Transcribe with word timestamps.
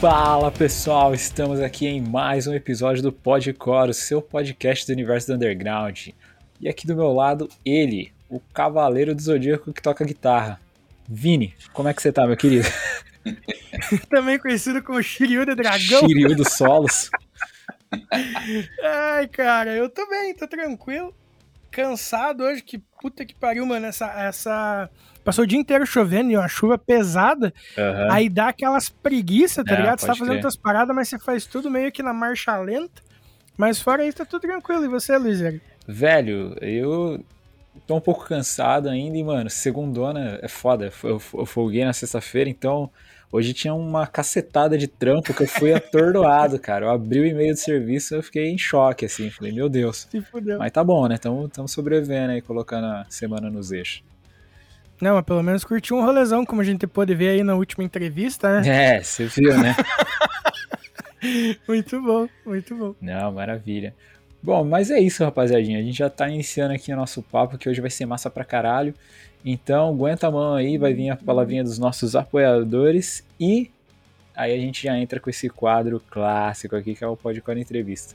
Fala 0.00 0.50
pessoal, 0.50 1.12
estamos 1.12 1.60
aqui 1.60 1.86
em 1.86 2.00
mais 2.00 2.46
um 2.46 2.54
episódio 2.54 3.02
do 3.02 3.12
Podcore, 3.12 3.92
seu 3.92 4.22
podcast 4.22 4.86
do 4.86 4.94
universo 4.94 5.26
do 5.26 5.34
underground. 5.34 6.08
E 6.58 6.70
aqui 6.70 6.86
do 6.86 6.96
meu 6.96 7.12
lado, 7.12 7.50
ele, 7.66 8.10
o 8.26 8.40
cavaleiro 8.40 9.14
do 9.14 9.20
zodíaco 9.20 9.74
que 9.74 9.82
toca 9.82 10.02
guitarra. 10.02 10.58
Vini, 11.06 11.54
como 11.74 11.86
é 11.86 11.92
que 11.92 12.00
você 12.00 12.10
tá, 12.10 12.26
meu 12.26 12.34
querido? 12.34 12.66
Também 14.08 14.38
conhecido 14.38 14.82
como 14.82 15.02
Shiryu 15.02 15.44
do 15.44 15.54
Dragão. 15.54 16.00
Shiryu 16.00 16.34
dos 16.34 16.54
solos. 16.54 17.10
Ai, 18.82 19.28
cara, 19.28 19.76
eu 19.76 19.90
tô 19.90 20.08
bem, 20.08 20.34
tô 20.34 20.48
tranquilo. 20.48 21.14
Cansado 21.70 22.44
hoje, 22.44 22.62
que 22.62 22.78
puta 22.78 23.26
que 23.26 23.34
pariu, 23.34 23.66
mano. 23.66 23.84
Essa, 23.84 24.06
essa 24.18 24.90
Passou 25.24 25.44
o 25.44 25.46
dia 25.46 25.58
inteiro 25.58 25.86
chovendo 25.86 26.30
e 26.30 26.36
uma 26.36 26.48
chuva 26.48 26.78
pesada. 26.78 27.52
Uhum. 27.76 28.12
Aí 28.12 28.28
dá 28.28 28.48
aquelas 28.48 28.88
preguiças, 28.88 29.64
tá 29.64 29.74
é, 29.74 29.76
ligado? 29.76 30.00
Você 30.00 30.06
tá 30.06 30.14
fazendo 30.14 30.34
outras 30.34 30.56
paradas, 30.56 30.94
mas 30.94 31.08
você 31.08 31.18
faz 31.18 31.44
tudo 31.46 31.70
meio 31.70 31.92
que 31.92 32.02
na 32.02 32.12
marcha 32.12 32.56
lenta. 32.58 33.02
Mas 33.56 33.80
fora 33.80 34.06
isso, 34.06 34.16
tá 34.18 34.24
tudo 34.24 34.40
tranquilo. 34.42 34.84
E 34.84 34.88
você, 34.88 35.16
Luiz? 35.18 35.40
Velho, 35.86 36.56
eu 36.62 37.22
tô 37.86 37.96
um 37.96 38.00
pouco 38.00 38.24
cansado 38.24 38.88
ainda 38.88 39.18
e, 39.18 39.22
mano, 39.22 39.50
segundona 39.50 40.38
é 40.42 40.48
foda. 40.48 40.90
Eu, 41.02 41.20
eu 41.34 41.46
folguei 41.46 41.84
na 41.84 41.92
sexta-feira, 41.92 42.48
então 42.48 42.90
hoje 43.30 43.52
tinha 43.52 43.74
uma 43.74 44.06
cacetada 44.06 44.78
de 44.78 44.86
trampo 44.86 45.34
que 45.34 45.42
eu 45.42 45.46
fui 45.46 45.72
atordoado, 45.74 46.58
cara. 46.58 46.86
Eu 46.86 46.90
abri 46.90 47.20
o 47.20 47.26
e-mail 47.26 47.52
do 47.52 47.58
serviço 47.58 48.14
eu 48.14 48.22
fiquei 48.22 48.48
em 48.48 48.56
choque, 48.56 49.04
assim. 49.04 49.28
Falei, 49.30 49.52
meu 49.52 49.68
Deus. 49.68 50.08
Se 50.10 50.22
fudeu. 50.22 50.58
Mas 50.58 50.72
tá 50.72 50.82
bom, 50.82 51.06
né? 51.06 51.16
Estamos 51.16 51.70
sobrevivendo 51.70 52.32
aí, 52.32 52.40
colocando 52.40 52.86
a 52.86 53.04
semana 53.10 53.50
nos 53.50 53.70
eixos. 53.70 54.02
Não, 55.00 55.14
mas 55.14 55.24
pelo 55.24 55.42
menos 55.42 55.64
curtiu 55.64 55.96
um 55.96 56.04
rolezão, 56.04 56.44
como 56.44 56.60
a 56.60 56.64
gente 56.64 56.86
pôde 56.86 57.14
ver 57.14 57.30
aí 57.30 57.42
na 57.42 57.54
última 57.54 57.82
entrevista, 57.82 58.60
né? 58.60 58.96
É, 58.96 59.02
você 59.02 59.26
viu, 59.26 59.56
né? 59.56 59.74
muito 61.66 62.00
bom, 62.02 62.28
muito 62.44 62.74
bom. 62.74 62.94
Não, 63.00 63.32
maravilha. 63.32 63.94
Bom, 64.42 64.64
mas 64.64 64.90
é 64.90 64.98
isso, 64.98 65.24
rapaziadinha. 65.24 65.78
A 65.78 65.82
gente 65.82 65.98
já 65.98 66.08
tá 66.08 66.28
iniciando 66.28 66.74
aqui 66.74 66.92
o 66.92 66.96
nosso 66.96 67.22
papo, 67.22 67.58
que 67.58 67.68
hoje 67.68 67.80
vai 67.80 67.90
ser 67.90 68.06
massa 68.06 68.30
pra 68.30 68.44
caralho. 68.44 68.94
Então, 69.44 69.88
aguenta 69.88 70.26
a 70.26 70.30
mão 70.30 70.54
aí, 70.54 70.76
vai 70.76 70.92
vir 70.92 71.10
a 71.10 71.16
palavrinha 71.16 71.64
dos 71.64 71.78
nossos 71.78 72.14
apoiadores 72.14 73.24
e 73.38 73.70
aí 74.34 74.54
a 74.54 74.58
gente 74.58 74.82
já 74.82 74.96
entra 74.98 75.18
com 75.18 75.30
esse 75.30 75.48
quadro 75.48 76.00
clássico 76.10 76.76
aqui, 76.76 76.94
que 76.94 77.04
é 77.04 77.06
o 77.06 77.16
Podcore 77.16 77.60
Entrevista. 77.60 78.14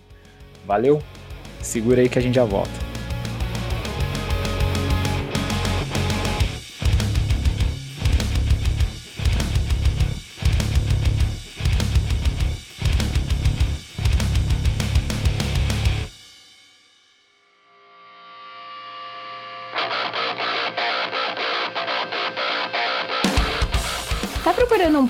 Valeu? 0.65 1.01
Segura 1.61 2.01
aí 2.01 2.09
que 2.09 2.19
a 2.19 2.21
gente 2.21 2.35
já 2.35 2.43
volta. 2.43 2.94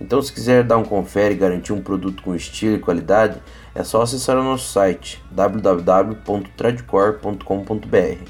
Então, 0.00 0.22
se 0.22 0.32
quiser 0.32 0.62
dar 0.62 0.78
um 0.78 0.84
confere 0.84 1.34
e 1.34 1.36
garantir 1.36 1.72
um 1.72 1.80
produto 1.80 2.22
com 2.22 2.32
estilo 2.34 2.76
e 2.76 2.78
qualidade, 2.78 3.40
é 3.74 3.82
só 3.82 4.02
acessar 4.02 4.36
o 4.36 4.44
nosso 4.44 4.72
site 4.72 5.20
www.tradcore.com.br. 5.30 8.24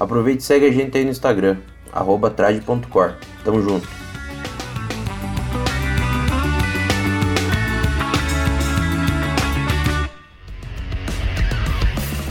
Aproveite 0.00 0.42
e 0.42 0.44
segue 0.44 0.66
a 0.66 0.72
gente 0.72 0.98
aí 0.98 1.04
no 1.04 1.10
Instagram, 1.10 1.58
trad.core. 2.36 3.14
Tamo 3.44 3.62
junto! 3.62 3.88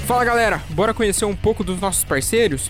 Fala 0.06 0.26
galera, 0.26 0.62
bora 0.72 0.94
conhecer 0.94 1.24
um 1.24 1.36
pouco 1.36 1.64
dos 1.64 1.80
nossos 1.80 2.04
parceiros? 2.04 2.70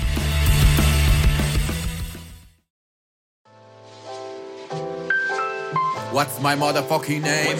What's 6.11 6.41
my 6.41 6.57
motherfucking 6.57 7.21
name? 7.21 7.57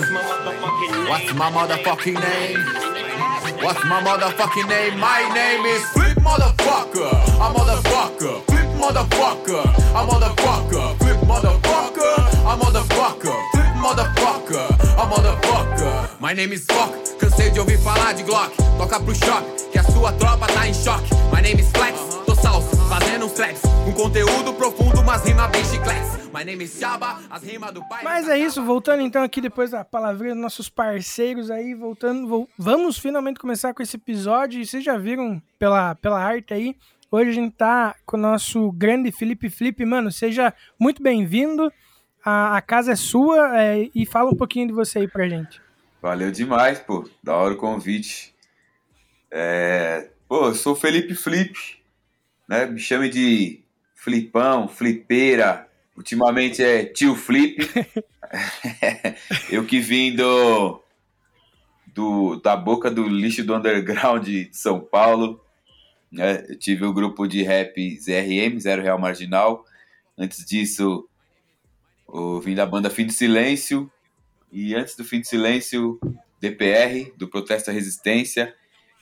What's 1.07 1.33
my 1.33 1.49
motherfucking 1.49 2.19
name? 2.19 2.59
What's 3.63 3.83
my 3.85 4.03
motherfucking 4.03 4.67
name? 4.67 4.99
My 4.99 5.21
name 5.33 5.65
is 5.65 5.81
Flip 5.91 6.17
Motherfucker. 6.17 7.11
A 7.39 7.47
motherfucker. 7.55 8.43
Flip 8.51 8.67
Motherfucker. 8.75 9.63
A 9.95 10.05
motherfucker. 10.05 10.97
Flip 10.97 11.17
Motherfucker. 11.31 12.15
A 12.43 12.57
motherfucker. 12.57 13.37
Flip 13.53 13.73
Motherfucker. 13.79 14.67
A 14.99 15.05
motherfucker. 15.07 16.19
My 16.19 16.33
name 16.33 16.51
is 16.51 16.65
Fuck. 16.65 16.91
Cansei 17.19 17.51
de 17.51 17.59
ouvir 17.61 17.77
falar 17.77 18.13
de 18.13 18.23
Glock. 18.23 18.51
Toca 18.77 18.99
pro 18.99 19.15
choque. 19.15 19.71
Que 19.71 19.79
a 19.79 19.83
sua 19.83 20.11
tropa 20.11 20.47
tá 20.47 20.67
em 20.67 20.73
choque. 20.73 21.09
My 21.31 21.41
name 21.41 21.61
is 21.61 21.71
Flex. 21.71 22.10
Tô 22.41 22.47
salso, 22.47 22.75
fazendo 22.89 23.25
uns 23.25 23.33
tracks. 23.33 23.61
Com 23.85 23.93
conteúdo 23.93 24.53
profundo, 24.53 25.03
mas 25.03 25.23
rima 25.25 25.47
bem 25.47 25.63
chiclete. 25.65 26.27
My 26.33 26.43
name 26.45 26.63
is 26.63 26.77
Chaba, 26.79 27.19
as 27.29 27.43
rimas 27.43 27.71
do 27.73 27.83
pai. 27.87 28.03
Mas 28.03 28.27
é 28.27 28.37
isso, 28.37 28.63
voltando 28.63 29.01
então 29.01 29.21
aqui 29.23 29.41
depois 29.41 29.71
da 29.71 29.83
palavrinha 29.83 30.33
dos 30.33 30.41
nossos 30.41 30.69
parceiros 30.69 31.51
aí, 31.51 31.73
voltando, 31.73 32.27
vo- 32.27 32.49
vamos 32.57 32.97
finalmente 32.97 33.39
começar 33.39 33.73
com 33.73 33.83
esse 33.83 33.95
episódio. 33.97 34.59
E 34.61 34.65
vocês 34.65 34.83
já 34.83 34.97
viram 34.97 35.41
pela, 35.59 35.95
pela 35.95 36.19
arte 36.23 36.53
aí, 36.53 36.75
hoje 37.11 37.29
a 37.29 37.33
gente 37.33 37.53
tá 37.55 37.95
com 38.05 38.17
o 38.17 38.19
nosso 38.19 38.71
grande 38.71 39.11
Felipe 39.11 39.49
Flip. 39.49 39.83
Mano, 39.85 40.11
seja 40.11 40.53
muito 40.79 41.01
bem-vindo. 41.03 41.71
A, 42.23 42.57
a 42.57 42.61
casa 42.61 42.93
é 42.93 42.95
sua 42.95 43.59
é, 43.61 43.89
e 43.93 44.05
fala 44.05 44.29
um 44.29 44.35
pouquinho 44.35 44.67
de 44.67 44.73
você 44.73 44.99
aí 44.99 45.07
pra 45.07 45.27
gente. 45.27 45.61
Valeu 46.01 46.31
demais, 46.31 46.79
pô. 46.79 47.07
Da 47.23 47.35
hora 47.35 47.53
o 47.53 47.57
convite. 47.57 48.33
É... 49.29 50.09
Pô, 50.27 50.45
eu 50.47 50.55
sou 50.55 50.73
o 50.73 50.75
Felipe 50.77 51.13
Flip, 51.13 51.80
né? 52.51 52.65
Me 52.65 52.79
chame 52.79 53.07
de 53.07 53.63
Flipão, 53.95 54.67
Flipeira. 54.67 55.69
Ultimamente 55.95 56.61
é 56.61 56.83
tio 56.83 57.15
Flip. 57.15 57.57
eu 59.49 59.65
que 59.65 59.79
vim 59.79 60.13
do, 60.13 60.83
do 61.87 62.35
da 62.41 62.57
boca 62.57 62.91
do 62.91 63.07
lixo 63.07 63.41
do 63.45 63.55
underground 63.55 64.25
de 64.25 64.49
São 64.51 64.81
Paulo. 64.81 65.41
Né? 66.11 66.45
Eu 66.49 66.59
tive 66.59 66.83
o 66.83 66.91
grupo 66.91 67.25
de 67.25 67.41
rap 67.41 67.97
ZRM, 67.97 68.59
Zero 68.59 68.81
Real 68.81 68.99
Marginal. 68.99 69.63
Antes 70.17 70.45
disso, 70.45 71.07
eu 72.13 72.41
vim 72.41 72.53
da 72.53 72.65
banda 72.65 72.89
Fim 72.89 73.05
de 73.05 73.13
Silêncio. 73.13 73.89
E 74.51 74.75
antes 74.75 74.97
do 74.97 75.05
Fim 75.05 75.21
de 75.21 75.27
Silêncio, 75.29 75.97
DPR, 76.41 77.13
do 77.15 77.29
Protesto 77.29 77.69
à 77.69 77.73
Resistência. 77.73 78.53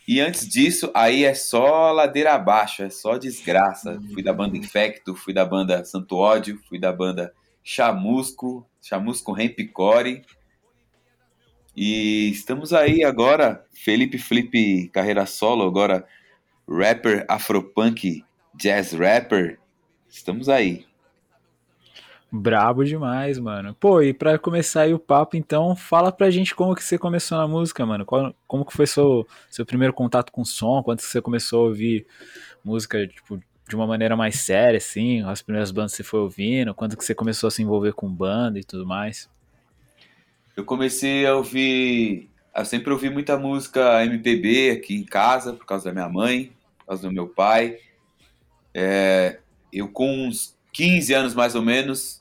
E 0.07 0.19
antes 0.19 0.47
disso, 0.47 0.91
aí 0.93 1.23
é 1.23 1.33
só 1.33 1.91
ladeira 1.91 2.33
abaixo, 2.33 2.81
é 2.81 2.89
só 2.89 3.17
desgraça. 3.17 4.01
Fui 4.13 4.23
da 4.23 4.33
banda 4.33 4.57
Infecto, 4.57 5.15
fui 5.15 5.33
da 5.33 5.45
banda 5.45 5.85
Santo 5.85 6.15
Ódio, 6.15 6.59
fui 6.67 6.79
da 6.79 6.91
banda 6.91 7.33
Chamusco, 7.63 8.67
Chamusco 8.81 9.31
Rempicore. 9.31 10.23
E 11.75 12.29
estamos 12.31 12.73
aí 12.73 13.03
agora, 13.03 13.63
Felipe 13.71 14.17
Flip, 14.17 14.89
carreira 14.89 15.25
solo, 15.25 15.63
agora 15.65 16.05
rapper 16.67 17.25
afropunk, 17.27 18.23
jazz 18.55 18.93
rapper. 18.93 19.59
Estamos 20.09 20.49
aí. 20.49 20.88
Brabo 22.31 22.83
demais, 22.85 23.39
mano. 23.39 23.75
Pô, 23.79 24.01
e 24.03 24.13
pra 24.13 24.37
começar 24.37 24.81
aí 24.83 24.93
o 24.93 24.99
papo, 24.99 25.35
então, 25.35 25.75
fala 25.75 26.11
pra 26.11 26.29
gente 26.29 26.53
como 26.53 26.75
que 26.75 26.83
você 26.83 26.97
começou 26.97 27.37
na 27.39 27.47
música, 27.47 27.83
mano. 27.85 28.05
Qual- 28.05 28.35
como 28.47 28.63
que 28.63 28.73
foi 28.73 28.85
seu, 28.85 29.27
seu 29.49 29.65
primeiro 29.65 29.93
contato 29.93 30.31
com 30.31 30.45
som? 30.45 30.83
Quando 30.83 31.01
você 31.01 31.19
começou 31.21 31.61
a 31.61 31.69
ouvir 31.69 32.05
música, 32.63 33.07
tipo, 33.07 33.39
de 33.67 33.75
uma 33.75 33.87
maneira 33.87 34.15
mais 34.15 34.35
séria, 34.39 34.77
assim? 34.77 35.23
As 35.23 35.41
primeiras 35.41 35.71
bandas 35.71 35.91
que 35.91 35.97
você 35.97 36.03
foi 36.03 36.19
ouvindo? 36.19 36.73
Quando 36.75 36.95
que 36.95 37.03
você 37.03 37.15
começou 37.15 37.47
a 37.47 37.51
se 37.51 37.63
envolver 37.63 37.93
com 37.93 38.07
banda 38.07 38.59
e 38.59 38.63
tudo 38.63 38.85
mais? 38.85 39.27
Eu 40.55 40.63
comecei 40.65 41.25
a 41.25 41.35
ouvir. 41.35 42.29
Eu 42.55 42.65
sempre 42.65 42.91
ouvi 42.91 43.09
muita 43.09 43.37
música 43.37 44.03
MPB 44.05 44.71
aqui 44.71 44.95
em 44.95 45.03
casa, 45.03 45.53
por 45.53 45.65
causa 45.65 45.85
da 45.85 45.91
minha 45.93 46.09
mãe, 46.09 46.51
por 46.79 46.87
causa 46.87 47.07
do 47.07 47.13
meu 47.13 47.27
pai. 47.27 47.77
É, 48.73 49.39
eu, 49.71 49.87
com 49.87 50.27
uns 50.27 50.55
15 50.73 51.13
anos 51.13 51.33
mais 51.33 51.55
ou 51.55 51.61
menos, 51.61 52.18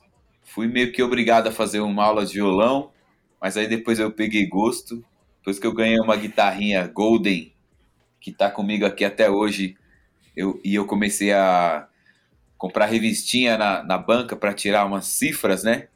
fui 0.59 0.67
meio 0.67 0.91
que 0.91 1.01
obrigado 1.01 1.47
a 1.47 1.53
fazer 1.53 1.79
uma 1.79 2.03
aula 2.03 2.25
de 2.25 2.33
violão, 2.33 2.91
mas 3.39 3.55
aí 3.55 3.65
depois 3.65 3.97
eu 3.97 4.11
peguei 4.11 4.45
gosto. 4.45 5.01
Depois 5.37 5.57
que 5.57 5.65
eu 5.65 5.73
ganhei 5.73 5.97
uma 6.01 6.17
guitarrinha 6.17 6.85
Golden, 6.85 7.53
que 8.19 8.33
tá 8.33 8.51
comigo 8.51 8.85
aqui 8.85 9.05
até 9.05 9.29
hoje, 9.29 9.77
eu, 10.35 10.59
e 10.61 10.75
eu 10.75 10.85
comecei 10.85 11.31
a 11.31 11.87
comprar 12.57 12.87
revistinha 12.87 13.57
na, 13.57 13.83
na 13.83 13.97
banca 13.97 14.35
para 14.35 14.53
tirar 14.53 14.85
umas 14.85 15.05
cifras, 15.05 15.63
né? 15.63 15.87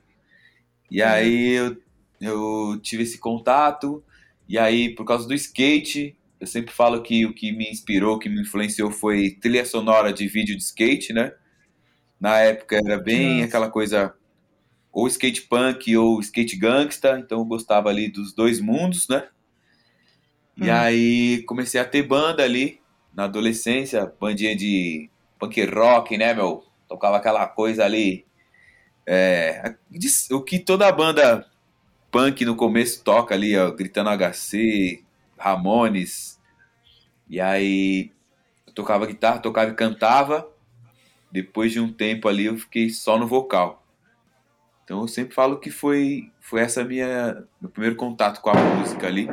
E 0.89 1.03
aí 1.03 1.55
eu 1.55 1.77
eu 2.21 2.79
tive 2.81 3.03
esse 3.03 3.17
contato, 3.17 4.01
e 4.47 4.57
aí, 4.57 4.95
por 4.95 5.03
causa 5.05 5.27
do 5.27 5.33
skate, 5.33 6.15
eu 6.39 6.47
sempre 6.47 6.73
falo 6.73 7.03
que 7.03 7.25
o 7.25 7.33
que 7.33 7.51
me 7.51 7.69
inspirou, 7.69 8.17
que 8.17 8.29
me 8.29 8.39
influenciou 8.39 8.89
foi 8.91 9.31
trilha 9.41 9.65
sonora 9.65 10.13
de 10.13 10.25
vídeo 10.25 10.55
de 10.55 10.63
skate, 10.63 11.11
né? 11.11 11.33
Na 12.17 12.39
época 12.39 12.77
era 12.77 12.97
bem 12.97 13.33
Nossa. 13.33 13.45
aquela 13.47 13.69
coisa, 13.69 14.15
ou 14.93 15.07
skate 15.07 15.43
punk 15.43 15.97
ou 15.97 16.21
skate 16.21 16.57
gangsta, 16.57 17.19
então 17.19 17.39
eu 17.39 17.45
gostava 17.45 17.89
ali 17.89 18.09
dos 18.09 18.33
dois 18.33 18.61
mundos, 18.61 19.09
né? 19.09 19.27
E 20.59 20.69
Hum. 20.69 20.69
aí 20.69 21.43
comecei 21.43 21.79
a 21.79 21.85
ter 21.85 22.03
banda 22.03 22.43
ali, 22.43 22.79
na 23.13 23.25
adolescência, 23.25 24.11
bandinha 24.19 24.55
de 24.55 25.09
punk 25.39 25.63
rock, 25.65 26.17
né, 26.17 26.33
meu? 26.33 26.63
Tocava 26.87 27.17
aquela 27.17 27.47
coisa 27.47 27.83
ali, 27.85 28.25
é, 29.07 29.75
o 30.31 30.41
que 30.41 30.59
toda 30.59 30.91
banda 30.91 31.47
punk 32.11 32.45
no 32.45 32.55
começo 32.55 33.03
toca 33.03 33.35
ali, 33.35 33.57
ó, 33.57 33.71
gritando 33.71 34.09
HC, 34.11 35.03
Ramones. 35.37 36.39
E 37.29 37.41
aí 37.41 38.11
eu 38.67 38.73
tocava 38.73 39.05
guitarra, 39.07 39.39
tocava 39.39 39.71
e 39.71 39.75
cantava. 39.75 40.47
Depois 41.31 41.71
de 41.73 41.79
um 41.79 41.91
tempo 41.93 42.27
ali 42.29 42.45
eu 42.45 42.57
fiquei 42.57 42.89
só 42.89 43.17
no 43.19 43.27
vocal. 43.27 43.82
Então 44.83 45.01
eu 45.01 45.07
sempre 45.07 45.33
falo 45.33 45.59
que 45.59 45.71
foi 45.71 46.31
foi 46.39 46.61
essa 46.61 46.83
minha 46.83 47.43
meu 47.61 47.69
primeiro 47.69 47.95
contato 47.95 48.41
com 48.41 48.49
a 48.49 48.53
música 48.53 49.07
ali. 49.07 49.29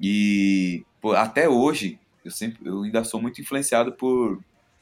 E 0.00 0.84
pô, 1.00 1.12
até 1.12 1.48
hoje 1.48 1.98
eu 2.24 2.30
sempre 2.30 2.68
eu 2.68 2.82
ainda 2.82 3.04
sou 3.04 3.20
muito 3.20 3.40
influenciado 3.40 3.92
por 3.92 4.40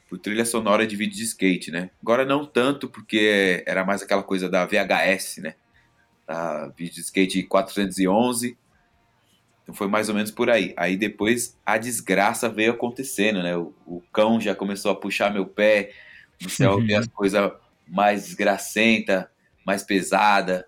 por 0.09 0.17
trilha 0.17 0.45
sonora 0.45 0.87
de 0.87 0.95
vídeo 0.95 1.15
de 1.15 1.23
skate, 1.23 1.69
né? 1.71 1.91
Agora 2.01 2.25
não 2.25 2.43
tanto 2.43 2.89
porque 2.89 3.63
era 3.65 3.85
mais 3.85 4.01
aquela 4.01 4.23
coisa 4.23 4.49
da 4.49 4.65
VHS, 4.65 5.37
né? 5.37 5.55
Da 6.27 6.67
vídeo 6.69 6.95
de 6.95 7.01
skate 7.01 7.43
411. 7.43 8.57
Então 9.61 9.75
foi 9.75 9.87
mais 9.87 10.09
ou 10.09 10.15
menos 10.15 10.31
por 10.31 10.49
aí. 10.49 10.73
Aí 10.75 10.97
depois 10.97 11.55
a 11.63 11.77
desgraça 11.77 12.49
veio 12.49 12.71
acontecendo, 12.71 13.43
né? 13.43 13.55
O, 13.55 13.73
o 13.85 14.01
cão 14.11 14.41
já 14.41 14.55
começou 14.55 14.91
a 14.91 14.95
puxar 14.95 15.31
meu 15.31 15.45
pé, 15.45 15.91
comecei 16.39 16.65
a 16.65 16.71
ouvir 16.71 16.95
as 16.95 17.07
coisas 17.07 17.51
mais 17.89 18.25
desgracenta, 18.25 19.29
mais 19.65 19.83
pesada. 19.83 20.67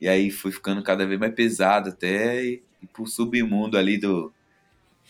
E 0.00 0.08
aí 0.08 0.30
fui 0.30 0.52
ficando 0.52 0.82
cada 0.82 1.06
vez 1.06 1.18
mais 1.18 1.34
pesado 1.34 1.90
até 1.90 2.44
ir, 2.44 2.62
pro 2.92 3.06
submundo 3.06 3.76
ali 3.76 3.98
do, 3.98 4.32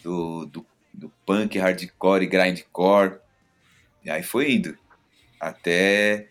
do, 0.03 0.47
do, 0.47 0.67
do 0.95 1.13
punk, 1.27 1.59
hardcore 1.59 2.25
e 2.25 2.27
grindcore. 2.27 3.19
E 4.05 4.11
aí 4.11 4.23
foi 4.23 4.53
indo. 4.53 4.79
Até 5.41 6.29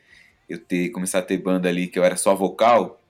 eu 0.49 0.57
ter 0.57 0.89
começar 0.89 1.19
a 1.19 1.23
ter 1.23 1.37
banda 1.37 1.67
ali 1.69 1.87
que 1.87 1.99
eu 1.99 2.03
era 2.03 2.15
só 2.15 2.33
vocal. 2.33 3.01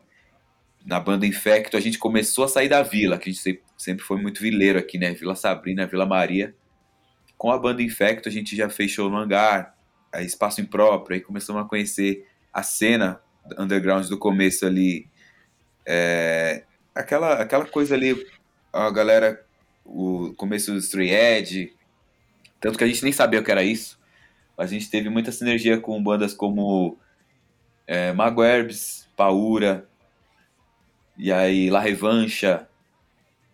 Na 0.85 0.99
banda 0.99 1.25
Infecto 1.25 1.77
a 1.77 1.79
gente 1.79 1.99
começou 1.99 2.45
a 2.45 2.47
sair 2.47 2.69
da 2.69 2.81
vila, 2.81 3.17
que 3.17 3.29
a 3.29 3.31
gente 3.31 3.41
sempre, 3.41 3.63
sempre 3.77 4.03
foi 4.03 4.19
muito 4.21 4.41
vileiro 4.41 4.79
aqui, 4.79 4.97
né? 4.97 5.13
Vila 5.13 5.35
Sabrina, 5.35 5.85
Vila 5.85 6.05
Maria. 6.05 6.55
Com 7.37 7.51
a 7.51 7.57
banda 7.57 7.83
Infecto 7.83 8.27
a 8.27 8.31
gente 8.31 8.55
já 8.55 8.69
fechou 8.69 9.09
no 9.09 9.17
hangar, 9.17 9.76
espaço 10.15 10.61
impróprio, 10.61 11.15
aí 11.15 11.21
começamos 11.21 11.61
a 11.61 11.65
conhecer 11.65 12.27
a 12.53 12.63
cena 12.63 13.21
underground 13.57 14.07
do 14.07 14.17
começo 14.17 14.65
ali. 14.65 15.07
É, 15.85 16.63
aquela, 16.93 17.33
aquela 17.41 17.65
coisa 17.65 17.95
ali, 17.95 18.27
a 18.73 18.89
galera, 18.89 19.45
o 19.85 20.33
começo 20.35 20.71
do 20.71 20.79
Stray 20.79 21.09
Edge, 21.09 21.73
tanto 22.59 22.77
que 22.77 22.83
a 22.83 22.87
gente 22.87 23.03
nem 23.03 23.11
sabia 23.11 23.39
o 23.39 23.43
que 23.43 23.51
era 23.51 23.63
isso. 23.63 23.99
Mas 24.57 24.71
a 24.71 24.73
gente 24.73 24.89
teve 24.89 25.09
muita 25.09 25.31
sinergia 25.31 25.79
com 25.79 26.01
bandas 26.01 26.33
como 26.33 26.97
é, 27.85 28.11
Maguerbs, 28.11 29.07
Paura, 29.15 29.87
e 31.15 31.31
aí 31.31 31.69
La 31.69 31.79
Revancha, 31.79 32.67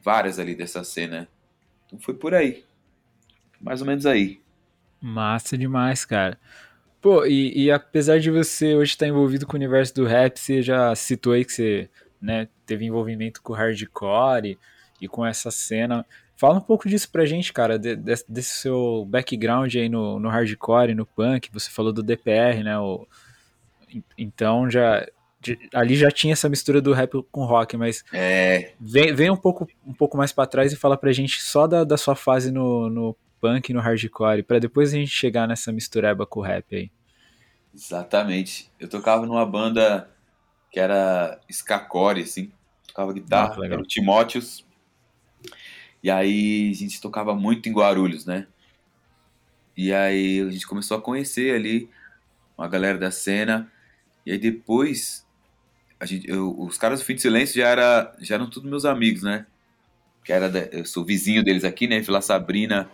várias 0.01 0.39
ali 0.39 0.55
dessa 0.55 0.83
cena. 0.83 1.27
Então 1.85 1.99
foi 1.99 2.13
por 2.13 2.33
aí. 2.33 2.65
Mais 3.59 3.81
ou 3.81 3.87
menos 3.87 4.05
aí. 4.05 4.42
Massa 5.03 5.57
demais, 5.57 6.05
cara. 6.05 6.39
Pô, 7.01 7.25
e, 7.25 7.65
e 7.65 7.71
apesar 7.71 8.19
de 8.19 8.31
você 8.31 8.73
hoje 8.75 8.91
estar 8.91 9.05
envolvido 9.07 9.45
com 9.45 9.53
o 9.53 9.57
universo 9.57 9.93
do 9.93 10.05
rap, 10.05 10.37
você 10.39 10.61
já 10.61 10.95
citou 10.95 11.33
aí 11.33 11.43
que 11.43 11.51
você 11.51 11.89
né, 12.21 12.47
teve 12.65 12.85
envolvimento 12.85 13.41
com 13.41 13.51
o 13.51 13.55
hardcore 13.55 14.51
e, 15.01 15.05
e 15.05 15.07
com 15.09 15.25
essa 15.25 15.51
cena. 15.51 16.05
Fala 16.37 16.55
um 16.55 16.61
pouco 16.61 16.87
disso 16.87 17.11
pra 17.11 17.25
gente, 17.25 17.51
cara, 17.51 17.77
de- 17.77 17.97
desse, 17.97 18.25
desse 18.31 18.55
seu 18.61 19.05
background 19.09 19.75
aí 19.75 19.89
no, 19.89 20.17
no 20.19 20.29
hardcore 20.29 20.91
e 20.91 20.95
no 20.95 21.05
punk. 21.05 21.49
Você 21.51 21.69
falou 21.69 21.91
do 21.91 22.01
DPR, 22.01 22.63
né? 22.63 22.79
o- 22.79 23.05
en- 23.93 24.03
então 24.17 24.69
já. 24.69 25.05
de- 25.41 25.59
ali 25.73 25.97
já 25.97 26.09
tinha 26.09 26.31
essa 26.31 26.47
mistura 26.47 26.81
do 26.81 26.93
rap 26.93 27.21
com 27.29 27.43
rock, 27.43 27.75
mas 27.75 28.05
É, 28.13 28.71
vem, 28.79 29.13
vem 29.13 29.29
um, 29.29 29.35
pouco, 29.35 29.67
um 29.85 29.93
pouco 29.93 30.15
mais 30.17 30.31
pra 30.31 30.45
trás 30.47 30.71
e 30.71 30.77
fala 30.77 30.95
pra 30.95 31.11
gente 31.11 31.41
só 31.41 31.67
da, 31.67 31.83
da 31.83 31.97
sua 31.97 32.15
fase 32.15 32.49
no, 32.49 32.89
no 32.89 33.15
punk 33.43 33.69
e 33.69 33.73
no 33.73 33.81
hardcore, 33.81 34.43
pra 34.43 34.57
depois 34.59 34.93
a 34.93 34.97
gente 34.97 35.11
chegar 35.11 35.47
nessa 35.47 35.71
mistureba 35.73 36.25
com 36.25 36.39
o 36.39 36.43
rap 36.43 36.73
aí. 36.75 36.91
exatamente. 37.73 38.71
Eu 38.79 38.87
tocava 38.89 39.25
numa 39.25 39.45
banda 39.45 40.09
que 40.71 40.79
era 40.79 41.39
Skacore, 41.49 42.21
assim. 42.23 42.51
Tocava 42.87 43.11
Ah, 43.11 43.13
guitarra, 43.13 43.57
legal. 43.59 43.79
era 43.79 43.81
o 43.81 43.87
Timóteos. 43.87 44.65
E 46.01 46.11
aí 46.11 46.69
a 46.71 46.75
gente 46.75 47.01
tocava 47.01 47.33
muito 47.35 47.67
em 47.69 47.73
Guarulhos, 47.73 48.25
né? 48.25 48.47
E 49.75 49.93
aí 49.93 50.41
a 50.41 50.49
gente 50.49 50.67
começou 50.67 50.97
a 50.97 51.01
conhecer 51.01 51.55
ali 51.55 51.89
uma 52.57 52.67
galera 52.67 52.97
da 52.97 53.11
cena. 53.11 53.71
E 54.25 54.31
aí 54.31 54.37
depois, 54.37 55.25
a 55.99 56.05
gente, 56.05 56.29
eu, 56.29 56.55
os 56.59 56.77
caras 56.77 56.99
do 57.01 57.05
Fim 57.05 57.15
de 57.15 57.21
Silêncio 57.21 57.55
já, 57.61 57.67
era, 57.69 58.15
já 58.19 58.35
eram 58.35 58.49
todos 58.49 58.69
meus 58.69 58.85
amigos, 58.85 59.23
né? 59.23 59.47
Que 60.23 60.33
era 60.33 60.47
eu 60.71 60.85
sou 60.85 61.05
vizinho 61.05 61.43
deles 61.43 61.63
aqui, 61.63 61.87
né? 61.87 61.99
Vila 62.01 62.21
Sabrina 62.21 62.89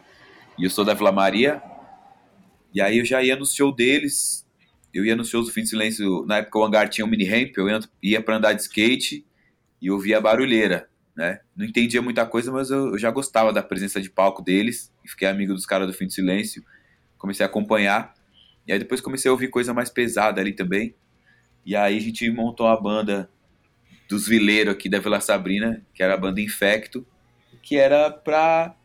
e 0.60 0.66
eu 0.66 0.70
sou 0.70 0.84
da 0.84 0.94
Vila 0.94 1.12
Maria. 1.12 1.64
E 2.74 2.82
aí 2.82 3.00
eu 3.00 3.06
já 3.06 3.24
ia 3.24 3.36
no 3.38 3.46
show 3.46 3.74
deles. 3.74 4.46
Eu 4.94 5.06
ia 5.06 5.16
nos 5.16 5.30
shows 5.30 5.48
do 5.48 5.54
Fim 5.54 5.64
de 5.64 5.70
Silêncio. 5.70 6.26
Na 6.26 6.38
época 6.38 6.60
o 6.60 6.64
hangar 6.66 6.90
tinha 6.90 7.06
um 7.06 7.10
mini 7.10 7.24
ramp, 7.24 7.56
eu 7.58 7.70
ia, 7.70 7.80
ia 8.04 8.22
para 8.22 8.36
andar 8.36 8.54
de 8.54 8.62
skate 8.62 9.26
e 9.82 9.90
ouvia 9.90 10.18
a 10.18 10.22
barulheira, 10.22 10.90
né? 11.16 11.40
Não 11.56 11.66
entendia 11.66 12.02
muita 12.02 12.26
coisa, 12.26 12.52
mas 12.52 12.70
eu, 12.70 12.90
eu 12.90 12.98
já 12.98 13.10
gostava 13.10 13.54
da 13.54 13.64
presença 13.64 14.02
de 14.02 14.10
palco 14.10 14.42
deles. 14.42 14.92
E 15.06 15.10
fiquei 15.10 15.30
amigo 15.30 15.54
dos 15.54 15.66
caras 15.66 15.88
do 15.88 15.94
Fim 15.94 16.08
de 16.08 16.14
Silêncio. 16.14 16.62
Comecei 17.18 17.46
a 17.46 17.48
acompanhar. 17.48 18.14
E 18.68 18.74
aí 18.74 18.80
depois 18.80 19.00
comecei 19.00 19.30
a 19.30 19.32
ouvir 19.32 19.48
coisa 19.48 19.74
mais 19.74 19.90
pesada 19.90 20.42
ali 20.42 20.52
também. 20.52 20.94
E 21.66 21.74
aí 21.74 21.98
a 21.98 22.02
gente 22.02 22.30
montou 22.30 22.68
a 22.68 22.80
banda 22.80 23.30
dos 24.10 24.28
vileiros 24.28 24.74
aqui 24.74 24.90
da 24.90 25.00
Vila 25.00 25.22
Sabrina, 25.22 25.82
que 25.94 26.04
era 26.04 26.16
a 26.16 26.18
banda 26.18 26.42
Infecto, 26.42 27.06
que 27.62 27.78
era 27.78 28.12
pra 28.12 28.76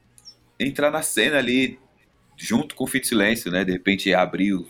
entrar 0.67 0.91
na 0.91 1.03
cena 1.03 1.39
ali 1.39 1.79
junto 2.37 2.75
com 2.75 2.85
o 2.85 2.87
Fim 2.87 3.01
de 3.01 3.09
Silêncio, 3.09 3.51
né? 3.51 3.65
De 3.65 3.73
repente 3.73 4.13
abriu 4.15 4.67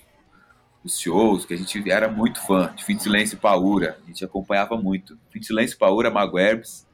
os 0.85 1.01
shows, 1.01 1.47
que 1.47 1.55
a 1.55 1.57
gente 1.57 1.91
era 1.91 2.09
muito 2.09 2.41
fã 2.47 2.73
de 2.77 2.85
Fim 2.85 2.97
de 2.97 3.03
Silêncio 3.03 3.37
e 3.37 3.39
Paura, 3.39 3.99
a 4.05 4.07
gente 4.07 4.25
acompanhava 4.25 4.77
muito. 4.77 5.19
Fim 5.31 5.41
de 5.41 5.47
Silêncio, 5.47 5.79
Paura, 5.79 6.11
Mago 6.11 6.39
Herbs, 6.39 6.87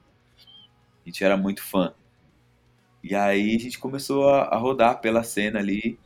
a 1.05 1.09
gente 1.09 1.25
era 1.25 1.37
muito 1.37 1.63
fã. 1.63 1.93
E 3.03 3.15
aí 3.15 3.57
a 3.57 3.59
gente 3.59 3.79
começou 3.79 4.29
a, 4.29 4.43
a 4.45 4.57
rodar 4.57 5.01
pela 5.01 5.25
cena 5.25 5.59
ali, 5.59 5.99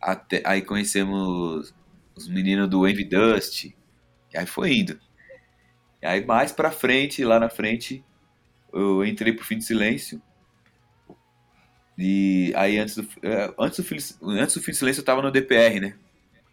até, 0.00 0.42
aí 0.44 0.62
conhecemos 0.62 1.72
os 2.16 2.28
meninos 2.28 2.68
do 2.68 2.88
Envy 2.88 3.04
Dust, 3.04 3.66
e 3.66 3.74
aí 4.36 4.46
foi 4.46 4.74
indo. 4.74 4.98
E 6.02 6.06
aí 6.06 6.24
mais 6.24 6.50
pra 6.50 6.72
frente, 6.72 7.24
lá 7.24 7.38
na 7.38 7.48
frente, 7.48 8.04
eu 8.72 9.04
entrei 9.04 9.32
pro 9.32 9.44
Fim 9.44 9.58
de 9.58 9.64
Silêncio. 9.64 10.20
E 12.02 12.50
aí 12.56 12.78
antes 12.78 12.96
do, 12.96 13.06
é, 13.22 13.52
antes 13.58 13.78
do, 13.78 13.84
fim, 13.84 13.96
antes 14.22 14.54
do 14.54 14.62
Fim 14.62 14.72
de 14.72 14.78
Silêncio 14.78 15.00
eu 15.00 15.04
tava 15.04 15.20
no 15.20 15.30
DPR, 15.30 15.80
né? 15.80 15.94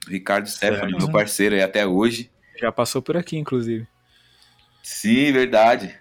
Ricardo 0.06 0.50
Stefano, 0.50 0.98
meu 0.98 1.10
parceiro 1.10 1.56
aí 1.56 1.62
até 1.62 1.88
hoje. 1.88 2.30
Já 2.60 2.70
passou 2.70 3.02
por 3.02 3.16
aqui, 3.16 3.38
inclusive. 3.38 3.88
Sim, 4.84 5.32
verdade. 5.32 5.98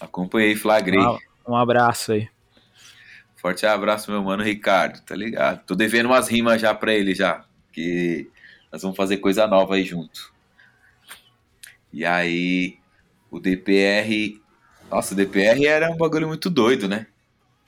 Acompanhei, 0.00 0.56
flagrei. 0.56 1.00
Um, 1.00 1.18
um 1.48 1.56
abraço 1.56 2.12
aí. 2.12 2.30
Forte 3.36 3.66
abraço, 3.66 4.10
meu 4.10 4.22
mano 4.22 4.42
Ricardo, 4.42 5.02
tá 5.02 5.14
ligado? 5.14 5.64
Tô 5.66 5.74
devendo 5.74 6.06
umas 6.06 6.26
rimas 6.26 6.58
já 6.58 6.74
pra 6.74 6.94
ele 6.94 7.14
já. 7.14 7.44
Que 7.70 8.30
nós 8.72 8.80
vamos 8.80 8.96
fazer 8.96 9.18
coisa 9.18 9.46
nova 9.46 9.74
aí 9.74 9.84
junto. 9.84 10.32
E 11.92 12.06
aí 12.06 12.78
o 13.30 13.38
DPR. 13.38 14.40
Nossa, 14.90 15.12
o 15.12 15.16
DPR 15.16 15.66
era 15.66 15.90
um 15.90 15.96
bagulho 15.96 16.26
muito 16.26 16.48
doido, 16.48 16.88
né? 16.88 17.06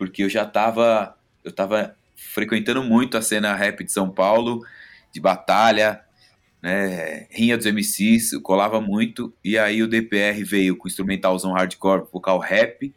Porque 0.00 0.22
eu 0.22 0.30
já 0.30 0.46
tava. 0.46 1.14
Eu 1.44 1.52
tava 1.52 1.94
frequentando 2.16 2.82
muito 2.82 3.18
a 3.18 3.22
cena 3.22 3.54
rap 3.54 3.84
de 3.84 3.92
São 3.92 4.08
Paulo, 4.08 4.64
de 5.12 5.20
batalha, 5.20 6.00
né? 6.62 7.26
Rinha 7.30 7.58
dos 7.58 7.66
MCs, 7.66 8.32
eu 8.32 8.40
colava 8.40 8.80
muito. 8.80 9.30
E 9.44 9.58
aí 9.58 9.82
o 9.82 9.86
DPR 9.86 10.42
veio 10.42 10.74
com 10.74 10.88
instrumentalzão 10.88 11.52
hardcore, 11.52 12.06
vocal 12.10 12.38
rap. 12.38 12.94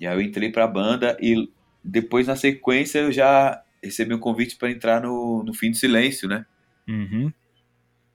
E 0.00 0.04
aí 0.04 0.16
eu 0.16 0.20
entrei 0.20 0.50
pra 0.50 0.66
banda 0.66 1.16
e 1.20 1.48
depois 1.84 2.26
na 2.26 2.34
sequência 2.34 2.98
eu 2.98 3.12
já 3.12 3.62
recebi 3.80 4.12
um 4.12 4.18
convite 4.18 4.56
para 4.56 4.68
entrar 4.68 5.00
no, 5.00 5.44
no 5.44 5.54
Fim 5.54 5.70
do 5.70 5.76
Silêncio, 5.76 6.28
né? 6.28 6.44
Uhum. 6.88 7.32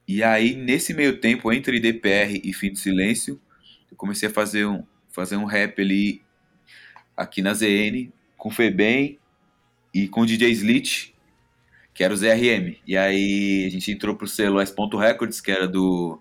E 0.05 0.21
aí, 0.21 0.53
nesse 0.53 0.93
meio 0.93 1.21
tempo, 1.21 1.49
entre 1.53 1.79
DPR 1.79 2.41
e 2.43 2.53
Fim 2.53 2.73
de 2.73 2.79
Silêncio, 2.79 3.39
eu 3.89 3.95
comecei 3.95 4.27
a 4.27 4.31
fazer 4.31 4.65
um, 4.65 4.83
fazer 5.13 5.37
um 5.37 5.45
rap 5.45 5.81
ali 5.81 6.24
aqui 7.15 7.41
na 7.41 7.53
ZN, 7.53 8.11
com 8.37 8.49
Febem 8.49 9.19
e 9.93 10.07
com 10.07 10.21
o 10.21 10.25
DJ 10.25 10.51
Slit, 10.51 11.15
que 11.93 12.03
era 12.03 12.13
o 12.13 12.17
ZRM. 12.17 12.77
E 12.85 12.97
aí 12.97 13.65
a 13.65 13.69
gente 13.69 13.91
entrou 13.91 14.15
pro 14.15 14.27
selo 14.27 14.59
S. 14.59 14.73
Records, 14.99 15.39
que 15.39 15.51
era 15.51 15.67
do 15.67 16.19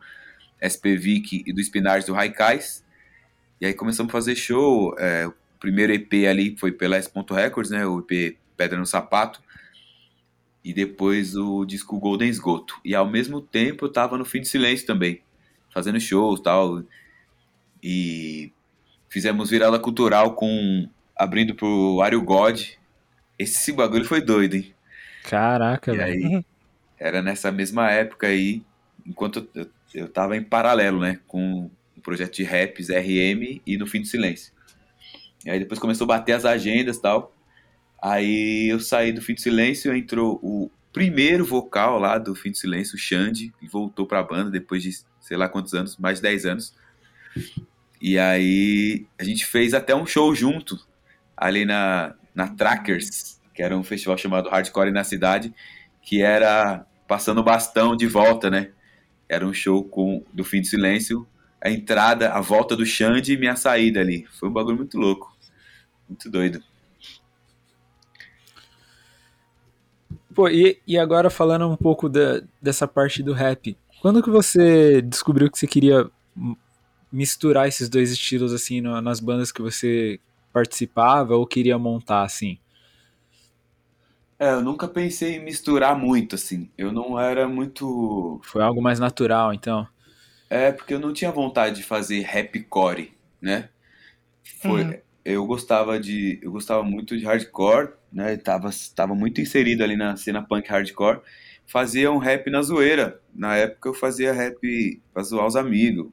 SPVIC 0.63 1.45
e 1.47 1.53
do 1.53 1.61
Spinars 1.61 2.05
do 2.05 2.13
Raikais. 2.13 2.85
E 3.61 3.67
aí 3.67 3.75
começamos 3.75 4.11
a 4.11 4.13
fazer 4.13 4.37
show. 4.37 4.95
É, 4.99 5.27
o 5.27 5.35
primeiro 5.59 5.93
EP 5.93 6.13
ali 6.29 6.57
foi 6.57 6.73
pela 6.73 6.97
S. 6.97 7.11
Records, 7.31 7.71
né? 7.71 7.87
O 7.87 8.01
EP 8.01 8.37
Pedra 8.57 8.79
no 8.79 8.87
Sapato 8.87 9.43
e 10.65 10.73
depois 10.73 11.37
o 11.37 11.65
disco 11.65 11.99
Golden 11.99 12.29
Esgoto. 12.29 12.81
E 12.85 12.95
ao 12.95 13.07
mesmo 13.07 13.41
tempo 13.41 13.85
eu 13.85 13.93
tava 13.93 14.17
no 14.17 14.25
Fim 14.25 14.41
de 14.41 14.49
Silêncio 14.49 14.87
também, 14.87 15.21
fazendo 15.73 16.01
shows 16.01 16.41
tal. 16.41 16.83
E 17.83 18.51
fizemos 19.15 19.49
virada 19.49 19.79
cultural 19.79 20.35
com 20.35 20.89
abrindo 21.17 21.55
pro 21.55 22.01
Ario 22.03 22.21
God. 22.21 22.61
Esse 23.39 23.71
bagulho 23.73 24.05
foi 24.05 24.21
doido, 24.21 24.57
hein? 24.57 24.75
Caraca, 25.23 25.95
e 25.95 25.97
velho. 25.97 26.27
Aí, 26.27 26.45
era 26.99 27.23
nessa 27.23 27.53
mesma 27.53 27.89
época 27.93 28.27
aí, 28.27 28.65
enquanto 29.07 29.49
eu, 29.55 29.71
eu 29.95 30.09
tava 30.09 30.37
em 30.37 30.43
paralelo, 30.43 30.99
né, 30.99 31.21
com 31.29 31.71
o 31.97 32.01
projeto 32.01 32.35
de 32.35 32.43
raps 32.43 32.89
RM 32.89 33.61
e 33.65 33.79
no 33.79 33.87
Fim 33.87 34.01
de 34.01 34.09
Silêncio. 34.09 34.53
E 35.47 35.51
aí 35.51 35.61
depois 35.61 35.79
começou 35.79 36.07
a 36.07 36.09
bater 36.09 36.33
as 36.33 36.45
agendas 36.45 36.99
tal. 36.99 37.33
Aí 38.03 38.67
eu 38.69 38.81
saí 38.81 39.13
do 39.13 39.23
Fim 39.23 39.35
de 39.35 39.43
Silêncio, 39.43 39.95
entrou 39.95 40.41
o 40.43 40.69
primeiro 40.93 41.45
vocal 41.45 42.01
lá 42.01 42.19
do 42.19 42.35
Fim 42.35 42.51
de 42.51 42.59
Silêncio, 42.59 42.97
o 42.97 42.99
Xande, 42.99 43.55
e 43.63 43.69
voltou 43.69 44.07
pra 44.07 44.25
banda 44.25 44.51
depois 44.51 44.83
de 44.83 44.91
sei 45.21 45.37
lá 45.37 45.49
quantos 45.49 45.73
anos, 45.73 45.97
mais 45.99 46.19
de 46.19 46.23
10 46.23 46.47
anos. 46.47 46.75
E 48.07 48.19
aí 48.19 49.07
a 49.19 49.25
gente 49.25 49.47
fez 49.47 49.73
até 49.73 49.97
um 49.97 50.05
show 50.05 50.35
junto, 50.35 50.79
ali 51.35 51.65
na, 51.65 52.15
na 52.35 52.49
Trackers, 52.49 53.41
que 53.55 53.63
era 53.63 53.75
um 53.75 53.83
festival 53.83 54.19
chamado 54.19 54.51
Hardcore 54.51 54.93
na 54.93 55.03
Cidade, 55.03 55.55
que 56.03 56.21
era 56.21 56.85
passando 57.09 57.43
bastão 57.43 57.97
de 57.97 58.07
volta, 58.07 58.51
né? 58.51 58.73
Era 59.27 59.47
um 59.47 59.55
show 59.55 59.83
com 59.83 60.23
do 60.35 60.45
Fim 60.45 60.61
de 60.61 60.69
Silêncio, 60.69 61.27
a 61.59 61.71
entrada, 61.71 62.31
a 62.31 62.43
volta 62.43 62.77
do 62.77 62.85
Xande 62.85 63.33
e 63.33 63.39
minha 63.39 63.57
saída 63.57 64.01
ali. 64.01 64.27
Foi 64.39 64.51
um 64.51 64.53
bagulho 64.53 64.77
muito 64.77 64.99
louco, 64.99 65.35
muito 66.07 66.31
doido. 66.31 66.63
Pô, 70.35 70.51
e, 70.51 70.79
e 70.87 70.99
agora 70.99 71.31
falando 71.31 71.67
um 71.71 71.77
pouco 71.77 72.11
da, 72.11 72.43
dessa 72.61 72.87
parte 72.87 73.23
do 73.23 73.33
rap, 73.33 73.75
quando 74.03 74.23
que 74.23 74.29
você 74.29 75.01
descobriu 75.01 75.51
que 75.51 75.59
você 75.59 75.67
queria 75.67 76.11
misturar 77.15 77.69
esses 77.69 77.89
dois 77.89 78.11
estilos 78.11 78.53
assim 78.53 78.81
no, 78.81 79.01
nas 79.01 79.21
bandas 79.21 79.53
que 79.53 79.63
você 79.63 80.19
participava 80.53 81.37
ou 81.37 81.47
queria 81.47 81.79
montar 81.79 82.23
assim? 82.23 82.59
É, 84.39 84.51
eu 84.51 84.61
nunca 84.61 84.89
pensei 84.89 85.37
em 85.37 85.45
misturar 85.45 85.97
muito 85.97 86.35
assim. 86.35 86.69
Eu 86.77 86.91
não 86.93 87.19
era 87.19 87.49
muito. 87.49 88.41
Foi 88.43 88.63
algo 88.63 88.83
mais 88.83 88.99
natural, 88.99 89.55
então. 89.55 89.87
É, 90.51 90.73
porque 90.73 90.93
eu 90.93 90.99
não 90.99 91.13
tinha 91.13 91.31
vontade 91.31 91.77
de 91.77 91.83
fazer 91.85 92.23
rapcore, 92.23 93.13
né? 93.41 93.69
Foi, 94.61 94.83
uhum. 94.83 94.95
eu 95.25 95.47
gostava 95.47 95.99
de, 95.99 96.39
eu 96.43 96.51
gostava 96.51 96.83
muito 96.83 97.17
de 97.17 97.25
hardcore, 97.25 97.93
né? 98.13 98.37
Tava, 98.37 98.71
tava 98.95 99.15
muito 99.15 99.41
inserido 99.41 99.85
ali 99.85 99.97
na 99.97 100.17
cena 100.17 100.43
punk 100.43 100.69
hardcore. 100.69 101.21
Fazia 101.65 102.11
um 102.11 102.19
rap 102.19 102.51
na 102.51 102.61
zoeira. 102.61 103.21
Na 103.33 103.57
época 103.57 103.89
eu 103.89 103.95
fazia 103.95 104.33
rap 104.33 105.01
pra 105.13 105.23
zoar 105.23 105.47
os 105.47 105.57
amigos. 105.57 106.09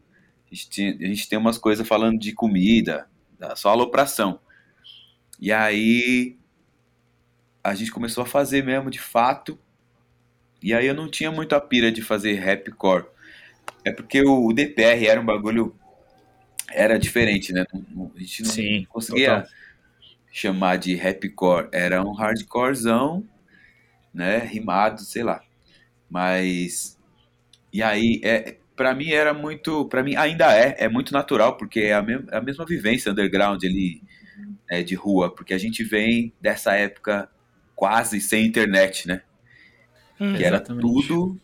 A 0.51 0.55
gente, 0.55 0.97
a 1.01 1.07
gente 1.07 1.29
tem 1.29 1.39
umas 1.39 1.57
coisas 1.57 1.87
falando 1.87 2.19
de 2.19 2.33
comida, 2.33 3.07
só 3.55 3.69
alopração. 3.69 4.39
E 5.39 5.51
aí 5.51 6.37
a 7.63 7.73
gente 7.73 7.91
começou 7.91 8.23
a 8.23 8.27
fazer 8.27 8.63
mesmo 8.63 8.89
de 8.89 8.99
fato. 8.99 9.57
E 10.61 10.73
aí 10.73 10.85
eu 10.85 10.93
não 10.93 11.09
tinha 11.09 11.31
muito 11.31 11.55
a 11.55 11.61
pira 11.61 11.91
de 11.91 12.01
fazer 12.01 12.35
rapcore. 12.35 13.05
É 13.83 13.91
porque 13.91 14.21
o 14.21 14.51
DPR 14.53 15.07
era 15.07 15.21
um 15.21 15.25
bagulho. 15.25 15.75
Era 16.69 16.97
diferente, 16.97 17.51
né? 17.51 17.65
A 17.73 18.19
gente 18.19 18.43
não 18.43 18.49
Sim, 18.51 18.85
conseguia. 18.89 19.41
Total 19.41 19.61
chamar 20.31 20.77
de 20.77 20.95
rapcore, 20.95 21.67
era 21.71 22.03
um 22.03 22.13
hardcorezão, 22.13 23.27
né, 24.13 24.37
rimado, 24.39 25.01
sei 25.01 25.23
lá. 25.23 25.43
Mas 26.09 26.97
e 27.73 27.83
aí 27.83 28.21
é 28.23 28.57
para 28.81 28.95
mim 28.95 29.11
era 29.11 29.31
muito, 29.31 29.85
para 29.85 30.01
mim 30.01 30.15
ainda 30.15 30.57
é, 30.57 30.75
é 30.79 30.89
muito 30.89 31.13
natural 31.13 31.55
porque 31.55 31.81
é 31.81 31.93
a, 31.93 32.01
me 32.01 32.25
a 32.31 32.41
mesma 32.41 32.65
vivência 32.65 33.11
underground 33.11 33.63
ali 33.63 34.01
é, 34.67 34.81
de 34.81 34.95
rua, 34.95 35.29
porque 35.29 35.53
a 35.53 35.57
gente 35.59 35.83
vem 35.83 36.33
dessa 36.41 36.73
época 36.73 37.29
quase 37.75 38.19
sem 38.19 38.43
internet, 38.43 39.07
né? 39.07 39.21
Hum, 40.19 40.33
que 40.33 40.43
era 40.43 40.59
tudo 40.59 41.39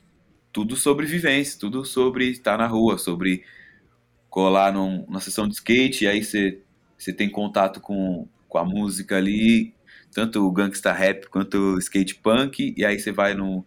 tudo 0.51 0.75
sobre 0.75 1.06
vivência, 1.06 1.60
tudo 1.60 1.86
sobre 1.86 2.27
estar 2.32 2.58
na 2.58 2.65
rua, 2.65 2.98
sobre 2.98 3.44
colar 4.32 4.74
num, 4.74 5.06
numa 5.06 5.20
sessão 5.20 5.48
de 5.48 5.53
skate, 5.53 6.06
e 6.06 6.08
aí 6.08 6.24
você 6.24 6.60
você 6.98 7.13
tem 7.13 7.29
contato 7.29 7.79
com 7.79 8.27
com 8.48 8.58
a 8.58 8.65
música 8.65 9.15
ali 9.15 9.75
tanto 10.12 10.44
o 10.44 10.51
gangsta 10.51 10.91
rap 10.91 11.27
quanto 11.27 11.75
o 11.75 11.77
skate 11.77 12.15
punk, 12.15 12.74
e 12.75 12.84
aí 12.84 12.98
você 12.98 13.12
vai 13.12 13.36
no, 13.36 13.63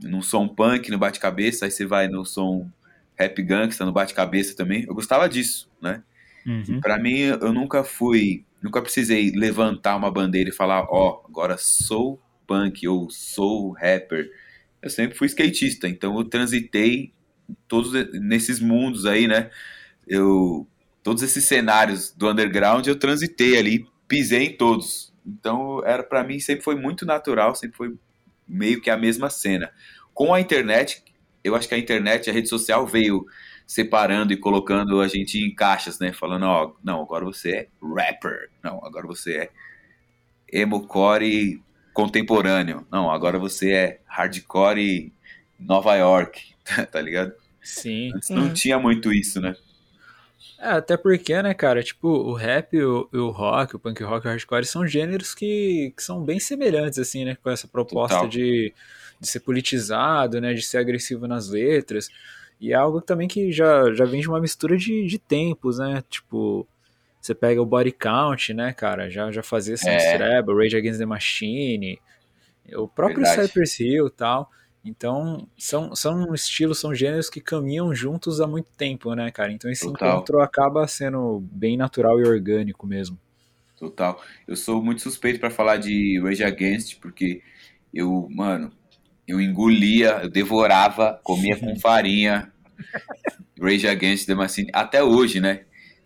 no 0.00 0.22
som 0.22 0.46
punk, 0.46 0.92
no 0.92 0.98
bate-cabeça, 0.98 1.64
aí 1.64 1.72
você 1.72 1.84
vai 1.84 2.06
no 2.06 2.24
som 2.24 2.70
rap 3.18 3.42
gangsta, 3.42 3.84
no 3.84 3.92
bate-cabeça 3.92 4.56
também. 4.56 4.84
Eu 4.86 4.94
gostava 4.94 5.28
disso, 5.28 5.70
né? 5.80 6.02
Uhum. 6.46 6.80
Para 6.80 6.98
mim, 6.98 7.18
eu 7.18 7.52
nunca 7.52 7.82
fui, 7.82 8.44
nunca 8.62 8.82
precisei 8.82 9.30
levantar 9.30 9.96
uma 9.96 10.10
bandeira 10.10 10.50
e 10.50 10.52
falar, 10.52 10.82
ó, 10.90 11.22
oh, 11.22 11.26
agora 11.26 11.56
sou 11.56 12.20
punk 12.46 12.86
ou 12.86 13.08
sou 13.10 13.70
rapper. 13.72 14.30
Eu 14.82 14.90
sempre 14.90 15.16
fui 15.16 15.26
skatista, 15.26 15.88
então 15.88 16.18
eu 16.18 16.24
transitei 16.24 17.12
todos 17.66 17.92
nesses 18.20 18.60
mundos 18.60 19.06
aí, 19.06 19.26
né? 19.26 19.50
Eu 20.06 20.66
todos 21.02 21.22
esses 21.22 21.44
cenários 21.44 22.12
do 22.12 22.30
underground 22.30 22.86
eu 22.86 22.98
transitei 22.98 23.58
ali, 23.58 23.86
pisei 24.08 24.46
em 24.46 24.56
todos. 24.56 25.12
Então 25.26 25.82
era 25.84 26.02
para 26.02 26.24
mim 26.24 26.38
sempre 26.40 26.64
foi 26.64 26.74
muito 26.74 27.06
natural, 27.06 27.54
sempre 27.54 27.76
foi 27.76 27.94
meio 28.46 28.80
que 28.80 28.90
a 28.90 28.96
mesma 28.96 29.30
cena. 29.30 29.70
Com 30.12 30.32
a 30.32 30.40
internet, 30.40 31.02
eu 31.44 31.54
acho 31.54 31.68
que 31.68 31.74
a 31.74 31.78
internet, 31.78 32.28
a 32.28 32.32
rede 32.32 32.48
social 32.48 32.86
veio 32.86 33.26
separando 33.66 34.32
e 34.32 34.36
colocando 34.36 35.00
a 35.00 35.08
gente 35.08 35.38
em 35.38 35.54
caixas, 35.54 35.98
né? 35.98 36.12
Falando, 36.12 36.44
ó, 36.46 36.72
não, 36.82 37.02
agora 37.02 37.24
você 37.24 37.50
é 37.50 37.68
rapper. 37.96 38.50
Não, 38.62 38.84
agora 38.84 39.06
você 39.06 39.36
é 39.36 39.50
emocore 40.50 41.62
contemporâneo. 41.92 42.86
Não, 42.90 43.10
agora 43.10 43.38
você 43.38 43.72
é 43.72 44.00
hardcore 44.06 45.12
Nova 45.58 45.94
York, 45.96 46.54
tá 46.90 47.00
ligado? 47.00 47.32
Sim. 47.62 48.12
Antes 48.14 48.30
não 48.30 48.52
tinha 48.52 48.78
muito 48.78 49.12
isso, 49.12 49.40
né? 49.40 49.54
É, 50.58 50.70
até 50.70 50.96
porque, 50.96 51.42
né, 51.42 51.52
cara, 51.52 51.82
tipo, 51.82 52.08
o 52.08 52.32
rap, 52.32 52.76
o, 52.78 53.08
o 53.12 53.30
rock, 53.30 53.76
o 53.76 53.78
punk 53.78 54.02
rock, 54.02 54.26
o 54.26 54.30
hardcore 54.30 54.64
são 54.64 54.86
gêneros 54.86 55.34
que, 55.34 55.92
que 55.96 56.02
são 56.02 56.22
bem 56.22 56.40
semelhantes, 56.40 56.98
assim, 56.98 57.24
né, 57.24 57.36
com 57.42 57.50
essa 57.50 57.68
proposta 57.68 58.26
de, 58.26 58.72
de 59.24 59.30
ser 59.30 59.40
politizado, 59.40 60.40
né, 60.40 60.54
de 60.54 60.62
ser 60.62 60.78
agressivo 60.78 61.26
nas 61.26 61.48
letras. 61.48 62.08
E 62.60 62.72
é 62.72 62.76
algo 62.76 63.00
também 63.00 63.26
que 63.26 63.50
já, 63.50 63.92
já 63.92 64.04
vem 64.04 64.20
de 64.20 64.28
uma 64.28 64.40
mistura 64.40 64.76
de, 64.76 65.06
de 65.06 65.18
tempos, 65.18 65.78
né? 65.78 66.02
Tipo, 66.08 66.66
você 67.20 67.34
pega 67.34 67.60
o 67.60 67.66
Body 67.66 67.92
Count, 67.92 68.54
né, 68.54 68.72
cara? 68.72 69.10
Já, 69.10 69.30
já 69.30 69.42
fazia 69.42 69.76
Saints 69.76 70.04
é. 70.04 70.16
Rebel, 70.16 70.56
Rage 70.56 70.76
Against 70.76 70.98
the 70.98 71.06
Machine, 71.06 71.98
o 72.74 72.86
próprio 72.86 73.22
Verdade. 73.22 73.48
Cypress 73.48 73.80
Hill 73.80 74.06
e 74.06 74.10
tal. 74.10 74.50
Então, 74.84 75.48
são, 75.56 75.96
são 75.96 76.34
estilos, 76.34 76.78
são 76.78 76.94
gêneros 76.94 77.30
que 77.30 77.40
caminham 77.40 77.94
juntos 77.94 78.40
há 78.40 78.46
muito 78.46 78.68
tempo, 78.76 79.14
né, 79.14 79.30
cara? 79.30 79.50
Então, 79.50 79.70
esse 79.70 79.86
Total. 79.86 80.10
encontro 80.10 80.40
acaba 80.40 80.86
sendo 80.86 81.40
bem 81.50 81.76
natural 81.76 82.20
e 82.20 82.24
orgânico 82.24 82.86
mesmo. 82.86 83.18
Total. 83.78 84.22
Eu 84.46 84.56
sou 84.56 84.82
muito 84.82 85.00
suspeito 85.00 85.40
para 85.40 85.50
falar 85.50 85.78
de 85.78 86.20
Rage 86.22 86.44
Against, 86.44 87.00
porque 87.00 87.42
eu, 87.92 88.28
mano, 88.30 88.72
eu 89.26 89.40
engolia, 89.40 90.20
eu 90.22 90.28
devorava, 90.28 91.20
comia 91.22 91.56
com 91.56 91.78
farinha 91.78 92.52
Rage 93.60 93.86
Against 93.86 94.26
the 94.26 94.34
Machine, 94.34 94.70
até 94.72 95.02
hoje, 95.02 95.40
né? 95.40 95.62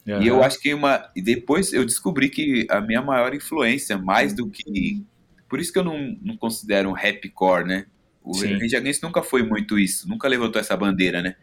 Uhum. 0.07 0.23
E 0.23 0.27
eu 0.29 0.43
acho 0.43 0.61
que 0.61 0.73
uma. 0.73 1.11
E 1.15 1.21
depois 1.21 1.73
eu 1.73 1.85
descobri 1.85 2.29
que 2.31 2.67
a 2.71 2.81
minha 2.81 3.03
maior 3.03 3.35
influência, 3.35 3.99
mais 3.99 4.33
do 4.33 4.49
que. 4.49 5.05
Por 5.49 5.61
isso 5.61 5.73
que 5.73 5.79
eu 5.79 5.85
não, 5.85 6.17
não 6.23 6.37
considero 6.37 6.91
um 6.91 6.93
rapcore, 6.93 7.67
né? 7.67 7.87
O 8.23 8.35
Sim. 8.35 8.59
Rage 8.59 8.77
Against 8.77 9.03
nunca 9.03 9.23
foi 9.23 9.43
muito 9.43 9.79
isso, 9.79 10.09
nunca 10.09 10.29
levantou 10.29 10.61
essa 10.61 10.77
bandeira, 10.77 11.23
né? 11.23 11.37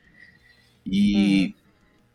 E, 0.86 1.48
hum. 1.48 1.54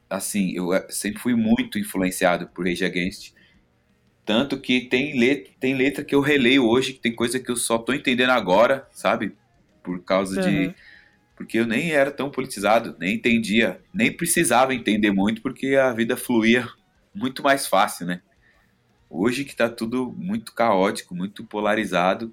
assim, 0.08 0.52
eu 0.54 0.72
eh, 0.72 0.86
sempre 0.88 1.20
fui 1.20 1.34
muito 1.34 1.78
influenciado 1.78 2.46
por 2.48 2.66
Rage 2.66 2.84
Against. 2.84 3.32
Tanto 4.24 4.60
que 4.60 4.82
tem 4.82 5.18
letra, 5.18 5.52
tem 5.58 5.74
letra 5.74 6.04
que 6.04 6.14
eu 6.14 6.20
releio 6.20 6.64
hoje, 6.64 6.92
que 6.92 7.00
tem 7.00 7.12
coisa 7.12 7.40
que 7.40 7.50
eu 7.50 7.56
só 7.56 7.78
tô 7.78 7.92
entendendo 7.92 8.30
agora, 8.30 8.86
sabe? 8.92 9.34
Por 9.82 10.02
causa 10.02 10.40
uhum. 10.40 10.48
de. 10.48 10.74
Porque 11.36 11.58
eu 11.58 11.66
nem 11.66 11.92
era 11.92 12.10
tão 12.10 12.30
politizado, 12.30 12.94
nem 12.98 13.14
entendia, 13.14 13.80
nem 13.94 14.12
precisava 14.12 14.74
entender 14.74 15.10
muito, 15.10 15.40
porque 15.40 15.74
a 15.74 15.90
vida 15.92 16.16
fluía 16.16 16.68
muito 17.14 17.42
mais 17.42 17.66
fácil, 17.66 18.06
né? 18.06 18.20
Hoje 19.08 19.44
que 19.44 19.56
tá 19.56 19.68
tudo 19.68 20.14
muito 20.16 20.52
caótico, 20.52 21.14
muito 21.14 21.42
polarizado. 21.44 22.32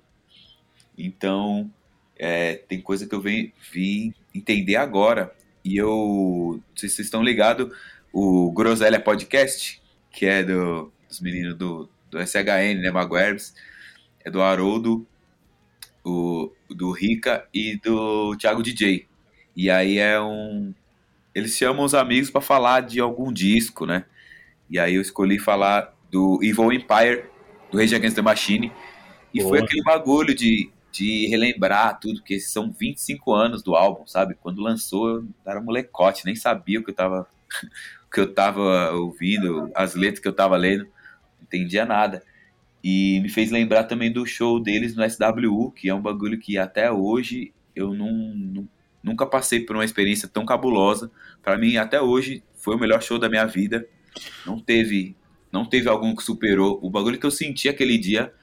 Então, 0.98 1.72
é, 2.18 2.56
tem 2.56 2.82
coisa 2.82 3.08
que 3.08 3.16
eu 3.16 3.22
vim, 3.22 3.52
vim 3.72 4.14
entender 4.34 4.76
agora. 4.76 5.34
E 5.64 5.78
eu. 5.78 6.62
Não 6.70 6.76
sei 6.76 6.90
se 6.90 6.96
vocês 6.96 7.08
estão 7.08 7.24
ligados, 7.24 7.72
o 8.12 8.52
Groselha 8.52 9.00
Podcast, 9.00 9.82
que 10.12 10.26
é 10.26 10.44
do, 10.44 10.92
dos 11.08 11.20
meninos 11.22 11.56
do, 11.56 11.90
do 12.10 12.20
SHN, 12.20 12.82
né? 12.82 12.92
Maguerbs, 12.92 13.54
é 14.24 14.30
do 14.30 14.42
Haroldo, 14.42 15.06
o, 16.10 16.54
do 16.70 16.92
Rica 16.92 17.48
e 17.54 17.78
do 17.78 18.36
Thiago 18.38 18.64
DJ. 18.64 19.08
E 19.56 19.70
aí 19.70 19.98
é 19.98 20.20
um. 20.22 20.74
Eles 21.34 21.56
chamam 21.56 21.86
os 21.86 21.94
amigos 21.94 22.30
para 22.30 22.42
falar 22.42 22.82
de 22.82 23.00
algum 23.00 23.32
disco, 23.32 23.86
né? 23.86 24.06
E 24.70 24.80
aí 24.80 24.96
eu 24.96 25.02
escolhi 25.02 25.40
falar 25.40 25.94
do 26.12 26.40
Evil 26.42 26.74
Empire, 26.74 27.26
do 27.72 27.78
Rage 27.78 27.96
Against 27.96 28.16
the 28.16 28.22
Machine. 28.22 28.72
E 29.34 29.40
Boa. 29.40 29.50
foi 29.50 29.60
aquele 29.64 29.84
bagulho 29.84 30.34
de 30.34 30.72
de 30.98 31.28
relembrar 31.28 32.00
tudo, 32.00 32.20
porque 32.20 32.40
são 32.40 32.72
25 32.72 33.32
anos 33.34 33.62
do 33.62 33.76
álbum, 33.76 34.08
sabe? 34.08 34.34
Quando 34.34 34.62
lançou, 34.62 35.10
eu 35.10 35.28
era 35.46 35.62
molecote, 35.62 36.26
nem 36.26 36.36
sabia 36.36 36.80
o 36.80 36.84
que 36.84 36.90
eu 36.90 36.96
tava, 36.96 37.28
o 38.08 38.12
que 38.12 38.20
eu 38.20 38.34
tava 38.34 38.92
ouvindo, 38.94 39.70
as 39.76 39.94
letras 39.94 40.20
que 40.20 40.28
eu 40.28 40.34
tava 40.34 40.56
lendo, 40.58 40.86
não 40.86 41.44
entendia 41.44 41.86
nada. 41.86 42.24
E 42.84 43.20
me 43.22 43.30
fez 43.30 43.52
lembrar 43.52 43.84
também 43.86 44.12
do 44.12 44.26
show 44.26 44.62
deles 44.62 44.96
no 44.96 45.04
SWU, 45.04 45.72
que 45.72 45.90
é 45.90 45.94
um 45.94 46.02
bagulho 46.02 46.40
que 46.40 46.58
até 46.58 46.92
hoje 46.92 47.54
eu 47.76 47.94
não, 47.94 48.68
nunca 49.04 49.26
passei 49.26 49.62
por 49.62 49.76
uma 49.76 49.86
experiência 49.86 50.28
tão 50.28 50.46
cabulosa. 50.46 51.12
Para 51.42 51.58
mim, 51.58 51.78
até 51.78 52.02
hoje, 52.02 52.44
foi 52.56 52.76
o 52.76 52.80
melhor 52.80 53.02
show 53.02 53.18
da 53.18 53.30
minha 53.30 53.46
vida. 53.46 53.88
Não 54.46 54.60
teve, 54.60 55.16
não 55.52 55.66
teve 55.66 55.90
algum 55.90 56.16
que 56.16 56.24
superou. 56.24 56.80
O 56.82 56.90
bagulho 56.90 57.20
que 57.20 57.26
eu 57.26 57.32
senti 57.32 57.70
aquele 57.70 57.98
dia 57.98 58.34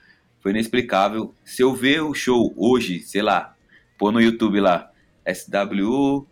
foi 0.41 0.51
inexplicável. 0.51 1.35
Se 1.45 1.63
eu 1.63 1.75
ver 1.75 2.03
o 2.03 2.15
show 2.15 2.53
hoje, 2.57 3.01
sei 3.01 3.23
lá, 3.23 3.57
pôr 3.99 4.13
no 4.13 4.21
YouTube 4.21 4.61
lá, 4.61 4.91
SW, 5.27 6.27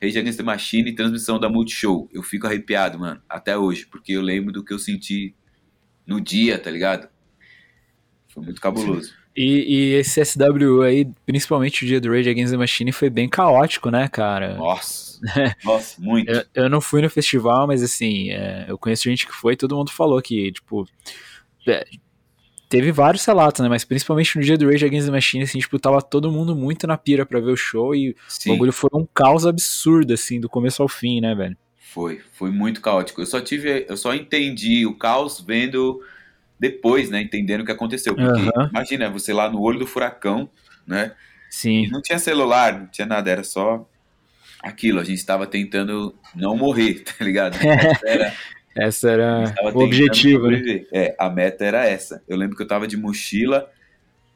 Rage 0.00 0.18
Against 0.18 0.38
the 0.38 0.44
Machine, 0.44 0.94
transmissão 0.94 1.38
da 1.38 1.48
Multishow, 1.48 2.08
eu 2.12 2.22
fico 2.22 2.46
arrepiado, 2.46 2.98
mano, 2.98 3.20
até 3.28 3.56
hoje, 3.56 3.86
porque 3.86 4.12
eu 4.12 4.22
lembro 4.22 4.52
do 4.52 4.64
que 4.64 4.72
eu 4.72 4.78
senti 4.78 5.34
no 6.06 6.20
dia, 6.20 6.58
tá 6.58 6.70
ligado? 6.70 7.08
Foi 8.36 8.44
muito 8.44 8.60
cabuloso. 8.60 9.14
E, 9.34 9.44
e, 9.44 9.94
esse 9.94 10.22
SW 10.22 10.82
aí, 10.82 11.08
principalmente 11.24 11.84
o 11.84 11.86
dia 11.86 11.98
do 11.98 12.10
Rage 12.10 12.28
Against 12.28 12.52
the 12.52 12.58
Machine, 12.58 12.92
foi 12.92 13.08
bem 13.08 13.26
caótico, 13.26 13.90
né, 13.90 14.08
cara? 14.08 14.56
Nossa, 14.56 15.18
nossa, 15.64 16.00
muito. 16.00 16.30
Eu, 16.30 16.44
eu, 16.54 16.68
não 16.68 16.82
fui 16.82 17.00
no 17.00 17.08
festival, 17.08 17.66
mas 17.66 17.82
assim, 17.82 18.30
é, 18.30 18.66
eu 18.68 18.76
conheço 18.76 19.04
gente 19.04 19.26
que 19.26 19.32
foi 19.32 19.56
todo 19.56 19.74
mundo 19.74 19.90
falou 19.90 20.20
que, 20.20 20.52
tipo, 20.52 20.86
é, 21.66 21.86
teve 22.68 22.92
vários 22.92 23.24
relatos, 23.24 23.62
né? 23.62 23.70
Mas 23.70 23.86
principalmente 23.86 24.36
no 24.36 24.44
dia 24.44 24.58
do 24.58 24.70
Rage 24.70 24.84
Against 24.84 25.06
the 25.06 25.12
Machine, 25.12 25.44
assim, 25.44 25.58
tipo, 25.60 25.78
tava 25.78 26.02
todo 26.02 26.30
mundo 26.30 26.54
muito 26.54 26.86
na 26.86 26.98
pira 26.98 27.24
pra 27.24 27.40
ver 27.40 27.52
o 27.52 27.56
show 27.56 27.94
e 27.94 28.14
Sim. 28.28 28.50
o 28.50 28.52
bagulho 28.52 28.72
foi 28.72 28.90
um 28.92 29.06
caos 29.14 29.46
absurdo, 29.46 30.12
assim, 30.12 30.38
do 30.38 30.48
começo 30.48 30.82
ao 30.82 30.88
fim, 30.88 31.22
né, 31.22 31.34
velho? 31.34 31.56
Foi, 31.78 32.20
foi 32.32 32.50
muito 32.50 32.82
caótico. 32.82 33.22
Eu 33.22 33.26
só 33.26 33.40
tive, 33.40 33.86
eu 33.88 33.96
só 33.96 34.14
entendi 34.14 34.84
o 34.84 34.94
caos 34.94 35.40
vendo 35.40 36.02
depois, 36.58 37.10
né, 37.10 37.20
entendendo 37.20 37.60
o 37.60 37.64
que 37.64 37.72
aconteceu. 37.72 38.14
Porque 38.14 38.40
uhum. 38.40 38.68
imagina, 38.70 39.10
você 39.10 39.32
lá 39.32 39.50
no 39.50 39.60
olho 39.60 39.78
do 39.78 39.86
furacão, 39.86 40.48
né? 40.86 41.12
Sim. 41.50 41.88
Não 41.88 42.02
tinha 42.02 42.18
celular, 42.18 42.80
não 42.80 42.86
tinha 42.86 43.06
nada, 43.06 43.30
era 43.30 43.44
só 43.44 43.88
aquilo. 44.62 45.00
A 45.00 45.04
gente 45.04 45.18
estava 45.18 45.46
tentando 45.46 46.14
não 46.34 46.56
morrer, 46.56 47.02
tá 47.04 47.24
ligado? 47.24 47.56
Era, 48.04 48.32
essa 48.76 49.10
era 49.10 49.54
o 49.72 49.78
objetivo, 49.78 50.50
né? 50.50 50.84
É, 50.92 51.16
a 51.18 51.30
meta 51.30 51.64
era 51.64 51.86
essa. 51.86 52.22
Eu 52.28 52.36
lembro 52.36 52.54
que 52.54 52.62
eu 52.62 52.68
tava 52.68 52.86
de 52.86 52.94
mochila 52.94 53.70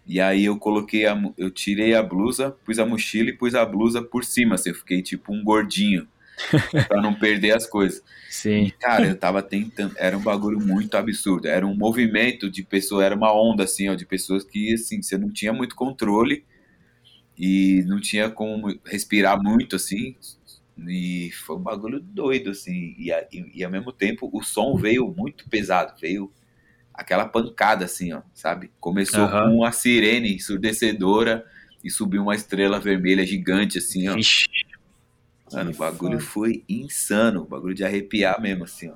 e 0.06 0.18
aí 0.18 0.46
eu 0.46 0.58
coloquei 0.58 1.06
a, 1.06 1.22
eu 1.36 1.50
tirei 1.50 1.94
a 1.94 2.02
blusa, 2.02 2.56
pus 2.64 2.78
a 2.78 2.86
mochila 2.86 3.28
e 3.28 3.32
pus 3.34 3.54
a 3.54 3.66
blusa 3.66 4.00
por 4.00 4.24
cima, 4.24 4.54
assim, 4.54 4.70
eu 4.70 4.74
fiquei 4.74 5.02
tipo 5.02 5.32
um 5.32 5.44
gordinho. 5.44 6.08
para 6.88 7.02
não 7.02 7.14
perder 7.14 7.52
as 7.52 7.66
coisas. 7.66 8.02
Sim. 8.28 8.64
E, 8.64 8.70
cara, 8.70 9.06
eu 9.06 9.16
tava 9.16 9.42
tentando, 9.42 9.94
era 9.98 10.16
um 10.16 10.22
bagulho 10.22 10.60
muito 10.60 10.96
absurdo, 10.96 11.48
era 11.48 11.66
um 11.66 11.74
movimento 11.74 12.50
de 12.50 12.62
pessoas, 12.62 13.04
era 13.04 13.14
uma 13.14 13.32
onda 13.32 13.64
assim, 13.64 13.88
ó, 13.88 13.94
de 13.94 14.06
pessoas 14.06 14.44
que 14.44 14.74
assim, 14.74 15.02
você 15.02 15.18
não 15.18 15.30
tinha 15.30 15.52
muito 15.52 15.74
controle 15.74 16.44
e 17.38 17.84
não 17.86 18.00
tinha 18.00 18.30
como 18.30 18.78
respirar 18.84 19.42
muito 19.42 19.76
assim, 19.76 20.16
e 20.88 21.30
foi 21.32 21.56
um 21.56 21.62
bagulho 21.62 22.00
doido, 22.00 22.50
assim. 22.50 22.94
E, 22.98 23.10
e, 23.32 23.50
e, 23.54 23.64
ao 23.64 23.70
mesmo 23.70 23.92
tempo 23.92 24.30
o 24.32 24.42
som 24.42 24.76
veio 24.76 25.12
muito 25.16 25.48
pesado, 25.48 25.94
veio 26.00 26.32
aquela 26.94 27.26
pancada, 27.26 27.84
assim, 27.84 28.12
ó, 28.12 28.22
sabe? 28.34 28.70
Começou 28.78 29.24
uhum. 29.24 29.30
com 29.30 29.56
uma 29.58 29.72
sirene 29.72 30.34
ensurdecedora 30.34 31.44
e 31.82 31.90
subiu 31.90 32.22
uma 32.22 32.34
estrela 32.34 32.78
vermelha 32.78 33.24
gigante, 33.24 33.78
assim, 33.78 34.08
ó. 34.08 34.16
Ixi. 34.16 34.48
Mano, 35.52 35.70
o 35.70 35.76
bagulho 35.76 36.20
foi 36.20 36.64
insano, 36.68 37.42
o 37.42 37.46
bagulho 37.46 37.74
de 37.74 37.84
arrepiar 37.84 38.40
mesmo, 38.40 38.64
assim, 38.64 38.90
ó. 38.90 38.94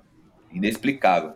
Inexplicável. 0.53 1.35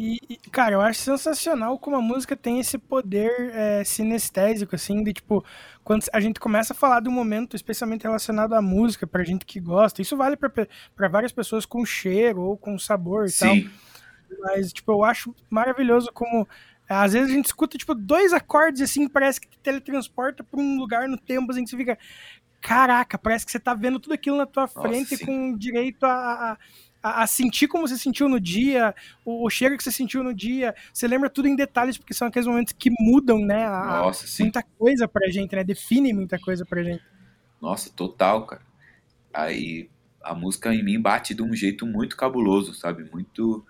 E, 0.00 0.20
e, 0.30 0.36
cara, 0.50 0.74
eu 0.74 0.80
acho 0.80 1.00
sensacional 1.00 1.76
como 1.76 1.96
a 1.96 2.00
música 2.00 2.36
tem 2.36 2.60
esse 2.60 2.78
poder 2.78 3.50
é, 3.52 3.82
sinestésico, 3.82 4.76
assim, 4.76 5.02
de 5.02 5.12
tipo, 5.12 5.44
quando 5.82 6.04
a 6.12 6.20
gente 6.20 6.38
começa 6.38 6.72
a 6.72 6.76
falar 6.76 7.00
de 7.00 7.08
um 7.08 7.12
momento 7.12 7.56
especialmente 7.56 8.04
relacionado 8.04 8.54
à 8.54 8.62
música, 8.62 9.08
pra 9.08 9.24
gente 9.24 9.44
que 9.44 9.58
gosta, 9.58 10.00
isso 10.00 10.16
vale 10.16 10.36
para 10.36 11.08
várias 11.08 11.32
pessoas 11.32 11.66
com 11.66 11.84
cheiro 11.84 12.42
ou 12.42 12.56
com 12.56 12.78
sabor 12.78 13.26
e 13.26 13.30
Sim. 13.30 13.64
tal. 13.64 14.38
Mas, 14.40 14.72
tipo, 14.72 14.92
eu 14.92 15.02
acho 15.02 15.34
maravilhoso 15.50 16.12
como. 16.12 16.46
Às 16.88 17.12
vezes 17.12 17.30
a 17.30 17.34
gente 17.34 17.46
escuta, 17.46 17.76
tipo, 17.76 17.92
dois 17.92 18.32
acordes 18.32 18.80
assim, 18.82 19.08
parece 19.08 19.40
que 19.40 19.48
te 19.48 19.58
teletransporta 19.58 20.44
pra 20.44 20.60
um 20.60 20.78
lugar 20.78 21.08
no 21.08 21.18
tempo, 21.18 21.50
assim, 21.50 21.64
que 21.64 21.70
você 21.70 21.76
fica. 21.76 21.98
Caraca, 22.60 23.16
parece 23.16 23.46
que 23.46 23.52
você 23.52 23.60
tá 23.60 23.72
vendo 23.74 24.00
tudo 24.00 24.12
aquilo 24.12 24.36
na 24.36 24.46
tua 24.46 24.66
frente 24.66 25.12
Nossa, 25.12 25.26
com 25.26 25.56
direito 25.56 26.04
a, 26.04 26.52
a 26.52 26.58
a, 27.02 27.22
a, 27.22 27.26
sentir 27.26 27.68
como 27.68 27.86
você 27.86 27.96
sentiu 27.96 28.28
no 28.28 28.40
dia, 28.40 28.94
o, 29.24 29.46
o, 29.46 29.50
cheiro 29.50 29.76
que 29.76 29.84
você 29.84 29.92
sentiu 29.92 30.22
no 30.22 30.34
dia. 30.34 30.74
Você 30.92 31.06
lembra 31.06 31.30
tudo 31.30 31.48
em 31.48 31.56
detalhes, 31.56 31.96
porque 31.96 32.12
são 32.12 32.28
aqueles 32.28 32.46
momentos 32.46 32.72
que 32.72 32.90
mudam, 32.98 33.38
né? 33.38 33.64
A, 33.66 34.02
Nossa, 34.02 34.26
sim. 34.26 34.44
Muita 34.44 34.62
coisa 34.62 35.06
pra 35.06 35.28
gente, 35.28 35.54
né? 35.54 35.62
Define 35.62 36.12
muita 36.12 36.38
coisa 36.38 36.64
pra 36.66 36.82
gente. 36.82 37.02
Nossa, 37.60 37.90
total, 37.90 38.46
cara. 38.46 38.62
Aí 39.32 39.88
a 40.20 40.34
música 40.34 40.74
em 40.74 40.84
mim 40.84 41.00
bate 41.00 41.34
de 41.34 41.42
um 41.42 41.54
jeito 41.54 41.86
muito 41.86 42.16
cabuloso, 42.16 42.74
sabe? 42.74 43.08
Muito 43.10 43.64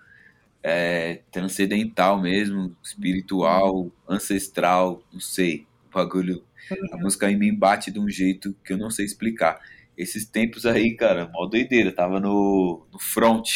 é, 0.63 1.21
transcendental 1.31 2.19
mesmo, 2.19 2.75
espiritual, 2.83 3.91
ancestral, 4.07 5.03
não 5.11 5.19
sei. 5.19 5.67
O 5.89 5.93
bagulho. 5.93 6.43
A 6.91 6.95
uhum. 6.95 7.01
música 7.01 7.29
em 7.29 7.37
mim 7.37 7.53
bate 7.53 7.91
de 7.91 7.99
um 7.99 8.09
jeito 8.09 8.55
que 8.63 8.73
eu 8.73 8.77
não 8.77 8.89
sei 8.89 9.05
explicar 9.05 9.59
esses 9.99 10.25
tempos 10.25 10.65
aí, 10.65 10.95
cara, 10.95 11.27
mó 11.27 11.45
doideira. 11.45 11.91
Tava 11.91 12.21
no, 12.21 12.85
no 12.91 12.97
front, 12.97 13.49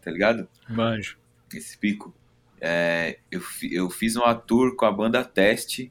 tá 0.00 0.12
ligado? 0.12 0.48
Manjo. 0.68 1.18
Esse 1.52 1.76
pico. 1.76 2.14
É, 2.60 3.18
eu, 3.30 3.40
eu 3.70 3.90
fiz 3.90 4.14
uma 4.14 4.32
tour 4.34 4.76
com 4.76 4.84
a 4.84 4.92
banda 4.92 5.24
Teste. 5.24 5.90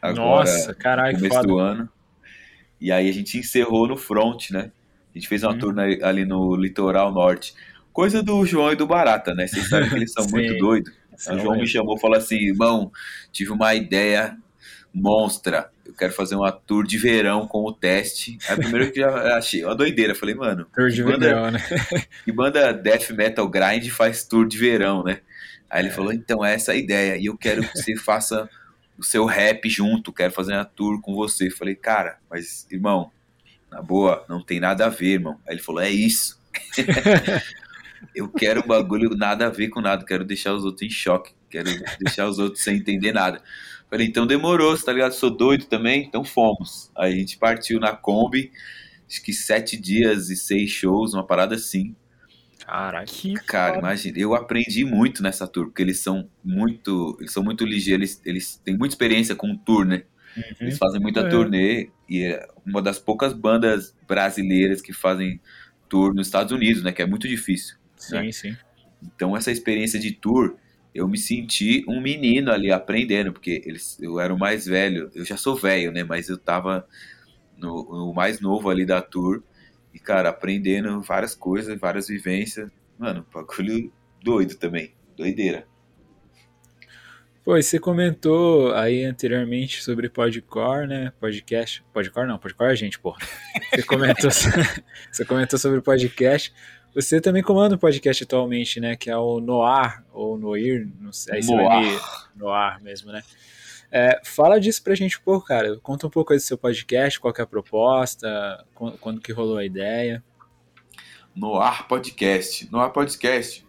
Agora, 0.00 0.44
Nossa, 0.44 0.74
caralho, 0.74 1.16
começo 1.16 1.34
foda. 1.34 1.48
do 1.48 1.58
ano. 1.58 1.88
E 2.80 2.92
aí 2.92 3.08
a 3.08 3.12
gente 3.12 3.36
encerrou 3.36 3.88
no 3.88 3.96
front, 3.96 4.50
né? 4.50 4.70
A 5.12 5.18
gente 5.18 5.26
fez 5.26 5.42
uma 5.42 5.52
hum. 5.52 5.58
tour 5.58 5.74
na, 5.74 5.82
ali 6.02 6.24
no 6.24 6.54
litoral 6.54 7.12
norte. 7.12 7.52
Coisa 7.92 8.22
do 8.22 8.46
João 8.46 8.72
e 8.72 8.76
do 8.76 8.86
Barata, 8.86 9.34
né? 9.34 9.48
Vocês 9.48 9.68
sabem 9.68 9.88
que 9.88 9.96
eles 9.96 10.12
são 10.12 10.24
muito 10.30 10.56
doidos. 10.58 10.92
O 11.28 11.38
João 11.38 11.56
me 11.56 11.66
chamou 11.66 11.96
e 11.96 12.00
falou 12.00 12.16
assim: 12.16 12.36
irmão, 12.36 12.92
tive 13.32 13.50
uma 13.50 13.74
ideia 13.74 14.38
monstra. 14.92 15.70
Eu 15.84 15.94
quero 15.94 16.12
fazer 16.12 16.34
uma 16.34 16.52
tour 16.52 16.86
de 16.86 16.98
verão 16.98 17.46
com 17.46 17.64
o 17.64 17.72
teste. 17.72 18.38
Aí 18.48 18.56
primeiro 18.56 18.92
que 18.92 19.00
eu 19.00 19.08
achei 19.08 19.64
uma 19.64 19.74
doideira. 19.74 20.14
Falei, 20.14 20.34
mano, 20.34 20.66
tour 20.74 20.90
de 20.90 21.02
banda, 21.02 21.18
verão, 21.18 21.50
né? 21.50 21.58
que 22.24 22.32
banda 22.32 22.72
death 22.72 23.10
metal 23.10 23.48
grind 23.48 23.88
faz 23.90 24.24
tour 24.24 24.46
de 24.46 24.58
verão, 24.58 25.02
né? 25.02 25.20
Aí 25.70 25.82
ele 25.82 25.88
é. 25.88 25.92
falou, 25.92 26.12
então 26.12 26.44
é 26.44 26.54
essa 26.54 26.72
a 26.72 26.76
ideia. 26.76 27.16
E 27.16 27.26
eu 27.26 27.36
quero 27.36 27.62
que 27.62 27.76
você 27.76 27.96
faça 27.96 28.48
o 28.98 29.02
seu 29.02 29.24
rap 29.24 29.68
junto. 29.68 30.12
Quero 30.12 30.32
fazer 30.32 30.54
uma 30.54 30.64
tour 30.64 31.00
com 31.00 31.14
você. 31.14 31.50
Falei, 31.50 31.74
cara, 31.74 32.18
mas 32.30 32.66
irmão, 32.70 33.10
na 33.70 33.82
boa, 33.82 34.24
não 34.28 34.42
tem 34.42 34.58
nada 34.58 34.86
a 34.86 34.88
ver, 34.88 35.14
irmão. 35.14 35.38
Aí 35.46 35.54
ele 35.54 35.62
falou, 35.62 35.80
é 35.80 35.90
isso. 35.90 36.40
eu 38.14 38.28
quero 38.28 38.66
bagulho 38.66 39.10
nada 39.10 39.46
a 39.46 39.50
ver 39.50 39.68
com 39.68 39.80
nada. 39.80 40.04
Quero 40.04 40.24
deixar 40.24 40.54
os 40.54 40.64
outros 40.64 40.82
em 40.82 40.90
choque. 40.90 41.32
Quero 41.50 41.70
deixar 41.98 42.26
os 42.26 42.38
outros 42.38 42.62
sem 42.62 42.76
entender 42.76 43.12
nada. 43.12 43.42
Falei, 43.90 44.06
então 44.06 44.26
demorou, 44.26 44.76
tá 44.78 44.92
ligado? 44.92 45.12
Sou 45.12 45.30
doido 45.30 45.64
também, 45.64 46.04
então 46.04 46.22
fomos. 46.22 46.90
Aí 46.96 47.14
a 47.14 47.16
gente 47.16 47.38
partiu 47.38 47.80
na 47.80 47.96
Kombi, 47.96 48.52
acho 49.08 49.22
que 49.22 49.32
sete 49.32 49.76
dias 49.76 50.28
e 50.28 50.36
seis 50.36 50.70
shows, 50.70 51.14
uma 51.14 51.26
parada 51.26 51.54
assim. 51.54 51.96
Caraca, 52.66 53.06
que 53.06 53.32
cara, 53.32 53.76
foda. 53.76 53.86
imagina, 53.86 54.18
eu 54.18 54.34
aprendi 54.34 54.84
muito 54.84 55.22
nessa 55.22 55.48
tour, 55.48 55.66
porque 55.66 55.80
eles 55.80 56.00
são 56.00 56.28
muito, 56.44 57.16
eles 57.18 57.32
são 57.32 57.42
muito 57.42 57.64
ligeiros, 57.64 58.02
eles, 58.02 58.22
eles 58.26 58.56
têm 58.62 58.76
muita 58.76 58.92
experiência 58.94 59.34
com 59.34 59.56
tour, 59.56 59.86
né? 59.86 60.02
Uhum. 60.36 60.42
Eles 60.60 60.76
fazem 60.76 61.00
muita 61.00 61.20
é. 61.20 61.28
turnê 61.30 61.90
e 62.06 62.24
é 62.24 62.46
uma 62.66 62.82
das 62.82 62.98
poucas 62.98 63.32
bandas 63.32 63.96
brasileiras 64.06 64.82
que 64.82 64.92
fazem 64.92 65.40
tour 65.88 66.12
nos 66.12 66.26
Estados 66.26 66.52
Unidos, 66.52 66.82
né? 66.82 66.92
Que 66.92 67.00
é 67.00 67.06
muito 67.06 67.26
difícil. 67.26 67.76
Sim, 67.96 68.16
né? 68.16 68.32
sim. 68.32 68.56
Então 69.02 69.34
essa 69.34 69.50
experiência 69.50 69.98
de 69.98 70.12
tour 70.12 70.56
eu 70.94 71.06
me 71.08 71.18
senti 71.18 71.84
um 71.88 72.00
menino 72.00 72.50
ali 72.50 72.70
aprendendo, 72.70 73.32
porque 73.32 73.62
eles, 73.64 73.98
eu 74.00 74.18
era 74.18 74.32
o 74.32 74.38
mais 74.38 74.66
velho, 74.66 75.10
eu 75.14 75.24
já 75.24 75.36
sou 75.36 75.54
velho, 75.54 75.92
né? 75.92 76.04
Mas 76.04 76.28
eu 76.28 76.38
tava 76.38 76.86
no, 77.56 77.84
no, 77.84 78.14
mais 78.14 78.40
novo 78.40 78.70
ali 78.70 78.84
da 78.84 79.00
tour, 79.00 79.42
e, 79.92 79.98
cara, 79.98 80.28
aprendendo 80.28 81.00
várias 81.00 81.34
coisas, 81.34 81.78
várias 81.78 82.08
vivências. 82.08 82.70
Mano, 82.98 83.26
bagulho 83.32 83.92
doido 84.22 84.56
também, 84.56 84.92
doideira. 85.16 85.66
Pô, 87.48 87.56
você 87.56 87.78
comentou 87.78 88.74
aí 88.74 89.04
anteriormente 89.04 89.82
sobre 89.82 90.10
podcore, 90.10 90.86
né? 90.86 91.12
Podcast. 91.18 91.82
Podcore 91.94 92.28
não, 92.28 92.38
podcore 92.38 92.72
é 92.72 92.76
gente, 92.76 92.98
porra. 92.98 93.18
Você 93.74 93.82
comentou, 93.84 94.30
você 95.10 95.24
comentou 95.24 95.58
sobre 95.58 95.80
podcast. 95.80 96.52
Você 96.94 97.20
também 97.20 97.42
comanda 97.42 97.74
um 97.74 97.78
podcast 97.78 98.24
atualmente, 98.24 98.80
né? 98.80 98.96
Que 98.96 99.10
é 99.10 99.16
o 99.16 99.40
Noir, 99.40 100.02
ou 100.12 100.38
Noir, 100.38 100.88
não 101.00 101.12
sei. 101.12 101.36
Aí 101.36 101.46
Noir. 101.46 102.00
Noir 102.34 102.82
mesmo, 102.82 103.12
né? 103.12 103.22
É, 103.90 104.20
fala 104.24 104.60
disso 104.60 104.82
pra 104.82 104.94
gente 104.94 105.18
um 105.18 105.22
pouco, 105.22 105.46
cara. 105.46 105.78
Conta 105.80 106.06
um 106.06 106.10
pouco 106.10 106.32
aí 106.32 106.38
do 106.38 106.42
seu 106.42 106.58
podcast, 106.58 107.18
qual 107.18 107.32
é 107.36 107.42
a 107.42 107.46
proposta, 107.46 108.64
quando 109.00 109.20
que 109.20 109.32
rolou 109.32 109.56
a 109.56 109.64
ideia. 109.64 110.22
Noir 111.34 111.86
Podcast. 111.86 112.70
Noir 112.70 112.90
Podcast. 112.90 113.66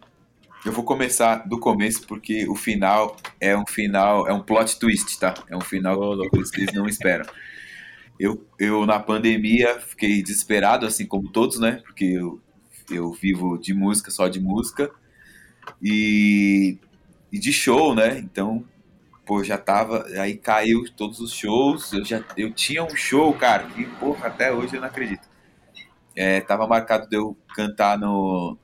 Eu 0.66 0.74
vou 0.74 0.84
começar 0.84 1.48
do 1.48 1.58
começo 1.58 2.06
porque 2.06 2.48
o 2.50 2.56
final 2.56 3.16
é 3.40 3.56
um 3.56 3.66
final, 3.66 4.28
é 4.28 4.34
um 4.34 4.42
plot 4.42 4.78
twist, 4.78 5.18
tá? 5.18 5.34
É 5.50 5.56
um 5.56 5.62
final 5.62 5.98
oh, 5.98 6.30
que 6.30 6.38
vocês 6.38 6.74
não 6.74 6.86
esperam. 6.86 7.26
Eu, 8.20 8.46
eu, 8.60 8.86
na 8.86 9.00
pandemia, 9.00 9.80
fiquei 9.80 10.22
desesperado, 10.22 10.86
assim 10.86 11.06
como 11.06 11.32
todos, 11.32 11.60
né? 11.60 11.82
Porque 11.86 12.04
eu 12.04 12.42
eu 12.92 13.12
vivo 13.12 13.58
de 13.58 13.74
música, 13.74 14.12
só 14.12 14.28
de 14.28 14.40
música. 14.40 14.92
E, 15.82 16.78
e 17.32 17.40
de 17.40 17.54
show, 17.54 17.94
né? 17.94 18.20
Então, 18.20 18.64
pô, 19.26 19.44
já 19.44 19.58
tava. 19.58 20.06
Aí 20.20 20.36
caiu 20.36 20.84
todos 20.96 21.20
os 21.20 21.34
shows. 21.34 21.94
Eu 21.94 22.04
já 22.04 22.24
eu 22.36 22.52
tinha 22.52 22.84
um 22.84 22.96
show, 22.96 23.34
cara, 23.34 23.68
que, 23.68 23.86
porra, 23.86 24.28
até 24.28 24.52
hoje 24.52 24.76
eu 24.76 24.82
não 24.82 24.88
acredito. 24.88 25.28
É, 26.16 26.42
tava 26.42 26.68
marcado 26.68 27.08
de 27.08 27.16
eu 27.16 27.38
cantar 27.56 27.98
no, 27.98 28.58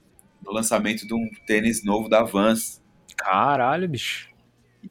no 0.43 0.51
lançamento 0.51 1.07
de 1.07 1.13
um 1.13 1.29
tênis 1.45 1.83
novo 1.83 2.09
da 2.09 2.23
Vans. 2.23 2.81
Caralho, 3.15 3.87
bicho. 3.87 4.29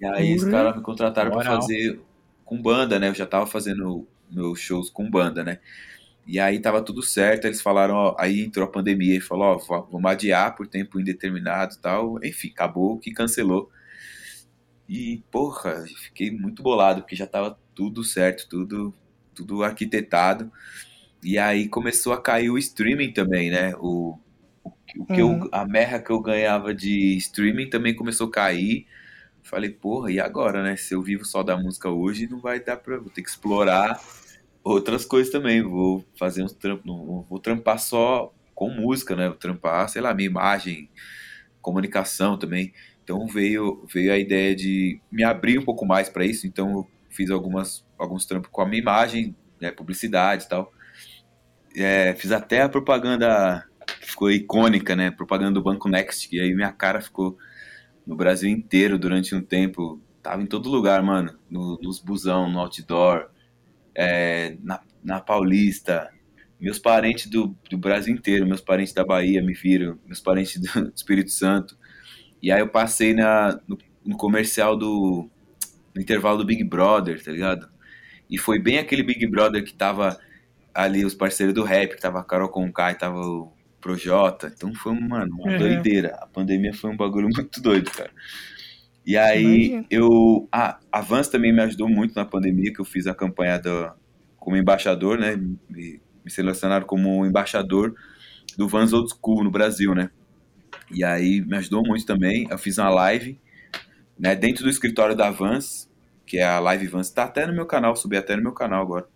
E 0.01 0.07
aí 0.07 0.31
uhum. 0.31 0.37
os 0.37 0.45
caras 0.45 0.77
me 0.77 0.83
contrataram 0.83 1.31
para 1.31 1.45
fazer 1.45 2.01
com 2.45 2.61
banda, 2.61 2.99
né? 2.99 3.09
Eu 3.09 3.15
já 3.15 3.27
tava 3.27 3.47
fazendo 3.47 4.07
meus 4.31 4.61
shows 4.61 4.91
com 4.91 5.09
banda, 5.11 5.45
né? 5.45 5.59
E 6.27 6.41
aí 6.41 6.59
tava 6.59 6.81
tudo 6.83 7.03
certo, 7.03 7.47
eles 7.47 7.61
falaram, 7.61 7.95
ó, 7.95 8.17
aí 8.19 8.41
entrou 8.41 8.67
a 8.67 8.71
pandemia 8.71 9.17
e 9.17 9.21
falou, 9.21 9.63
ó, 9.69 9.81
vamos 9.91 10.11
adiar 10.11 10.55
por 10.55 10.67
tempo 10.67 10.99
indeterminado 10.99 11.77
tal. 11.79 12.19
Enfim, 12.25 12.49
acabou 12.49 12.99
que 12.99 13.13
cancelou. 13.13 13.71
E, 14.89 15.23
porra, 15.31 15.85
fiquei 16.03 16.31
muito 16.31 16.63
bolado, 16.63 17.03
porque 17.03 17.17
já 17.17 17.27
tava 17.27 17.59
tudo 17.75 18.03
certo, 18.03 18.49
tudo, 18.49 18.95
tudo 19.35 19.63
arquitetado. 19.63 20.51
E 21.23 21.39
aí 21.39 21.69
começou 21.69 22.13
a 22.13 22.21
cair 22.21 22.51
o 22.51 22.59
streaming 22.59 23.13
também, 23.13 23.51
né? 23.51 23.75
O, 23.77 24.19
o, 24.63 24.73
o 24.99 25.07
que 25.07 25.23
uhum. 25.23 25.45
eu, 25.45 25.49
a 25.53 25.67
merra 25.67 25.99
que 25.99 26.11
eu 26.11 26.21
ganhava 26.21 26.75
de 26.75 27.17
streaming 27.19 27.69
também 27.69 27.95
começou 27.95 28.29
a 28.29 28.31
cair. 28.31 28.87
Falei, 29.43 29.71
porra, 29.71 30.11
e 30.11 30.21
agora, 30.21 30.63
né? 30.63 30.77
Se 30.77 30.95
eu 30.95 31.03
vivo 31.03 31.25
só 31.25 31.43
da 31.43 31.57
música 31.57 31.91
hoje, 31.91 32.29
não 32.29 32.41
vai 32.41 32.61
dar 32.61 32.77
pra. 32.79 32.99
Vou 32.99 33.11
ter 33.11 33.23
que 33.23 33.29
explorar 33.29 34.01
outras 34.65 35.05
coisas 35.05 35.31
também. 35.31 35.63
Vou 35.63 36.05
fazer 36.19 36.43
uns 36.43 36.53
trampos, 36.53 36.85
vou 36.87 37.39
trampar 37.39 37.79
só 37.79 38.33
com 38.55 38.71
música, 38.71 39.15
né? 39.15 39.29
Vou 39.29 39.37
trampar, 39.37 39.89
sei 39.89 40.01
lá, 40.01 40.15
minha 40.15 40.29
imagem, 40.29 40.91
comunicação 41.61 42.39
também. 42.39 42.73
Então 43.03 43.27
veio 43.27 43.87
veio 43.93 44.13
a 44.13 44.19
ideia 44.19 44.57
de 44.57 44.99
me 45.13 45.23
abrir 45.23 45.59
um 45.59 45.65
pouco 45.65 45.85
mais 45.85 46.09
para 46.09 46.25
isso. 46.25 46.47
Então 46.47 46.71
eu 46.71 46.89
fiz 47.11 47.31
algumas 47.31 47.85
alguns 47.99 48.25
trampos 48.25 48.51
com 48.51 48.63
a 48.63 48.67
minha 48.67 48.81
imagem, 48.81 49.37
né, 49.61 49.71
publicidade 49.71 50.45
e 50.45 50.49
tal. 50.49 50.73
É, 51.77 52.15
fiz 52.15 52.33
até 52.33 52.63
a 52.63 52.69
propaganda 52.69 53.67
que 54.01 54.11
ficou 54.11 54.31
icônica, 54.31 54.97
né? 54.97 55.11
Propaganda 55.11 55.53
do 55.53 55.63
Banco 55.63 55.89
Next, 55.89 56.35
e 56.35 56.41
aí 56.41 56.55
minha 56.55 56.73
cara 56.73 57.01
ficou 57.01 57.37
no 58.07 58.17
Brasil 58.17 58.49
inteiro 58.49 58.99
durante 58.99 59.35
um 59.35 59.43
tempo. 59.43 60.01
Tava 60.23 60.43
em 60.43 60.47
todo 60.47 60.71
lugar, 60.71 61.03
mano. 61.03 61.39
No, 61.51 61.79
nos 61.83 61.99
busão, 62.01 62.51
no 62.51 62.61
outdoor, 62.61 63.29
é, 63.95 64.57
na, 64.63 64.81
na 65.03 65.21
Paulista, 65.21 66.11
meus 66.61 66.79
parentes 66.79 67.27
do, 67.27 67.57
do 67.71 67.77
Brasil 67.77 68.15
inteiro, 68.15 68.47
meus 68.47 68.61
parentes 68.61 68.93
da 68.93 69.05
Bahia 69.05 69.43
me 69.43 69.55
viram, 69.55 69.99
meus 70.07 70.21
parentes 70.21 70.61
do 70.61 70.93
Espírito 70.95 71.31
Santo. 71.31 71.77
E 72.43 72.51
aí 72.51 72.61
eu 72.61 72.69
passei 72.69 73.15
na, 73.15 73.59
no, 73.67 73.79
no 74.05 74.17
comercial 74.17 74.77
do 74.77 75.29
no 75.95 76.03
intervalo 76.03 76.39
do 76.39 76.45
Big 76.45 76.65
Brother, 76.65 77.23
tá 77.23 77.31
ligado? 77.31 77.69
E 78.29 78.37
foi 78.37 78.59
bem 78.59 78.79
aquele 78.79 79.03
Big 79.03 79.25
Brother 79.29 79.63
que 79.65 79.73
tava 79.73 80.19
ali 80.75 81.05
os 81.05 81.15
parceiros 81.15 81.55
do 81.55 81.63
rap, 81.63 81.95
que 81.95 82.01
tava 82.01 82.19
a 82.19 82.25
Carol 82.25 82.49
Conká 82.49 82.91
e 82.91 82.97
tava 82.97 83.21
o 83.21 83.53
Projota. 83.81 84.53
Então 84.55 84.75
foi, 84.75 84.99
mano, 84.99 85.37
uma 85.37 85.53
uhum. 85.53 85.59
doideira. 85.59 86.17
A 86.21 86.27
pandemia 86.27 86.75
foi 86.75 86.91
um 86.91 86.97
bagulho 86.97 87.29
muito 87.33 87.61
doido, 87.63 87.91
cara. 87.91 88.11
E 89.07 89.17
aí 89.17 89.85
eu. 89.91 90.49
A, 90.51 90.79
a 90.91 91.01
Vans 91.01 91.29
também 91.29 91.53
me 91.53 91.61
ajudou 91.63 91.89
muito 91.89 92.15
na 92.15 92.25
pandemia, 92.25 92.73
que 92.73 92.81
eu 92.81 92.85
fiz 92.85 93.07
a 93.07 93.15
campanha 93.15 93.59
do, 93.59 93.93
como 94.37 94.57
embaixador, 94.57 95.19
né? 95.19 95.37
Me, 95.37 96.01
me 96.25 96.31
selecionaram 96.31 96.87
como 96.87 97.25
embaixador 97.27 97.95
do 98.57 98.69
Vans 98.69 98.93
Old 98.93 99.11
School 99.11 99.45
no 99.45 99.51
Brasil, 99.51 99.95
né? 99.95 100.11
E 100.91 101.05
aí 101.05 101.41
me 101.41 101.57
ajudou 101.57 101.83
muito 101.83 102.07
também. 102.07 102.47
Eu 102.51 102.59
fiz 102.59 102.79
uma 102.79 102.89
live, 102.89 103.39
né, 104.19 104.35
dentro 104.35 104.65
do 104.65 104.71
escritório 104.71 105.17
da 105.17 105.31
Vans, 105.31 105.91
que 106.27 106.39
é 106.39 106.45
a 106.45 106.61
Live 106.61 106.87
Vans, 106.87 107.11
tá 107.11 107.25
até 107.25 107.47
no 107.47 107.53
meu 107.53 107.67
canal, 107.67 107.97
subi 107.97 108.17
até 108.17 108.37
no 108.37 108.43
meu 108.43 108.53
canal 108.53 108.83
agora. 108.83 109.07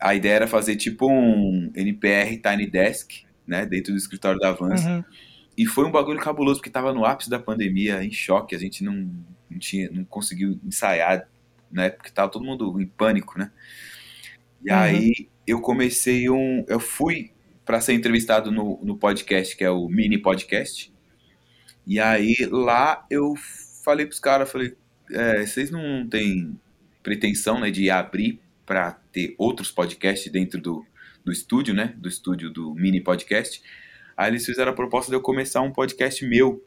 A 0.00 0.14
ideia 0.14 0.34
era 0.34 0.46
fazer 0.46 0.76
tipo 0.76 1.10
um 1.10 1.70
NPR 1.74 2.36
Tiny 2.38 2.70
Desk, 2.70 3.24
né, 3.46 3.64
dentro 3.66 3.92
do 3.92 3.98
escritório 3.98 4.38
da 4.38 4.52
Vans. 4.52 4.84
Uhum. 4.84 5.04
E 5.56 5.64
foi 5.66 5.86
um 5.86 5.90
bagulho 5.90 6.20
cabuloso, 6.20 6.60
porque 6.60 6.70
tava 6.70 6.92
no 6.92 7.04
ápice 7.04 7.30
da 7.30 7.38
pandemia, 7.38 8.04
em 8.04 8.10
choque, 8.10 8.54
a 8.54 8.58
gente 8.58 8.84
não, 8.84 9.10
não, 9.50 9.58
tinha, 9.58 9.90
não 9.90 10.04
conseguiu 10.04 10.60
ensaiar, 10.64 11.28
né, 11.70 11.90
porque 11.90 12.10
tava 12.10 12.30
todo 12.30 12.44
mundo 12.44 12.80
em 12.80 12.86
pânico, 12.86 13.38
né. 13.38 13.50
E 14.64 14.70
uhum. 14.70 14.76
aí 14.76 15.28
eu 15.46 15.60
comecei 15.60 16.28
um. 16.28 16.64
Eu 16.68 16.80
fui 16.80 17.30
para 17.64 17.80
ser 17.80 17.94
entrevistado 17.94 18.50
no, 18.50 18.80
no 18.82 18.96
podcast, 18.96 19.56
que 19.56 19.64
é 19.64 19.70
o 19.70 19.88
mini 19.88 20.18
podcast. 20.18 20.92
E 21.86 22.00
aí 22.00 22.36
lá 22.50 23.06
eu 23.10 23.34
falei 23.84 24.06
pros 24.06 24.18
caras, 24.18 24.50
falei, 24.50 24.74
é, 25.10 25.46
vocês 25.46 25.70
não 25.70 26.06
têm 26.08 26.58
pretensão 27.02 27.60
né, 27.60 27.70
de 27.70 27.88
abrir 27.90 28.40
para 28.64 28.92
ter 29.12 29.34
outros 29.38 29.70
podcasts 29.70 30.30
dentro 30.30 30.60
do, 30.60 30.84
do 31.24 31.30
estúdio, 31.30 31.72
né? 31.72 31.94
Do 31.96 32.08
estúdio 32.08 32.50
do 32.50 32.74
mini 32.74 33.00
podcast. 33.00 33.62
Aí 34.16 34.30
eles 34.30 34.46
fizeram 34.46 34.72
a 34.72 34.74
proposta 34.74 35.10
de 35.10 35.16
eu 35.16 35.20
começar 35.20 35.60
um 35.60 35.72
podcast 35.72 36.24
meu. 36.24 36.64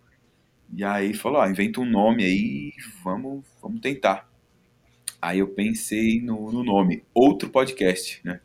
E 0.72 0.84
aí 0.84 1.14
falou, 1.14 1.40
ó, 1.40 1.48
inventa 1.48 1.82
um 1.82 1.86
nome 1.86 2.24
aí, 2.24 2.74
vamos, 3.04 3.44
vamos 3.62 3.82
tentar. 3.82 4.30
Aí 5.22 5.40
eu 5.40 5.48
pensei 5.48 6.22
no, 6.22 6.52
no 6.52 6.64
nome, 6.64 7.04
outro 7.14 7.50
podcast, 7.50 8.22
né? 8.24 8.40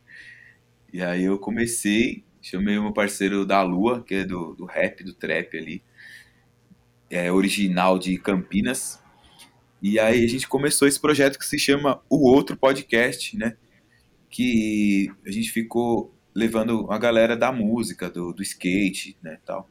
E 0.93 1.03
aí 1.03 1.25
eu 1.25 1.38
comecei, 1.38 2.25
chamei 2.40 2.79
o 2.79 2.83
meu 2.83 2.93
parceiro 2.93 3.45
da 3.45 3.62
Lua, 3.62 4.03
que 4.03 4.14
é 4.14 4.25
do, 4.25 4.55
do 4.55 4.64
rap, 4.64 5.05
do 5.05 5.12
trap 5.12 5.57
ali, 5.57 5.83
é 7.11 7.31
original 7.31 7.99
de 7.99 8.17
Campinas. 8.17 9.03
E 9.83 9.99
aí 9.99 10.25
a 10.25 10.29
gente 10.29 10.49
começou 10.49 10.88
esse 10.88 10.99
projeto 10.99 11.38
que 11.38 11.45
se 11.45 11.59
chama 11.59 12.01
O 12.09 12.29
Outro 12.29 12.57
Podcast, 12.57 13.37
né? 13.37 13.57
Que 14.31 15.12
a 15.27 15.31
gente 15.31 15.51
ficou 15.51 16.14
levando 16.35 16.90
a 16.90 16.99
galera 16.99 17.37
da 17.37 17.53
música, 17.53 18.11
do, 18.11 18.33
do 18.33 18.42
skate, 18.42 19.16
né, 19.23 19.38
tal. 19.44 19.70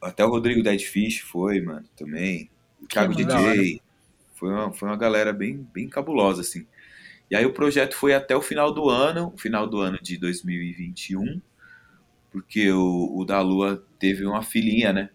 Até 0.00 0.24
o 0.24 0.28
Rodrigo 0.28 0.62
Dead 0.62 0.80
Fish 0.80 1.20
foi, 1.20 1.60
mano, 1.60 1.84
também. 1.96 2.50
O 2.80 2.86
Thiago 2.86 3.14
DJ. 3.14 3.80
Foi 4.34 4.50
uma, 4.50 4.72
foi 4.72 4.88
uma 4.88 4.96
galera 4.96 5.32
bem, 5.32 5.66
bem 5.74 5.88
cabulosa, 5.88 6.42
assim. 6.42 6.66
E 7.30 7.36
aí 7.36 7.44
o 7.44 7.52
projeto 7.52 7.94
foi 7.94 8.14
até 8.14 8.36
o 8.36 8.40
final 8.40 8.72
do 8.72 8.88
ano, 8.88 9.34
final 9.36 9.66
do 9.66 9.80
ano 9.80 9.98
de 10.00 10.16
2021, 10.16 11.40
porque 12.30 12.70
o, 12.70 13.18
o 13.18 13.24
da 13.24 13.40
Lua 13.40 13.84
teve 13.98 14.24
uma 14.24 14.42
filhinha, 14.42 14.92
né? 14.92 15.10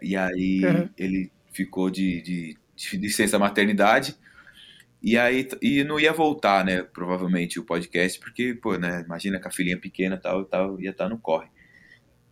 E 0.00 0.16
aí 0.16 0.64
uhum. 0.64 0.88
ele 0.96 1.30
ficou 1.52 1.90
de, 1.90 2.20
de, 2.22 2.58
de 2.76 2.96
licença 2.96 3.38
maternidade. 3.38 4.16
E 5.02 5.16
aí 5.16 5.46
e 5.62 5.84
não 5.84 6.00
ia 6.00 6.12
voltar, 6.12 6.64
né? 6.64 6.82
Provavelmente 6.82 7.60
o 7.60 7.64
podcast, 7.64 8.18
porque, 8.18 8.54
pô, 8.54 8.76
né? 8.76 9.02
Imagina 9.04 9.40
com 9.40 9.48
a 9.48 9.50
filhinha 9.50 9.78
pequena 9.78 10.16
tal, 10.16 10.44
tal, 10.44 10.80
ia 10.80 10.90
estar 10.90 11.04
tá 11.04 11.10
no 11.10 11.18
corre. 11.18 11.48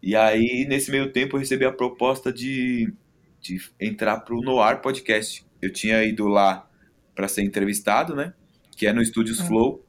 E 0.02 0.14
aí, 0.14 0.66
nesse 0.68 0.90
meio 0.90 1.10
tempo, 1.12 1.36
eu 1.36 1.40
recebi 1.40 1.64
a 1.64 1.72
proposta 1.72 2.32
de, 2.32 2.92
de 3.40 3.58
entrar 3.80 4.20
pro 4.20 4.42
Noir 4.42 4.80
Podcast. 4.80 5.46
Eu 5.62 5.72
tinha 5.72 6.04
ido 6.04 6.26
lá 6.28 6.68
para 7.14 7.28
ser 7.28 7.42
entrevistado, 7.42 8.14
né? 8.14 8.34
Que 8.76 8.86
é 8.86 8.92
no 8.92 9.04
Studios 9.04 9.40
uhum. 9.40 9.46
Flow. 9.46 9.86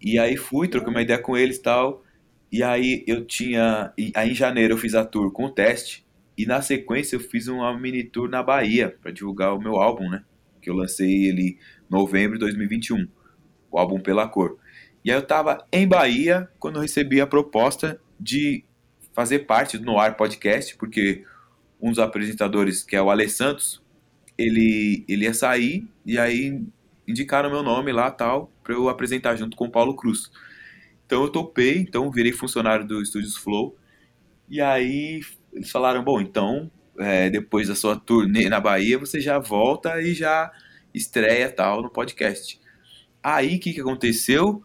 E 0.00 0.18
aí 0.18 0.36
fui, 0.36 0.68
troquei 0.68 0.90
uma 0.90 1.00
ideia 1.00 1.18
com 1.18 1.36
eles 1.36 1.56
e 1.56 1.62
tal. 1.62 2.04
E 2.52 2.62
aí 2.62 3.02
eu 3.06 3.24
tinha. 3.24 3.92
Aí 4.14 4.30
em 4.30 4.34
janeiro 4.34 4.74
eu 4.74 4.78
fiz 4.78 4.94
a 4.94 5.04
tour 5.04 5.32
com 5.32 5.46
o 5.46 5.50
teste. 5.50 6.04
E 6.36 6.44
na 6.44 6.60
sequência 6.60 7.16
eu 7.16 7.20
fiz 7.20 7.48
uma 7.48 7.78
mini 7.78 8.04
tour 8.04 8.28
na 8.28 8.42
Bahia 8.42 8.96
para 9.00 9.10
divulgar 9.10 9.54
o 9.54 9.58
meu 9.58 9.76
álbum, 9.76 10.10
né? 10.10 10.24
Que 10.64 10.70
eu 10.70 10.74
lancei 10.74 11.26
ele 11.26 11.42
em 11.42 11.58
novembro 11.90 12.38
de 12.38 12.44
2021. 12.46 13.06
O 13.70 13.78
álbum 13.78 14.00
Pela 14.00 14.26
Cor. 14.26 14.56
E 15.04 15.10
aí 15.10 15.16
eu 15.18 15.22
tava 15.22 15.66
em 15.70 15.86
Bahia 15.86 16.48
quando 16.58 16.76
eu 16.76 16.82
recebi 16.82 17.20
a 17.20 17.26
proposta 17.26 18.00
de 18.18 18.64
fazer 19.12 19.40
parte 19.40 19.76
do 19.76 19.84
Noir 19.84 20.16
Podcast, 20.16 20.74
porque 20.76 21.22
um 21.80 21.90
dos 21.90 21.98
apresentadores, 21.98 22.82
que 22.82 22.96
é 22.96 23.02
o 23.02 23.10
Ale 23.10 23.28
Santos, 23.28 23.82
ele, 24.38 25.04
ele 25.06 25.24
ia 25.24 25.34
sair 25.34 25.86
e 26.06 26.18
aí 26.18 26.62
indicaram 27.06 27.50
meu 27.50 27.62
nome 27.62 27.92
lá 27.92 28.10
tal 28.10 28.50
para 28.62 28.72
eu 28.72 28.88
apresentar 28.88 29.36
junto 29.36 29.56
com 29.56 29.66
o 29.66 29.70
Paulo 29.70 29.94
Cruz. 29.94 30.30
Então 31.04 31.22
eu 31.22 31.28
topei, 31.28 31.78
então 31.78 32.10
virei 32.10 32.32
funcionário 32.32 32.86
do 32.86 33.02
Estúdios 33.02 33.36
Flow. 33.36 33.76
E 34.48 34.60
aí 34.60 35.20
eles 35.52 35.70
falaram, 35.70 36.02
bom, 36.02 36.20
então 36.20 36.70
é, 36.98 37.28
depois 37.30 37.68
da 37.68 37.74
sua 37.74 37.96
turnê 37.96 38.48
na 38.48 38.60
Bahia, 38.60 38.98
você 38.98 39.20
já 39.20 39.38
volta 39.38 40.00
e 40.00 40.14
já 40.14 40.50
estreia 40.92 41.50
tal 41.50 41.82
no 41.82 41.90
podcast. 41.90 42.60
Aí 43.22 43.56
o 43.56 43.60
que, 43.60 43.72
que 43.72 43.80
aconteceu? 43.80 44.62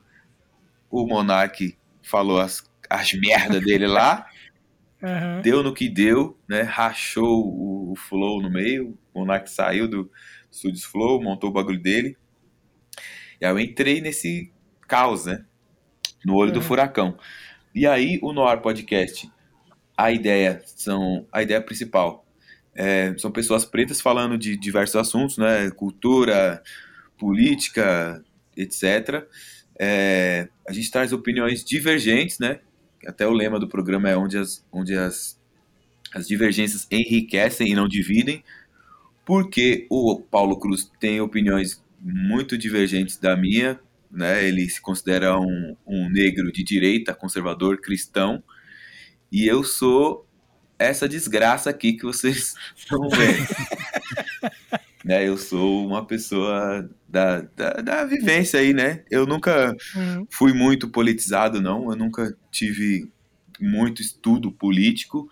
O 0.90 1.06
Monark 1.06 1.78
falou 2.02 2.40
as, 2.40 2.64
as 2.90 3.14
merdas 3.14 3.64
dele 3.64 3.88
lá, 3.88 4.28
uhum. 5.02 5.42
deu 5.42 5.64
no 5.64 5.74
que 5.74 5.90
deu, 5.90 6.38
né? 6.48 6.62
Rachou 6.62 7.46
o, 7.46 7.92
o 7.92 7.96
Flow 7.96 8.42
no 8.42 8.50
meio, 8.50 8.98
o 9.14 9.20
Monark 9.20 9.50
saiu 9.50 9.88
do 9.88 10.12
Studios 10.52 10.84
Flow, 10.84 11.22
montou 11.22 11.50
o 11.50 11.54
bagulho 11.54 11.82
dele. 11.82 12.18
E 13.40 13.46
aí 13.46 13.52
eu 13.52 13.60
entrei 13.60 14.02
nesse 14.02 14.52
caos, 14.88 15.26
né? 15.26 15.46
No 16.26 16.36
olho 16.36 16.50
uhum. 16.50 16.60
do 16.60 16.62
furacão. 16.62 17.18
E 17.74 17.88
aí 17.88 18.20
o 18.22 18.34
Noir 18.34 18.60
Podcast 18.60 19.32
a 20.04 20.12
ideia 20.12 20.62
são 20.66 21.28
a 21.32 21.42
ideia 21.42 21.62
principal 21.62 22.26
é, 22.76 23.14
são 23.18 23.30
pessoas 23.30 23.66
pretas 23.66 24.00
falando 24.00 24.38
de 24.38 24.56
diversos 24.56 24.96
assuntos, 24.96 25.38
né, 25.38 25.70
cultura, 25.72 26.64
política, 27.18 28.24
etc. 28.56 29.28
É, 29.78 30.48
a 30.66 30.72
gente 30.72 30.90
traz 30.90 31.12
opiniões 31.12 31.64
divergentes, 31.64 32.40
né? 32.40 32.60
Até 33.06 33.28
o 33.28 33.34
lema 33.34 33.60
do 33.60 33.68
programa 33.68 34.10
é 34.10 34.16
onde 34.16 34.38
as, 34.38 34.66
onde 34.72 34.96
as, 34.96 35.38
as 36.14 36.26
divergências 36.26 36.88
enriquecem 36.90 37.70
e 37.70 37.76
não 37.76 37.88
dividem, 37.88 38.44
porque 39.26 39.86
o 39.90 40.18
Paulo 40.18 40.58
Cruz 40.58 40.90
tem 41.02 41.20
opiniões 41.20 41.84
muito 42.02 42.58
divergentes 42.58 43.18
da 43.18 43.36
minha, 43.36 43.78
né? 44.10 44.48
Ele 44.48 44.70
se 44.70 44.80
considera 44.80 45.38
um, 45.38 45.76
um 45.86 46.10
negro 46.10 46.50
de 46.50 46.64
direita, 46.64 47.14
conservador, 47.14 47.82
cristão, 47.82 48.42
e 49.32 49.48
eu 49.48 49.64
sou 49.64 50.28
essa 50.78 51.08
desgraça 51.08 51.70
aqui 51.70 51.94
que 51.94 52.04
vocês 52.04 52.56
estão 52.76 53.08
vendo. 53.10 53.48
né, 55.04 55.28
eu 55.28 55.38
sou 55.38 55.86
uma 55.86 56.06
pessoa 56.06 56.90
da, 57.08 57.42
da, 57.42 57.74
da, 57.74 58.06
vivência 58.06 58.60
aí, 58.60 58.74
né? 58.74 59.04
Eu 59.12 59.26
nunca 59.26 59.76
uhum. 59.96 60.26
fui 60.30 60.54
muito 60.54 60.90
politizado, 60.90 61.62
não. 61.62 61.90
Eu 61.92 61.98
nunca 61.98 62.36
tive 62.50 63.12
muito 63.60 64.02
estudo 64.02 64.52
político. 64.52 65.30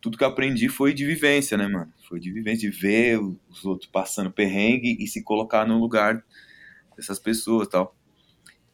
Tudo 0.00 0.16
que 0.16 0.24
eu 0.24 0.28
aprendi 0.28 0.68
foi 0.68 0.94
de 0.94 1.04
vivência, 1.04 1.56
né, 1.56 1.68
mano? 1.68 1.92
Foi 2.08 2.18
de 2.18 2.32
vivência, 2.32 2.70
de 2.70 2.76
ver 2.76 3.18
os 3.18 3.64
outros 3.64 3.90
passando 3.90 4.30
perrengue 4.30 4.96
e 4.98 5.06
se 5.06 5.22
colocar 5.22 5.66
no 5.66 5.78
lugar 5.78 6.24
dessas 6.96 7.18
pessoas 7.18 7.68
tal. 7.68 7.96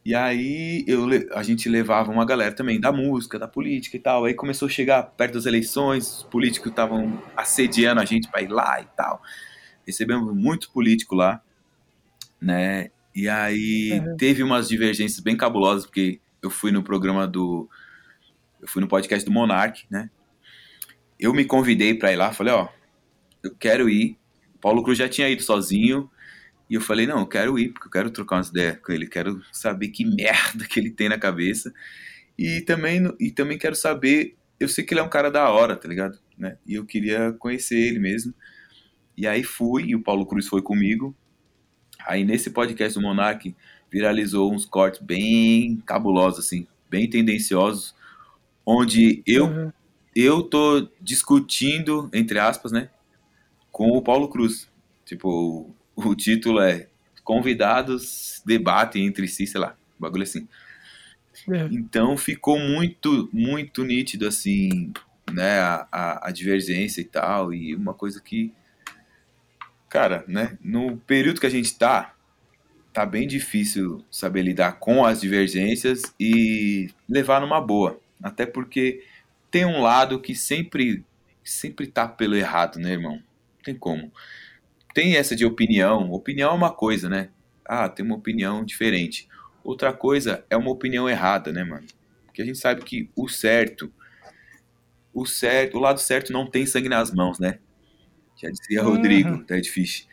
E 0.09 0.15
aí 0.15 0.87
eu, 0.87 1.07
a 1.35 1.43
gente 1.43 1.69
levava 1.69 2.11
uma 2.11 2.25
galera 2.25 2.51
também 2.51 2.81
da 2.81 2.91
música, 2.91 3.39
da 3.39 3.47
política 3.47 3.95
e 3.95 4.01
tal. 4.01 4.25
Aí 4.25 4.33
começou 4.33 4.65
a 4.65 4.71
chegar 4.71 5.03
perto 5.03 5.35
das 5.35 5.45
eleições, 5.45 6.21
os 6.21 6.23
políticos 6.23 6.71
estavam 6.71 7.23
assediando 7.37 8.01
a 8.01 8.07
gente 8.07 8.27
para 8.27 8.41
ir 8.41 8.49
lá 8.49 8.81
e 8.81 8.87
tal. 8.97 9.21
Recebemos 9.87 10.35
muito 10.35 10.71
político 10.71 11.15
lá, 11.15 11.43
né? 12.41 12.91
E 13.15 13.29
aí 13.29 14.01
uhum. 14.01 14.17
teve 14.17 14.43
umas 14.43 14.67
divergências 14.67 15.21
bem 15.21 15.37
cabulosas, 15.37 15.85
porque 15.85 16.19
eu 16.41 16.49
fui 16.49 16.73
no 16.73 16.83
programa 16.83 17.27
do. 17.29 17.69
Eu 18.63 18.67
fui 18.67 18.81
no 18.81 18.89
podcast 18.89 19.29
do 19.29 19.31
Monark, 19.31 19.85
né? 19.91 20.09
Eu 21.21 21.35
me 21.35 21.45
convidei 21.45 21.93
para 21.93 22.15
ir 22.15 22.17
lá, 22.17 22.33
falei, 22.33 22.55
ó, 22.55 22.67
eu 23.43 23.55
quero 23.55 23.91
ir. 23.91 24.17
Paulo 24.59 24.83
Cruz 24.83 24.97
já 24.97 25.07
tinha 25.07 25.29
ido 25.29 25.43
sozinho, 25.43 26.11
e 26.69 26.75
eu 26.75 26.81
falei, 26.81 27.07
não, 27.07 27.21
eu 27.21 27.27
quero 27.27 27.59
ir, 27.59 27.71
porque 27.71 27.87
eu 27.87 27.93
quero 27.93 28.11
trocar 28.11 28.37
umas 28.37 28.49
ideias 28.49 28.79
com 28.79 28.93
ele, 28.93 29.07
quero 29.07 29.43
saber 29.53 29.89
que 29.89 30.05
merda 30.05 30.67
que 30.67 30.79
ele 30.79 30.91
tem 30.91 31.09
na 31.09 31.19
cabeça. 31.19 31.73
E 32.39 32.61
também, 32.61 33.11
e 33.19 33.31
também 33.31 33.59
quero 33.59 33.75
saber, 33.75 34.37
eu 34.61 34.69
sei 34.69 34.85
que 34.85 34.93
ele 34.93 35.01
é 35.01 35.03
um 35.03 35.09
cara 35.09 35.31
da 35.31 35.49
hora, 35.49 35.77
tá 35.77 35.89
ligado? 35.89 36.19
Né? 36.37 36.59
E 36.67 36.75
eu 36.75 36.85
queria 36.85 37.33
conhecer 37.39 37.79
ele 37.79 37.99
mesmo. 37.99 38.35
E 39.17 39.27
aí 39.27 39.43
fui, 39.43 39.87
e 39.87 39.97
o 39.97 40.03
Paulo 40.03 40.27
Cruz 40.27 40.47
foi 40.47 40.63
comigo. 40.63 41.17
Aí 42.07 42.25
nesse 42.25 42.51
podcast 42.51 42.99
do 42.99 43.03
Monark 43.03 43.57
viralizou 43.91 44.53
uns 44.53 44.67
cortes 44.67 45.01
bem 45.01 45.83
cabulosos, 45.87 46.45
assim, 46.45 46.67
bem 46.91 47.09
tendenciosos, 47.09 47.95
onde 48.65 49.23
eu, 49.27 49.47
uhum. 49.47 49.73
eu 50.15 50.43
tô 50.43 50.89
discutindo, 51.01 52.11
entre 52.13 52.39
aspas, 52.39 52.73
né, 52.73 52.91
com 53.73 53.89
o 53.89 54.03
Paulo 54.03 54.29
Cruz. 54.29 54.69
Tipo, 55.05 55.75
o, 56.07 56.15
título 56.15 56.61
é 56.61 56.89
Convidados 57.25 58.43
debatem 58.47 59.07
entre 59.07 59.29
si, 59.29 59.47
sei 59.47 59.61
lá, 59.61 59.77
um 59.99 60.03
bagulho 60.03 60.23
assim. 60.23 60.49
É. 61.51 61.69
Então 61.71 62.17
ficou 62.17 62.59
muito, 62.59 63.29
muito 63.33 63.85
nítido 63.85 64.27
assim, 64.27 64.93
né, 65.31 65.61
a, 65.61 65.87
a, 65.93 66.29
a 66.29 66.31
divergência 66.31 67.01
e 67.01 67.05
tal, 67.05 67.53
e 67.53 67.75
uma 67.75 67.93
coisa 67.93 68.21
que, 68.21 68.53
cara, 69.89 70.25
né, 70.27 70.57
no 70.63 70.97
período 70.97 71.41
que 71.41 71.47
a 71.47 71.51
gente 71.51 71.77
tá, 71.77 72.15
tá 72.93 73.05
bem 73.05 73.29
difícil 73.29 74.03
saber 74.11 74.43
lidar 74.43 74.79
com 74.79 75.05
as 75.05 75.21
divergências 75.21 76.03
e 76.19 76.89
levar 77.09 77.41
numa 77.41 77.61
boa, 77.61 78.01
até 78.23 78.47
porque 78.47 79.05
tem 79.51 79.67
um 79.67 79.83
lado 79.83 80.21
que 80.21 80.35
sempre, 80.35 81.05
sempre 81.45 81.87
tá 81.87 82.09
pelo 82.09 82.35
errado, 82.35 82.79
né, 82.79 82.93
irmão? 82.93 83.17
Não 83.17 83.63
tem 83.63 83.75
como. 83.75 84.11
Tem 84.99 85.15
essa 85.15 85.37
de 85.37 85.47
opinião, 85.47 86.11
opinião 86.11 86.51
é 86.51 86.55
uma 86.55 86.73
coisa, 86.73 87.09
né? 87.09 87.29
Ah, 87.65 87.89
tem 87.89 88.05
uma 88.05 88.17
opinião 88.17 88.65
diferente. 88.65 89.29
Outra 89.63 89.93
coisa 89.93 90.45
é 90.51 90.57
uma 90.57 90.73
opinião 90.73 91.09
errada, 91.09 91.53
né, 91.53 91.63
mano? 91.63 91.87
Porque 92.27 92.43
a 92.43 92.45
gente 92.45 92.59
sabe 92.59 92.83
que 92.83 93.09
o 93.15 93.29
certo, 93.29 93.93
o 95.15 95.25
certo, 95.25 95.77
o 95.77 95.81
lado 95.81 96.01
certo 96.01 96.33
não 96.33 96.51
tem 96.51 96.67
sangue 96.67 96.89
nas 96.89 97.13
mãos, 97.13 97.39
né? 97.39 97.61
Já 98.43 98.51
dizia 98.51 98.83
Uhum. 98.83 98.89
Rodrigo, 98.89 99.45
Dead 99.45 99.67
Fish. 99.67 100.09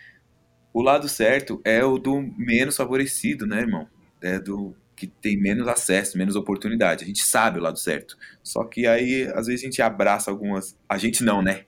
O 0.71 0.84
lado 0.84 1.10
certo 1.10 1.60
é 1.65 1.84
o 1.84 1.98
do 1.98 2.21
menos 2.38 2.78
favorecido, 2.78 3.48
né, 3.48 3.62
irmão? 3.62 3.89
É 4.21 4.38
do 4.38 4.76
que 4.95 5.08
tem 5.08 5.36
menos 5.36 5.67
acesso, 5.67 6.15
menos 6.15 6.36
oportunidade. 6.36 7.04
A 7.04 7.08
gente 7.08 7.24
sabe 7.24 7.58
o 7.58 7.63
lado 7.63 7.80
certo. 7.80 8.15
Só 8.43 8.63
que 8.63 8.86
aí, 8.86 9.24
às 9.34 9.48
vezes, 9.48 9.63
a 9.63 9.65
gente 9.65 9.82
abraça 9.82 10.30
algumas. 10.30 10.78
A 10.88 11.00
gente 11.00 11.24
não, 11.24 11.41
né? 11.41 11.65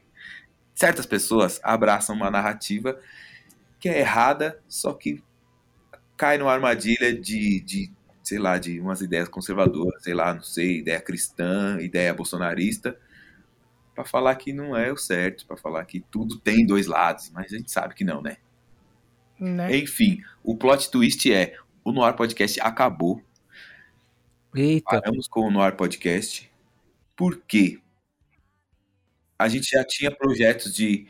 Certas 0.78 1.08
pessoas 1.08 1.60
abraçam 1.64 2.16
uma 2.16 2.30
narrativa 2.30 3.00
que 3.80 3.90
é 3.90 3.98
errada, 3.98 4.62
só 4.68 4.94
que 4.94 5.24
cai 6.16 6.38
numa 6.38 6.54
armadilha 6.54 7.20
de, 7.20 7.60
de, 7.62 7.92
sei 8.22 8.38
lá, 8.38 8.60
de 8.60 8.80
umas 8.80 9.02
ideias 9.02 9.28
conservadoras, 9.28 10.04
sei 10.04 10.14
lá, 10.14 10.36
não 10.36 10.44
sei, 10.44 10.78
ideia 10.78 11.02
cristã, 11.02 11.80
ideia 11.82 12.14
bolsonarista, 12.14 12.96
para 13.96 14.06
falar 14.06 14.36
que 14.36 14.54
não 14.54 14.78
é 14.78 14.94
o 14.94 14.98
certo, 14.98 15.48
para 15.48 15.58
falar 15.58 15.84
que 15.84 16.00
tudo 16.00 16.38
tem 16.38 16.64
dois 16.64 16.86
lados, 16.86 17.32
mas 17.32 17.52
a 17.52 17.58
gente 17.58 17.72
sabe 17.72 17.96
que 17.96 18.04
não, 18.04 18.22
né? 18.22 18.38
Né? 19.40 19.78
Enfim, 19.78 20.22
o 20.44 20.56
plot 20.56 20.92
twist 20.92 21.34
é: 21.34 21.58
o 21.84 21.92
Noir 21.92 22.14
Podcast 22.14 22.62
acabou. 22.62 23.20
Eita, 24.54 25.02
Paramos 25.02 25.28
com 25.28 25.40
o 25.40 25.50
Noir 25.50 25.76
Podcast. 25.76 26.52
Por 27.16 27.42
quê? 27.48 27.80
A 29.40 29.48
gente 29.48 29.70
já 29.72 29.84
tinha 29.84 30.12
projetos 30.12 30.74
de 30.74 31.08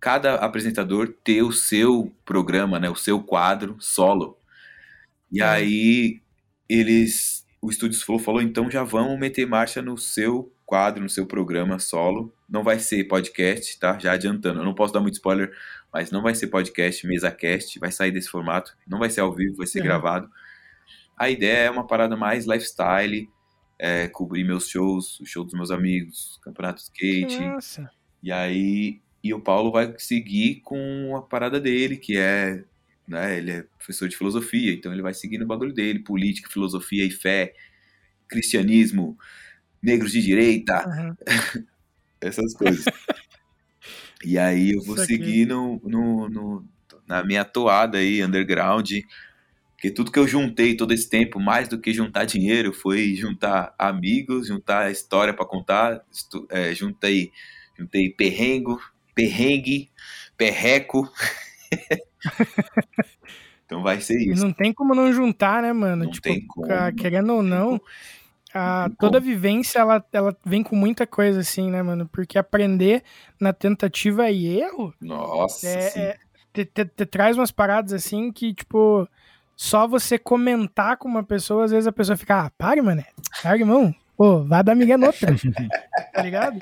cada 0.00 0.36
apresentador 0.36 1.14
ter 1.24 1.42
o 1.42 1.52
seu 1.52 2.12
programa, 2.24 2.78
né, 2.80 2.88
o 2.90 2.96
seu 2.96 3.22
quadro 3.22 3.76
solo. 3.80 4.38
E 5.30 5.42
aí 5.42 6.20
eles, 6.68 7.46
o 7.60 7.70
Estúdios 7.70 8.02
Flow 8.02 8.18
falou, 8.18 8.42
então 8.42 8.70
já 8.70 8.82
vamos 8.84 9.18
meter 9.18 9.46
marcha 9.46 9.82
no 9.82 9.96
seu 9.98 10.52
quadro, 10.66 11.02
no 11.02 11.08
seu 11.08 11.26
programa 11.26 11.78
solo. 11.78 12.32
Não 12.48 12.62
vai 12.64 12.78
ser 12.78 13.04
podcast, 13.04 13.78
tá? 13.78 13.98
Já 13.98 14.12
adiantando. 14.12 14.60
Eu 14.60 14.64
não 14.64 14.74
posso 14.74 14.92
dar 14.92 15.00
muito 15.00 15.14
spoiler, 15.14 15.52
mas 15.92 16.10
não 16.10 16.22
vai 16.22 16.34
ser 16.34 16.48
podcast, 16.48 17.06
mesa 17.06 17.30
cast, 17.30 17.78
vai 17.78 17.92
sair 17.92 18.10
desse 18.12 18.28
formato. 18.28 18.76
Não 18.86 18.98
vai 18.98 19.10
ser 19.10 19.20
ao 19.20 19.32
vivo, 19.34 19.56
vai 19.56 19.66
ser 19.66 19.80
Uhum. 19.80 19.84
gravado. 19.86 20.30
A 21.16 21.30
ideia 21.30 21.66
é 21.66 21.70
uma 21.70 21.86
parada 21.86 22.16
mais 22.16 22.46
lifestyle, 22.46 23.28
é, 23.80 24.08
cobrir 24.08 24.44
meus 24.44 24.68
shows, 24.68 25.18
o 25.20 25.26
show 25.26 25.44
dos 25.44 25.54
meus 25.54 25.70
amigos, 25.70 26.38
campeonato 26.42 26.82
skate. 26.82 27.40
Nossa. 27.40 27.90
E 28.22 28.30
aí, 28.30 29.00
e 29.24 29.32
o 29.34 29.40
Paulo 29.40 29.72
vai 29.72 29.94
seguir 29.98 30.60
com 30.62 31.16
a 31.16 31.22
parada 31.22 31.58
dele, 31.60 31.96
que 31.96 32.18
é, 32.18 32.62
né, 33.08 33.38
ele 33.38 33.50
é 33.52 33.62
professor 33.78 34.08
de 34.08 34.16
filosofia, 34.16 34.72
então 34.74 34.92
ele 34.92 35.02
vai 35.02 35.14
seguir 35.14 35.38
no 35.38 35.46
bagulho 35.46 35.72
dele, 35.72 36.00
política, 36.00 36.50
filosofia 36.50 37.06
e 37.06 37.10
fé, 37.10 37.54
cristianismo, 38.28 39.18
negros 39.82 40.12
de 40.12 40.22
direita, 40.22 40.86
Uhum. 40.86 41.16
essas 42.20 42.54
coisas. 42.54 42.84
e 44.24 44.38
aí 44.38 44.72
eu 44.72 44.82
vou 44.84 44.98
seguir 44.98 45.46
no, 45.46 45.80
no, 45.84 46.28
no- 46.28 46.68
na 47.06 47.24
minha 47.24 47.44
toada 47.44 47.98
aí, 47.98 48.22
underground, 48.22 48.88
porque 49.80 49.90
tudo 49.90 50.12
que 50.12 50.18
eu 50.18 50.28
juntei 50.28 50.76
todo 50.76 50.92
esse 50.92 51.08
tempo, 51.08 51.40
mais 51.40 51.66
do 51.66 51.80
que 51.80 51.90
juntar 51.90 52.26
dinheiro, 52.26 52.70
foi 52.70 53.14
juntar 53.14 53.74
amigos, 53.78 54.48
juntar 54.48 54.90
história 54.90 55.32
pra 55.32 55.46
contar, 55.46 56.02
é, 56.50 56.74
juntei, 56.74 57.32
juntei 57.78 58.10
perrengo, 58.10 58.78
perrengue, 59.14 59.90
perreco. 60.36 61.10
então 63.64 63.82
vai 63.82 64.02
ser 64.02 64.20
isso. 64.20 64.44
não 64.44 64.52
tem 64.52 64.70
como 64.70 64.94
não 64.94 65.10
juntar, 65.14 65.62
né, 65.62 65.72
mano? 65.72 66.04
Não 66.04 66.12
tipo, 66.12 66.24
tem 66.24 66.46
como, 66.46 66.66
querendo 66.98 67.32
ou 67.36 67.42
não, 67.42 67.80
a, 68.52 68.90
toda 68.98 69.18
como. 69.18 69.32
vivência 69.32 69.78
ela, 69.78 70.04
ela 70.12 70.36
vem 70.44 70.62
com 70.62 70.76
muita 70.76 71.06
coisa, 71.06 71.40
assim, 71.40 71.70
né, 71.70 71.82
mano? 71.82 72.06
Porque 72.12 72.38
aprender 72.38 73.02
na 73.40 73.54
tentativa 73.54 74.30
e 74.30 74.58
erro 74.60 74.92
Nossa, 75.00 75.66
é, 75.66 75.80
sim. 75.80 76.00
é- 76.00 76.16
te, 76.52 76.64
te- 76.66 76.84
te 76.84 77.06
traz 77.06 77.38
umas 77.38 77.50
paradas 77.50 77.94
assim 77.94 78.30
que, 78.30 78.52
tipo, 78.52 79.08
só 79.60 79.86
você 79.86 80.18
comentar 80.18 80.96
com 80.96 81.06
uma 81.06 81.22
pessoa, 81.22 81.66
às 81.66 81.70
vezes 81.70 81.86
a 81.86 81.92
pessoa 81.92 82.16
fica, 82.16 82.46
ah, 82.46 82.50
pare, 82.56 82.80
mané, 82.80 83.04
pare, 83.42 83.60
irmão. 83.60 83.94
Pô, 84.16 84.42
vai 84.42 84.64
dar 84.64 84.74
migué 84.74 84.96
noutra. 84.96 85.34
tá 86.14 86.22
ligado? 86.22 86.58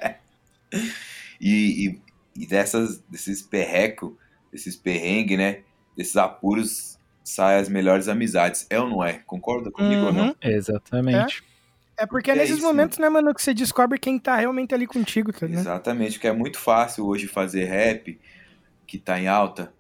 E, 1.41 1.87
e, 1.87 2.03
e 2.35 2.45
dessas, 2.45 2.99
desses 3.09 3.41
perreco, 3.41 4.19
desses 4.51 4.75
perrengue, 4.75 5.37
né? 5.37 5.61
Desses 5.97 6.17
apuros, 6.17 6.99
saem 7.23 7.61
as 7.61 7.69
melhores 7.69 8.09
amizades. 8.09 8.67
É 8.69 8.81
ou 8.81 8.91
não 8.91 9.05
é? 9.05 9.21
Concorda 9.25 9.71
comigo 9.71 10.07
ou 10.07 10.13
não? 10.13 10.27
Uhum. 10.31 10.35
exatamente. 10.43 11.45
É 11.97 12.05
porque 12.05 12.33
é 12.33 12.35
É 12.35 12.39
nesses 12.39 12.57
isso, 12.57 12.67
momentos, 12.67 12.99
né, 12.99 13.09
mano, 13.09 13.33
que 13.33 13.41
você 13.41 13.55
descobre 13.55 13.97
quem 14.01 14.19
tá 14.19 14.35
realmente 14.35 14.75
ali 14.75 14.89
contigo, 14.89 15.33
tá 15.33 15.47
ligado? 15.47 15.63
Exatamente, 15.63 16.15
porque 16.15 16.27
é 16.27 16.33
muito 16.33 16.59
fácil 16.59 17.07
hoje 17.07 17.29
fazer 17.29 17.67
rap, 17.67 18.21
que 18.89 18.99
tá 18.99 19.21
em 19.21 19.29
alta. 19.29 19.73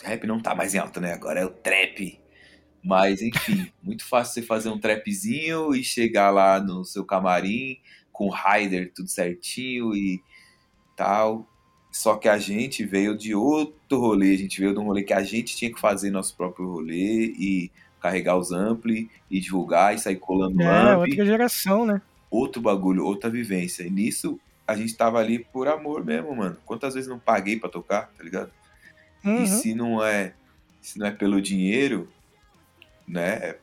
O 0.00 0.06
rap 0.06 0.24
não 0.28 0.40
tá 0.40 0.54
mais 0.54 0.76
em 0.76 0.78
alta, 0.78 1.00
né? 1.00 1.12
Agora 1.12 1.40
é 1.40 1.44
o 1.44 1.50
trap. 1.50 2.21
Mas, 2.82 3.22
enfim, 3.22 3.70
muito 3.82 4.04
fácil 4.04 4.34
você 4.34 4.42
fazer 4.42 4.68
um 4.68 4.78
trapzinho 4.78 5.74
e 5.74 5.84
chegar 5.84 6.30
lá 6.30 6.60
no 6.60 6.84
seu 6.84 7.04
camarim 7.04 7.78
com 8.12 8.26
o 8.26 8.30
rider 8.30 8.92
tudo 8.94 9.08
certinho 9.08 9.94
e 9.94 10.20
tal. 10.96 11.46
Só 11.90 12.16
que 12.16 12.28
a 12.28 12.38
gente 12.38 12.84
veio 12.84 13.16
de 13.16 13.34
outro 13.34 14.00
rolê, 14.00 14.34
a 14.34 14.38
gente 14.38 14.58
veio 14.60 14.72
de 14.72 14.80
um 14.80 14.84
rolê 14.84 15.02
que 15.02 15.12
a 15.12 15.22
gente 15.22 15.54
tinha 15.54 15.72
que 15.72 15.80
fazer 15.80 16.10
nosso 16.10 16.36
próprio 16.36 16.66
rolê 16.66 17.34
e 17.38 17.70
carregar 18.00 18.36
os 18.36 18.50
ampli 18.50 19.08
e 19.30 19.38
divulgar 19.38 19.94
e 19.94 19.98
sair 19.98 20.16
colando 20.16 20.60
É, 20.62 20.92
amp 20.92 21.00
outra 21.00 21.24
geração, 21.24 21.86
né? 21.86 22.02
outro 22.30 22.62
bagulho, 22.62 23.04
outra 23.04 23.28
vivência. 23.28 23.84
E 23.84 23.90
nisso 23.90 24.40
a 24.66 24.74
gente 24.74 24.96
tava 24.96 25.18
ali 25.18 25.38
por 25.38 25.68
amor 25.68 26.04
mesmo, 26.04 26.34
mano. 26.34 26.56
Quantas 26.64 26.94
vezes 26.94 27.08
não 27.08 27.18
paguei 27.18 27.58
pra 27.58 27.68
tocar, 27.68 28.10
tá 28.16 28.24
ligado? 28.24 28.50
Uhum. 29.22 29.42
E 29.42 29.46
se 29.46 29.74
não 29.74 30.02
é, 30.02 30.32
se 30.80 30.98
não 30.98 31.06
é 31.06 31.10
pelo 31.10 31.42
dinheiro, 31.42 32.08
né? 33.06 33.56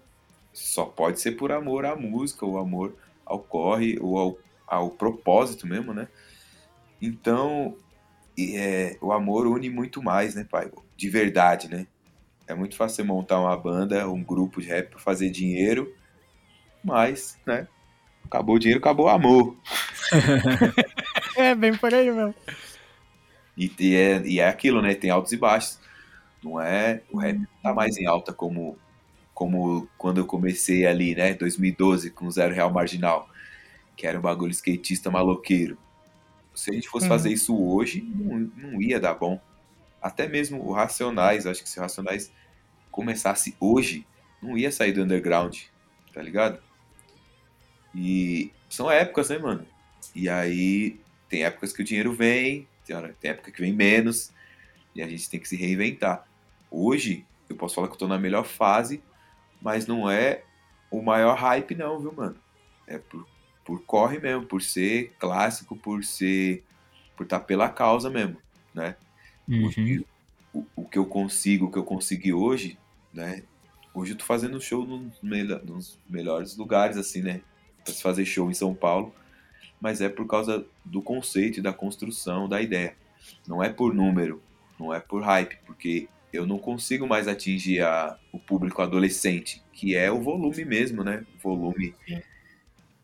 Só 0.54 0.86
pode 0.86 1.19
ser 1.19 1.34
por 1.34 1.52
amor 1.52 1.86
à 1.86 1.95
música, 1.95 2.45
ou 2.45 2.58
amor 2.58 2.95
ao 3.25 3.39
corre, 3.39 3.97
ou 3.99 4.17
ao, 4.17 4.38
ao 4.67 4.89
propósito 4.89 5.67
mesmo, 5.67 5.93
né? 5.93 6.08
Então, 7.02 7.75
é, 8.38 8.97
o 9.02 9.12
amor 9.12 9.47
une 9.47 9.69
muito 9.69 10.02
mais, 10.02 10.36
né, 10.36 10.45
pai? 10.49 10.71
De 10.95 11.10
verdade, 11.10 11.69
né? 11.69 11.88
É 12.47 12.56
muito 12.56 12.75
fácil 12.75 12.97
você 12.97 13.04
montar 13.04 13.39
uma 13.39 13.56
banda, 13.56 14.10
um 14.10 14.23
grupo 14.23 14.62
de 14.62 14.67
rap 14.67 14.89
pra 14.89 14.99
fazer 14.99 15.30
dinheiro, 15.30 15.93
mas, 16.84 17.38
né? 17.45 17.68
Acabou 18.26 18.55
o 18.55 18.59
dinheiro, 18.59 18.80
acabou 18.80 19.05
o 19.05 19.09
amor. 19.09 19.55
É, 21.36 21.55
bem 21.55 21.74
por 21.74 21.93
aí 21.93 22.11
mesmo. 22.11 22.36
E, 23.55 23.72
e 23.80 23.95
é, 23.95 24.22
e 24.26 24.39
é 24.41 24.49
aquilo, 24.49 24.82
né? 24.82 24.93
Tem 24.93 25.09
altos 25.09 25.32
e 25.32 25.38
baixos. 25.38 25.80
Não 26.43 26.59
é. 26.59 27.01
O 27.09 27.18
rap 27.18 27.38
não 27.38 27.47
tá 27.63 27.74
mais 27.74 27.97
em 27.97 28.05
alta 28.05 28.34
como, 28.34 28.78
como 29.39 29.87
quando 29.97 30.17
eu 30.17 30.25
comecei 30.25 30.85
ali, 30.85 31.15
né? 31.15 31.33
2012, 31.33 32.11
com 32.11 32.29
Zero 32.29 32.53
Real 32.53 32.73
Marginal. 32.73 33.29
Que 33.95 34.05
era 34.05 34.19
um 34.19 34.21
bagulho 34.21 34.51
skatista 34.51 35.09
maloqueiro. 35.09 35.77
Se 36.53 36.69
a 36.69 36.73
gente 36.73 36.89
fosse 36.89 37.07
fazer 37.07 37.31
isso 37.31 37.57
hoje, 37.57 38.01
não, 38.01 38.51
não 38.57 38.81
ia 38.81 38.99
dar 38.99 39.13
bom. 39.13 39.39
Até 40.01 40.27
mesmo 40.27 40.61
o 40.61 40.73
Racionais, 40.73 41.47
acho 41.47 41.63
que 41.63 41.69
se 41.69 41.79
o 41.79 41.81
Racionais 41.81 42.29
começasse 42.91 43.55
hoje, 43.61 44.05
não 44.43 44.57
ia 44.57 44.73
sair 44.73 44.91
do 44.91 45.03
underground, 45.03 45.57
tá 46.13 46.21
ligado? 46.21 46.61
E 47.95 48.51
são 48.69 48.91
épocas, 48.91 49.29
né, 49.29 49.37
mano? 49.37 49.65
E 50.13 50.27
aí 50.27 50.99
tem 51.29 51.45
épocas 51.45 51.71
que 51.71 51.81
o 51.81 51.85
dinheiro 51.85 52.11
vem, 52.11 52.67
tem 53.21 53.31
época 53.31 53.53
que 53.53 53.61
vem 53.61 53.71
menos, 53.71 54.33
e 54.93 55.01
a 55.01 55.07
gente 55.07 55.29
tem 55.29 55.39
que 55.39 55.47
se 55.47 55.55
reinventar. 55.55 56.27
Hoje, 56.69 57.25
eu 57.49 57.55
posso 57.55 57.75
falar 57.75 57.87
que 57.87 57.93
eu 57.93 57.99
tô 57.99 58.07
na 58.07 58.19
melhor 58.19 58.43
fase, 58.43 59.01
mas 59.62 59.88
não 59.88 60.10
é 60.10 60.43
o 60.89 61.01
maior 61.01 61.36
hype, 61.36 61.76
não, 61.76 61.99
viu, 61.99 62.14
mano? 62.14 62.36
É 62.88 62.97
por, 62.97 63.28
por 63.64 63.82
corre 63.84 64.20
mesmo, 64.20 64.45
por 64.45 64.62
ser 64.62 65.14
clássico, 65.20 65.76
por 65.76 66.03
ser. 66.03 66.64
por 67.16 67.24
estar 67.24 67.41
pela 67.41 67.70
causa 67.70 68.10
mesmo, 68.10 68.38
né? 68.74 68.95
Uhum. 69.47 70.03
O, 70.53 70.66
o, 70.76 70.86
que 70.86 70.97
eu 70.97 71.05
consigo, 71.05 71.68
o 71.68 71.72
que 71.72 71.78
eu 71.78 71.84
consegui 71.84 72.34
hoje, 72.34 72.78
né? 73.14 73.43
Hoje 73.93 74.14
eu 74.14 74.18
tô 74.18 74.26
fazendo 74.26 74.62
show 74.62 74.86
nos, 74.86 75.22
nos 75.64 75.99
melhores 76.10 76.55
lugares, 76.55 76.97
assim, 76.97 77.22
né? 77.22 77.41
Pra 77.84 77.93
se 77.93 78.01
fazer 78.01 78.26
show 78.26 78.49
em 78.49 78.53
São 78.53 78.74
Paulo. 78.74 79.14
Mas 79.80 80.01
é 80.01 80.10
por 80.10 80.28
causa 80.28 80.66
do 80.84 81.01
conceito 81.01 81.60
e 81.60 81.62
da 81.62 81.72
construção 81.72 82.49
da 82.49 82.62
ideia. 82.62 82.95
Não 83.47 83.64
é 83.64 83.70
por 83.70 83.93
número, 83.93 84.41
não 84.80 84.93
é 84.93 84.99
por 84.99 85.22
hype, 85.22 85.57
porque 85.66 86.07
eu 86.32 86.45
não 86.45 86.57
consigo 86.57 87.07
mais 87.07 87.28
atingir 87.28 87.82
a, 87.82 88.18
público 88.50 88.82
adolescente, 88.82 89.64
que 89.72 89.95
é 89.95 90.12
o 90.12 90.20
volume 90.20 90.66
mesmo, 90.66 91.04
né? 91.04 91.24
O 91.36 91.56
volume 91.56 91.93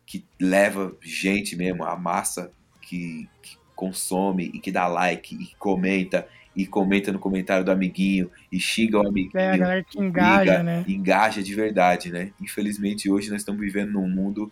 que 0.04 0.24
leva 0.40 0.92
gente 1.00 1.54
mesmo, 1.54 1.84
a 1.84 1.96
massa 1.96 2.50
que, 2.82 3.28
que 3.40 3.56
consome 3.76 4.50
e 4.52 4.58
que 4.58 4.72
dá 4.72 4.88
like 4.88 5.36
e 5.36 5.54
comenta 5.56 6.26
e 6.54 6.66
comenta 6.66 7.12
no 7.12 7.18
comentário 7.18 7.64
do 7.64 7.70
amiguinho 7.70 8.30
e 8.50 8.58
xinga 8.58 8.98
o 8.98 9.06
amiguinho. 9.06 9.38
É, 9.38 9.52
a 9.52 9.56
galera 9.56 9.84
que 9.84 10.00
engaja, 10.00 10.40
liga, 10.40 10.62
né? 10.64 10.84
Engaja 10.88 11.42
de 11.42 11.54
verdade, 11.54 12.10
né? 12.10 12.32
Infelizmente 12.40 13.08
hoje 13.08 13.30
nós 13.30 13.42
estamos 13.42 13.60
vivendo 13.60 13.92
num 13.92 14.08
mundo 14.08 14.50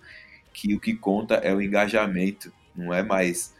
que 0.53 0.75
o 0.75 0.81
que 0.81 0.95
conta 0.95 1.37
é 1.37 1.53
o 1.53 1.61
engajamento, 1.61 2.53
não 2.77 2.95
é 2.95 3.03
mais 3.03 3.53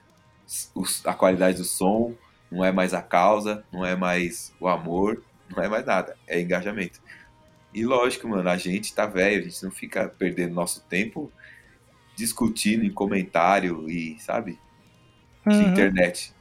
a 1.05 1.15
qualidade 1.15 1.57
do 1.57 1.65
som, 1.65 2.15
não 2.51 2.65
é 2.65 2.71
mais 2.71 2.95
a 2.95 3.03
causa, 3.03 3.65
não 3.73 3.85
é 3.85 3.97
mais 3.97 4.53
o 4.61 4.69
amor, 4.69 5.23
não 5.49 5.63
é 5.65 5.69
mais 5.69 5.85
nada, 5.85 6.17
é 6.27 6.41
engajamento. 6.41 7.01
E 7.75 7.85
lógico, 7.85 8.29
mano, 8.29 8.49
a 8.49 8.57
gente 8.57 8.95
tá 8.95 9.05
velho, 9.05 9.41
a 9.41 9.49
gente 9.49 9.65
não 9.65 9.71
fica 9.71 10.09
perdendo 10.09 10.55
nosso 10.55 10.81
tempo 10.83 11.31
discutindo 12.15 12.85
em 12.85 12.91
comentário 12.91 13.91
e, 13.91 14.17
sabe, 14.21 14.59
de 15.45 15.57
uhum. 15.57 15.73
internet. 15.73 16.33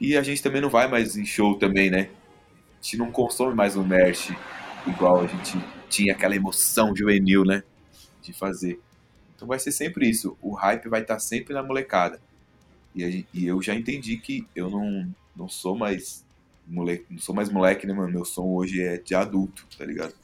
E 0.00 0.16
a 0.16 0.22
gente 0.22 0.42
também 0.42 0.62
não 0.62 0.70
vai 0.70 0.88
mais 0.88 1.14
em 1.14 1.26
show 1.26 1.58
também, 1.58 1.90
né? 1.90 2.08
A 2.80 2.82
gente 2.82 2.96
não 2.96 3.12
consome 3.12 3.54
mais 3.54 3.76
um 3.76 3.84
merch 3.84 4.30
igual 4.86 5.20
a 5.20 5.26
gente 5.26 5.62
tinha 5.90 6.14
aquela 6.14 6.34
emoção 6.34 6.96
juvenil, 6.96 7.44
né? 7.44 7.62
De 8.22 8.32
fazer. 8.32 8.80
Então 9.36 9.46
vai 9.46 9.58
ser 9.58 9.72
sempre 9.72 10.08
isso. 10.08 10.38
O 10.40 10.54
hype 10.54 10.88
vai 10.88 11.02
estar 11.02 11.18
sempre 11.18 11.52
na 11.52 11.62
molecada. 11.62 12.18
E, 12.96 13.26
e 13.34 13.46
eu 13.46 13.60
já 13.60 13.74
entendi 13.74 14.16
que 14.16 14.46
eu 14.56 14.70
não, 14.70 15.14
não 15.36 15.48
sou 15.48 15.76
mais 15.76 16.24
moleque, 16.66 17.04
não 17.10 17.18
sou 17.18 17.34
mais 17.34 17.50
moleque, 17.50 17.86
né, 17.86 17.92
mano? 17.92 18.10
Meu 18.10 18.24
som 18.24 18.46
hoje 18.46 18.82
é 18.82 18.96
de 18.96 19.14
adulto, 19.14 19.66
tá 19.76 19.84
ligado? 19.84 20.14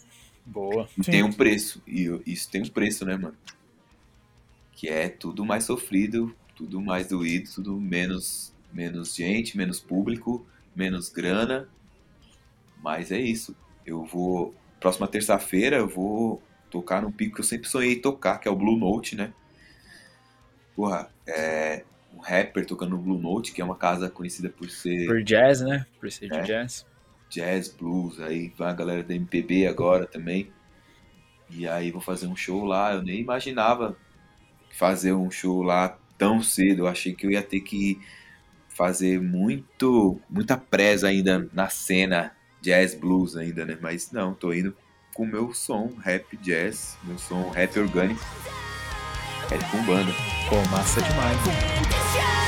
Boa. 0.49 0.89
E 0.97 1.05
Sim. 1.05 1.11
tem 1.11 1.23
um 1.23 1.33
preço. 1.33 1.83
E 1.87 2.09
isso 2.27 2.51
tem 2.51 2.63
um 2.63 2.69
preço, 2.69 3.05
né, 3.05 3.17
mano? 3.17 3.37
Que 4.73 4.89
é 4.89 5.09
tudo 5.09 5.45
mais 5.45 5.65
sofrido, 5.65 6.35
tudo 6.57 6.81
mais 6.81 7.09
doído, 7.09 7.51
tudo 7.55 7.79
menos, 7.79 8.55
menos 8.73 9.15
gente, 9.15 9.57
menos 9.57 9.79
público, 9.79 10.47
menos 10.75 11.11
grana. 11.11 11.69
Mas 12.83 13.13
é 13.13 13.21
isso. 13.21 13.55
Eu 13.85 14.05
vou. 14.05 14.55
Próxima 14.81 15.09
terça-feira 15.09 15.77
eu 15.77 15.89
vou 15.89 16.41
tocar 16.71 17.03
num 17.03 17.13
pico 17.13 17.35
que 17.35 17.41
eu 17.41 17.45
sempre 17.45 17.69
sonhei 17.69 17.97
tocar, 17.97 18.39
que 18.39 18.49
é 18.49 18.51
o 18.51 18.57
Blue 18.57 18.77
Note, 18.77 19.17
né? 19.17 19.33
Porra, 20.75 21.11
é, 21.27 21.85
um 22.15 22.21
rapper 22.21 22.65
tocando 22.65 22.91
no 22.91 22.99
Blue 22.99 23.19
Note, 23.19 23.53
que 23.53 23.61
é 23.61 23.65
uma 23.65 23.77
casa 23.77 24.09
conhecida 24.09 24.49
por 24.49 24.71
ser. 24.71 25.07
Por 25.07 25.23
jazz, 25.23 25.61
né? 25.61 25.85
Por 26.01 26.11
ser 26.11 26.29
de 26.29 26.37
é, 26.37 26.43
jazz. 26.43 26.87
Jazz, 27.29 27.69
blues, 27.69 28.21
aí 28.21 28.53
vai 28.57 28.71
a 28.71 28.75
galera 28.75 29.03
da 29.03 29.15
MPB 29.15 29.67
agora 29.67 30.07
também. 30.07 30.51
E 31.51 31.67
aí 31.67 31.91
vou 31.91 32.01
fazer 32.01 32.27
um 32.27 32.37
show 32.37 32.65
lá. 32.65 32.95
Eu 32.95 33.03
nem 33.03 33.21
imaginava 33.21 33.97
fazer 34.71 35.13
um 35.13 35.31
show 35.31 35.63
lá 35.63 35.99
tão 36.17 36.43
cedo. 36.43 36.83
Eu 36.83 36.87
achei 36.87 37.15
que 37.15 37.27
eu 37.27 37.31
ia 37.31 37.43
ter 37.43 37.61
que 37.61 38.01
fazer 38.69 39.21
muito, 39.21 40.21
muita 40.31 40.57
presa 40.57 41.09
ainda 41.09 41.49
na 41.53 41.69
cena 41.69 42.33
jazz 42.61 42.95
blues 42.95 43.37
ainda, 43.37 43.65
né? 43.65 43.79
Mas 43.81 44.13
não, 44.13 44.35
tô 44.35 44.53
indo 44.53 44.77
com 45.15 45.25
o 45.25 45.27
meu 45.27 45.53
som 45.53 45.93
rap 46.01 46.37
jazz, 46.37 46.97
meu 47.03 47.19
som 47.19 47.51
rap 47.51 47.79
orgânico. 47.79 48.21
É 49.51 49.59
com 49.71 49.83
banda. 49.85 50.13
Pô, 50.49 50.57
massa 50.71 51.01
demais. 51.01 51.39
algo 51.39 52.48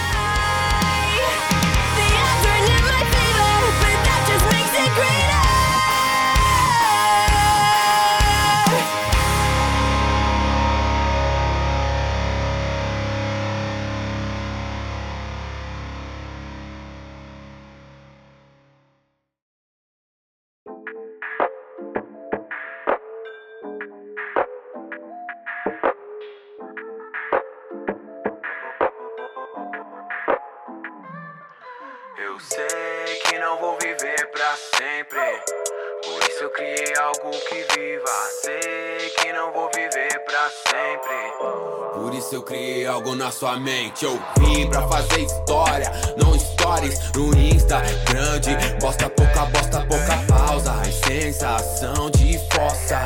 isso 42.31 42.37
eu 42.37 42.43
criei 42.43 42.87
algo 42.87 43.17
na 43.17 43.33
sua 43.33 43.59
mente. 43.59 44.05
Eu 44.05 44.17
vim 44.39 44.69
pra 44.69 44.87
fazer 44.87 45.21
história, 45.23 45.91
não 46.17 46.39
stories 46.39 47.11
no 47.13 47.37
Insta 47.37 47.83
grande. 48.09 48.51
Bosta, 48.81 49.11
pouca 49.11 49.47
bosta, 49.47 49.85
pouca 49.87 50.17
pausa. 50.29 50.81
E 50.89 50.93
sensação 50.93 52.09
de 52.11 52.39
fossa. 52.55 53.05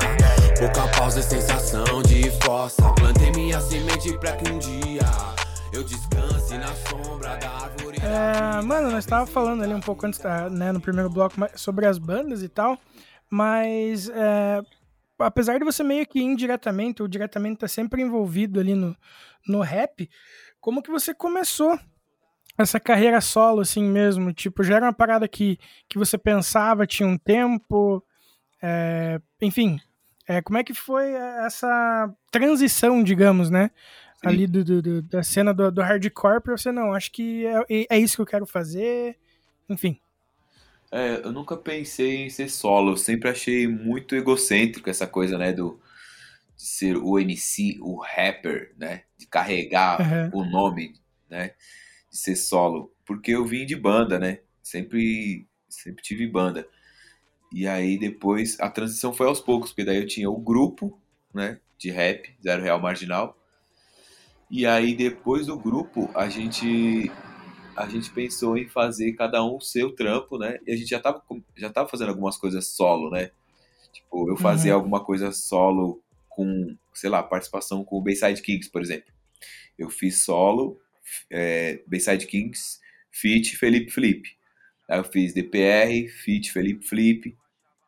Pouca 0.59 0.89
pausa 0.99 1.21
e 1.21 1.23
sensação 1.23 2.03
de 2.03 2.31
fossa. 2.43 2.83
Plantei 2.93 3.31
minha 3.33 3.61
semente 3.61 4.13
pra 4.19 4.33
que 4.33 4.51
um 4.51 4.59
dia 4.59 5.01
eu 5.73 5.83
descanse 5.83 6.59
na 6.59 6.75
sombra 6.91 7.37
da 7.37 7.49
árvore. 7.49 7.99
É, 8.03 8.61
mano, 8.61 8.91
nós 8.91 9.07
tava 9.07 9.27
falando 9.27 9.63
ali 9.63 9.73
um 9.73 9.81
pouco 9.81 10.05
antes, 10.07 10.21
né, 10.51 10.71
no 10.71 10.81
primeiro 10.81 11.09
bloco, 11.09 11.35
sobre 11.55 11.87
as 11.87 11.97
bandas 11.97 12.43
e 12.43 12.49
tal. 12.49 12.77
Mas 13.31 14.11
é, 14.11 14.61
apesar 15.19 15.59
de 15.59 15.65
você 15.65 15.83
meio 15.83 16.07
que 16.07 16.21
indiretamente 16.21 17.03
ou 17.03 17.09
diretamente 17.09 17.55
estar 17.55 17.67
tá 17.67 17.73
sempre 17.73 18.03
envolvido 18.03 18.61
ali 18.61 18.75
no, 18.75 18.97
no 19.47 19.61
rap, 19.61 20.09
como 20.61 20.83
que 20.83 20.91
você 20.91 21.15
começou 21.15 21.79
essa 22.57 22.79
carreira 22.79 23.21
solo 23.21 23.61
assim 23.61 23.85
mesmo? 23.85 24.33
Tipo, 24.33 24.63
já 24.63 24.77
era 24.77 24.87
uma 24.87 24.93
parada 24.93 25.29
que, 25.29 25.59
que 25.89 25.99
você 25.99 26.17
pensava, 26.17 26.87
tinha 26.87 27.09
um 27.09 27.19
tempo, 27.19 28.03
é, 28.63 29.21
enfim, 29.41 29.81
é, 30.27 30.41
como 30.41 30.59
é 30.59 30.65
que 30.65 30.73
foi 30.73 31.13
essa 31.45 32.13
transição, 32.31 33.03
digamos, 33.03 33.51
né? 33.51 33.71
Sim. 34.17 34.29
Ali 34.29 34.47
do, 34.47 34.65
do, 34.65 34.81
do, 34.81 35.03
da 35.03 35.23
cena 35.23 35.53
do, 35.53 35.83
hardcore 35.83 36.41
pra 36.41 36.57
você, 36.57 36.73
não, 36.73 36.95
acho 36.95 37.13
que 37.13 37.45
é, 37.47 37.87
é 37.91 37.99
isso 37.99 38.17
que 38.17 38.23
eu 38.23 38.27
quero 38.27 38.47
fazer, 38.47 39.19
enfim. 39.69 39.99
É, 40.95 41.27
eu 41.27 41.33
nunca 41.33 41.57
pensei 41.57 42.19
em 42.25 42.31
ser 42.31 42.49
solo, 42.49 42.93
eu 42.93 42.97
sempre 42.97 43.29
achei 43.29 43.67
muito 43.67 44.15
egocêntrico 44.15 44.89
essa 44.89 45.09
coisa, 45.09 45.37
né, 45.37 45.53
do 45.53 45.81
de 46.57 46.63
ser 46.65 46.97
o 46.97 47.19
MC, 47.19 47.79
o 47.81 48.01
rapper, 48.01 48.73
né, 48.79 49.03
de 49.19 49.27
carregar 49.27 50.01
uhum. 50.01 50.41
o 50.41 50.45
nome, 50.45 50.95
né, 51.29 51.49
de 52.09 52.17
ser 52.17 52.37
solo, 52.37 52.95
porque 53.05 53.33
eu 53.33 53.45
vim 53.45 53.67
de 53.67 53.75
banda, 53.75 54.21
né, 54.21 54.39
sempre, 54.63 55.49
sempre 55.69 56.01
tive 56.01 56.29
banda. 56.29 56.65
E 57.53 57.67
aí 57.67 57.99
depois 57.99 58.57
a 58.61 58.71
transição 58.71 59.13
foi 59.13 59.27
aos 59.27 59.41
poucos, 59.41 59.71
porque 59.71 59.85
daí 59.85 59.97
eu 59.97 60.07
tinha 60.07 60.31
o 60.31 60.41
grupo, 60.41 60.97
né, 61.35 61.59
de 61.77 61.91
rap, 61.91 62.33
Zero 62.41 62.63
Real 62.63 62.81
Marginal. 62.81 63.37
E 64.49 64.65
aí 64.65 64.95
depois 64.95 65.49
do 65.49 65.59
grupo 65.59 66.09
a 66.15 66.29
gente 66.29 67.11
a 67.77 67.89
gente 67.89 68.11
pensou 68.11 68.57
em 68.57 68.69
fazer 68.69 69.13
cada 69.15 69.45
um 69.45 69.57
o 69.57 69.61
seu 69.61 69.95
trampo, 69.95 70.39
né? 70.39 70.59
E 70.67 70.73
a 70.73 70.77
gente 70.77 70.89
já 70.89 71.01
tava, 71.01 71.23
já 71.57 71.71
tava 71.71 71.89
fazendo 71.89 72.09
algumas 72.09 72.37
coisas 72.37 72.67
solo, 72.69 73.11
né? 73.11 73.31
Tipo, 73.93 74.31
eu 74.31 74.37
fazia 74.37 74.73
uhum. 74.73 74.79
alguma 74.79 75.05
coisa 75.05 75.33
solo 75.33 76.03
com, 76.29 76.77
sei 76.93 77.11
lá, 77.11 77.23
participação 77.23 77.85
com 77.85 77.97
o 77.97 78.03
Bayside 78.03 78.43
Kings, 78.43 78.71
por 78.71 78.83
exemplo. 78.83 79.13
Eu 79.79 79.91
fiz 79.91 80.23
solo, 80.23 80.81
é, 81.31 81.83
Bayside 81.87 82.27
Kings, 82.27 82.79
feat 83.11 83.57
Felipe 83.57 83.91
Felipe. 83.91 84.37
Aí 84.89 84.99
eu 84.99 85.05
fiz 85.05 85.33
DPR, 85.33 86.09
feat 86.09 86.53
Felipe 86.53 86.87
Felipe. 86.87 87.37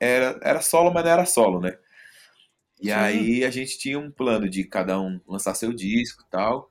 Era, 0.01 0.39
era 0.43 0.61
solo, 0.61 0.93
mas 0.93 1.05
não 1.05 1.11
era 1.11 1.27
solo, 1.27 1.61
né? 1.61 1.77
E 2.81 2.87
Sim. 2.87 2.93
aí 2.93 3.45
a 3.45 3.51
gente 3.51 3.79
tinha 3.79 3.99
um 3.99 4.11
plano 4.11 4.49
de 4.49 4.65
cada 4.65 5.01
um 5.01 5.21
lançar 5.27 5.55
seu 5.55 5.73
disco 5.73 6.23
e 6.27 6.31
tal. 6.31 6.69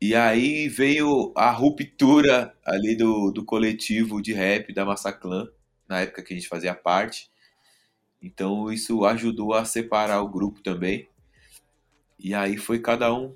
E 0.00 0.14
aí 0.14 0.68
veio 0.68 1.32
a 1.34 1.50
ruptura 1.50 2.54
ali 2.64 2.94
do, 2.94 3.30
do 3.30 3.44
coletivo 3.44 4.20
de 4.20 4.32
rap 4.32 4.72
da 4.72 4.84
Massaclan, 4.84 5.48
na 5.88 6.00
época 6.00 6.22
que 6.22 6.34
a 6.34 6.36
gente 6.36 6.48
fazia 6.48 6.74
parte. 6.74 7.30
Então 8.20 8.70
isso 8.72 9.04
ajudou 9.04 9.54
a 9.54 9.64
separar 9.64 10.20
o 10.20 10.28
grupo 10.28 10.60
também. 10.62 11.08
E 12.18 12.34
aí 12.34 12.56
foi 12.56 12.78
cada 12.78 13.12
um 13.14 13.34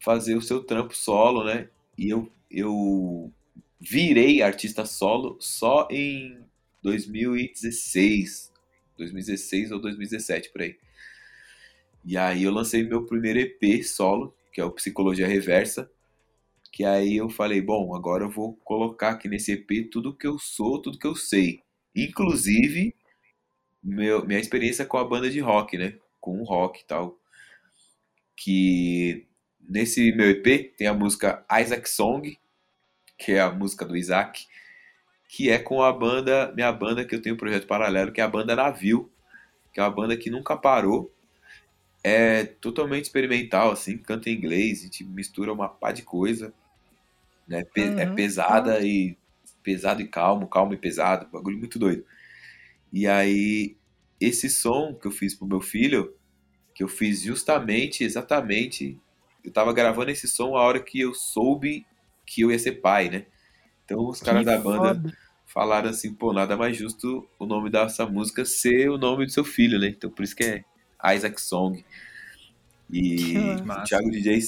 fazer 0.00 0.36
o 0.36 0.42
seu 0.42 0.62
trampo 0.62 0.96
solo, 0.96 1.44
né? 1.44 1.68
E 1.96 2.08
eu, 2.08 2.30
eu 2.50 3.32
virei 3.80 4.42
artista 4.42 4.84
solo 4.84 5.36
só 5.40 5.88
em 5.90 6.38
2016. 6.82 8.52
2016 8.96 9.72
ou 9.72 9.80
2017, 9.80 10.50
por 10.50 10.62
aí. 10.62 10.76
E 12.04 12.16
aí 12.16 12.44
eu 12.44 12.52
lancei 12.52 12.82
meu 12.82 13.04
primeiro 13.04 13.38
EP 13.38 13.82
solo, 13.84 14.34
que 14.52 14.60
é 14.60 14.64
o 14.64 14.70
Psicologia 14.70 15.26
Reversa. 15.26 15.90
Que 16.72 16.84
aí 16.84 17.16
eu 17.16 17.28
falei, 17.28 17.60
bom, 17.60 17.94
agora 17.94 18.24
eu 18.24 18.30
vou 18.30 18.54
colocar 18.64 19.10
aqui 19.10 19.28
nesse 19.28 19.52
EP 19.52 19.90
tudo 19.90 20.16
que 20.16 20.26
eu 20.26 20.38
sou, 20.38 20.80
tudo 20.80 20.98
que 20.98 21.06
eu 21.06 21.16
sei. 21.16 21.62
Inclusive, 21.94 22.94
meu, 23.82 24.24
minha 24.26 24.38
experiência 24.38 24.84
com 24.86 24.98
a 24.98 25.04
banda 25.04 25.30
de 25.30 25.40
rock, 25.40 25.76
né? 25.76 25.98
Com 26.20 26.40
o 26.40 26.44
rock 26.44 26.80
e 26.82 26.84
tal. 26.86 27.18
Que 28.36 29.26
nesse 29.60 30.12
meu 30.12 30.30
EP 30.30 30.74
tem 30.76 30.86
a 30.86 30.94
música 30.94 31.44
Isaac 31.60 31.88
Song, 31.88 32.38
que 33.18 33.32
é 33.32 33.40
a 33.40 33.50
música 33.50 33.84
do 33.84 33.96
Isaac, 33.96 34.46
que 35.28 35.50
é 35.50 35.58
com 35.58 35.82
a 35.82 35.92
banda, 35.92 36.52
minha 36.54 36.72
banda 36.72 37.04
que 37.04 37.14
eu 37.14 37.22
tenho 37.22 37.34
um 37.34 37.38
projeto 37.38 37.66
paralelo, 37.66 38.12
que 38.12 38.20
é 38.20 38.24
a 38.24 38.28
banda 38.28 38.56
Navio, 38.56 39.10
que 39.72 39.78
é 39.78 39.82
uma 39.82 39.90
banda 39.90 40.16
que 40.16 40.30
nunca 40.30 40.56
parou. 40.56 41.14
É 42.02 42.44
totalmente 42.44 43.04
experimental, 43.04 43.70
assim, 43.72 43.98
canta 43.98 44.30
em 44.30 44.34
inglês, 44.34 44.80
a 44.80 44.82
gente 44.84 45.04
mistura 45.04 45.52
uma 45.52 45.68
pá 45.68 45.92
de 45.92 46.02
coisa. 46.02 46.52
Né? 47.48 47.64
Pe 47.64 47.94
é 47.98 48.06
Uhum. 48.06 48.14
pesada 48.14 48.80
e 48.84 49.16
pesado 49.62 50.02
e 50.02 50.08
calmo, 50.08 50.48
calmo 50.48 50.74
e 50.74 50.78
pesado, 50.78 51.28
bagulho 51.30 51.58
muito 51.58 51.78
doido. 51.78 52.04
E 52.92 53.06
aí, 53.06 53.76
esse 54.20 54.50
som 54.50 54.94
que 54.94 55.06
eu 55.06 55.12
fiz 55.12 55.34
pro 55.34 55.46
meu 55.46 55.60
filho, 55.60 56.14
que 56.74 56.82
eu 56.84 56.88
fiz 56.88 57.22
justamente, 57.22 58.04
exatamente, 58.04 58.98
eu 59.44 59.52
tava 59.52 59.72
gravando 59.72 60.10
esse 60.10 60.28
som 60.28 60.56
a 60.56 60.62
hora 60.62 60.80
que 60.82 61.00
eu 61.00 61.14
soube 61.14 61.86
que 62.26 62.42
eu 62.42 62.50
ia 62.52 62.58
ser 62.58 62.74
pai, 62.80 63.10
né? 63.10 63.26
Então 63.84 64.08
os 64.08 64.20
caras 64.22 64.44
Que 64.44 64.46
da 64.46 64.58
banda 64.58 65.00
foda. 65.00 65.12
falaram 65.46 65.90
assim, 65.90 66.14
pô, 66.14 66.32
nada 66.32 66.56
mais 66.56 66.76
justo 66.76 67.28
o 67.38 67.46
nome 67.46 67.70
dessa 67.70 68.06
música 68.06 68.44
ser 68.44 68.90
o 68.90 68.98
nome 68.98 69.26
do 69.26 69.32
seu 69.32 69.44
filho, 69.44 69.78
né? 69.78 69.88
Então 69.88 70.10
por 70.10 70.22
isso 70.24 70.36
que 70.36 70.44
é 70.44 70.64
Isaac 71.04 71.40
Song. 71.40 71.84
E 72.90 73.36
o. 73.36 73.84
Thiago 73.84 74.10
DJ 74.10 74.40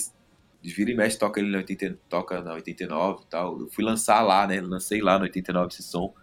vira 0.63 0.91
e 0.91 0.95
mexe 0.95 1.19
toca 1.19 1.41
ele 1.41 1.51
na 1.51 1.59
80, 1.59 1.99
toca 2.09 2.41
na 2.41 2.55
89 2.55 3.23
e 3.23 3.27
tal. 3.27 3.61
Eu 3.61 3.69
fui 3.69 3.85
lançar 3.85 4.21
lá, 4.23 4.47
né? 4.47 4.61
Lancei 4.61 5.01
lá 5.01 5.19
no 5.19 5.25
89 5.25 5.69
esse 5.69 5.83
som. 5.83 6.15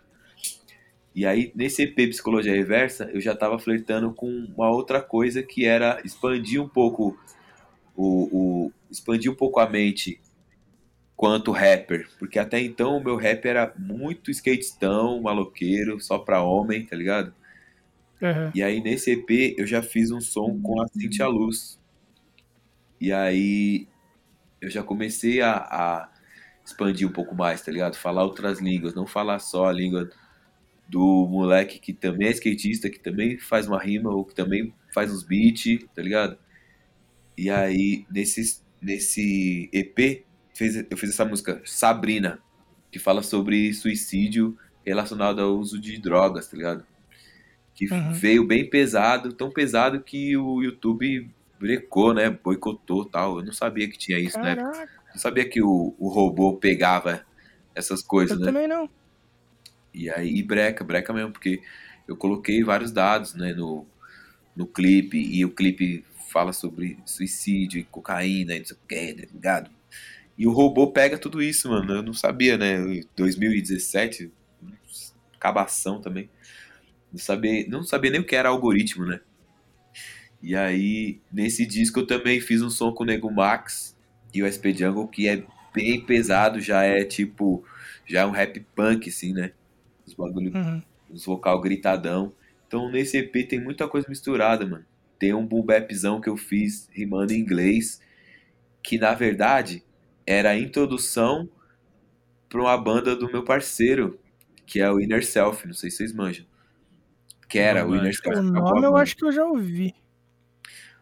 E 1.14 1.26
aí, 1.26 1.52
nesse 1.56 1.84
EP 1.84 1.96
Psicologia 2.10 2.54
Reversa, 2.54 3.10
eu 3.12 3.20
já 3.20 3.36
tava 3.36 3.58
flertando 3.60 4.14
com 4.14 4.28
uma 4.56 4.70
outra 4.70 5.02
coisa 5.02 5.44
que 5.44 5.66
era 5.66 6.00
expandir 6.06 6.62
um 6.62 6.70
pouco 6.70 7.18
o, 7.96 8.30
o 8.32 8.72
expandir 8.90 9.32
um 9.32 9.36
pouco 9.36 9.60
a 9.60 9.70
mente 9.70 10.22
quanto 11.16 11.52
rapper, 11.52 12.08
porque 12.18 12.40
até 12.40 12.62
então 12.62 12.96
o 12.96 13.04
meu 13.04 13.18
rap 13.18 13.46
era 13.46 13.74
muito 13.78 14.32
skatistão, 14.32 15.22
maloqueiro, 15.22 16.00
só 16.00 16.18
pra 16.18 16.42
homem, 16.42 16.86
tá 16.86 16.96
ligado? 16.96 17.34
Aham. 18.22 18.52
E 18.54 18.62
aí 18.62 18.82
nesse 18.82 19.12
EP 19.12 19.56
eu 19.58 19.66
já 19.66 19.82
fiz 19.82 20.12
um 20.12 20.20
som 20.20 20.60
com 20.62 20.82
a 20.82 20.88
Cintia 20.88 21.28
Luz. 21.28 21.80
E 23.00 23.12
aí 23.12 23.88
eu 24.62 24.70
já 24.70 24.84
comecei 24.84 25.42
a, 25.42 25.58
a 25.58 26.10
expandir 26.66 27.08
um 27.08 27.12
pouco 27.12 27.34
mais, 27.36 27.62
tá 27.62 27.72
ligado? 27.72 27.96
Falar 27.96 28.24
outras 28.24 28.60
línguas, 28.60 28.94
não 28.94 29.08
falar 29.08 29.40
só 29.40 29.68
a 29.68 29.72
língua 29.72 30.10
do 30.88 31.28
moleque 31.28 31.80
que 31.80 31.94
também 31.94 32.28
é 32.28 32.32
skatista, 32.32 32.90
que 32.90 33.00
também 33.00 33.38
faz 33.38 33.68
uma 33.68 33.80
rima 33.80 34.10
ou 34.12 34.26
que 34.26 34.36
também 34.36 34.74
faz 34.94 35.12
uns 35.12 35.24
beats, 35.24 35.86
tá 35.96 36.02
ligado? 36.02 36.38
E 37.38 37.50
aí 37.50 38.06
nesse, 38.12 38.62
nesse 38.82 39.70
EP 39.72 40.26
fez, 40.54 40.76
eu 40.76 40.98
fiz 40.98 41.12
essa 41.12 41.26
música 41.26 41.62
Sabrina, 41.66 42.40
que 42.92 43.00
fala 43.00 43.24
sobre 43.24 43.74
suicídio 43.74 44.58
relacionado 44.86 45.40
ao 45.42 45.56
uso 45.58 45.80
de 45.80 46.00
drogas, 46.00 46.48
tá 46.48 46.58
ligado? 46.58 46.86
Que 47.76 47.88
Uhum. 47.92 48.12
veio 48.12 48.46
bem 48.46 48.70
pesado, 48.70 49.34
tão 49.34 49.52
pesado 49.52 50.02
que 50.02 50.36
o 50.38 50.62
YouTube 50.62 51.30
brecou, 51.60 52.14
né? 52.14 52.30
Boicotou 52.30 53.06
tal. 53.06 53.40
Eu 53.40 53.46
não 53.46 53.54
sabia 53.54 53.90
que 53.90 53.98
tinha 53.98 54.20
isso, 54.20 54.42
né? 54.42 54.56
Caraca, 54.56 54.90
Não 55.14 55.20
sabia 55.22 55.48
que 55.50 55.62
o, 55.62 55.96
o 55.98 56.10
robô 56.10 56.58
pegava 56.58 57.26
essas 57.76 58.02
coisas, 58.02 58.38
eu 58.38 58.40
né? 58.40 58.46
também 58.46 58.68
não. 58.68 58.90
E 59.94 60.10
aí, 60.10 60.36
e 60.38 60.44
breca, 60.44 60.84
breca 60.84 61.12
mesmo, 61.14 61.32
porque 61.32 61.62
eu 62.08 62.16
coloquei 62.16 62.64
vários 62.64 62.92
dados, 62.92 63.34
né, 63.34 63.54
no, 63.54 63.86
no 64.56 64.68
clipe, 64.68 65.18
e 65.18 65.46
o 65.46 65.52
clipe 65.52 66.06
fala 66.32 66.54
sobre 66.54 66.98
suicídio 67.06 67.80
e 67.80 67.84
cocaína 67.86 68.56
e 68.56 68.60
não 68.60 68.66
sei 68.66 68.78
o 68.78 68.88
que, 68.88 69.14
tá 69.28 69.34
ligado? 69.34 69.72
E 70.38 70.48
o 70.48 70.52
robô 70.52 70.92
pega 70.92 71.18
tudo 71.18 71.42
isso, 71.42 71.70
mano. 71.70 71.96
Eu 71.96 72.04
não 72.04 72.14
sabia, 72.14 72.58
né? 72.58 72.78
Em 72.98 73.04
2017, 73.16 74.32
cabação 75.40 76.02
também. 76.02 76.30
Não 77.12 77.20
sabia, 77.20 77.68
não 77.68 77.84
sabia 77.84 78.12
nem 78.12 78.22
o 78.22 78.26
que 78.26 78.36
era 78.36 78.50
algoritmo, 78.50 79.06
né? 79.06 79.20
E 80.42 80.56
aí, 80.56 81.20
nesse 81.32 81.66
disco 81.66 82.00
eu 82.00 82.08
também 82.08 82.40
fiz 82.40 82.62
um 82.62 82.70
som 82.70 82.94
com 82.94 83.04
o 83.04 83.06
Nego 83.06 83.30
Max 83.32 83.96
e 84.34 84.42
o 84.42 84.46
SP 84.48 84.74
Jungle, 84.74 85.08
que 85.08 85.28
é 85.28 85.44
bem 85.74 86.00
pesado, 86.06 86.62
já 86.62 86.84
é 86.84 87.04
tipo, 87.04 87.64
já 88.06 88.22
é 88.22 88.26
um 88.26 88.32
rap 88.32 88.60
punk, 88.76 89.10
assim, 89.10 89.34
né? 89.34 89.52
Os 90.06 90.14
bagulho, 90.14 90.54
Uhum. 90.56 90.82
os 91.10 91.26
vocal 91.26 91.60
gritadão. 91.60 92.32
Então 92.68 92.90
nesse 92.90 93.18
EP 93.18 93.44
tem 93.48 93.60
muita 93.62 93.88
coisa 93.88 94.08
misturada, 94.08 94.66
mano. 94.66 94.86
Tem 95.20 95.34
um 95.34 95.46
boom 95.46 95.64
bapzão 95.64 96.22
que 96.22 96.30
eu 96.30 96.38
fiz 96.38 96.88
rimando 96.94 97.34
em 97.34 97.40
inglês, 97.40 98.02
que 98.84 98.98
na 98.98 99.14
verdade 99.14 99.84
era 100.26 100.52
a 100.52 100.58
introdução 100.60 101.50
pra 102.48 102.62
uma 102.62 102.78
banda 102.78 103.16
do 103.16 103.32
meu 103.32 103.44
parceiro, 103.44 104.20
que 104.66 104.80
é 104.80 104.90
o 104.92 105.00
Inner 105.00 105.26
Self, 105.26 105.68
não 105.68 105.74
sei 105.74 105.90
se 105.92 105.98
vocês 105.98 106.14
manjam. 106.14 106.46
Que 107.50 107.60
era 107.60 107.86
Não 107.86 107.92
o. 107.92 108.14
Self. 108.14 108.40
O 108.40 108.44
nome 108.44 108.86
eu 108.88 108.96
acho 108.96 109.16
que 109.18 109.26
eu 109.26 109.32
já 109.32 109.46
ouvi. 109.46 109.94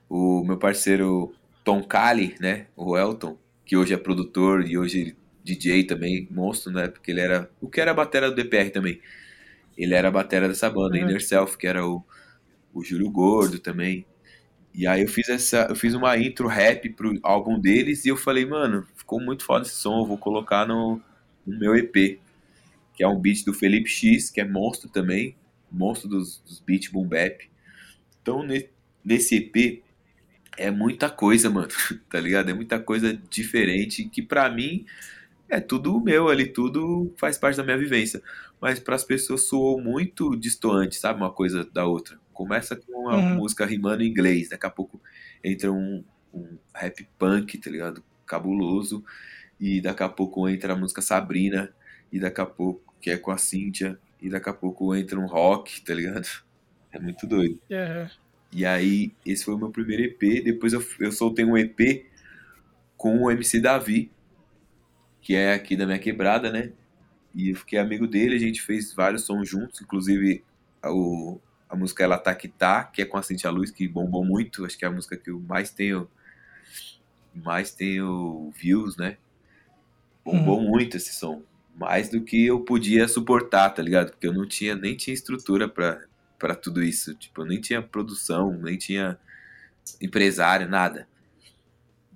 o 0.10 0.44
meu 0.46 0.58
parceiro 0.58 1.34
Tom 1.64 1.84
Cali, 1.84 2.36
né, 2.40 2.68
o 2.76 2.98
Elton, 2.98 3.38
que 3.66 3.76
hoje 3.76 3.94
é 3.94 3.98
produtor 3.98 4.66
e 4.68 4.78
hoje 4.78 5.18
DJ 5.44 5.84
também, 5.86 6.28
monstro, 6.32 6.72
né, 6.72 6.88
porque 6.88 7.12
ele 7.12 7.20
era, 7.22 7.50
o 7.62 7.70
que 7.70 7.82
era 7.82 7.92
a 7.92 7.94
batera 7.94 8.30
do 8.30 8.36
DPR 8.36 8.70
também, 8.72 9.02
ele 9.78 9.94
era 9.94 10.08
a 10.10 10.12
batera 10.12 10.48
dessa 10.48 10.70
banda, 10.70 10.98
Uhum. 10.98 11.04
Inner 11.04 11.22
Self, 11.24 11.58
que 11.58 11.68
era 11.68 11.86
o, 11.88 12.04
o 12.74 12.84
Júlio 12.84 13.10
Gordo 13.12 13.60
também, 13.60 14.06
e 14.74 14.88
aí 14.88 15.02
eu 15.04 15.08
fiz 15.10 15.30
essa, 15.30 15.68
eu 15.70 15.76
fiz 15.76 15.94
uma 15.96 16.18
intro 16.18 16.48
rap 16.48 16.90
pro 16.92 17.18
álbum 17.24 17.60
deles 17.60 18.06
e 18.06 18.10
eu 18.10 18.18
falei, 18.18 18.46
mano, 18.46 18.86
ficou 18.96 19.20
muito 19.22 19.44
foda 19.46 19.66
esse 19.66 19.76
som, 19.76 20.00
eu 20.02 20.06
vou 20.06 20.18
colocar 20.18 20.68
no, 20.68 21.02
no 21.46 21.60
meu 21.60 21.76
EP, 21.76 22.20
que 22.94 23.04
é 23.04 23.08
um 23.08 23.20
beat 23.20 23.46
do 23.46 23.54
Felipe 23.54 23.90
X, 23.90 24.30
que 24.30 24.42
é 24.42 24.46
monstro 24.46 24.90
também, 24.90 25.36
monstro 25.72 26.10
dos, 26.10 26.40
dos 26.40 26.60
beats 26.60 26.90
boom 26.92 27.08
bap. 27.08 27.50
Então, 28.22 28.44
ne- 28.44 28.70
nesse 29.04 29.36
EP, 29.36 29.84
é 30.58 30.72
muita 30.72 31.10
coisa, 31.10 31.50
mano, 31.50 31.70
tá 32.10 32.20
ligado? 32.20 32.50
É 32.50 32.54
muita 32.54 32.80
coisa 32.80 33.14
diferente 33.30 34.10
que 34.10 34.22
pra 34.22 34.50
mim 34.50 34.86
é 35.50 35.60
tudo 35.60 36.00
meu 36.02 36.30
ali, 36.30 36.48
tudo 36.48 37.14
faz 37.18 37.38
parte 37.38 37.58
da 37.58 37.64
minha 37.64 37.78
vivência. 37.78 38.22
Mas 38.60 38.80
pras 38.80 39.04
pessoas 39.04 39.44
soou 39.48 39.80
muito 39.82 40.36
distoante, 40.36 40.96
sabe? 40.98 41.20
Uma 41.22 41.32
coisa 41.32 41.64
da 41.66 41.86
outra. 41.86 42.20
Começa 42.34 42.76
com 42.76 42.92
uma 43.04 43.16
Uhum. 43.18 43.36
música 43.36 43.66
rimando 43.66 44.04
em 44.04 44.08
inglês, 44.08 44.50
daqui 44.50 44.66
a 44.66 44.70
pouco 44.70 45.02
entra 45.44 45.72
um, 45.72 46.04
um 46.34 46.58
rap 46.74 47.08
punk, 47.20 47.58
tá 47.60 47.70
ligado? 47.70 48.04
Cabuloso. 48.26 49.04
E 49.60 49.82
daqui 49.82 50.04
a 50.04 50.10
pouco 50.10 50.48
entra 50.50 50.74
a 50.74 50.76
música 50.76 51.02
Sabrina, 51.02 51.74
e 52.12 52.20
daqui 52.20 52.42
a 52.42 52.46
pouco, 52.46 52.94
que 53.02 53.10
é 53.10 53.18
com 53.18 53.32
a 53.32 53.38
Cíntia, 53.38 54.00
e 54.22 54.30
daqui 54.30 54.50
a 54.50 54.54
pouco 54.54 54.96
entra 54.96 55.20
um 55.20 55.28
rock, 55.28 55.82
tá 55.82 55.94
ligado? 55.94 56.28
É 56.90 57.00
muito 57.00 57.28
doido. 57.28 57.60
Aham. 57.70 58.10
E 58.52 58.66
aí, 58.66 59.12
esse 59.26 59.44
foi 59.44 59.54
o 59.54 59.58
meu 59.58 59.70
primeiro 59.70 60.04
EP. 60.04 60.42
Depois 60.42 60.72
eu, 60.72 60.84
eu 61.00 61.12
soltei 61.12 61.44
um 61.44 61.58
EP 61.58 62.06
com 62.96 63.24
o 63.24 63.30
MC 63.30 63.60
Davi, 63.60 64.10
que 65.22 65.36
é 65.36 65.54
aqui 65.54 65.76
da 65.76 65.86
minha 65.86 66.00
quebrada, 66.00 66.50
né? 66.50 66.72
E 67.36 67.50
eu 67.50 67.56
fiquei 67.56 67.78
amigo 67.78 68.08
dele, 68.08 68.36
a 68.36 68.40
gente 68.40 68.62
fez 68.62 68.94
vários 68.94 69.24
sons 69.24 69.48
juntos, 69.48 69.82
inclusive 69.82 70.44
a, 70.82 70.92
o, 70.92 71.40
a 71.70 71.76
música 71.76 72.04
Ela 72.04 72.18
Tá 72.18 72.34
Que 72.34 72.48
Tá, 72.48 72.86
que 72.86 73.02
é 73.02 73.06
com 73.06 73.18
a 73.18 73.22
Cintia 73.22 73.52
Luz, 73.52 73.70
que 73.70 73.88
bombou 73.88 74.26
muito. 74.26 74.66
Acho 74.66 74.78
que 74.78 74.86
é 74.86 74.88
a 74.88 74.92
música 74.92 75.18
que 75.18 75.30
eu 75.30 75.40
mais 75.42 75.70
tenho, 75.70 76.10
mais 77.36 77.72
tenho 77.72 78.50
views, 78.58 78.98
né? 78.98 79.18
Bombou 80.24 80.62
muito 80.62 80.98
esse 80.98 81.14
som. 81.14 81.44
Mais 81.80 82.10
do 82.10 82.22
que 82.22 82.48
eu 82.48 82.60
podia 82.60 83.08
suportar, 83.08 83.70
tá 83.70 83.84
ligado? 83.84 84.10
Porque 84.10 84.26
eu 84.26 84.34
não 84.34 84.48
tinha, 84.48 84.76
nem 84.76 84.98
tinha 84.98 85.14
estrutura 85.14 85.70
pra 85.70 86.56
tudo 86.56 86.84
isso. 86.84 87.14
Tipo, 87.14 87.44
eu 87.44 87.46
nem 87.46 87.62
tinha 87.62 87.84
produção, 87.84 88.52
nem 88.52 88.76
tinha 88.78 89.18
empresário, 90.02 90.68
nada. 90.68 91.08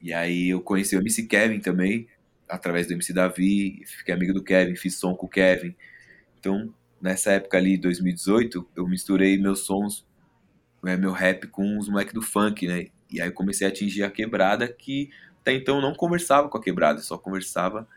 E 0.01 0.11
aí 0.11 0.49
eu 0.49 0.61
conheci 0.61 0.95
o 0.95 0.99
MC 0.99 1.27
Kevin 1.27 1.59
também, 1.59 2.07
através 2.49 2.87
do 2.87 2.93
MC 2.93 3.13
Davi, 3.13 3.83
fiquei 3.85 4.15
amigo 4.15 4.33
do 4.33 4.43
Kevin, 4.43 4.75
fiz 4.75 4.97
som 4.97 5.13
com 5.13 5.27
o 5.27 5.29
Kevin. 5.29 5.75
Então, 6.39 6.73
nessa 6.99 7.33
época 7.33 7.57
ali, 7.57 7.77
2018, 7.77 8.67
eu 8.75 8.87
misturei 8.87 9.37
meus 9.37 9.59
sons, 9.59 10.07
né, 10.81 10.97
meu 10.97 11.11
rap 11.11 11.45
com 11.47 11.77
os 11.77 11.87
moleques 11.87 12.15
do 12.15 12.21
funk, 12.21 12.67
né? 12.67 12.87
E 13.11 13.21
aí 13.21 13.27
eu 13.27 13.33
comecei 13.33 13.67
a 13.67 13.69
atingir 13.69 14.01
a 14.01 14.09
quebrada 14.09 14.67
que 14.67 15.11
até 15.41 15.53
então 15.53 15.79
não 15.79 15.93
conversava 15.93 16.49
com 16.49 16.57
a 16.57 16.61
quebrada, 16.61 16.99
só 17.01 17.15
conversava 17.15 17.87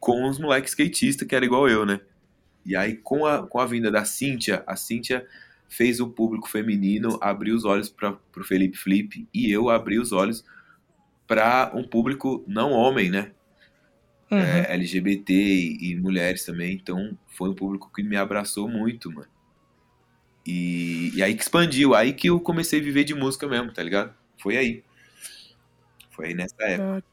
com 0.00 0.28
os 0.28 0.38
moleques 0.38 0.72
skatistas, 0.72 1.28
que 1.28 1.36
era 1.36 1.44
igual 1.44 1.68
eu, 1.68 1.84
né? 1.84 2.00
E 2.64 2.74
aí, 2.74 2.96
com 2.96 3.26
a, 3.26 3.46
com 3.46 3.60
a 3.60 3.66
vinda 3.66 3.90
da 3.90 4.04
Cíntia, 4.04 4.64
a 4.66 4.74
Cíntia 4.74 5.26
fez 5.68 6.00
o 6.00 6.08
público 6.08 6.48
feminino 6.48 7.18
abrir 7.20 7.52
os 7.52 7.64
olhos 7.64 7.88
para 7.88 8.18
o 8.36 8.44
Felipe 8.44 8.76
Flip 8.76 9.28
e 9.32 9.50
eu 9.50 9.70
abri 9.70 9.98
os 9.98 10.10
olhos 10.10 10.44
para 11.26 11.70
um 11.74 11.86
público 11.86 12.44
não 12.48 12.72
homem, 12.72 13.10
né? 13.10 13.30
Uhum. 14.30 14.38
É, 14.38 14.74
LGBT 14.74 15.32
e, 15.32 15.90
e 15.90 15.96
mulheres 15.96 16.44
também. 16.44 16.74
Então, 16.74 17.16
foi 17.36 17.50
um 17.50 17.54
público 17.54 17.90
que 17.94 18.02
me 18.02 18.16
abraçou 18.16 18.68
muito, 18.68 19.12
mano. 19.12 19.28
E, 20.46 21.12
e 21.14 21.22
aí 21.22 21.34
que 21.34 21.42
expandiu, 21.42 21.94
aí 21.94 22.12
que 22.12 22.28
eu 22.28 22.40
comecei 22.40 22.80
a 22.80 22.82
viver 22.82 23.04
de 23.04 23.14
música 23.14 23.46
mesmo, 23.46 23.72
tá 23.72 23.82
ligado? 23.82 24.14
Foi 24.38 24.56
aí. 24.56 24.82
Foi 26.10 26.28
aí 26.28 26.34
nessa 26.34 26.62
época. 26.62 27.04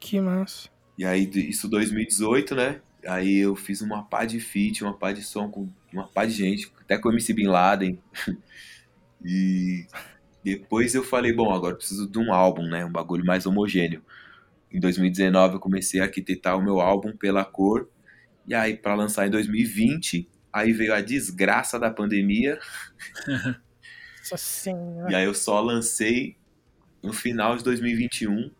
Que 0.00 0.20
massa. 0.20 0.70
E 0.98 1.04
aí, 1.04 1.30
isso 1.32 1.68
2018, 1.68 2.56
né? 2.56 2.80
Aí 3.06 3.38
eu 3.38 3.54
fiz 3.54 3.80
uma 3.80 4.02
pá 4.02 4.24
de 4.24 4.40
feat, 4.40 4.82
uma 4.82 4.92
pá 4.92 5.12
de 5.12 5.22
som 5.22 5.48
com 5.48 5.70
uma 5.92 6.08
pá 6.08 6.24
de 6.24 6.32
gente, 6.32 6.72
até 6.80 6.98
com 6.98 7.08
o 7.08 7.12
MC 7.12 7.32
Bin 7.32 7.46
Laden. 7.46 8.02
e 9.24 9.86
depois 10.42 10.96
eu 10.96 11.04
falei, 11.04 11.32
bom, 11.32 11.54
agora 11.54 11.74
eu 11.74 11.78
preciso 11.78 12.08
de 12.08 12.18
um 12.18 12.32
álbum, 12.32 12.66
né? 12.66 12.84
Um 12.84 12.90
bagulho 12.90 13.24
mais 13.24 13.46
homogêneo. 13.46 14.02
Em 14.72 14.80
2019 14.80 15.54
eu 15.54 15.60
comecei 15.60 16.00
a 16.00 16.04
arquitetar 16.04 16.58
o 16.58 16.62
meu 16.62 16.80
álbum 16.80 17.16
pela 17.16 17.44
cor. 17.44 17.88
E 18.44 18.52
aí, 18.52 18.76
para 18.76 18.96
lançar 18.96 19.26
em 19.26 19.30
2020, 19.30 20.28
aí 20.52 20.72
veio 20.72 20.92
a 20.92 21.00
desgraça 21.00 21.78
da 21.78 21.90
pandemia. 21.90 22.58
E 25.08 25.14
aí 25.14 25.24
eu 25.24 25.32
só 25.32 25.60
lancei 25.60 26.36
no 27.02 27.12
final 27.12 27.56
de 27.56 27.64
2021. 27.64 28.50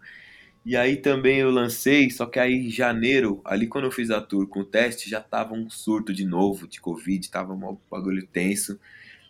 E 0.64 0.76
aí 0.76 0.96
também 0.96 1.38
eu 1.38 1.50
lancei, 1.50 2.10
só 2.10 2.26
que 2.26 2.38
aí 2.38 2.66
em 2.66 2.70
janeiro, 2.70 3.40
ali 3.44 3.66
quando 3.66 3.84
eu 3.84 3.90
fiz 3.90 4.10
a 4.10 4.20
tour 4.20 4.46
com 4.46 4.60
o 4.60 4.64
teste, 4.64 5.08
já 5.08 5.20
tava 5.20 5.54
um 5.54 5.70
surto 5.70 6.12
de 6.12 6.24
novo 6.26 6.68
de 6.68 6.80
Covid, 6.80 7.30
tava 7.30 7.54
um 7.54 7.78
bagulho 7.90 8.26
tenso. 8.26 8.78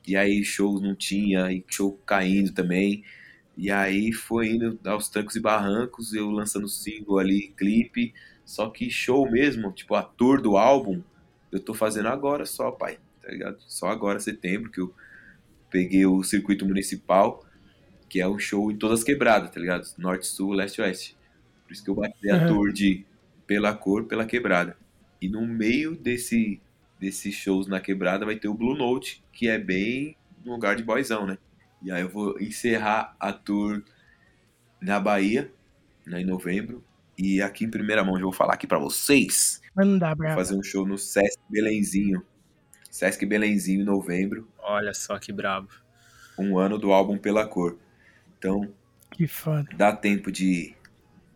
E 0.07 0.17
aí 0.17 0.45
shows 0.45 0.81
não 0.83 0.95
tinha, 0.97 1.53
e 1.53 1.65
show 1.69 1.93
caindo 2.07 2.53
também. 2.53 3.05
E 3.57 3.71
aí 3.71 4.13
foi 4.13 4.51
indo 4.51 4.79
aos 4.87 5.09
trancos 5.11 5.37
e 5.37 5.41
barrancos, 5.41 6.15
eu 6.15 6.31
lançando 6.31 6.69
single 6.69 7.19
ali, 7.19 7.49
clipe. 7.57 8.15
Só 8.45 8.71
que 8.71 8.91
show 8.91 9.31
mesmo, 9.31 9.73
tipo 9.73 9.95
a 9.95 10.03
tour 10.03 10.41
do 10.43 10.57
álbum, 10.57 11.03
eu 11.53 11.61
tô 11.61 11.75
fazendo 11.75 12.09
agora 12.09 12.47
só, 12.47 12.71
pai, 12.73 12.99
tá 13.23 13.31
ligado? 13.31 13.59
Só 13.67 13.89
agora, 13.89 14.21
setembro, 14.21 14.71
que 14.71 14.81
eu 14.81 14.95
peguei 15.71 16.07
o 16.07 16.23
circuito 16.25 16.67
municipal, 16.67 17.45
que 18.09 18.21
é 18.21 18.29
um 18.29 18.39
show 18.39 18.73
em 18.73 18.77
todas 18.79 19.01
as 19.01 19.05
quebradas, 19.05 19.51
tá 19.51 19.61
ligado? 19.61 19.87
Norte, 19.99 20.27
sul, 20.27 20.53
leste, 20.53 20.81
oeste. 20.83 21.18
Por 21.69 21.75
isso 21.75 21.85
que 21.85 21.91
eu 21.91 21.95
bati 21.95 22.31
a 22.31 22.47
tour 22.49 22.73
de 22.73 23.05
pela 23.47 23.75
cor, 23.75 24.05
pela 24.07 24.25
quebrada. 24.25 24.75
E 25.21 25.29
no 25.29 25.47
meio 25.47 25.95
desse 25.95 26.63
desses 26.99 27.35
shows 27.35 27.67
na 27.69 27.79
quebrada 27.79 28.25
vai 28.25 28.37
ter 28.37 28.49
o 28.49 28.55
Blue 28.55 28.75
Note, 28.75 29.23
que 29.33 29.49
é 29.49 29.59
bem 29.59 30.17
no 30.43 30.53
lugar 30.53 30.75
de 30.75 30.83
boyzão, 30.83 31.27
né? 31.27 31.37
E 31.83 31.93
aí 31.93 32.01
eu 32.01 32.09
vou 32.09 32.41
encerrar 32.41 33.15
a 33.21 33.33
tour 33.33 33.83
na 34.81 34.99
Bahia, 34.99 35.53
né, 36.07 36.23
em 36.23 36.25
novembro. 36.25 36.83
E 37.17 37.43
aqui 37.43 37.65
em 37.67 37.71
primeira 37.71 38.03
mão, 38.03 38.17
já 38.17 38.23
vou 38.23 38.33
falar 38.33 38.55
aqui 38.55 38.67
pra 38.67 38.79
vocês. 38.79 39.61
Manda 39.77 40.15
Vou 40.15 40.27
fazer 40.29 40.57
um 40.57 40.63
show 40.63 40.87
no 40.87 40.97
Sesc 40.97 41.39
Belenzinho. 41.51 42.25
Sesc 42.91 43.25
Belenzinho 43.27 43.83
em 43.83 43.85
novembro. 43.85 44.49
Olha 44.59 44.95
só 44.95 45.19
que 45.19 45.33
brabo. 45.33 45.69
Um 46.39 46.59
ano 46.59 46.79
do 46.79 46.93
álbum 46.93 47.19
Pela 47.19 47.47
Cor. 47.47 47.77
Então, 48.39 48.73
Que 49.13 49.27
foda. 49.27 49.69
dá 49.77 49.93
tempo 49.93 50.31
de 50.33 50.75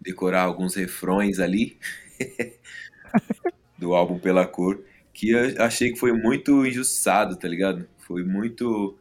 decorar 0.03 0.43
alguns 0.45 0.75
refrões 0.75 1.39
ali 1.39 1.79
do 3.79 3.95
álbum 3.95 4.19
Pela 4.19 4.47
Cor, 4.47 4.83
que 5.13 5.31
eu 5.31 5.63
achei 5.63 5.93
que 5.93 5.99
foi 5.99 6.13
muito 6.13 6.67
injustiçado, 6.67 7.37
tá 7.37 7.49
ligado? 7.49 7.89
Foi 7.99 8.23
muito 8.25 8.99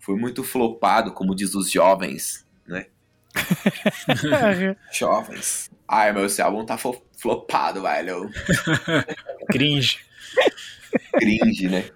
foi 0.00 0.16
muito 0.16 0.44
flopado, 0.44 1.12
como 1.12 1.34
diz 1.34 1.54
os 1.54 1.70
jovens, 1.70 2.46
né? 2.66 2.86
Jovens. 4.92 5.70
Ai, 5.88 6.12
meu, 6.12 6.26
esse 6.26 6.40
álbum 6.40 6.64
tá 6.64 6.78
flopado, 6.78 7.82
velho. 7.82 8.30
Cringe. 9.50 10.00
Cringe, 11.14 11.68
né? 11.68 11.90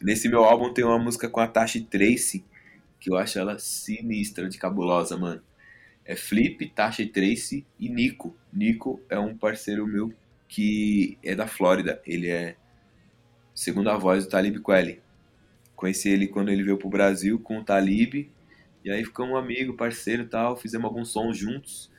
Nesse 0.00 0.28
meu 0.28 0.44
álbum 0.44 0.72
tem 0.72 0.84
uma 0.84 0.98
música 0.98 1.28
com 1.28 1.40
a 1.40 1.46
Tashi 1.46 1.80
Trace, 1.82 2.44
que 2.98 3.10
eu 3.10 3.16
acho 3.16 3.38
ela 3.38 3.58
sinistra 3.58 4.48
de 4.48 4.56
cabulosa, 4.56 5.16
mano. 5.16 5.42
É 6.10 6.16
Flip, 6.16 6.68
Tasha 6.70 7.06
Trace 7.06 7.64
e 7.78 7.88
Nico. 7.88 8.36
Nico 8.52 9.00
é 9.08 9.18
um 9.18 9.36
parceiro 9.36 9.86
meu 9.86 10.12
que 10.48 11.16
é 11.22 11.34
da 11.34 11.46
Flórida. 11.46 12.02
Ele 12.04 12.28
é 12.28 12.56
segunda 13.54 13.96
voz 13.96 14.24
do 14.24 14.30
Talib 14.30 14.58
Kweli. 14.58 15.00
Conheci 15.76 16.08
ele 16.08 16.26
quando 16.28 16.50
ele 16.50 16.62
veio 16.62 16.76
pro 16.78 16.88
Brasil 16.88 17.38
com 17.38 17.58
o 17.58 17.64
Talib. 17.64 18.28
E 18.84 18.90
aí 18.90 19.04
ficamos 19.04 19.32
um 19.32 19.36
amigo, 19.36 19.74
parceiro 19.74 20.22
e 20.24 20.26
tal. 20.26 20.56
Fizemos 20.56 20.86
alguns 20.86 21.10
sons 21.10 21.36
juntos. 21.38 21.90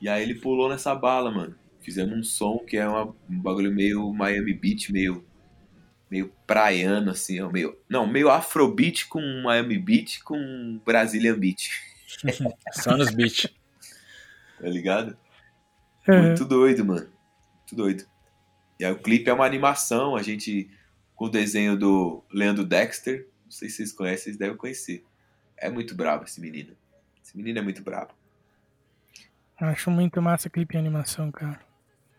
E 0.00 0.08
aí 0.08 0.22
ele 0.22 0.36
pulou 0.36 0.68
nessa 0.68 0.94
bala, 0.94 1.30
mano. 1.30 1.56
Fizemos 1.80 2.16
um 2.16 2.22
som 2.22 2.58
que 2.58 2.76
é 2.76 2.88
uma- 2.88 3.14
um 3.28 3.40
bagulho 3.40 3.72
meio 3.72 4.12
Miami 4.12 4.52
Beach, 4.54 4.92
meio 4.92 5.24
meio 6.10 6.32
praiano, 6.46 7.10
assim, 7.10 7.40
meio. 7.52 7.76
Não, 7.88 8.06
meio 8.06 8.30
Afrobeat 8.30 9.06
com 9.08 9.20
Miami 9.42 9.78
Beach 9.78 10.22
com 10.24 10.80
Brazilian 10.84 11.38
Beach, 11.38 11.70
Só 12.72 12.96
nos 12.96 13.10
beats. 13.10 13.48
tá 14.60 14.68
ligado? 14.68 15.16
Uhum. 16.06 16.22
Muito 16.22 16.44
doido, 16.44 16.84
mano. 16.84 17.08
Muito 17.58 17.76
doido. 17.76 18.04
E 18.80 18.84
aí 18.84 18.92
o 18.92 18.98
clipe 18.98 19.28
é 19.28 19.32
uma 19.32 19.46
animação, 19.46 20.16
a 20.16 20.22
gente. 20.22 20.70
Com 21.14 21.24
o 21.24 21.28
desenho 21.30 21.76
do 21.76 22.22
Leandro 22.32 22.64
Dexter. 22.64 23.28
Não 23.44 23.50
sei 23.50 23.68
se 23.68 23.76
vocês 23.76 23.92
conhecem, 23.92 24.24
vocês 24.24 24.36
devem 24.36 24.56
conhecer. 24.56 25.04
É 25.56 25.68
muito 25.68 25.94
brabo 25.94 26.24
esse 26.24 26.40
menino. 26.40 26.76
Esse 27.24 27.36
menino 27.36 27.58
é 27.58 27.62
muito 27.62 27.82
brabo. 27.82 28.12
Acho 29.60 29.90
muito 29.90 30.22
massa 30.22 30.48
clipe 30.48 30.76
e 30.76 30.78
animação, 30.78 31.32
cara. 31.32 31.60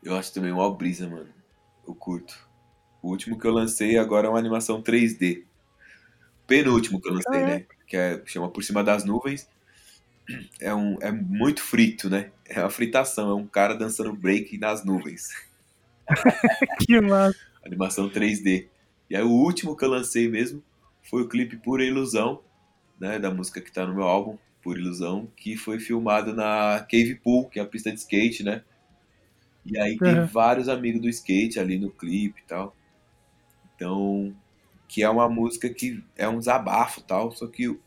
Eu 0.04 0.16
acho 0.18 0.34
também 0.34 0.52
uma 0.52 0.76
brisa, 0.76 1.08
mano. 1.08 1.30
Eu 1.88 1.96
curto. 1.96 2.38
O 3.02 3.10
último 3.10 3.40
que 3.40 3.48
eu 3.48 3.52
lancei 3.52 3.98
agora 3.98 4.28
é 4.28 4.30
uma 4.30 4.40
animação 4.40 4.82
3D. 4.84 5.46
Penúltimo 6.46 7.00
que 7.02 7.08
eu 7.08 7.14
lancei, 7.14 7.46
né? 7.46 7.66
Que 7.88 7.96
é, 7.96 8.22
chama 8.26 8.50
Por 8.50 8.64
Cima 8.64 8.84
das 8.84 9.06
Nuvens. 9.06 9.48
É, 10.60 10.74
um, 10.74 10.98
é 11.02 11.12
muito 11.12 11.62
frito, 11.62 12.10
né? 12.10 12.32
É 12.46 12.60
uma 12.62 12.70
fritação. 12.70 13.30
É 13.32 13.36
um 13.36 13.48
cara 13.48 13.76
dançando 13.76 14.14
break 14.16 14.58
nas 14.58 14.84
nuvens. 14.86 15.30
Que 16.78 17.00
massa. 17.02 17.40
Animação 17.66 18.10
3D. 18.10 18.68
E 19.10 19.16
aí 19.16 19.24
o 19.24 19.30
último 19.32 19.76
que 19.76 19.84
eu 19.86 19.90
lancei 19.90 20.28
mesmo 20.28 20.64
foi 21.04 21.24
o 21.24 21.28
clipe 21.30 21.58
Pura 21.58 21.84
Ilusão, 21.84 22.42
né? 23.00 23.20
Da 23.20 23.32
música 23.32 23.62
que 23.62 23.72
tá 23.72 23.86
no 23.86 23.96
meu 23.96 24.04
álbum, 24.04 24.38
Pura 24.62 24.80
Ilusão, 24.80 25.28
que 25.36 25.58
foi 25.58 25.80
filmado 25.80 26.34
na 26.34 26.80
Cave 26.90 27.16
Pool, 27.16 27.50
que 27.50 27.60
é 27.60 27.64
a 27.64 27.66
pista 27.68 27.92
de 27.92 28.00
skate, 28.00 28.44
né? 28.44 28.64
E 29.66 29.78
aí 29.80 30.00
tem 30.00 30.20
Uhum. 30.20 30.26
vários 30.26 30.68
amigos 30.70 31.02
do 31.02 31.10
skate 31.10 31.60
ali 31.60 31.78
no 31.78 31.90
clipe 31.92 32.42
e 32.42 32.48
tal. 32.48 32.76
Então, 33.76 34.36
que 34.88 35.04
é 35.04 35.10
uma 35.10 35.30
música 35.30 35.70
que 35.70 36.04
é 36.16 36.28
um 36.28 36.40
desabafo 36.40 37.00
e 37.00 37.04
tal, 37.04 37.32
só 37.32 37.48
que 37.48 37.78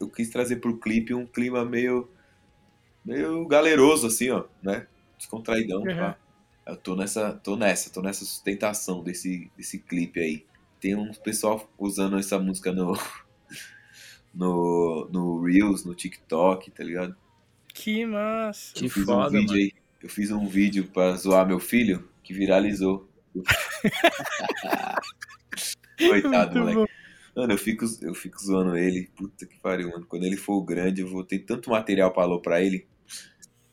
eu, 0.00 0.08
quis 0.08 0.30
trazer 0.30 0.56
pro 0.56 0.78
clipe 0.78 1.14
um 1.14 1.26
clima 1.26 1.64
meio 1.64 2.08
meio 3.04 3.46
galeroso 3.46 4.06
assim, 4.06 4.30
ó, 4.30 4.44
né? 4.62 4.86
Descontraidão, 5.18 5.80
Uhum. 5.82 5.96
pá. 5.96 6.16
Eu 6.66 6.76
tô 6.76 6.94
nessa, 6.94 7.32
tô 7.32 7.56
nessa, 7.56 7.90
tô 7.90 8.00
nessa 8.02 8.24
sustentação 8.24 9.02
desse, 9.02 9.50
desse 9.56 9.78
clipe 9.78 10.20
aí. 10.20 10.44
Tem 10.80 10.94
um 10.94 11.12
pessoal 11.12 11.68
usando 11.78 12.18
essa 12.18 12.38
música 12.38 12.72
no 12.72 12.92
no, 14.32 15.08
no 15.10 15.42
Reels, 15.44 15.84
no 15.84 15.94
TikTok, 15.94 16.70
tá 16.70 16.84
ligado? 16.84 17.16
Que 17.74 18.06
massa. 18.06 18.72
Que 18.74 18.86
eu 18.86 18.90
fiz 18.90 19.04
foda, 19.04 19.28
um 19.28 19.30
vídeo 19.30 19.46
mano. 19.48 19.58
aí. 19.60 19.72
Eu 20.02 20.08
fiz 20.08 20.30
um 20.30 20.46
vídeo 20.46 20.84
pra 20.88 21.14
zoar 21.16 21.46
meu 21.46 21.58
filho 21.60 22.08
que 22.22 22.32
viralizou. 22.32 23.08
Coitado, 25.98 26.60
Muito 26.60 26.74
moleque. 26.76 26.89
Mano, 27.36 27.52
eu 27.52 27.58
fico, 27.58 27.84
eu 28.02 28.14
fico 28.14 28.38
zoando 28.42 28.76
ele. 28.76 29.08
Puta 29.16 29.46
que 29.46 29.58
pariu, 29.58 29.90
mano. 29.90 30.04
Quando 30.06 30.24
ele 30.24 30.36
for 30.36 30.60
grande, 30.62 31.00
eu 31.02 31.08
vou 31.08 31.24
ter 31.24 31.38
tanto 31.40 31.70
material 31.70 32.12
pra 32.12 32.24
alô 32.24 32.40
pra 32.40 32.60
ele. 32.60 32.86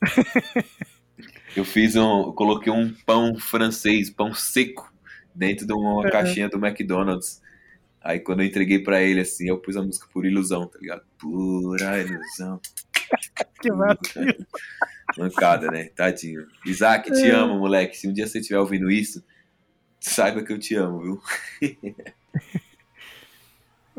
eu 1.56 1.64
fiz 1.64 1.96
um. 1.96 2.26
Eu 2.28 2.32
coloquei 2.32 2.72
um 2.72 2.94
pão 3.06 3.36
francês, 3.38 4.10
pão 4.10 4.32
seco, 4.34 4.92
dentro 5.34 5.66
de 5.66 5.72
uma 5.72 5.94
Uhum. 6.04 6.10
caixinha 6.10 6.48
do 6.48 6.64
McDonald's. 6.64 7.42
Aí 8.00 8.20
quando 8.20 8.40
eu 8.42 8.46
entreguei 8.46 8.78
pra 8.78 9.02
ele, 9.02 9.20
assim, 9.20 9.48
eu 9.48 9.58
pus 9.58 9.76
a 9.76 9.82
música 9.82 10.06
Pura 10.12 10.28
Ilusão, 10.28 10.66
tá 10.68 10.78
ligado? 10.78 11.02
Pura 11.18 12.00
ilusão. 12.00 12.60
Que. 13.60 13.70
Mancada, 15.18 15.68
né? 15.70 15.84
Tadinho. 15.96 16.46
Isaac, 16.64 17.10
É. 17.10 17.12
te 17.12 17.30
amo, 17.30 17.58
moleque. 17.58 17.96
Se 17.96 18.06
um 18.06 18.12
dia 18.12 18.26
você 18.26 18.38
estiver 18.38 18.60
ouvindo 18.60 18.88
isso, 18.90 19.24
saiba 19.98 20.44
que 20.44 20.52
eu 20.52 20.58
te 20.58 20.74
amo, 20.76 21.00
viu? 21.02 21.22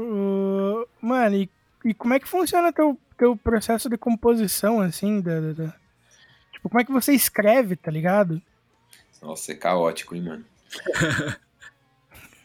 Ô, 0.01 0.87
Mano, 1.01 1.35
e, 1.35 1.49
e 1.83 1.93
como 1.93 2.13
é 2.13 2.19
que 2.19 2.27
funciona 2.27 2.71
teu, 2.71 2.97
teu 3.17 3.35
processo 3.35 3.89
de 3.89 3.97
composição, 3.97 4.79
assim? 4.79 5.19
Da, 5.21 5.39
da- 5.39 5.53
da- 5.53 5.75
Tipo, 6.53 6.69
como 6.69 6.81
é 6.81 6.85
que 6.85 6.91
você 6.91 7.13
escreve, 7.13 7.75
tá 7.75 7.91
ligado? 7.91 8.41
Nossa, 9.21 9.51
é 9.51 9.55
caótico, 9.55 10.15
hein, 10.15 10.21
mano? 10.23 10.45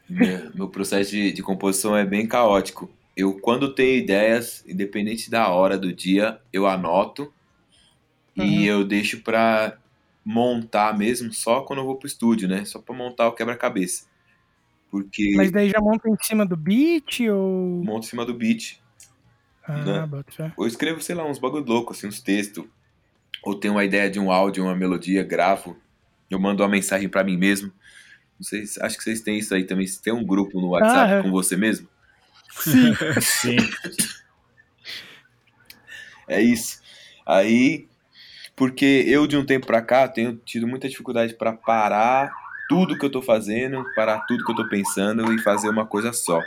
meu, 0.09 0.51
meu 0.55 0.69
processo 0.69 1.11
de, 1.11 1.33
de 1.33 1.43
composição 1.43 1.97
é 1.97 2.05
bem 2.05 2.27
caótico. 2.27 2.91
Eu, 3.17 3.39
quando 3.41 3.75
tenho 3.75 3.97
ideias, 3.97 4.65
independente 4.67 5.31
da 5.31 5.49
hora 5.49 5.79
do 5.79 5.93
dia, 5.93 6.41
eu 6.53 6.67
anoto 6.67 7.33
Uhum. 8.37 8.45
e 8.45 8.67
eu 8.67 8.85
deixo 8.85 9.21
pra 9.23 9.79
montar 10.25 10.97
mesmo 10.99 11.33
só 11.33 11.61
quando 11.61 11.79
eu 11.79 11.85
vou 11.87 11.97
pro 11.97 12.09
estúdio, 12.09 12.49
né? 12.49 12.65
Só 12.65 12.81
pra 12.81 12.95
montar 12.95 13.29
o 13.29 13.33
quebra-cabeça. 13.33 14.07
Porque 14.95 15.33
Mas 15.35 15.51
daí 15.51 15.71
já 15.71 15.81
monta 15.81 16.09
em 16.09 16.15
cima 16.23 16.47
do 16.47 16.57
beat 16.57 17.19
ou. 17.29 17.83
monto 17.85 18.07
em 18.07 18.11
cima 18.11 18.25
do 18.25 18.33
beat. 18.33 18.79
Ah, 19.67 19.77
né? 19.85 20.07
bota. 20.07 20.55
Eu 20.57 20.67
escrevo, 20.69 21.03
sei 21.03 21.17
lá, 21.17 21.27
uns 21.29 21.41
bagulho 21.41 21.65
louco, 21.65 21.93
assim, 21.93 22.07
uns 22.07 22.21
textos. 22.21 22.65
Ou 23.43 23.57
tenho 23.59 23.75
uma 23.75 23.85
ideia 23.85 24.09
de 24.09 24.21
um 24.21 24.31
áudio, 24.31 24.63
uma 24.63 24.77
melodia, 24.77 25.25
gravo. 25.25 25.77
Eu 26.31 26.39
mando 26.39 26.63
uma 26.63 26.69
mensagem 26.69 27.09
pra 27.09 27.25
mim 27.25 27.37
mesmo. 27.37 27.73
Não 28.39 28.45
sei, 28.45 28.63
acho 28.83 28.97
que 28.97 29.03
vocês 29.03 29.21
têm 29.21 29.37
isso 29.37 29.53
aí 29.53 29.65
também. 29.65 29.85
Você 29.85 30.01
tem 30.01 30.13
um 30.13 30.25
grupo 30.25 30.61
no 30.61 30.69
WhatsApp 30.69 31.13
Ah, 31.13 31.17
é. 31.17 31.23
com 31.23 31.33
você 31.33 31.57
mesmo? 31.57 31.89
Sim. 32.53 32.95
Sim. 33.21 33.57
É 36.29 36.41
isso. 36.41 36.81
Aí, 37.27 37.89
porque 38.55 39.03
eu 39.09 39.27
de 39.27 39.37
um 39.37 39.45
tempo 39.45 39.67
pra 39.67 39.83
cá 39.83 40.07
tenho 40.07 40.37
tido 40.37 40.69
muita 40.69 40.89
dificuldade 40.89 41.35
pra 41.35 41.53
parar 41.53 42.33
tudo 42.69 42.99
que 42.99 43.05
eu 43.05 43.11
tô 43.11 43.23
fazendo, 43.23 43.85
parar 43.95 44.21
tudo 44.27 44.45
que 44.45 44.51
eu 44.53 44.57
tô 44.57 44.69
pensando 44.69 45.33
e 45.33 45.39
fazer 45.43 45.69
uma 45.69 45.87
coisa 45.87 46.13
só. 46.13 46.41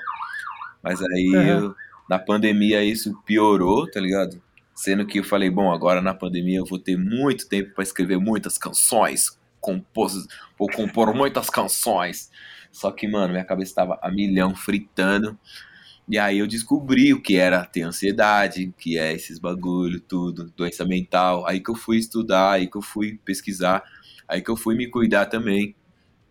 Mas 0.82 1.02
aí, 1.02 1.30
Uhum. 1.36 1.44
eu- 1.44 1.76
na 2.10 2.18
pandemia, 2.20 2.84
isso 2.84 3.14
piorou, 3.26 3.90
tá 3.90 4.00
ligado? 4.00 4.42
Sendo 4.74 5.06
que 5.06 5.20
eu 5.20 5.24
falei, 5.24 5.50
bom, 5.50 5.72
agora 5.74 6.02
na 6.02 6.14
pandemia 6.14 6.60
eu 6.60 6.66
vou 6.66 6.80
ter 6.80 6.98
muito 6.98 7.48
tempo 7.50 7.74
pra 7.74 7.84
escrever 7.84 8.18
muitas 8.18 8.58
canções, 8.58 9.38
compos... 9.60 10.28
vou 10.58 10.70
compor 10.70 11.14
muitas 11.14 11.50
canções. 11.50 12.32
Só 12.72 12.92
que, 12.92 13.08
mano, 13.08 13.34
minha 13.34 13.44
cabeça 13.46 13.76
tava 13.76 14.00
a 14.02 14.10
milhão 14.12 14.56
fritando. 14.56 15.38
E 16.08 16.18
aí 16.18 16.38
eu 16.40 16.48
descobri 16.48 17.14
o 17.14 17.22
que 17.22 17.36
era 17.36 17.66
ter 17.66 17.82
ansiedade, 17.82 18.68
o 18.68 18.74
que 18.74 18.98
é 18.98 19.12
esses 19.14 19.40
bagulho, 19.40 20.00
tudo, 20.00 20.54
doença 20.56 20.86
mental. 20.86 21.46
Aí 21.46 21.60
que 21.60 21.70
eu 21.70 21.76
fui 21.76 21.98
estudar, 21.98 22.52
aí 22.54 22.68
que 22.68 22.78
eu 22.78 22.82
fui 22.82 23.20
pesquisar, 23.26 23.84
aí 24.28 24.42
que 24.42 24.50
eu 24.50 24.56
fui 24.56 24.76
me 24.76 24.88
cuidar 24.90 25.26
também. 25.26 25.76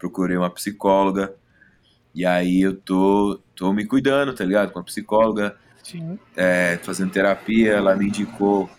Procurei 0.06 0.36
uma 0.36 0.50
psicóloga. 0.50 1.34
E 2.14 2.24
aí 2.24 2.60
eu 2.62 2.76
tô, 2.76 3.40
tô 3.56 3.72
me 3.72 3.84
cuidando, 3.84 4.32
tá 4.32 4.44
ligado? 4.44 4.70
Com 4.72 4.78
a 4.78 4.84
psicóloga, 4.84 5.56
é, 6.36 6.78
fazendo 6.82 7.10
terapia, 7.10 7.72
ela 7.72 7.96
me 7.96 8.06
indicou 8.06 8.70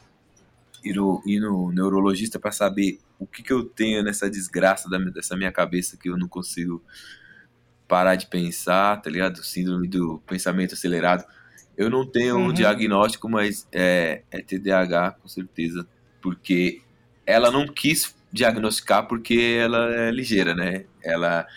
ir 0.84 0.93
no, 0.95 1.21
ir 1.25 1.39
no 1.41 1.69
neurologista 1.71 2.39
pra 2.39 2.51
saber 2.51 2.99
o 3.19 3.28
que, 3.28 3.43
que 3.43 3.51
eu 3.51 3.63
tenho 3.65 4.01
nessa 4.03 4.30
desgraça 4.30 4.89
da, 4.89 4.97
dessa 4.97 5.36
minha 5.36 5.51
cabeça 5.51 5.97
que 5.97 6.09
eu 6.09 6.17
não 6.17 6.28
consigo 6.30 6.82
parar 7.88 8.15
de 8.15 8.28
pensar, 8.28 9.01
tá 9.01 9.09
ligado? 9.09 9.43
Síndrome 9.43 9.88
do 9.88 10.19
pensamento 10.25 10.73
acelerado. 10.75 11.25
Eu 11.75 11.89
não 11.89 12.05
tenho 12.05 12.38
um 12.38 12.47
Uhum. 12.47 12.53
diagnóstico, 12.53 13.30
mas 13.30 13.67
é, 13.71 14.23
é 14.32 14.41
TDAH, 14.41 15.11
com 15.21 15.28
certeza. 15.28 15.86
Porque 16.21 16.82
ela 17.25 17.51
não 17.51 17.67
quis 17.67 18.15
diagnosticar 18.38 19.07
porque 19.07 19.57
ela 19.59 19.93
é 19.93 20.11
ligeira, 20.11 20.53
né? 20.55 20.85
Ela, 21.03 21.47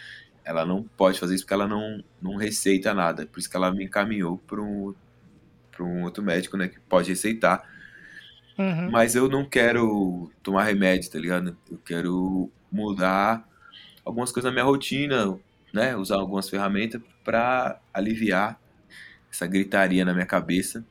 ela 0.44 0.64
não 0.64 0.82
pode 0.82 1.20
fazer 1.20 1.34
isso 1.34 1.44
porque 1.44 1.54
ela 1.54 1.68
não, 1.68 2.02
não 2.20 2.36
receita 2.36 2.94
nada. 2.94 3.26
Por 3.26 3.38
isso 3.38 3.50
que 3.50 3.56
ela 3.56 3.72
me 3.72 3.84
encaminhou 3.84 4.38
para 4.38 4.60
um, 4.60 4.94
pra 5.70 5.84
um 5.84 6.02
outro 6.02 6.22
médico, 6.22 6.56
né? 6.56 6.68
Que 6.68 6.80
pode 6.80 7.10
receitar. 7.10 7.62
Uhum. 8.58 8.90
Mas 8.90 9.14
eu 9.14 9.28
não 9.28 9.44
quero 9.44 10.30
tomar 10.42 10.64
remédio, 10.64 11.10
tá 11.10 11.18
ligado? 11.18 11.56
Eu 11.70 11.78
quero 11.78 12.50
mudar 12.70 13.46
algumas 14.04 14.32
coisas 14.32 14.50
na 14.50 14.52
minha 14.52 14.64
rotina, 14.64 15.38
né? 15.72 15.94
Usar 15.96 16.16
algumas 16.16 16.48
ferramentas 16.48 17.00
para 17.24 17.80
aliviar 17.92 18.58
essa 19.30 19.46
gritaria 19.46 20.04
na 20.04 20.12
minha 20.12 20.26
cabeça, 20.26 20.84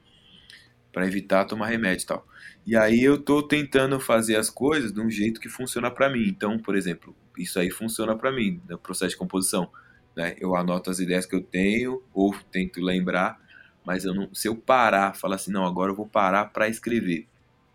para 0.91 1.05
evitar 1.05 1.45
tomar 1.45 1.67
remédio 1.67 2.03
e 2.03 2.07
tal. 2.07 2.25
E 2.70 2.76
aí 2.78 3.01
eu 3.03 3.17
tô 3.20 3.41
tentando 3.41 3.99
fazer 3.99 4.36
as 4.36 4.49
coisas 4.49 4.91
de 4.93 5.01
um 5.01 5.09
jeito 5.09 5.39
que 5.41 5.49
funciona 5.49 5.89
para 5.89 6.09
mim. 6.09 6.28
Então, 6.28 6.59
por 6.59 6.76
exemplo, 6.76 7.15
isso 7.38 7.59
aí 7.59 7.72
funciona 7.72 8.15
para 8.15 8.32
mim, 8.32 8.61
no 8.70 8.78
processo 8.78 9.11
de 9.11 9.17
composição, 9.17 9.72
né? 10.15 10.36
Eu 10.39 10.55
anoto 10.55 10.89
as 10.91 10.99
ideias 10.99 11.26
que 11.26 11.36
eu 11.36 11.41
tenho 11.41 12.03
ou 12.13 12.36
tento 12.51 12.80
lembrar, 12.80 13.39
mas 13.84 14.05
eu 14.05 14.13
não, 14.13 14.34
se 14.36 14.47
eu 14.47 14.55
parar, 14.55 15.15
falar 15.15 15.36
assim, 15.36 15.51
não, 15.51 15.65
agora 15.65 15.91
eu 15.91 15.95
vou 15.95 16.07
parar 16.07 16.45
para 16.45 16.67
escrever, 16.70 17.28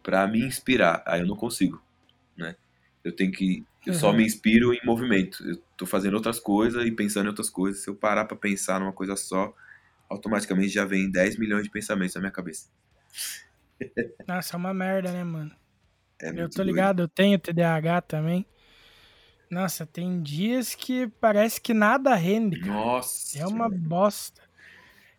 para 0.03 0.26
me 0.28 0.40
inspirar, 0.45 1.03
aí 1.07 1.20
eu 1.22 1.26
não 1.26 1.36
consigo, 1.36 1.82
né? 2.36 2.57
Eu 3.05 3.14
tenho 3.14 3.32
que 3.32 3.66
eu 3.86 3.95
só 3.95 4.11
Uhum. 4.11 4.18
me 4.18 4.24
inspiro 4.24 4.74
em 4.74 4.80
movimento. 4.84 5.45
Eu 5.47 5.62
tô 5.76 5.86
fazendo 5.86 6.14
outras 6.14 6.40
coisas 6.40 6.86
e 6.86 6.92
pensando 6.92 7.26
em 7.26 7.28
outras 7.28 7.51
coisas. 7.51 7.82
Se 7.82 7.90
eu 7.90 7.97
parar 7.97 8.26
para 8.26 8.36
pensar 8.36 8.80
numa 8.80 8.92
coisa 8.95 9.16
só, 9.16 9.55
automaticamente 10.11 10.70
já 10.70 10.84
vem 10.86 11.11
10 11.11 11.38
milhões 11.38 11.64
de 11.64 11.70
pensamentos 11.70 12.14
na 12.16 12.20
minha 12.22 12.32
cabeça. 12.32 12.68
Nossa, 14.27 14.55
é 14.55 14.57
uma 14.57 14.75
merda, 14.75 15.12
né, 15.12 15.22
mano? 15.25 15.51
É 16.20 16.31
Eu 16.31 16.49
tô 16.49 16.62
doido. 16.62 16.66
ligado, 16.66 17.03
eu 17.03 17.09
tenho 17.09 17.39
TDAH 17.39 18.03
também. 18.03 18.47
Nossa, 19.51 19.87
tem 19.87 20.22
dias 20.22 20.75
que 20.75 21.07
parece 21.20 21.61
que 21.61 21.75
nada 21.75 22.14
rende. 22.14 22.59
cara. 22.61 22.72
Nossa. 22.72 23.39
É 23.39 23.47
uma 23.47 23.68
bosta. 23.68 24.43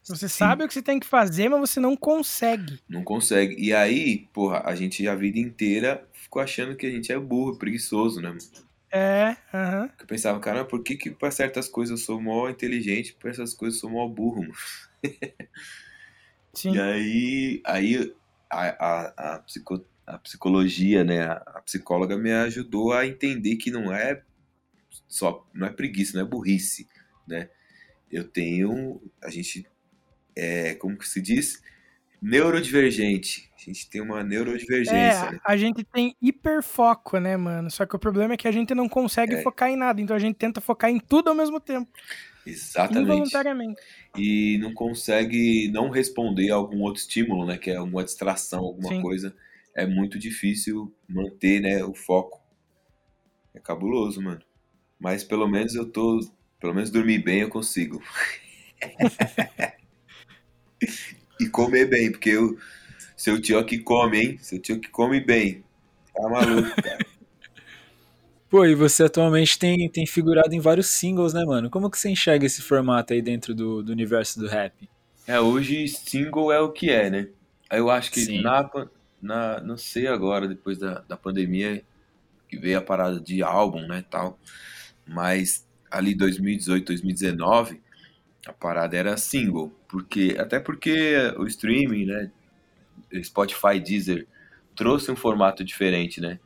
Você 0.04 0.30
Sim. 0.30 0.38
sabe 0.38 0.64
o 0.64 0.68
que 0.68 0.74
você 0.74 0.82
tem 0.82 1.00
que 1.00 1.08
fazer, 1.08 1.50
mas 1.50 1.60
você 1.60 1.80
não 1.80 1.96
consegue. 1.96 2.80
Não 2.88 3.04
consegue. 3.04 3.56
E 3.60 3.74
aí, 3.74 4.28
porra, 4.34 4.62
a 4.66 4.76
gente 4.76 5.08
a 5.08 5.16
vida 5.16 5.40
inteira 5.40 6.08
ficou 6.14 6.42
achando 6.42 6.76
que 6.76 6.86
a 6.86 6.92
gente 6.92 7.12
é 7.12 7.18
burro, 7.20 7.58
preguiçoso, 7.58 8.22
né? 8.22 8.30
mano? 8.30 8.42
É, 8.92 9.36
aham. 9.54 9.90
Eu 10.00 10.06
pensava, 10.06 10.40
cara, 10.40 10.64
por 10.64 10.84
que 10.84 10.96
que 10.96 11.10
pra 11.10 11.32
certas 11.32 11.68
coisas 11.68 12.00
eu 12.00 12.06
sou 12.06 12.22
mó 12.22 12.48
inteligente, 12.50 13.16
pra 13.20 13.32
essas 13.32 13.54
coisas 13.54 13.78
eu 13.78 13.82
sou 13.82 13.90
mó 13.90 14.08
burro, 14.08 14.42
mano? 14.42 14.54
Sim. 16.54 16.76
E 16.76 16.80
aí, 16.80 17.62
aí 17.66 18.14
a, 18.56 18.70
a, 18.70 19.36
a, 19.36 19.40
psico, 19.40 19.86
a 20.06 20.18
psicologia, 20.20 21.04
né, 21.04 21.24
a, 21.24 21.62
psicóloga 21.66 22.18
me 22.18 22.32
ajudou 22.32 22.94
a 22.94 23.06
entender 23.06 23.56
que 23.58 23.70
não 23.70 23.94
é 23.94 24.22
só, 25.08 25.46
não 25.54 25.68
é 25.68 25.70
preguiça, 25.72 26.18
não 26.18 26.26
é 26.26 26.30
burrice, 26.30 26.88
né? 27.28 27.50
Eu 28.12 28.24
tenho, 28.24 29.02
a 29.22 29.30
gente, 29.30 29.68
é, 30.36 30.76
como 30.76 30.98
que 30.98 31.08
se 31.08 31.22
diz? 31.22 31.62
Neurodivergente. 32.22 33.52
A 33.58 33.62
gente 33.62 33.90
tem 33.90 34.00
uma 34.00 34.24
neurodivergência, 34.24 35.26
É, 35.26 35.32
né? 35.32 35.40
a 35.44 35.58
gente 35.58 35.84
tem 35.84 36.16
hiperfoco, 36.22 37.18
né, 37.18 37.36
mano? 37.36 37.70
Só 37.72 37.86
que 37.86 37.96
o 37.96 38.00
problema 38.00 38.36
é 38.36 38.38
que 38.38 38.48
a 38.48 38.52
gente 38.52 38.76
não 38.76 38.88
consegue 38.88 39.36
É. 39.36 39.42
focar 39.42 39.70
em 39.70 39.76
nada, 39.76 40.00
então 40.00 40.16
a 40.16 40.20
gente 40.20 40.36
tenta 40.36 40.62
focar 40.62 40.90
em 40.90 41.00
tudo 41.00 41.30
ao 41.30 41.36
mesmo 41.36 41.60
tempo, 41.60 41.92
Exatamente. 42.46 43.06
involuntariamente. 43.06 43.82
E 44.18 44.58
não 44.60 44.74
consegue 44.74 45.70
não 45.72 45.90
responder 45.90 46.52
a 46.52 46.56
algum 46.56 46.82
outro 46.82 47.02
estímulo, 47.02 47.46
né? 47.46 47.58
Que 47.58 47.72
é 47.72 47.76
alguma 47.76 48.04
distração, 48.04 48.60
alguma 48.60 48.90
Sim. 48.90 49.02
coisa. 49.02 49.36
É 49.76 49.86
muito 49.86 50.20
difícil 50.20 50.94
manter, 51.08 51.60
né, 51.60 51.84
o 51.84 51.94
foco. 51.94 52.42
É 53.54 53.60
cabuloso, 53.60 54.22
mano. 54.22 54.42
Mas 55.00 55.24
pelo 55.24 55.48
menos 55.48 55.76
eu 55.76 55.90
tô. 55.90 56.20
Pelo 56.60 56.74
menos 56.74 56.90
dormir 56.90 57.20
bem 57.20 57.42
eu 57.42 57.50
consigo. 57.50 58.02
e 61.40 61.50
comer 61.50 61.90
bem, 61.90 62.12
porque 62.12 62.30
eu, 62.30 62.58
seu 63.16 63.42
tio 63.42 63.64
que 63.66 63.80
come, 63.80 64.20
hein? 64.20 64.38
Seu 64.40 64.60
tio 64.60 64.80
que 64.80 64.90
come 64.90 65.20
bem. 65.20 65.64
Tá 66.14 66.30
maluco, 66.30 66.82
cara. 66.82 67.06
Pô, 68.56 68.66
e 68.66 68.74
você 68.74 69.04
atualmente 69.04 69.60
tem, 69.60 69.90
tem 69.90 70.06
figurado 70.06 70.56
em 70.56 70.62
vários 70.62 70.88
singles, 70.88 71.34
né, 71.34 71.44
mano? 71.44 71.70
Como 71.70 71.92
que 71.92 72.00
você 72.00 72.10
enxerga 72.10 72.46
esse 72.46 72.62
formato 72.62 73.12
aí 73.12 73.22
dentro 73.22 73.54
do, 73.54 73.84
do 73.84 73.92
universo 73.92 74.40
do 74.40 74.48
rap? 74.48 74.90
É, 75.28 75.38
hoje 75.42 75.86
single 75.90 76.54
é 76.54 76.62
o 76.62 76.72
que 76.72 76.90
é, 76.90 77.10
né? 77.10 77.28
Eu 77.70 77.90
acho 77.90 78.10
que 78.14 78.22
Sim. 78.22 78.42
na, 78.42 78.70
na. 79.22 79.60
Não 79.60 79.76
sei 79.76 80.08
agora, 80.08 80.48
depois 80.48 80.78
da, 80.78 81.02
da 81.02 81.18
pandemia, 81.18 81.84
que 82.48 82.58
veio 82.58 82.78
a 82.78 82.82
parada 82.82 83.20
de 83.20 83.44
álbum, 83.44 83.86
né, 83.86 84.06
tal. 84.10 84.40
Mas 85.06 85.68
ali 85.92 86.16
2018, 86.16 86.86
2019, 86.86 87.82
a 88.48 88.54
parada 88.54 88.96
era 88.96 89.18
single. 89.18 89.70
Porque, 89.86 90.38
até 90.40 90.62
porque 90.62 91.18
o 91.38 91.46
streaming, 91.46 92.06
né? 92.06 92.32
Spotify, 93.22 93.82
Deezer, 93.82 94.26
trouxe 94.74 95.12
um 95.12 95.16
formato 95.18 95.62
diferente, 95.62 96.22
né? 96.22 96.40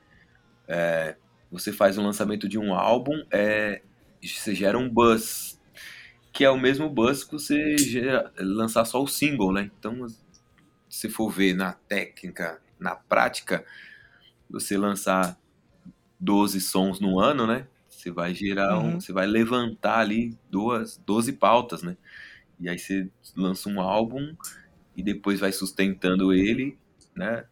É, 0.68 1.16
você 1.52 1.72
faz 1.74 1.98
um 1.98 2.04
lançamento 2.04 2.48
de 2.48 2.58
um 2.60 2.74
álbum, 2.74 3.14
é, 3.32 3.82
você 4.24 4.54
gera 4.56 4.78
um 4.78 4.90
buzz, 4.90 5.60
que 6.34 6.44
é 6.46 6.50
o 6.50 6.60
mesmo 6.60 6.90
buzz 6.90 7.24
que 7.24 7.34
você 7.34 7.78
gera, 7.78 8.32
lançar 8.40 8.86
só 8.86 9.02
o 9.04 9.08
single, 9.08 9.52
né? 9.54 9.72
Então, 9.80 10.06
se 10.90 11.10
for 11.10 11.30
ver 11.30 11.54
na 11.56 11.74
técnica, 11.74 12.62
na 12.80 12.96
prática, 12.96 13.66
você 14.50 14.78
lançar 14.78 15.38
12 16.20 16.62
sons 16.62 17.00
no 17.00 17.20
ano, 17.20 17.48
né? 17.48 17.68
Você 17.90 18.12
vai 18.12 18.34
gerar 18.34 18.80
um, 18.80 18.94
Uhum. 18.94 19.00
você 19.00 19.14
vai 19.14 19.28
levantar 19.28 20.00
ali 20.00 20.38
duas, 20.50 20.98
12 21.06 21.34
pautas, 21.34 21.84
né? 21.84 21.98
E 22.60 22.70
aí 22.70 22.80
você 22.80 23.10
lança 23.36 23.70
um 23.70 23.82
álbum 23.82 24.36
e 24.96 25.04
depois 25.04 25.40
vai 25.40 25.52
sustentando 25.52 26.34
ele, 26.34 26.78
né? 27.16 27.46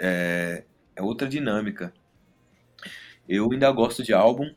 É, 0.00 0.64
é 0.96 1.02
outra 1.02 1.28
dinâmica. 1.28 1.92
Eu 3.28 3.50
ainda 3.52 3.70
gosto 3.72 4.02
de 4.02 4.12
álbum, 4.12 4.52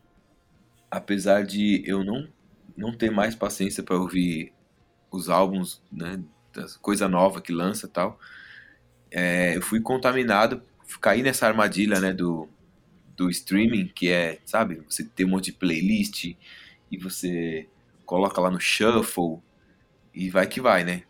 apesar 0.90 1.46
de 1.46 1.84
eu 1.86 2.04
não, 2.04 2.28
não 2.76 2.94
ter 2.96 3.12
mais 3.12 3.36
paciência 3.36 3.84
para 3.84 3.98
ouvir 3.98 4.54
os 5.12 5.30
álbuns, 5.30 5.82
né, 5.92 6.22
coisa 6.82 7.08
nova 7.08 7.42
que 7.42 7.54
lança 7.54 7.88
e 7.88 7.90
tal, 7.90 8.20
é, 9.12 9.56
eu 9.58 9.62
fui 9.62 9.82
contaminado, 9.82 10.62
caí 11.02 11.22
nessa 11.24 11.48
armadilha, 11.48 12.00
né, 12.00 12.14
do, 12.14 12.48
do 13.18 13.30
streaming, 13.30 13.88
que 13.88 14.10
é, 14.12 14.40
sabe, 14.46 14.84
você 14.90 15.04
tem 15.04 15.26
um 15.26 15.30
monte 15.30 15.46
de 15.48 15.54
playlist 15.54 16.26
e 16.92 16.98
você 16.98 17.68
coloca 18.06 18.42
lá 18.42 18.52
no 18.52 18.60
shuffle 18.60 19.40
e 20.14 20.30
vai 20.30 20.48
que 20.48 20.62
vai, 20.62 20.84
né? 20.84 21.04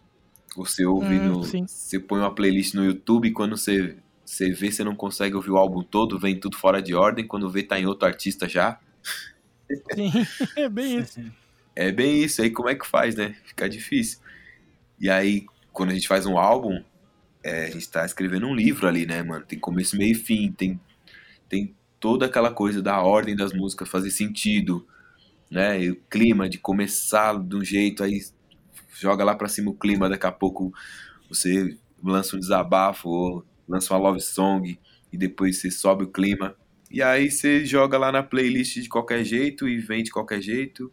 Você 0.55 0.85
ouve 0.85 1.19
Hum, 1.19 1.21
no. 1.21 1.43
sim. 1.43 1.65
Você 1.65 1.99
põe 1.99 2.19
uma 2.19 2.33
playlist 2.33 2.73
no 2.75 2.85
YouTube 2.85 3.31
quando 3.33 3.57
você, 3.57 3.97
você 4.27 4.51
vê, 4.51 4.69
você 4.69 4.83
não 4.83 4.93
consegue 4.93 5.35
ouvir 5.35 5.51
o 5.51 5.57
álbum 5.57 5.81
todo, 5.81 6.19
vem 6.19 6.37
tudo 6.37 6.57
fora 6.57 6.81
de 6.81 6.93
ordem, 6.93 7.25
quando 7.25 7.49
vê, 7.49 7.63
tá 7.63 7.79
em 7.79 7.85
outro 7.85 8.05
artista 8.05 8.47
já. 8.47 8.77
Sim, 9.95 10.11
é 10.57 10.67
bem 10.67 10.99
isso. 10.99 11.21
É 11.73 11.91
bem 11.93 12.21
isso, 12.21 12.41
aí 12.41 12.49
como 12.49 12.67
é 12.67 12.75
que 12.75 12.85
faz, 12.85 13.15
né? 13.15 13.37
Fica 13.45 13.69
difícil. 13.69 14.19
E 14.99 15.09
aí, 15.09 15.45
quando 15.71 15.91
a 15.91 15.93
gente 15.93 16.09
faz 16.09 16.25
um 16.25 16.37
álbum, 16.37 16.83
é, 17.41 17.67
a 17.67 17.69
gente 17.69 17.87
tá 17.87 18.05
escrevendo 18.05 18.47
um 18.47 18.53
livro 18.53 18.85
ali, 18.85 19.05
né, 19.05 19.23
mano? 19.23 19.45
Tem 19.45 19.57
começo, 19.57 19.95
meio 19.95 20.11
e 20.11 20.15
fim, 20.15 20.51
tem, 20.51 20.77
tem 21.47 21.73
toda 21.97 22.25
aquela 22.25 22.51
coisa 22.51 22.81
da 22.81 23.01
ordem 23.01 23.33
das 23.33 23.53
músicas 23.53 23.87
fazer 23.87 24.11
sentido, 24.11 24.85
né? 25.49 25.81
E 25.81 25.91
o 25.91 25.95
clima 26.09 26.49
de 26.49 26.57
começar 26.57 27.41
de 27.41 27.55
um 27.55 27.63
jeito, 27.63 28.03
aí 28.03 28.19
joga 28.91 29.23
lá 29.23 29.33
pra 29.33 29.47
cima 29.47 29.71
o 29.71 29.73
clima, 29.73 30.09
daqui 30.09 30.25
a 30.25 30.31
pouco 30.33 30.73
você 31.29 31.77
lança 32.03 32.35
um 32.35 32.39
desabafo 32.39 33.07
ou 33.07 33.45
lança 33.67 33.93
uma 33.93 33.99
love 33.99 34.21
song 34.21 34.79
e 35.11 35.17
depois 35.17 35.59
você 35.59 35.69
sobe 35.71 36.03
o 36.05 36.11
clima. 36.11 36.55
E 36.89 37.01
aí 37.03 37.29
você 37.29 37.65
joga 37.65 37.97
lá 37.97 38.11
na 38.11 38.23
playlist 38.23 38.81
de 38.81 38.89
qualquer 38.89 39.23
jeito 39.23 39.67
e 39.67 39.77
vem 39.77 40.03
de 40.03 40.11
qualquer 40.11 40.41
jeito. 40.41 40.91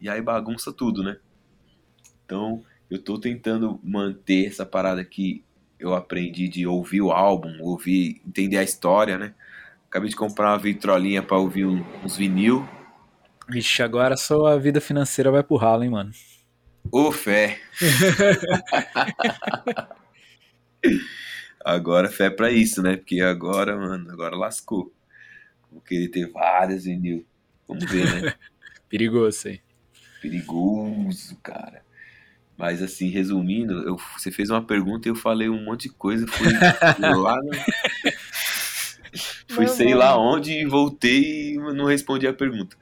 E 0.00 0.08
aí 0.08 0.20
bagunça 0.20 0.72
tudo, 0.72 1.02
né? 1.02 1.16
Então, 2.24 2.62
eu 2.90 3.00
tô 3.00 3.18
tentando 3.18 3.78
manter 3.82 4.46
essa 4.46 4.66
parada 4.66 5.04
que 5.04 5.44
eu 5.78 5.94
aprendi 5.94 6.48
de 6.48 6.66
ouvir 6.66 7.02
o 7.02 7.12
álbum, 7.12 7.56
ouvir, 7.60 8.20
entender 8.26 8.58
a 8.58 8.62
história, 8.62 9.18
né? 9.18 9.34
Acabei 9.88 10.08
de 10.08 10.16
comprar 10.16 10.50
uma 10.52 10.58
vitrolinha 10.58 11.22
pra 11.22 11.38
ouvir 11.38 11.66
um- 11.66 11.84
uns 12.02 12.16
vinil. 12.16 12.66
Vixe, 13.48 13.82
agora 13.82 14.16
sua 14.16 14.58
vida 14.58 14.80
financeira 14.80 15.30
vai 15.30 15.42
pro 15.42 15.56
ralo, 15.56 15.84
hein, 15.84 15.90
mano. 15.90 16.10
Ô 16.90 17.12
fé! 17.12 17.60
agora 21.64 22.08
fé 22.08 22.28
pra 22.30 22.50
isso, 22.50 22.82
né? 22.82 22.96
Porque 22.96 23.20
agora, 23.20 23.76
mano, 23.76 24.10
agora 24.12 24.36
lascou. 24.36 24.92
Vou 25.72 25.80
querer 25.80 26.08
ter 26.08 26.30
vários 26.30 26.84
vinil. 26.84 27.24
Vamos 27.66 27.84
ver, 27.90 28.22
né? 28.22 28.34
Perigoso 28.88 29.48
aí. 29.48 29.60
Perigoso, 30.20 31.36
cara. 31.42 31.82
Mas 32.56 32.80
assim, 32.82 33.08
resumindo, 33.08 33.72
eu- 33.82 33.98
você 34.16 34.30
fez 34.30 34.48
uma 34.50 34.62
pergunta 34.64 35.08
e 35.08 35.10
eu 35.10 35.16
falei 35.16 35.48
um 35.48 35.64
monte 35.64 35.88
de 35.88 35.94
coisa. 35.94 36.26
Fui 36.26 36.46
lá 37.00 37.36
no... 37.42 37.50
Fui 39.48 39.66
sei 39.68 39.94
lá 39.94 40.18
onde 40.18 40.52
e 40.52 40.66
voltei 40.66 41.54
e 41.54 41.58
não 41.58 41.84
respondi 41.84 42.26
a 42.26 42.32
pergunta. 42.32 42.76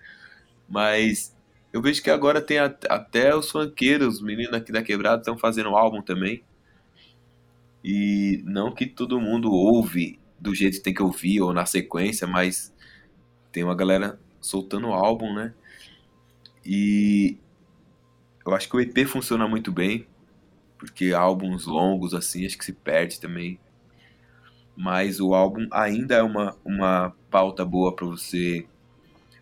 Mas 0.68 1.34
eu 1.72 1.80
vejo 1.82 2.02
que 2.02 2.10
agora 2.10 2.40
tem 2.40 2.58
a- 2.58 2.74
até 2.88 3.34
os 3.34 3.50
funkeiros, 3.50 4.16
os 4.16 4.22
meninos 4.22 4.54
aqui 4.54 4.72
da 4.72 4.82
quebrada 4.82 5.20
estão 5.20 5.36
fazendo 5.36 5.70
álbum 5.70 6.00
também. 6.02 6.42
E 7.84 8.42
não 8.44 8.72
que 8.72 8.86
todo 8.86 9.20
mundo 9.20 9.50
ouve 9.50 10.18
do 10.38 10.54
jeito 10.54 10.78
que 10.78 10.82
tem 10.82 10.94
que 10.94 11.02
ouvir 11.02 11.40
ou 11.40 11.52
na 11.52 11.66
sequência, 11.66 12.26
mas 12.26 12.72
tem 13.50 13.64
uma 13.64 13.74
galera 13.74 14.18
soltando 14.40 14.88
álbum, 14.88 15.32
né? 15.34 15.54
E 16.64 17.38
eu 18.44 18.54
acho 18.54 18.68
que 18.68 18.76
o 18.76 18.80
EP 18.80 19.06
funciona 19.06 19.46
muito 19.46 19.70
bem, 19.72 20.06
porque 20.78 21.12
álbuns 21.12 21.66
longos 21.66 22.14
assim 22.14 22.44
acho 22.44 22.58
que 22.58 22.64
se 22.64 22.72
perde 22.72 23.20
também. 23.20 23.58
Mas 24.76 25.20
o 25.20 25.34
álbum 25.34 25.66
ainda 25.70 26.14
é 26.16 26.22
uma, 26.22 26.56
uma 26.64 27.14
pauta 27.30 27.64
boa 27.64 27.94
para 27.94 28.06
você 28.06 28.66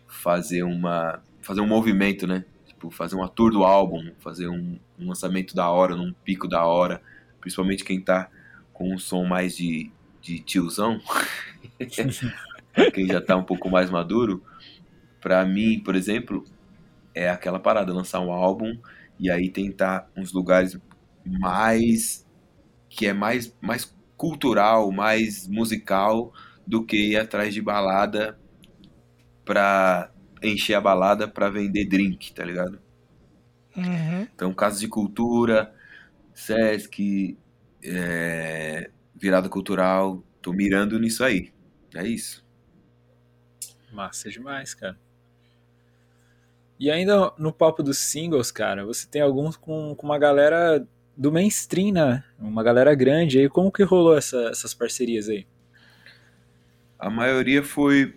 fazer 0.07 0.63
uma 0.63 1.21
fazer 1.41 1.61
um 1.61 1.67
movimento, 1.67 2.27
né? 2.27 2.45
Tipo, 2.67 2.91
fazer 2.91 3.15
uma 3.15 3.27
tour 3.27 3.51
do 3.51 3.63
álbum, 3.63 4.11
fazer 4.19 4.47
um, 4.47 4.77
um 4.99 5.07
lançamento 5.07 5.55
da 5.55 5.69
hora, 5.69 5.95
num 5.95 6.13
pico 6.23 6.47
da 6.47 6.65
hora, 6.65 7.01
principalmente 7.41 7.83
quem 7.83 7.99
tá 7.99 8.29
com 8.71 8.93
um 8.93 8.97
som 8.97 9.25
mais 9.25 9.57
de, 9.57 9.91
de 10.21 10.39
tiozão, 10.39 11.01
quem 12.93 13.07
já 13.07 13.19
tá 13.19 13.35
um 13.35 13.43
pouco 13.43 13.69
mais 13.69 13.89
maduro. 13.89 14.41
Pra 15.19 15.45
mim, 15.45 15.79
por 15.79 15.95
exemplo, 15.95 16.45
é 17.13 17.29
aquela 17.29 17.59
parada, 17.59 17.93
lançar 17.93 18.21
um 18.21 18.31
álbum 18.31 18.77
e 19.19 19.29
aí 19.29 19.49
tentar 19.49 20.09
uns 20.15 20.31
lugares 20.31 20.79
mais 21.25 22.25
que 22.89 23.05
é 23.05 23.13
mais 23.13 23.55
mais 23.61 23.95
cultural, 24.17 24.91
mais 24.91 25.47
musical 25.47 26.33
do 26.65 26.85
que 26.85 27.11
ir 27.11 27.17
atrás 27.17 27.53
de 27.53 27.61
balada 27.61 28.39
pra 29.43 30.11
encher 30.41 30.75
a 30.75 30.81
balada 30.81 31.27
pra 31.27 31.49
vender 31.49 31.85
drink, 31.85 32.33
tá 32.33 32.43
ligado? 32.43 32.79
Uhum. 33.75 34.27
Então, 34.33 34.53
casa 34.53 34.79
de 34.79 34.87
cultura, 34.87 35.73
Sesc, 36.33 37.37
é, 37.83 38.89
virada 39.15 39.49
cultural, 39.49 40.23
tô 40.41 40.53
mirando 40.53 40.99
nisso 40.99 41.23
aí. 41.23 41.51
É 41.95 42.05
isso. 42.07 42.43
Massa 43.91 44.29
demais, 44.29 44.73
cara. 44.73 44.97
E 46.79 46.89
ainda 46.89 47.31
no 47.37 47.53
papo 47.53 47.83
dos 47.83 47.97
singles, 47.99 48.51
cara, 48.51 48.85
você 48.85 49.07
tem 49.07 49.21
alguns 49.21 49.55
com, 49.55 49.93
com 49.95 50.05
uma 50.07 50.17
galera 50.17 50.85
do 51.15 51.31
mainstream, 51.31 51.93
né? 51.93 52.23
Uma 52.39 52.63
galera 52.63 52.95
grande 52.95 53.39
aí. 53.39 53.47
Como 53.49 53.71
que 53.71 53.83
rolou 53.83 54.17
essa- 54.17 54.49
essas 54.49 54.73
parcerias 54.73 55.29
aí? 55.29 55.45
A 56.99 57.09
maioria 57.09 57.63
foi 57.63 58.15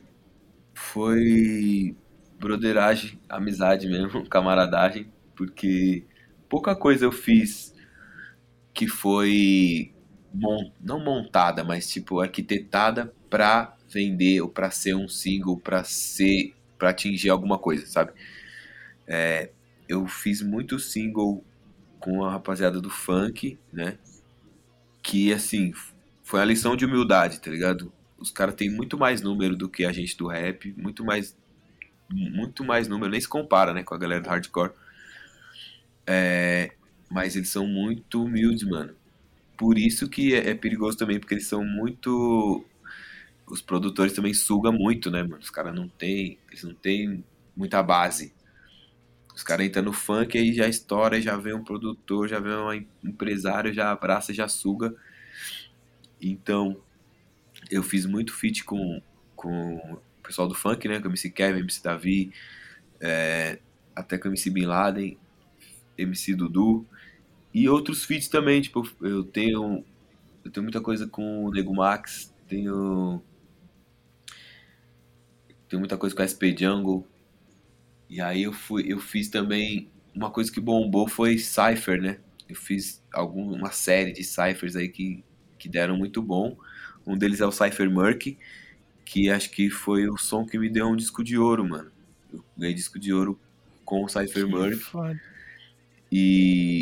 foi 0.74 1.96
broderagem, 2.40 3.20
amizade 3.28 3.88
mesmo, 3.88 4.26
camaradagem, 4.30 5.12
porque 5.36 6.06
pouca 6.50 6.76
coisa 6.76 7.06
eu 7.06 7.12
fiz 7.12 7.73
que 8.74 8.88
foi 8.88 9.92
não 10.80 10.98
montada, 10.98 11.62
mas 11.62 11.88
tipo 11.88 12.20
arquitetada 12.20 13.14
pra 13.30 13.76
vender 13.88 14.40
ou 14.40 14.48
pra 14.48 14.70
ser 14.70 14.96
um 14.96 15.08
single, 15.08 15.58
pra 15.58 15.84
ser 15.84 16.54
para 16.76 16.90
atingir 16.90 17.30
alguma 17.30 17.56
coisa, 17.56 17.86
sabe? 17.86 18.12
É, 19.06 19.50
eu 19.88 20.06
fiz 20.08 20.42
muito 20.42 20.78
single 20.78 21.44
com 22.00 22.24
a 22.24 22.32
rapaziada 22.32 22.80
do 22.80 22.90
funk, 22.90 23.58
né? 23.72 23.96
Que 25.02 25.32
assim, 25.32 25.72
foi 26.22 26.40
a 26.40 26.44
lição 26.44 26.76
de 26.76 26.84
humildade, 26.84 27.40
tá 27.40 27.50
ligado? 27.50 27.92
Os 28.18 28.30
caras 28.30 28.54
têm 28.56 28.70
muito 28.70 28.98
mais 28.98 29.22
número 29.22 29.56
do 29.56 29.68
que 29.68 29.84
a 29.84 29.92
gente 29.92 30.16
do 30.16 30.26
rap, 30.26 30.74
muito 30.76 31.04
mais 31.04 31.36
muito 32.10 32.64
mais 32.64 32.86
número, 32.86 33.10
nem 33.10 33.20
se 33.20 33.28
compara, 33.28 33.72
né, 33.72 33.82
com 33.82 33.94
a 33.94 33.98
galera 33.98 34.20
do 34.20 34.28
hardcore. 34.28 34.72
É, 36.06 36.72
mas 37.14 37.36
eles 37.36 37.50
são 37.50 37.66
muito 37.68 38.24
humildes, 38.24 38.64
mano. 38.68 38.94
Por 39.58 39.78
isso 39.78 40.08
que 40.08 40.34
é, 40.34 40.50
é 40.50 40.54
perigoso 40.54 40.98
também, 40.98 41.20
porque 41.20 41.34
eles 41.34 41.48
são 41.48 41.64
muito 41.64 42.64
os 43.48 43.62
produtores 43.62 44.12
também 44.14 44.34
sugam 44.34 44.72
muito, 44.72 45.10
né, 45.10 45.22
mano? 45.22 45.38
Os 45.42 45.50
caras 45.50 45.74
não 45.74 45.88
tem, 45.88 46.38
eles 46.50 46.64
não 46.64 46.74
têm 46.74 47.24
muita 47.56 47.82
base. 47.82 48.32
Os 49.34 49.42
caras 49.42 49.66
entram 49.66 49.82
no 49.82 49.92
funk 49.92 50.38
aí 50.38 50.52
já 50.54 50.68
estoura, 50.68 51.20
já 51.20 51.36
vem 51.36 51.54
um 51.54 51.64
produtor, 51.64 52.28
já 52.28 52.38
vem 52.40 52.52
um 52.52 52.72
em- 52.72 52.88
empresário, 53.04 53.72
já 53.72 53.90
abraça, 53.90 54.32
já 54.32 54.48
suga. 54.48 54.94
Então, 56.20 56.80
eu 57.70 57.82
fiz 57.82 58.06
muito 58.06 58.34
feat 58.34 58.64
com, 58.64 59.02
com 59.36 59.76
o 59.76 59.98
pessoal 60.22 60.48
do 60.48 60.54
funk, 60.54 60.88
né? 60.88 61.00
Com 61.00 61.08
MC 61.08 61.30
Kevin, 61.30 61.60
MC 61.60 61.82
Davi, 61.82 62.32
é, 63.00 63.58
até 63.96 64.18
com 64.18 64.28
MC 64.28 64.50
Bin 64.50 64.66
Laden, 64.66 65.18
MC 65.98 66.34
Dudu. 66.36 66.86
E 67.54 67.68
outros 67.68 68.04
feats 68.04 68.26
também, 68.26 68.60
tipo, 68.60 68.82
eu 69.00 69.22
tenho, 69.22 69.84
eu 70.44 70.50
tenho 70.50 70.64
muita 70.64 70.80
coisa 70.80 71.06
com 71.06 71.44
o 71.44 71.50
Nego 71.52 71.72
Max, 71.72 72.34
tenho, 72.48 73.22
tenho 75.68 75.78
muita 75.78 75.96
coisa 75.96 76.16
com 76.16 76.22
a 76.22 76.26
SP 76.26 76.50
Jungle. 76.58 77.06
E 78.10 78.20
aí 78.20 78.42
eu 78.42 78.52
fui, 78.52 78.92
eu 78.92 78.98
fiz 78.98 79.28
também 79.28 79.88
uma 80.12 80.30
coisa 80.30 80.50
que 80.50 80.60
bombou 80.60 81.06
foi 81.06 81.38
Cypher, 81.38 82.02
né? 82.02 82.18
Eu 82.48 82.56
fiz 82.56 83.00
algum, 83.12 83.54
uma 83.54 83.70
série 83.70 84.12
de 84.12 84.24
Cyphers 84.24 84.74
aí 84.74 84.88
que, 84.88 85.22
que 85.56 85.68
deram 85.68 85.96
muito 85.96 86.20
bom. 86.20 86.56
Um 87.06 87.16
deles 87.16 87.40
é 87.40 87.46
o 87.46 87.52
Cypher 87.52 87.88
Murky, 87.88 88.36
que 89.04 89.30
acho 89.30 89.50
que 89.50 89.70
foi 89.70 90.08
o 90.08 90.16
som 90.16 90.44
que 90.44 90.58
me 90.58 90.68
deu 90.68 90.88
um 90.88 90.96
disco 90.96 91.22
de 91.22 91.38
ouro, 91.38 91.68
mano. 91.68 91.92
Eu 92.32 92.44
ganhei 92.58 92.74
disco 92.74 92.98
de 92.98 93.12
ouro 93.12 93.38
com 93.84 94.02
o 94.02 94.08
Cypher. 94.08 94.48
Foda. 94.76 95.20
E 96.16 96.73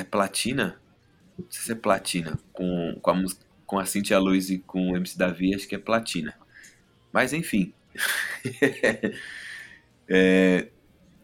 é 0.00 0.04
platina? 0.04 0.80
Não 1.38 1.46
sei 1.50 1.62
se 1.66 1.72
é 1.72 1.76
platina. 1.76 2.38
Com, 2.52 2.98
com, 3.02 3.10
a, 3.10 3.14
música- 3.14 3.46
com 3.66 3.78
a 3.78 3.86
Cintia 3.86 4.18
Luz 4.18 4.50
e 4.50 4.58
com 4.60 4.92
o 4.92 4.96
MC 4.96 5.18
Davi, 5.18 5.54
acho 5.54 5.68
que 5.68 5.74
é 5.76 5.78
platina. 5.78 6.34
Mas 7.12 7.32
enfim, 7.32 7.72
é, 10.08 10.68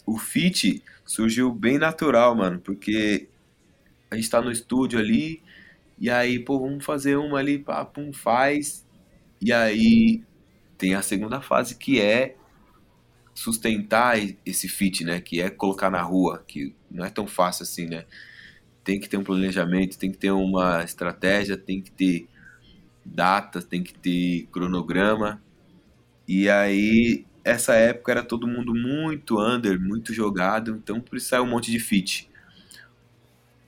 o 0.06 0.18
fit 0.18 0.82
surgiu 1.06 1.52
bem 1.52 1.78
natural, 1.78 2.34
mano, 2.36 2.60
porque 2.60 3.28
a 4.10 4.16
gente 4.16 4.30
tá 4.30 4.40
no 4.42 4.52
estúdio 4.52 4.98
ali, 4.98 5.42
e 5.98 6.10
aí, 6.10 6.38
pô, 6.40 6.60
vamos 6.60 6.84
fazer 6.84 7.16
uma 7.16 7.38
ali, 7.38 7.58
pá, 7.58 7.84
pum, 7.84 8.12
faz. 8.12 8.86
E 9.40 9.52
aí 9.52 10.22
tem 10.78 10.94
a 10.94 11.02
segunda 11.02 11.40
fase 11.42 11.76
que 11.76 12.00
é 12.00 12.36
sustentar 13.34 14.18
esse 14.44 14.68
fit, 14.68 15.04
né? 15.04 15.20
Que 15.20 15.40
é 15.40 15.50
colocar 15.50 15.90
na 15.90 16.02
rua, 16.02 16.44
que 16.46 16.74
não 16.90 17.04
é 17.04 17.10
tão 17.10 17.26
fácil 17.26 17.62
assim, 17.64 17.86
né? 17.86 18.04
Tem 18.84 18.98
que 18.98 19.08
ter 19.08 19.16
um 19.16 19.24
planejamento, 19.24 19.98
tem 19.98 20.10
que 20.10 20.18
ter 20.18 20.30
uma 20.32 20.82
estratégia, 20.82 21.56
tem 21.56 21.80
que 21.80 21.90
ter 21.90 22.28
datas, 23.04 23.64
tem 23.64 23.82
que 23.82 23.94
ter 23.94 24.48
cronograma. 24.50 25.42
E 26.26 26.48
aí, 26.48 27.24
essa 27.44 27.74
época 27.74 28.12
era 28.12 28.22
todo 28.22 28.46
mundo 28.46 28.74
muito 28.74 29.40
under, 29.40 29.80
muito 29.80 30.12
jogado, 30.12 30.72
então 30.72 31.00
por 31.00 31.16
isso 31.16 31.28
saiu 31.28 31.44
um 31.44 31.48
monte 31.48 31.70
de 31.70 31.78
fit. 31.78 32.28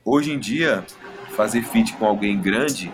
Hoje 0.04 0.32
em 0.32 0.38
dia, 0.38 0.84
fazer 1.34 1.62
fit 1.62 1.94
com 1.96 2.04
alguém 2.04 2.40
grande, 2.40 2.92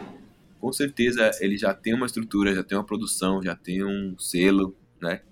com 0.60 0.72
certeza 0.72 1.30
ele 1.40 1.58
já 1.58 1.74
tem 1.74 1.94
uma 1.94 2.06
estrutura, 2.06 2.54
já 2.54 2.62
tem 2.62 2.78
uma 2.78 2.84
produção, 2.84 3.42
já 3.42 3.56
tem 3.56 3.84
um 3.84 4.16
selo, 4.18 4.76
né? 5.00 5.22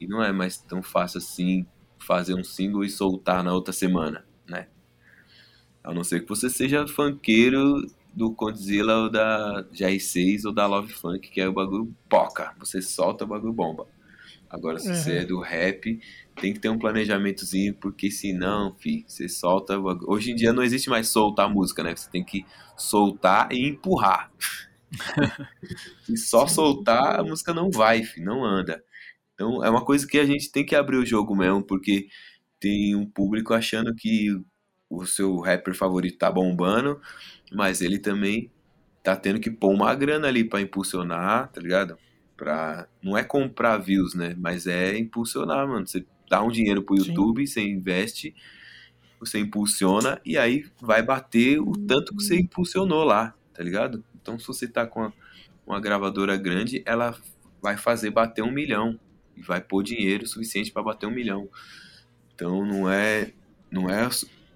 E 0.00 0.06
não 0.06 0.22
é 0.22 0.30
mais 0.32 0.58
tão 0.58 0.82
fácil 0.82 1.18
assim 1.18 1.66
fazer 1.98 2.34
um 2.34 2.44
single 2.44 2.84
e 2.84 2.90
soltar 2.90 3.42
na 3.42 3.54
outra 3.54 3.72
semana? 3.72 4.25
A 5.86 5.94
não 5.94 6.02
ser 6.02 6.22
que 6.22 6.28
você 6.28 6.50
seja 6.50 6.84
funkeiro 6.88 7.86
do 8.12 8.32
Condzilla 8.32 9.04
ou 9.04 9.10
da 9.10 9.64
GR6 9.72 10.44
ou 10.44 10.52
da 10.52 10.66
Love 10.66 10.92
Funk, 10.92 11.30
que 11.30 11.40
é 11.40 11.48
o 11.48 11.52
bagulho 11.52 11.94
poca. 12.08 12.52
Você 12.58 12.82
solta 12.82 13.24
o 13.24 13.28
bagulho 13.28 13.52
bomba. 13.52 13.86
Agora, 14.50 14.80
se 14.80 14.88
uhum. 14.88 14.94
você 14.94 15.18
é 15.18 15.24
do 15.24 15.40
rap, 15.40 16.00
tem 16.40 16.52
que 16.52 16.58
ter 16.58 16.68
um 16.68 16.78
planejamentozinho, 16.78 17.72
porque 17.74 18.10
senão, 18.10 18.74
fi, 18.74 19.04
você 19.06 19.28
solta. 19.28 19.78
Hoje 19.78 20.32
em 20.32 20.34
dia 20.34 20.52
não 20.52 20.64
existe 20.64 20.90
mais 20.90 21.08
soltar 21.08 21.46
a 21.46 21.48
música, 21.48 21.84
né? 21.84 21.94
Você 21.94 22.10
tem 22.10 22.24
que 22.24 22.44
soltar 22.76 23.52
e 23.52 23.68
empurrar. 23.68 24.32
e 26.08 26.16
só 26.16 26.48
soltar, 26.48 27.20
a 27.20 27.22
música 27.22 27.54
não 27.54 27.70
vai, 27.70 28.02
fi, 28.02 28.20
não 28.20 28.44
anda. 28.44 28.82
Então 29.34 29.64
é 29.64 29.70
uma 29.70 29.84
coisa 29.84 30.04
que 30.04 30.18
a 30.18 30.24
gente 30.24 30.50
tem 30.50 30.66
que 30.66 30.74
abrir 30.74 30.96
o 30.96 31.06
jogo 31.06 31.36
mesmo, 31.36 31.62
porque 31.62 32.08
tem 32.58 32.96
um 32.96 33.08
público 33.08 33.54
achando 33.54 33.94
que 33.94 34.30
o 34.88 35.04
seu 35.04 35.38
rapper 35.38 35.74
favorito 35.74 36.18
tá 36.18 36.30
bombando, 36.30 37.00
mas 37.52 37.80
ele 37.80 37.98
também 37.98 38.50
tá 39.02 39.16
tendo 39.16 39.40
que 39.40 39.50
pôr 39.50 39.72
uma 39.72 39.94
grana 39.94 40.28
ali 40.28 40.44
para 40.44 40.60
impulsionar, 40.60 41.50
tá 41.52 41.60
ligado? 41.60 41.96
Pra, 42.36 42.88
não 43.02 43.16
é 43.16 43.24
comprar 43.24 43.78
views, 43.78 44.14
né? 44.14 44.34
Mas 44.38 44.66
é 44.66 44.98
impulsionar, 44.98 45.66
mano. 45.66 45.86
Você 45.86 46.04
dá 46.28 46.42
um 46.42 46.50
dinheiro 46.50 46.82
pro 46.82 46.96
YouTube, 46.96 47.46
Sim. 47.46 47.52
você 47.52 47.60
investe, 47.62 48.34
você 49.18 49.38
impulsiona 49.38 50.20
e 50.24 50.36
aí 50.36 50.66
vai 50.80 51.02
bater 51.02 51.60
o 51.60 51.72
tanto 51.72 52.14
que 52.14 52.22
você 52.22 52.38
impulsionou 52.38 53.04
lá, 53.04 53.34
tá 53.54 53.62
ligado? 53.62 54.04
Então 54.20 54.38
se 54.38 54.46
você 54.46 54.68
tá 54.68 54.86
com 54.86 55.10
uma 55.66 55.80
gravadora 55.80 56.36
grande, 56.36 56.82
ela 56.84 57.16
vai 57.62 57.76
fazer 57.76 58.10
bater 58.10 58.42
um 58.42 58.52
milhão 58.52 58.98
e 59.36 59.42
vai 59.42 59.60
pôr 59.60 59.82
dinheiro 59.82 60.26
suficiente 60.26 60.72
para 60.72 60.82
bater 60.82 61.06
um 61.06 61.14
milhão. 61.14 61.48
Então 62.34 62.64
não 62.64 62.90
é 62.90 63.32
não 63.70 63.88
é 63.90 64.08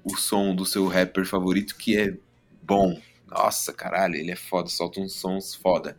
o 0.05 0.17
som 0.17 0.55
do 0.55 0.65
seu 0.65 0.87
rapper 0.87 1.27
favorito 1.27 1.77
que 1.77 1.99
é 1.99 2.17
bom. 2.63 3.01
Nossa, 3.27 3.73
caralho, 3.73 4.17
ele 4.17 4.31
é 4.31 4.37
foda, 4.37 4.69
solta 4.69 5.01
uns 5.01 5.15
sons 5.15 5.55
foda. 5.55 5.97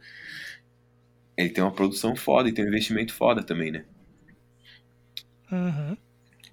Ele 1.37 1.49
tem 1.49 1.63
uma 1.63 1.71
produção 1.71 2.15
foda 2.15 2.49
e 2.49 2.53
tem 2.53 2.65
um 2.65 2.67
investimento 2.67 3.13
foda 3.13 3.41
também, 3.41 3.71
né? 3.71 3.85
Uhum. 5.51 5.97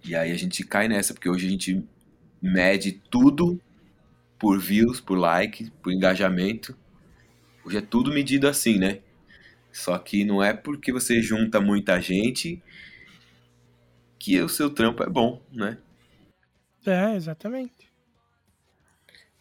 E 0.05 0.15
aí 0.15 0.33
a 0.33 0.37
gente 0.37 0.65
cai 0.65 0.89
nessa, 0.89 1.13
porque 1.13 1.29
hoje 1.29 1.47
a 1.47 1.51
gente 1.51 1.85
mede 2.41 2.93
tudo 3.11 3.61
por 4.39 4.59
views, 4.59 5.01
por 5.01 5.19
like, 5.19 5.71
por 5.83 5.93
engajamento. 5.93 6.77
Hoje 7.65 7.79
é 7.79 7.81
tudo 7.81 8.13
medido 8.13 8.49
assim, 8.49 8.79
né? 8.79 9.01
Só 9.73 9.99
que 9.99 10.25
não 10.25 10.43
é 10.43 10.53
porque 10.53 10.93
você 10.93 11.21
junta 11.21 11.61
muita 11.61 12.01
gente 12.01 12.63
que 14.19 14.41
o 14.41 14.49
seu 14.49 14.71
trampo 14.71 15.03
é 15.03 15.09
bom, 15.09 15.43
né? 15.53 15.79
É, 16.89 17.15
exatamente. 17.15 17.91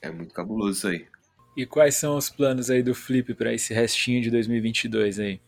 É 0.02 0.12
muito 0.12 0.34
cabuloso 0.34 0.78
isso 0.78 0.88
aí. 0.88 1.08
E 1.56 1.66
quais 1.66 1.95
são 1.95 2.18
os 2.18 2.30
planos 2.30 2.70
aí 2.70 2.84
do 2.84 2.93
Flip 2.93 3.34
para 3.34 3.54
esse 3.54 3.74
restinho 3.74 4.22
de 4.22 4.30
2022 4.30 5.20
aí? 5.20 5.41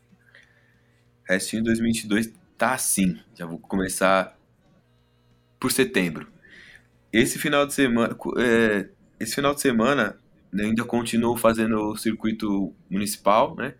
Restinho 1.23 1.61
de 1.61 1.67
2022 1.67 2.33
tá 2.57 2.73
assim. 2.73 3.19
Já 3.35 3.45
vou 3.45 3.59
começar 3.59 4.37
por 5.59 5.71
setembro. 5.71 6.27
Esse 7.13 7.37
final 7.37 7.65
de 7.67 7.73
semana, 7.73 8.17
é, 8.37 8.89
esse 9.19 9.35
final 9.35 9.53
de 9.53 9.61
semana 9.61 10.17
ainda 10.53 10.83
continuo 10.83 11.37
fazendo 11.37 11.91
o 11.91 11.97
circuito 11.97 12.73
municipal, 12.89 13.55
né? 13.55 13.75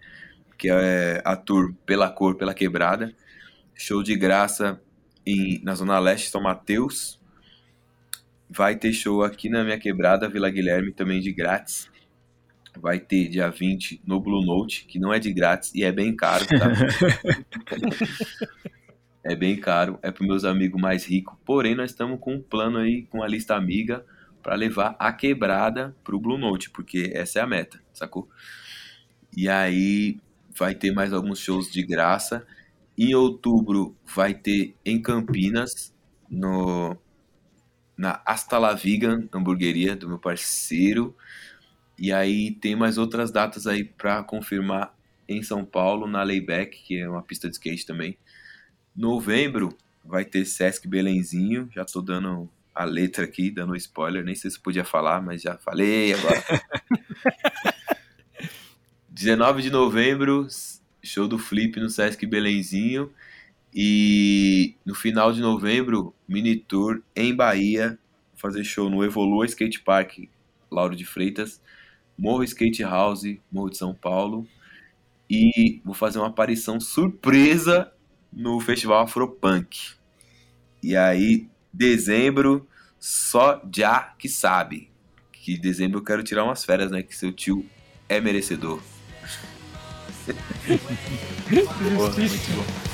que 0.59 0.70
é 0.70 1.22
a 1.24 1.36
tour 1.36 1.74
Pela 1.86 2.09
Cor, 2.09 2.36
Pela 2.36 2.53
Quebrada. 2.53 3.15
Show 3.74 4.03
de 4.03 4.15
graça 4.15 4.80
em, 5.26 5.61
na 5.63 5.74
Zona 5.74 5.97
Leste, 5.99 6.30
São 6.30 6.41
Mateus. 6.41 7.18
Vai 8.49 8.75
ter 8.75 8.91
show 8.91 9.23
aqui 9.23 9.47
na 9.47 9.63
minha 9.63 9.77
quebrada, 9.77 10.27
Vila 10.27 10.49
Guilherme, 10.49 10.91
também 10.91 11.19
de 11.19 11.31
grátis. 11.31 11.89
Vai 12.79 12.99
ter 12.99 13.27
dia 13.27 13.49
20 13.49 14.01
no 14.05 14.19
Blue 14.19 14.43
Note, 14.43 14.85
que 14.85 14.97
não 14.97 15.13
é 15.13 15.19
de 15.19 15.31
grátis 15.31 15.73
e 15.75 15.83
é 15.83 15.91
bem 15.91 16.15
caro, 16.15 16.45
tá? 16.47 16.71
é 19.23 19.35
bem 19.35 19.55
caro, 19.55 19.99
é 20.01 20.11
para 20.11 20.25
meus 20.25 20.45
amigos 20.45 20.81
mais 20.81 21.05
ricos. 21.05 21.37
Porém, 21.45 21.75
nós 21.75 21.91
estamos 21.91 22.19
com 22.19 22.35
um 22.35 22.41
plano 22.41 22.79
aí, 22.79 23.03
com 23.03 23.21
a 23.21 23.27
lista 23.27 23.55
amiga, 23.55 24.03
para 24.41 24.55
levar 24.55 24.95
a 24.97 25.13
quebrada 25.13 25.95
pro 26.03 26.19
Blue 26.19 26.37
Note, 26.37 26.69
porque 26.69 27.11
essa 27.13 27.39
é 27.39 27.41
a 27.41 27.47
meta, 27.47 27.79
sacou? 27.93 28.27
E 29.35 29.47
aí, 29.47 30.17
vai 30.57 30.73
ter 30.73 30.91
mais 30.91 31.13
alguns 31.13 31.39
shows 31.39 31.71
de 31.71 31.83
graça. 31.83 32.45
Em 32.97 33.13
outubro 33.13 33.95
vai 34.05 34.33
ter 34.33 34.75
em 34.83 35.01
Campinas, 35.01 35.93
no 36.29 36.97
na 37.99 38.21
Hasta 38.25 38.57
La 38.57 38.73
Vegan, 38.73 39.27
hamburgueria 39.33 39.93
do 39.93 40.07
meu 40.07 40.17
parceiro. 40.17 41.13
E 41.97 42.13
aí 42.13 42.51
tem 42.51 42.73
mais 42.73 42.97
outras 42.97 43.29
datas 43.29 43.67
aí 43.67 43.83
para 43.83 44.23
confirmar 44.23 44.95
em 45.27 45.43
São 45.43 45.65
Paulo, 45.65 46.07
na 46.07 46.23
Layback, 46.23 46.81
que 46.81 46.97
é 46.97 47.09
uma 47.09 47.21
pista 47.21 47.49
de 47.49 47.55
skate 47.55 47.85
também. 47.85 48.17
Novembro 48.95 49.77
vai 50.03 50.23
ter 50.23 50.45
Sesc 50.45 50.87
Belenzinho, 50.87 51.69
já 51.75 51.83
tô 51.83 52.01
dando 52.01 52.49
a 52.73 52.85
letra 52.85 53.25
aqui, 53.25 53.51
dando 53.51 53.75
spoiler, 53.75 54.23
nem 54.23 54.33
sei 54.33 54.49
se 54.49 54.57
podia 54.57 54.85
falar, 54.85 55.21
mas 55.21 55.41
já 55.41 55.57
falei 55.57 56.13
agora. 56.13 56.41
19 59.09 59.61
de 59.61 59.69
novembro, 59.69 60.47
show 61.03 61.27
do 61.27 61.37
Flip 61.37 61.77
no 61.77 61.89
Sesc 61.89 62.25
Belenzinho. 62.25 63.11
E 63.74 64.76
no 64.86 64.95
final 64.95 65.32
de 65.32 65.41
novembro, 65.41 66.13
mini 66.28 66.55
tour 66.55 67.01
em 67.15 67.36
Bahia, 67.36 67.99
fazer 68.36 68.63
show 68.63 68.89
no 68.89 69.03
Evolua 69.03 69.45
Skate 69.45 69.82
Park, 69.82 70.17
Lauro 70.72 70.95
de 70.95 71.05
Freitas, 71.05 71.61
Morro 72.17 72.43
Skate 72.43 72.84
House, 72.84 73.24
Morro 73.51 73.70
de 73.70 73.78
São 73.78 73.93
Paulo. 73.93 74.47
E 75.30 75.80
vou 75.86 75.93
fazer 75.93 76.17
uma 76.17 76.28
aparição 76.28 76.80
surpresa 76.80 77.91
no 78.34 78.59
Festival 78.59 79.03
Afropunk. 79.03 79.78
E 80.82 80.95
aí, 80.95 81.47
dezembro, 81.72 82.67
só 82.99 83.61
já 83.74 84.15
que 84.17 84.28
sabe. 84.28 84.89
Que 85.32 85.57
dezembro 85.57 85.99
eu 85.99 86.03
quero 86.03 86.24
tirar 86.24 86.43
umas 86.43 86.65
férias, 86.65 86.89
né? 86.89 87.03
Que 87.03 87.15
seu 87.15 87.32
tio 87.32 87.65
é 88.07 88.20
merecedor. 88.20 88.82
Muito 91.49 91.67
bom. 92.55 92.88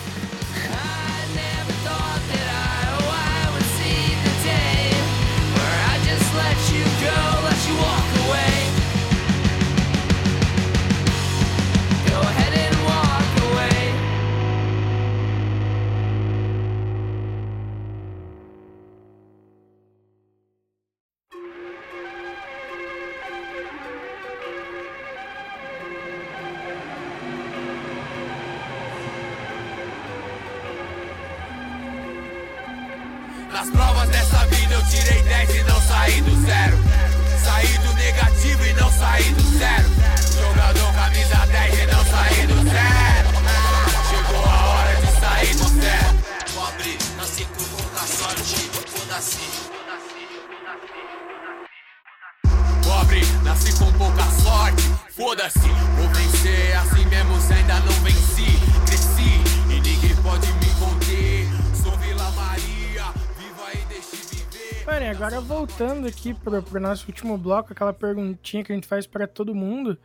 E 65.05 65.07
agora 65.07 65.39
voltando 65.39 66.07
aqui 66.07 66.33
pro, 66.33 66.63
pro 66.63 66.79
nosso 66.79 67.05
último 67.05 67.37
bloco, 67.37 67.71
aquela 67.71 67.93
perguntinha 67.93 68.63
que 68.63 68.71
a 68.71 68.75
gente 68.75 68.87
faz 68.87 69.05
para 69.05 69.27
todo 69.27 69.53
mundo. 69.53 69.99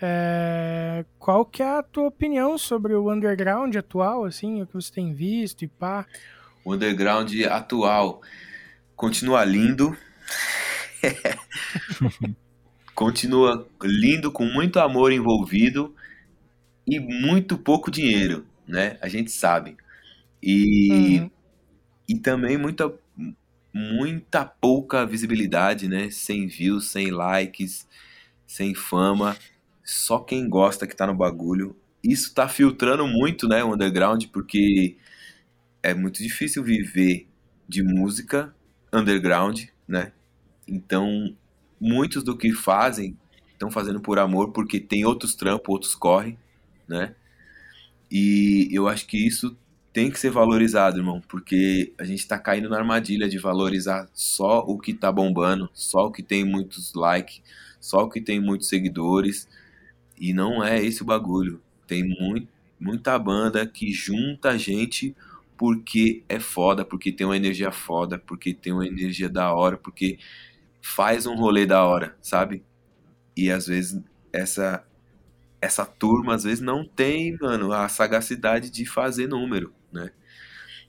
É, 0.00 1.04
qual 1.18 1.44
que 1.44 1.60
é 1.60 1.78
a 1.78 1.82
tua 1.82 2.06
opinião 2.06 2.56
sobre 2.56 2.94
o 2.94 3.12
underground 3.12 3.74
atual, 3.74 4.24
assim, 4.24 4.62
o 4.62 4.66
que 4.68 4.74
você 4.74 4.92
tem 4.92 5.12
visto 5.12 5.64
e 5.64 5.66
pá? 5.66 6.06
O 6.64 6.72
underground 6.72 7.32
atual 7.50 8.22
continua 8.94 9.44
lindo. 9.44 9.96
continua 12.94 13.66
lindo, 13.82 14.30
com 14.30 14.44
muito 14.44 14.78
amor 14.78 15.10
envolvido 15.10 15.92
e 16.86 17.00
muito 17.00 17.58
pouco 17.58 17.90
dinheiro, 17.90 18.46
né? 18.68 18.98
A 19.02 19.08
gente 19.08 19.32
sabe. 19.32 19.76
E, 20.40 21.18
Uhum. 21.22 21.30
e 22.08 22.18
também 22.20 22.56
muita, 22.56 22.92
muita 23.78 24.44
pouca 24.44 25.06
visibilidade, 25.06 25.88
né? 25.88 26.10
Sem 26.10 26.48
views, 26.48 26.90
sem 26.90 27.10
likes, 27.12 27.86
sem 28.46 28.74
fama. 28.74 29.36
Só 29.84 30.18
quem 30.18 30.48
gosta 30.48 30.86
que 30.86 30.96
tá 30.96 31.06
no 31.06 31.14
bagulho. 31.14 31.76
Isso 32.02 32.34
tá 32.34 32.48
filtrando 32.48 33.06
muito, 33.06 33.48
né, 33.48 33.62
o 33.62 33.74
underground, 33.74 34.24
porque 34.32 34.96
é 35.82 35.94
muito 35.94 36.22
difícil 36.22 36.62
viver 36.64 37.28
de 37.68 37.82
música 37.82 38.54
underground, 38.92 39.64
né? 39.86 40.12
Então, 40.66 41.34
muitos 41.80 42.22
do 42.22 42.36
que 42.36 42.52
fazem 42.52 43.16
estão 43.52 43.70
fazendo 43.70 44.00
por 44.00 44.18
amor, 44.18 44.52
porque 44.52 44.80
tem 44.80 45.04
outros 45.04 45.34
trampos, 45.34 45.68
outros 45.68 45.94
corre, 45.94 46.38
né? 46.88 47.14
E 48.10 48.68
eu 48.72 48.88
acho 48.88 49.06
que 49.06 49.18
isso 49.18 49.56
tem 49.98 50.12
que 50.12 50.20
ser 50.20 50.30
valorizado, 50.30 50.98
irmão, 50.98 51.20
porque 51.26 51.92
a 51.98 52.04
gente 52.04 52.24
tá 52.28 52.38
caindo 52.38 52.68
na 52.68 52.78
armadilha 52.78 53.28
de 53.28 53.36
valorizar 53.36 54.08
só 54.14 54.60
o 54.60 54.78
que 54.78 54.94
tá 54.94 55.10
bombando, 55.10 55.68
só 55.74 56.06
o 56.06 56.12
que 56.12 56.22
tem 56.22 56.44
muitos 56.44 56.94
likes, 56.94 57.42
só 57.80 58.04
o 58.04 58.08
que 58.08 58.20
tem 58.20 58.38
muitos 58.38 58.68
seguidores, 58.68 59.48
e 60.16 60.32
não 60.32 60.62
é 60.62 60.80
esse 60.80 61.02
o 61.02 61.04
bagulho. 61.04 61.60
Tem 61.84 62.04
muito, 62.04 62.46
muita 62.78 63.18
banda 63.18 63.66
que 63.66 63.90
junta 63.90 64.56
gente 64.56 65.16
porque 65.56 66.22
é 66.28 66.38
foda, 66.38 66.84
porque 66.84 67.10
tem 67.10 67.26
uma 67.26 67.36
energia 67.36 67.72
foda, 67.72 68.20
porque 68.20 68.54
tem 68.54 68.72
uma 68.72 68.86
energia 68.86 69.28
da 69.28 69.52
hora, 69.52 69.76
porque 69.76 70.16
faz 70.80 71.26
um 71.26 71.34
rolê 71.34 71.66
da 71.66 71.84
hora, 71.84 72.16
sabe? 72.22 72.62
E 73.36 73.50
às 73.50 73.66
vezes 73.66 74.00
essa 74.32 74.84
essa 75.60 75.84
turma 75.84 76.36
às 76.36 76.44
vezes 76.44 76.60
não 76.60 76.84
tem, 76.84 77.36
mano, 77.40 77.72
a 77.72 77.88
sagacidade 77.88 78.70
de 78.70 78.86
fazer 78.86 79.26
número, 79.26 79.74
né? 79.92 80.10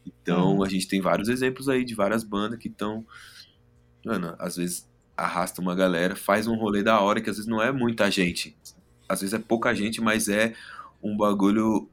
Então 0.05 0.63
a 0.63 0.69
gente 0.69 0.87
tem 0.87 1.01
vários 1.01 1.29
exemplos 1.29 1.69
aí 1.69 1.83
de 1.83 1.95
várias 1.95 2.23
bandas 2.23 2.59
que 2.59 2.67
estão, 2.67 3.05
mano, 4.05 4.35
às 4.39 4.55
vezes 4.55 4.89
arrasta 5.15 5.61
uma 5.61 5.75
galera, 5.75 6.15
faz 6.15 6.47
um 6.47 6.55
rolê 6.55 6.81
da 6.81 6.99
hora 6.99 7.21
que 7.21 7.29
às 7.29 7.37
vezes 7.37 7.49
não 7.49 7.61
é 7.61 7.71
muita 7.71 8.09
gente. 8.09 8.55
Às 9.07 9.21
vezes 9.21 9.33
é 9.33 9.39
pouca 9.39 9.73
gente, 9.75 10.01
mas 10.01 10.29
é 10.29 10.53
um 11.01 11.15
bagulho 11.17 11.89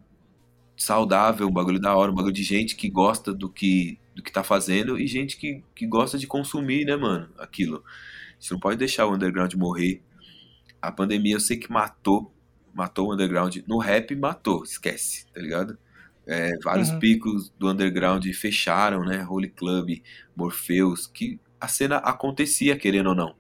saudável, 0.76 1.48
um 1.48 1.52
bagulho 1.52 1.80
da 1.80 1.96
hora, 1.96 2.12
um 2.12 2.14
bagulho 2.14 2.34
de 2.34 2.42
gente 2.42 2.76
que 2.76 2.88
gosta 2.88 3.32
do 3.32 3.48
que 3.48 3.98
do 4.14 4.22
que 4.22 4.32
tá 4.32 4.42
fazendo 4.42 4.98
e 4.98 5.07
gente 5.07 5.36
que, 5.36 5.62
que 5.74 5.86
gosta 5.86 6.16
de 6.16 6.26
consumir, 6.26 6.86
né, 6.86 6.96
mano, 6.96 7.28
aquilo. 7.38 7.84
A 7.86 8.40
gente 8.40 8.52
não 8.52 8.59
pode 8.59 8.78
deixar 8.78 9.07
o 9.07 9.14
underground 9.14 9.52
morrer. 9.54 10.02
A 10.80 10.90
pandemia 10.90 11.34
eu 11.34 11.40
sei 11.40 11.59
que 11.59 11.70
matou, 11.70 12.32
matou 12.72 13.09
o 13.09 13.12
underground. 13.12 13.59
No 13.66 13.76
rap 13.76 14.16
matou, 14.16 14.64
esquece, 14.64 15.26
tá 15.34 15.40
ligado? 15.40 15.78
É, 16.27 16.59
vários 16.64 16.91
Uhum. 16.91 16.99
picos 16.99 17.51
do 17.59 17.70
underground 17.70 18.24
fecharam, 18.35 19.05
né? 19.05 19.24
Holy 19.29 19.49
Club, 19.51 20.03
Morpheus, 20.37 21.07
que 21.07 21.41
a 21.61 21.68
cena 21.68 21.97
acontecia, 21.99 22.77
querendo 22.77 23.09
ou 23.11 23.14
não. 23.14 23.35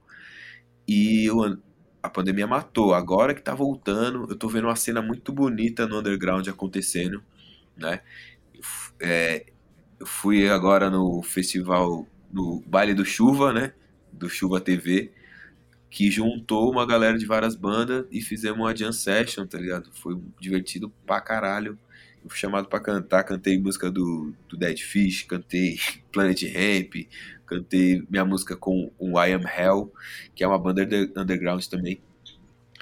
E 0.88 1.30
o- 1.30 1.58
a 2.02 2.08
pandemia 2.10 2.46
matou. 2.46 2.94
Agora 2.94 3.34
que 3.34 3.42
tá 3.42 3.54
voltando, 3.54 4.26
eu 4.30 4.36
tô 4.36 4.48
vendo 4.48 4.66
uma 4.68 4.76
cena 4.76 5.02
muito 5.02 5.32
bonita 5.32 5.86
no 5.86 5.98
underground 5.98 6.46
acontecendo, 6.48 7.22
né? 7.76 8.00
É, 9.00 9.46
eu 10.00 10.06
fui 10.06 10.48
agora 10.48 10.90
no 10.90 11.22
festival, 11.22 12.06
no 12.32 12.62
Baile 12.66 12.94
do 12.94 13.04
Chuva, 13.04 13.52
né? 13.52 13.72
Do 14.12 14.28
Chuva 14.28 14.60
TV, 14.60 15.12
que 15.90 16.10
juntou 16.10 16.70
uma 16.70 16.86
galera 16.86 17.18
de 17.18 17.26
várias 17.26 17.56
bandas 17.56 18.06
e 18.10 18.20
fizemos 18.22 18.60
uma 18.60 18.76
jam 18.76 18.92
session, 18.92 19.46
tá 19.46 19.58
ligado? 19.58 19.90
Foi 19.94 20.18
divertido 20.40 20.90
pra 21.06 21.20
caralho. 21.20 21.78
Fui 22.28 22.36
chamado 22.38 22.68
pra 22.68 22.80
cantar, 22.80 23.22
cantei 23.24 23.58
música 23.58 23.90
do, 23.90 24.34
do 24.48 24.56
Dead 24.56 24.78
Fish, 24.80 25.22
cantei 25.24 25.78
Planet 26.12 26.42
Ramp, 26.44 26.94
cantei 27.46 28.02
minha 28.10 28.24
música 28.24 28.56
com 28.56 28.90
o 28.98 29.20
I 29.22 29.32
Am 29.32 29.44
Hell, 29.44 29.92
que 30.34 30.42
é 30.42 30.46
uma 30.48 30.58
banda 30.58 30.82
under- 30.82 31.12
underground 31.16 31.64
também. 31.66 32.00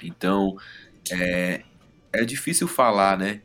Então, 0.03 0.57
é, 1.11 1.63
é 2.13 2.25
difícil 2.25 2.67
falar, 2.67 3.17
né? 3.17 3.41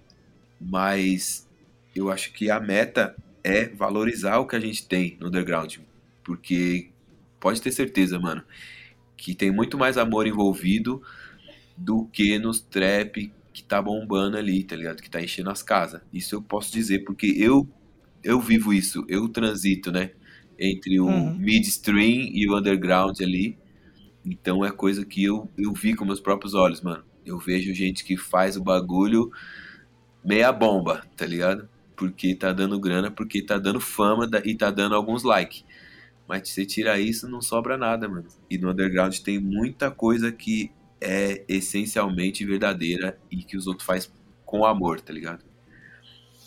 Mas 0.60 1.48
eu 1.94 2.10
acho 2.10 2.32
que 2.32 2.50
a 2.50 2.60
meta 2.60 3.16
é 3.44 3.68
valorizar 3.68 4.38
o 4.38 4.46
que 4.46 4.56
a 4.56 4.60
gente 4.60 4.86
tem 4.86 5.16
no 5.20 5.28
underground. 5.28 5.78
Porque 6.24 6.90
pode 7.40 7.62
ter 7.62 7.72
certeza, 7.72 8.18
mano, 8.18 8.42
que 9.16 9.34
tem 9.34 9.50
muito 9.50 9.78
mais 9.78 9.98
amor 9.98 10.26
envolvido 10.26 11.02
do 11.76 12.06
que 12.06 12.38
nos 12.38 12.60
trap 12.60 13.32
que 13.62 13.68
tá 13.68 13.80
bombando 13.82 14.36
ali, 14.36 14.64
tá 14.64 14.76
ligado? 14.76 15.02
Que 15.02 15.10
tá 15.10 15.22
enchendo 15.22 15.50
as 15.50 15.62
casas. 15.62 16.00
Isso 16.12 16.34
eu 16.34 16.42
posso 16.42 16.72
dizer, 16.72 17.00
porque 17.04 17.26
eu 17.38 17.68
eu 18.22 18.40
vivo 18.40 18.72
isso, 18.72 19.04
eu 19.08 19.28
transito, 19.28 19.90
né? 19.92 20.12
Entre 20.58 21.00
o 21.00 21.08
Uhum. 21.08 21.34
midstream 21.36 22.28
e 22.32 22.48
o 22.48 22.58
underground 22.58 23.20
ali. 23.22 23.58
Então 24.24 24.64
é 24.64 24.70
coisa 24.72 25.04
que 25.06 25.24
eu, 25.24 25.50
eu 25.58 25.72
vi 25.74 25.94
com 25.94 26.04
meus 26.04 26.20
próprios 26.20 26.54
olhos, 26.54 26.82
mano. 26.82 27.04
Eu 27.24 27.38
vejo 27.38 27.74
gente 27.74 28.04
que 28.04 28.16
faz 28.16 28.56
o 28.56 28.62
bagulho 28.62 29.30
meia 30.24 30.52
bomba, 30.52 31.02
tá 31.16 31.26
ligado? 31.26 31.68
Porque 31.96 32.34
tá 32.34 32.52
dando 32.52 32.78
grana, 32.80 33.10
porque 33.10 33.42
tá 33.42 33.58
dando 33.58 33.80
fama 33.80 34.28
e 34.44 34.54
tá 34.54 34.70
dando 34.70 34.94
alguns 34.94 35.22
likes. 35.22 35.64
Mas 36.28 36.48
se 36.48 36.54
você 36.54 36.66
tirar 36.66 37.00
isso, 37.00 37.28
não 37.28 37.42
sobra 37.42 37.76
nada, 37.76 38.08
mano. 38.08 38.26
E 38.50 38.58
no 38.58 38.70
underground 38.70 39.16
tem 39.20 39.38
muita 39.40 39.90
coisa 39.90 40.32
que 40.32 40.72
é 41.00 41.44
essencialmente 41.48 42.44
verdadeira 42.44 43.18
e 43.30 43.42
que 43.42 43.56
os 43.56 43.66
outros 43.66 43.86
faz 43.86 44.12
com 44.44 44.64
amor, 44.64 45.00
tá 45.00 45.12
ligado? 45.12 45.44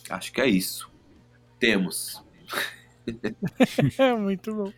Acho 0.09 0.31
que 0.31 0.41
é 0.41 0.47
isso. 0.47 0.91
Temos. 1.59 2.23
É 3.97 4.13
muito 4.15 4.53
bom. 4.53 4.71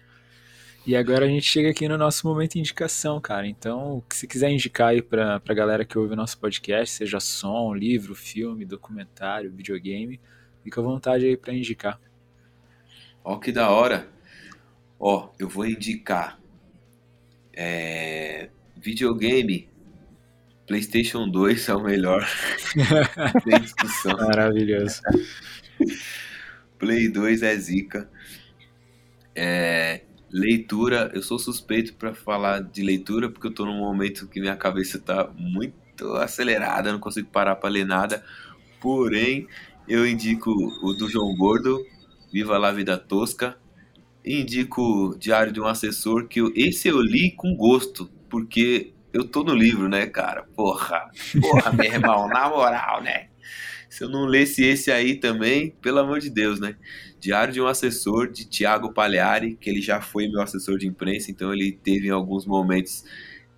E 0.86 0.96
agora 0.96 1.26
a 1.26 1.28
gente 1.28 1.48
chega 1.48 1.72
aqui 1.72 1.88
no 1.88 1.98
nosso 1.98 2.28
momento 2.28 2.54
de 2.54 2.60
indicação, 2.60 3.20
cara. 3.20 3.48
Então, 3.48 3.98
o 3.98 4.02
que 4.04 4.16
você 4.16 4.28
quiser 4.28 4.52
indicar 4.52 4.90
aí 4.90 5.02
pra, 5.02 5.40
pra 5.40 5.56
galera 5.56 5.84
que 5.84 5.98
ouve 5.98 6.14
o 6.14 6.16
nosso 6.16 6.38
podcast, 6.38 6.96
seja 6.96 7.20
som, 7.20 7.74
livro, 7.74 8.14
filme, 8.14 8.66
documentário, 8.66 9.52
videogame, 9.52 10.22
fica 10.64 10.80
à 10.80 10.84
vontade 10.84 11.26
aí 11.26 11.36
pra 11.36 11.56
indicar. 11.56 12.00
Ó, 13.24 13.40
que 13.40 13.52
da 13.52 13.72
hora. 13.72 14.08
Ó, 15.00 15.30
eu 15.40 15.50
vou 15.50 15.66
indicar 15.66 16.40
é, 17.52 18.50
videogame. 18.86 19.68
PlayStation 20.68 21.28
2 21.30 21.68
é 21.70 21.76
o 21.76 21.84
melhor. 21.84 22.26
Sem 23.44 23.60
discussão. 23.62 24.18
Maravilhoso. 24.18 25.02
Play 26.78 27.10
2 27.10 27.42
é 27.44 27.56
zica. 27.58 28.10
É, 29.36 30.02
leitura, 30.32 31.12
eu 31.14 31.22
sou 31.22 31.38
suspeito 31.38 31.94
pra 31.96 32.14
falar 32.14 32.62
de 32.62 32.82
leitura 32.84 33.30
porque 33.30 33.48
eu 33.48 33.54
tô 33.54 33.66
num 33.66 33.78
momento 33.80 34.28
que 34.28 34.40
minha 34.40 34.56
cabeça 34.56 35.00
tá 35.00 35.30
muito 35.38 36.14
acelerada, 36.18 36.92
não 36.92 37.00
consigo 37.00 37.30
parar 37.30 37.56
pra 37.56 37.70
ler 37.70 37.86
nada. 37.86 38.24
Porém, 38.82 39.48
eu 39.88 40.08
indico 40.08 40.52
o 40.52 40.94
do 40.94 41.10
João 41.10 41.36
Gordo, 41.36 41.86
Viva 42.32 42.58
la 42.58 42.72
Vida 42.72 42.98
Tosca. 42.98 43.58
Indico 44.26 45.16
Diário 45.20 45.54
de 45.54 45.62
um 45.62 45.68
Assessor, 45.68 46.28
que 46.28 46.42
eu- 46.42 46.52
esse 46.56 46.88
eu 46.88 47.00
li 47.02 47.32
com 47.32 47.56
gosto, 47.56 48.10
porque 48.30 48.94
eu 49.14 49.24
tô 49.26 49.44
no 49.44 49.54
livro, 49.54 49.88
né, 49.88 50.06
cara? 50.08 50.44
Porra, 50.56 51.10
porra, 51.42 51.72
meu 51.72 51.86
irmão, 51.86 52.28
na 52.28 52.50
moral, 52.50 53.02
né? 53.02 53.28
Se 53.90 54.04
eu 54.04 54.10
não 54.10 54.26
lesse 54.26 54.64
esse 54.64 54.92
aí 54.92 55.16
também, 55.16 55.72
pelo 55.82 56.00
amor 56.00 56.20
de 56.20 56.30
Deus, 56.30 56.60
né? 56.60 56.76
Diário 57.20 57.54
de 57.54 57.62
um 57.62 57.68
Assessor, 57.68 58.30
de 58.30 58.46
Tiago 58.46 58.94
Pagliari, 58.94 59.56
que 59.56 59.70
ele 59.70 59.82
já 59.82 60.02
foi 60.02 60.28
meu 60.28 60.42
assessor 60.42 60.78
de 60.78 60.86
imprensa, 60.88 61.32
então 61.32 61.54
ele 61.54 61.72
teve 61.72 62.10
alguns 62.10 62.46
momentos 62.46 63.06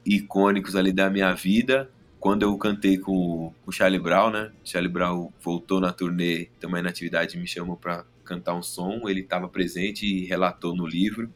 icônicos 0.06 0.76
ali 0.76 0.91
da 0.94 1.10
minha 1.10 1.34
vida. 1.34 1.89
quando 2.19 2.44
eu 2.44 2.57
cantei 2.57 2.98
com, 2.98 3.53
com 3.64 3.69
o 3.69 3.72
Charlie 3.72 3.99
Brown, 3.99 4.30
né? 4.31 4.52
Charlie 4.64 4.91
Brown 4.91 5.31
voltou 5.41 5.80
na 5.80 5.91
turnê, 5.91 6.49
também 6.60 6.81
na 6.81 6.89
atividade, 6.89 7.38
me 7.38 7.48
chamou 7.48 7.77
para 7.77 8.06
cantar 8.23 8.56
um 8.56 8.64
som. 8.64 9.07
Ele 9.07 9.22
estava 9.22 9.48
presente 9.48 10.06
e 10.06 10.26
relatou 10.26 10.76
no 10.76 10.85
livro. 10.85 11.31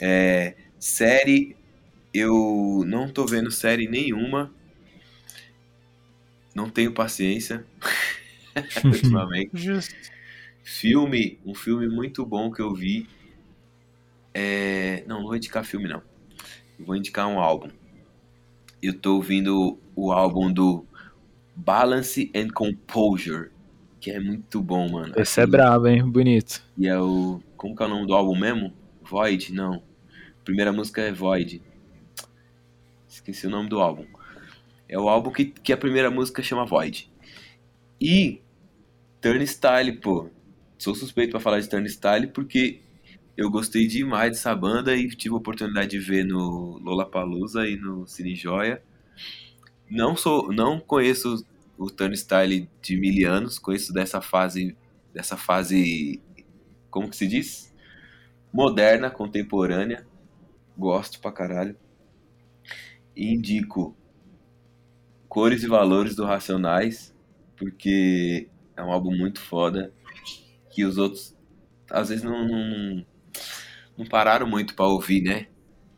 É, 0.00 0.56
série, 0.78 1.56
eu 2.14 2.84
não 2.86 3.08
tô 3.08 3.26
vendo 3.26 3.50
série 3.50 3.88
nenhuma. 3.88 4.52
Não 6.54 6.70
tenho 6.70 6.94
paciência 6.94 7.66
ultimamente. 8.84 9.50
Justo. 9.54 9.92
Filme, 10.62 11.40
um 11.44 11.54
filme 11.54 11.88
muito 11.88 12.24
bom 12.24 12.52
que 12.52 12.62
eu 12.62 12.72
vi. 12.72 13.08
É... 14.32 15.02
Não, 15.08 15.16
não 15.18 15.26
vou 15.26 15.36
indicar 15.36 15.64
filme, 15.64 15.88
não. 15.88 16.00
Eu 16.78 16.86
vou 16.86 16.94
indicar 16.94 17.26
um 17.26 17.40
álbum. 17.40 17.70
Eu 18.80 18.96
tô 18.96 19.16
ouvindo 19.16 19.78
o 19.96 20.12
álbum 20.12 20.52
do 20.52 20.86
Balance 21.56 22.30
and 22.34 22.48
Composure, 22.48 23.50
que 24.00 24.10
é 24.10 24.20
muito 24.20 24.62
bom, 24.62 24.88
mano. 24.88 25.14
Esse 25.16 25.40
é 25.40 25.46
brabo, 25.46 25.88
hein? 25.88 26.08
Bonito. 26.08 26.62
E 26.78 26.86
é 26.86 26.98
o. 26.98 27.40
Como 27.56 27.74
que 27.74 27.82
é 27.82 27.86
o 27.86 27.88
nome 27.88 28.06
do 28.06 28.14
álbum 28.14 28.38
mesmo? 28.38 28.72
Void? 29.02 29.52
Não. 29.52 29.74
A 29.74 30.44
primeira 30.44 30.72
música 30.72 31.02
é 31.02 31.12
Void. 31.12 31.62
Esqueci 33.14 33.46
o 33.46 33.50
nome 33.50 33.68
do 33.68 33.80
álbum. 33.80 34.06
É 34.88 34.98
o 34.98 35.08
álbum 35.08 35.30
que, 35.30 35.44
que 35.44 35.72
a 35.72 35.76
primeira 35.76 36.10
música 36.10 36.42
chama 36.42 36.66
Void. 36.66 37.10
E 38.00 38.42
Turnstile, 39.20 39.92
pô. 39.92 40.28
Sou 40.76 40.96
suspeito 40.96 41.30
pra 41.30 41.40
falar 41.40 41.60
de 41.60 41.68
Turnstile 41.68 42.26
porque 42.26 42.80
eu 43.36 43.48
gostei 43.48 43.86
demais 43.86 44.32
dessa 44.32 44.54
banda 44.54 44.96
e 44.96 45.08
tive 45.10 45.32
a 45.34 45.38
oportunidade 45.38 45.90
de 45.90 45.98
ver 46.00 46.24
no 46.24 46.78
Lollapalooza 46.82 47.66
e 47.68 47.76
no 47.76 48.04
Cine 48.06 48.34
Joia. 48.34 48.82
Não 49.88 50.16
sou, 50.16 50.52
não 50.52 50.80
conheço 50.80 51.46
o 51.78 51.88
Turnstile 51.88 52.68
de 52.82 52.96
mil 52.96 53.30
anos, 53.30 53.60
conheço 53.60 53.92
dessa 53.92 54.20
fase, 54.20 54.76
dessa 55.12 55.36
fase, 55.36 56.20
como 56.90 57.08
que 57.08 57.16
se 57.16 57.28
diz? 57.28 57.72
Moderna, 58.52 59.08
contemporânea. 59.08 60.04
Gosto 60.76 61.20
pra 61.20 61.30
caralho. 61.30 61.76
Indico 63.16 63.96
Cores 65.28 65.62
e 65.62 65.66
Valores 65.66 66.14
do 66.14 66.24
Racionais, 66.24 67.14
porque 67.56 68.48
é 68.76 68.82
um 68.82 68.92
álbum 68.92 69.16
muito 69.16 69.40
foda 69.40 69.92
que 70.70 70.84
os 70.84 70.98
outros 70.98 71.34
às 71.90 72.08
vezes 72.08 72.24
não, 72.24 72.46
não, 72.46 73.06
não 73.98 74.06
pararam 74.06 74.46
muito 74.46 74.74
para 74.74 74.86
ouvir, 74.86 75.22
né? 75.22 75.46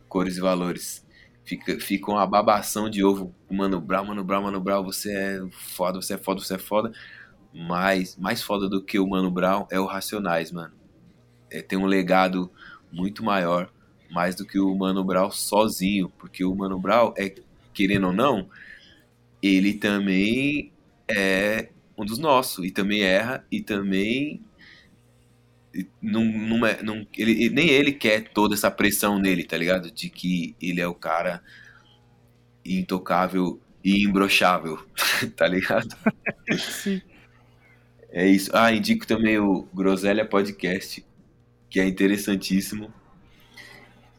Cores 0.08 0.36
e 0.36 0.40
Valores. 0.40 1.06
Fica, 1.44 1.78
fica 1.78 2.10
uma 2.10 2.26
babação 2.26 2.90
de 2.90 3.04
ovo. 3.04 3.34
Mano 3.50 3.80
Brown, 3.80 4.06
Mano 4.06 4.24
Brown, 4.24 4.42
Mano 4.42 4.60
Brown, 4.60 4.82
você 4.82 5.12
é 5.12 5.48
foda, 5.50 6.00
você 6.00 6.14
é 6.14 6.18
foda, 6.18 6.40
você 6.40 6.54
é 6.54 6.58
foda. 6.58 6.92
Mas 7.54 8.16
mais 8.16 8.42
foda 8.42 8.68
do 8.68 8.82
que 8.82 8.98
o 8.98 9.06
Mano 9.08 9.30
Brown 9.30 9.66
é 9.70 9.78
o 9.78 9.86
Racionais, 9.86 10.50
mano. 10.50 10.74
É, 11.50 11.62
tem 11.62 11.78
um 11.78 11.86
legado 11.86 12.50
muito 12.92 13.24
maior, 13.24 13.70
mais 14.10 14.34
do 14.34 14.46
que 14.46 14.58
o 14.58 14.74
Mano 14.74 15.04
Brown 15.04 15.30
sozinho. 15.30 16.08
Porque 16.18 16.44
o 16.44 16.54
Mano 16.54 16.78
Brown, 16.78 17.12
é, 17.16 17.34
querendo 17.72 18.08
ou 18.08 18.12
não, 18.12 18.48
ele 19.42 19.74
também 19.74 20.72
é 21.08 21.68
um 21.96 22.04
dos 22.04 22.18
nossos. 22.18 22.64
E 22.64 22.70
também 22.70 23.02
erra, 23.02 23.44
e 23.50 23.60
também 23.60 24.42
não, 26.00 26.24
não 26.24 26.66
é, 26.66 26.82
não, 26.82 27.06
ele, 27.16 27.50
nem 27.50 27.68
ele 27.68 27.92
quer 27.92 28.28
toda 28.28 28.54
essa 28.54 28.70
pressão 28.70 29.18
nele, 29.18 29.44
tá 29.44 29.56
ligado? 29.56 29.90
De 29.90 30.08
que 30.08 30.54
ele 30.60 30.80
é 30.80 30.86
o 30.86 30.94
cara 30.94 31.42
intocável 32.64 33.60
e 33.84 34.04
imbrochável, 34.04 34.78
tá 35.36 35.46
ligado? 35.46 35.88
Sim. 36.58 37.00
É 38.10 38.26
isso. 38.26 38.50
Ah, 38.54 38.72
indico 38.72 39.06
também 39.06 39.38
o 39.38 39.62
Groselha 39.74 40.24
Podcast, 40.24 41.04
que 41.68 41.80
é 41.80 41.86
interessantíssimo. 41.86 42.92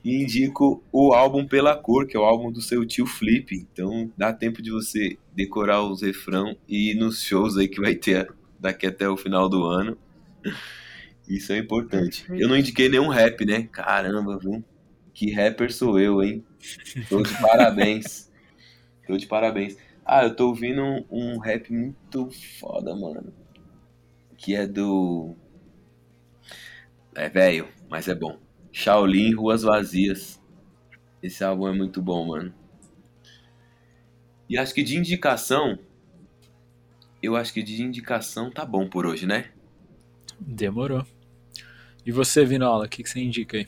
E 0.04 0.24
indico 0.24 0.84
o 0.92 1.14
álbum 1.14 1.46
Pela 1.46 1.76
Cor, 1.76 2.08
que 2.08 2.16
é 2.16 2.20
o 2.20 2.24
álbum 2.24 2.52
do 2.52 2.62
seu 2.62 2.86
tio 2.86 3.06
Flip. 3.06 3.56
Então 3.56 4.12
dá 4.16 4.32
tempo 4.32 4.62
de 4.62 4.72
você 4.72 5.18
decorar 5.34 5.82
os 5.84 6.02
refrão 6.02 6.56
e 6.68 6.92
ir 6.92 6.96
nos 6.96 7.22
shows 7.22 7.58
aí 7.58 7.68
que 7.68 7.82
vai 7.82 7.96
ter 7.96 8.34
daqui 8.60 8.88
até 8.88 9.08
o 9.10 9.18
final 9.18 9.50
do 9.50 9.64
ano. 9.64 9.98
Isso 11.28 11.52
é 11.52 11.58
importante. 11.58 12.26
Eu 12.30 12.48
não 12.48 12.56
indiquei 12.56 12.88
nenhum 12.88 13.10
rap, 13.10 13.46
né? 13.46 13.68
Caramba, 13.72 14.40
viu? 14.40 14.64
Que 15.14 15.32
rapper 15.32 15.74
sou 15.74 16.00
eu, 16.00 16.24
hein? 16.24 16.46
Tô 17.10 17.22
de 17.22 17.34
parabéns. 17.42 18.32
Tô 19.06 19.18
de 19.18 19.26
parabéns. 19.26 19.78
Ah, 20.06 20.24
eu 20.24 20.36
tô 20.36 20.48
ouvindo 20.48 20.82
um, 20.82 21.06
um 21.10 21.38
rap 21.38 21.70
muito 21.74 22.30
foda, 22.60 22.96
mano. 22.96 23.34
Que 24.38 24.56
é 24.56 24.66
do. 24.66 25.36
É 27.14 27.28
velho, 27.28 27.68
mas 27.90 28.08
é 28.08 28.16
bom. 28.16 28.40
Shaolin 28.78 29.34
Ruas 29.34 29.64
Vazias. 29.64 30.40
Esse 31.22 31.44
álbum 31.44 31.68
é 31.68 31.74
muito 31.74 32.00
bom, 32.00 32.28
mano. 32.28 32.54
E 34.48 34.56
acho 34.56 34.72
que 34.72 34.84
de 34.84 34.96
indicação. 34.96 35.80
Eu 37.20 37.36
acho 37.36 37.52
que 37.52 37.64
de 37.64 37.82
indicação 37.82 38.52
tá 38.52 38.64
bom 38.64 38.88
por 38.88 39.08
hoje, 39.08 39.26
né? 39.26 39.50
Demorou. 40.40 41.04
E 42.06 42.12
você, 42.12 42.46
Vinola, 42.46 42.86
o 42.86 42.88
que, 42.88 43.02
que 43.02 43.10
você 43.10 43.20
indica 43.20 43.58
aí? 43.58 43.68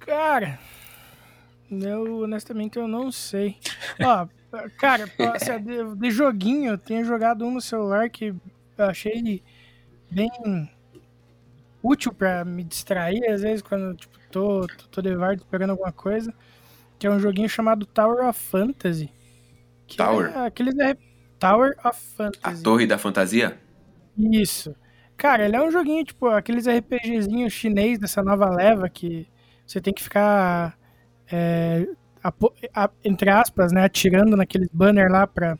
Cara, 0.00 0.58
eu 1.70 2.22
honestamente 2.22 2.80
eu 2.80 2.88
não 2.88 3.12
sei. 3.12 3.58
Ó, 4.02 4.26
cara, 4.76 5.06
de, 5.06 5.94
de, 5.96 6.10
joguinho, 6.10 6.72
eu 6.72 6.78
tenho 6.78 7.04
jogado 7.04 7.44
um 7.46 7.52
no 7.52 7.60
celular 7.60 8.10
que 8.10 8.34
eu 8.76 8.84
achei 8.84 9.40
bem 10.10 10.28
útil 11.82 12.12
para 12.12 12.44
me 12.44 12.64
distrair, 12.64 13.24
às 13.30 13.42
vezes, 13.42 13.62
quando 13.62 13.96
tipo, 13.96 14.18
tô, 14.30 14.66
tô, 14.66 14.88
tô 14.90 15.02
de 15.02 15.14
vardo 15.14 15.42
esperando 15.42 15.70
alguma 15.70 15.92
coisa. 15.92 16.32
Que 16.98 17.06
é 17.06 17.10
um 17.10 17.20
joguinho 17.20 17.48
chamado 17.48 17.86
Tower 17.86 18.26
of 18.28 18.38
Fantasy. 18.38 19.12
Tower? 19.96 20.32
É 20.34 20.46
aqueles 20.46 20.76
é 20.78 20.96
Tower 21.38 21.76
of 21.84 22.00
Fantasy. 22.16 22.60
A 22.60 22.62
Torre 22.62 22.86
da 22.86 22.98
Fantasia? 22.98 23.58
Isso. 24.16 24.74
Cara, 25.16 25.44
ele 25.44 25.56
é 25.56 25.62
um 25.62 25.70
joguinho, 25.70 26.04
tipo, 26.04 26.26
aqueles 26.28 26.66
RPGzinhos 26.66 27.52
chinês 27.52 27.98
dessa 27.98 28.22
nova 28.22 28.48
leva 28.50 28.88
que 28.88 29.28
você 29.66 29.80
tem 29.80 29.92
que 29.92 30.02
ficar, 30.02 30.78
é, 31.30 31.86
a, 32.22 32.32
a, 32.74 32.90
entre 33.04 33.30
aspas, 33.30 33.72
né, 33.72 33.84
atirando 33.84 34.36
naqueles 34.36 34.68
banner 34.72 35.10
lá 35.10 35.26
pra... 35.26 35.58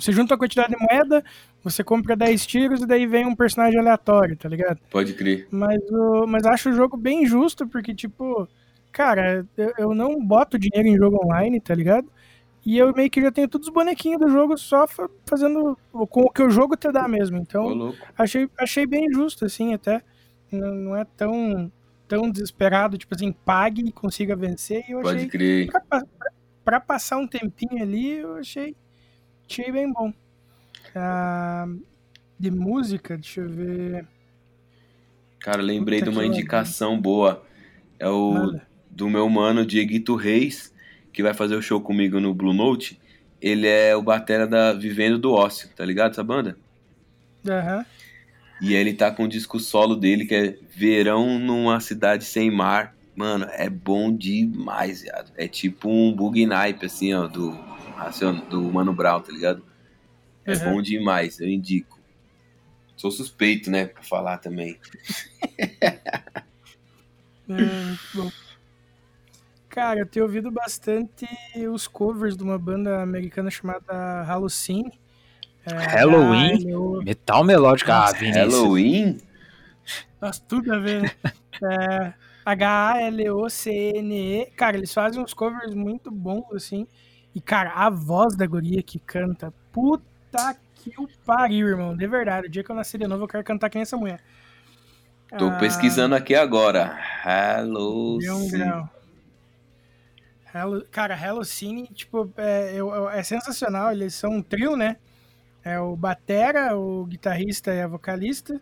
Você 0.00 0.12
junta 0.12 0.34
a 0.34 0.38
quantidade 0.38 0.74
de 0.74 0.78
moeda, 0.78 1.22
você 1.62 1.84
compra 1.84 2.16
10 2.16 2.46
tiros 2.46 2.82
e 2.82 2.86
daí 2.86 3.06
vem 3.06 3.26
um 3.26 3.34
personagem 3.34 3.78
aleatório, 3.78 4.36
tá 4.36 4.48
ligado? 4.48 4.78
Pode 4.90 5.12
crer. 5.14 5.46
Mas, 5.50 5.78
o, 5.90 6.26
mas 6.26 6.44
acho 6.46 6.70
o 6.70 6.74
jogo 6.74 6.96
bem 6.96 7.26
justo, 7.26 7.66
porque, 7.66 7.94
tipo, 7.94 8.48
cara, 8.90 9.46
eu, 9.56 9.72
eu 9.78 9.94
não 9.94 10.24
boto 10.24 10.58
dinheiro 10.58 10.88
em 10.88 10.96
jogo 10.96 11.24
online, 11.24 11.60
tá 11.60 11.74
ligado? 11.74 12.08
E 12.64 12.76
eu 12.76 12.92
meio 12.94 13.10
que 13.10 13.22
já 13.22 13.32
tenho 13.32 13.48
todos 13.48 13.68
os 13.68 13.74
bonequinhos 13.74 14.20
do 14.20 14.28
jogo 14.28 14.56
só 14.58 14.86
fazendo 15.24 15.78
com 15.92 16.22
o 16.22 16.30
que 16.30 16.42
o 16.42 16.50
jogo 16.50 16.76
te 16.76 16.92
dá 16.92 17.08
mesmo. 17.08 17.38
Então, 17.38 17.94
achei, 18.16 18.48
achei 18.58 18.86
bem 18.86 19.10
justo, 19.10 19.46
assim, 19.46 19.72
até. 19.72 20.02
Não, 20.52 20.74
não, 20.74 20.96
é 20.96 21.04
tão, 21.16 21.72
tão 22.06 22.30
desesperado, 22.30 22.98
tipo 22.98 23.14
assim, 23.14 23.32
pague 23.32 23.82
e 23.82 23.92
consiga 23.92 24.36
vencer. 24.36 24.84
E 24.88 24.92
eu 24.92 25.00
Pode 25.00 25.16
achei. 25.16 25.28
crer. 25.28 25.70
Pra, 25.70 25.80
pra, 25.80 26.02
pra, 26.64 26.80
passar 26.80 27.16
um 27.16 27.26
tempinho 27.26 27.82
ali, 27.82 28.18
eu 28.18 28.36
achei, 28.36 28.76
achei 29.50 29.72
bem 29.72 29.92
bom. 29.92 30.12
Ah, 30.94 31.66
de 32.38 32.50
música, 32.50 33.16
deixa 33.16 33.40
eu 33.40 33.48
ver. 33.48 34.06
Cara, 35.40 35.62
lembrei 35.62 35.98
Puta 35.98 36.10
de 36.10 36.16
uma 36.16 36.24
indicação 36.24 37.00
boa. 37.00 37.44
É 37.98 38.08
o 38.08 38.58
do 38.90 39.08
meu 39.08 39.28
mano 39.28 39.64
Dieguito 39.64 40.14
Reis 40.14 40.70
que 41.12 41.22
vai 41.22 41.34
fazer 41.34 41.56
o 41.56 41.62
show 41.62 41.80
comigo 41.80 42.20
no 42.20 42.34
Blue 42.34 42.52
Note, 42.52 42.98
ele 43.40 43.66
é 43.66 43.94
o 43.96 44.02
batera 44.02 44.46
da 44.46 44.72
Vivendo 44.72 45.18
do 45.18 45.32
Ócio, 45.32 45.68
tá 45.74 45.84
ligado 45.84 46.12
essa 46.12 46.24
banda? 46.24 46.56
Aham. 47.48 47.78
Uhum. 47.78 47.84
E 48.62 48.74
ele 48.74 48.92
tá 48.92 49.10
com 49.10 49.24
o 49.24 49.28
disco 49.28 49.58
solo 49.58 49.96
dele, 49.96 50.26
que 50.26 50.34
é 50.34 50.58
Verão 50.76 51.38
numa 51.38 51.80
Cidade 51.80 52.24
Sem 52.24 52.50
Mar. 52.50 52.94
Mano, 53.16 53.46
é 53.52 53.70
bom 53.70 54.14
demais, 54.14 55.00
viado. 55.00 55.32
É 55.34 55.48
tipo 55.48 55.88
um 55.88 56.12
bug 56.12 56.44
naipe, 56.44 56.84
assim, 56.84 57.14
ó, 57.14 57.26
do, 57.26 57.58
do 58.48 58.62
Mano 58.62 58.92
Brown, 58.92 59.20
tá 59.20 59.32
ligado? 59.32 59.64
É 60.44 60.54
uhum. 60.54 60.74
bom 60.74 60.82
demais, 60.82 61.40
eu 61.40 61.48
indico. 61.48 61.98
Sou 62.96 63.10
suspeito, 63.10 63.70
né, 63.70 63.86
pra 63.86 64.02
falar 64.02 64.38
também. 64.38 64.78
é, 65.58 65.98
bom. 68.14 68.30
Cara, 69.68 70.00
eu 70.00 70.06
tenho 70.06 70.26
ouvido 70.26 70.50
bastante 70.50 71.26
os 71.72 71.86
covers 71.86 72.36
de 72.36 72.42
uma 72.42 72.58
banda 72.58 73.00
americana 73.00 73.50
chamada 73.50 74.22
Halloween. 74.22 74.90
É, 75.64 75.72
Halloween? 75.72 77.04
Metal 77.04 77.44
melódico. 77.44 77.90
Ah, 77.90 78.12
Vinícius. 78.12 78.52
Halloween? 78.52 79.18
Nossa, 80.20 80.42
tudo 80.46 80.74
a 80.74 80.78
ver. 80.78 81.02
Né? 81.02 81.10
é, 81.62 82.12
H-A-L-O-C-N-E. 82.44 84.46
Cara, 84.56 84.76
eles 84.76 84.92
fazem 84.92 85.22
uns 85.22 85.32
covers 85.32 85.72
muito 85.74 86.10
bons, 86.10 86.52
assim. 86.52 86.86
E, 87.34 87.40
cara, 87.40 87.70
a 87.72 87.88
voz 87.88 88.36
da 88.36 88.46
guria 88.46 88.82
que 88.82 88.98
canta, 88.98 89.52
puta 89.72 90.56
que 90.74 90.92
o 90.98 91.08
pariu, 91.24 91.68
irmão. 91.68 91.96
De 91.96 92.06
verdade, 92.06 92.46
o 92.46 92.50
dia 92.50 92.64
que 92.64 92.70
eu 92.70 92.76
nascer 92.76 92.98
de 92.98 93.06
novo, 93.06 93.24
eu 93.24 93.28
quero 93.28 93.44
cantar 93.44 93.70
quem 93.70 93.80
é 93.80 93.82
essa 93.82 93.96
mulher. 93.96 94.20
Tô 95.38 95.46
Ah, 95.48 95.58
pesquisando 95.58 96.14
aqui 96.14 96.34
agora. 96.34 96.98
Hello. 97.24 98.18
Hello, 100.52 100.84
cara, 100.90 101.14
Hello 101.16 101.44
Cine, 101.44 101.86
tipo, 101.94 102.32
é, 102.36 102.76
é 103.12 103.22
sensacional. 103.22 103.92
Eles 103.92 104.14
são 104.14 104.32
um 104.32 104.42
trio, 104.42 104.76
né? 104.76 104.96
É 105.62 105.78
o 105.78 105.94
Batera, 105.94 106.76
o 106.76 107.04
guitarrista 107.04 107.72
e 107.72 107.80
a 107.80 107.86
vocalista. 107.86 108.60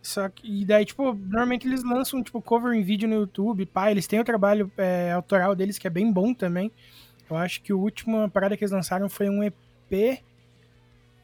Só 0.00 0.28
que, 0.28 0.62
e 0.62 0.64
daí, 0.64 0.84
tipo, 0.84 1.12
normalmente 1.12 1.66
eles 1.66 1.82
lançam, 1.82 2.22
tipo, 2.22 2.40
cover 2.40 2.72
em 2.72 2.82
vídeo 2.82 3.08
no 3.08 3.16
YouTube, 3.16 3.66
pá. 3.66 3.90
Eles 3.90 4.06
têm 4.06 4.20
o 4.20 4.24
trabalho 4.24 4.70
é, 4.78 5.12
autoral 5.12 5.54
deles, 5.54 5.76
que 5.76 5.86
é 5.86 5.90
bem 5.90 6.10
bom 6.10 6.32
também. 6.32 6.72
Eu 7.28 7.36
acho 7.36 7.60
que 7.62 7.72
o 7.72 7.78
último 7.78 8.30
parada 8.30 8.56
que 8.56 8.62
eles 8.64 8.72
lançaram 8.72 9.08
foi 9.08 9.28
um 9.28 9.42
EP 9.42 10.22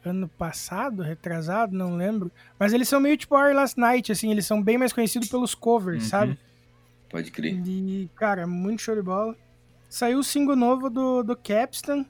ano 0.05 0.27
passado, 0.27 1.01
retrasado, 1.01 1.75
não 1.75 1.95
lembro. 1.95 2.29
Mas 2.59 2.73
eles 2.73 2.89
são 2.89 2.99
meio 2.99 3.15
tipo 3.15 3.35
Our 3.35 3.53
Last 3.53 3.79
Night, 3.79 4.11
assim, 4.11 4.29
eles 4.31 4.45
são 4.45 4.61
bem 4.61 4.77
mais 4.77 4.91
conhecidos 4.91 5.29
pelos 5.29 5.55
covers, 5.55 6.03
Uhum. 6.03 6.09
sabe? 6.09 6.39
Pode 7.09 7.31
crer. 7.31 7.55
E, 7.65 8.09
cara, 8.15 8.45
muito 8.45 8.81
show 8.81 8.95
de 8.95 9.01
bola. 9.01 9.35
Saiu 9.89 10.19
o 10.19 10.23
single 10.23 10.55
novo 10.55 10.89
do, 10.89 11.23
do 11.23 11.37
Capstan, 11.37 12.05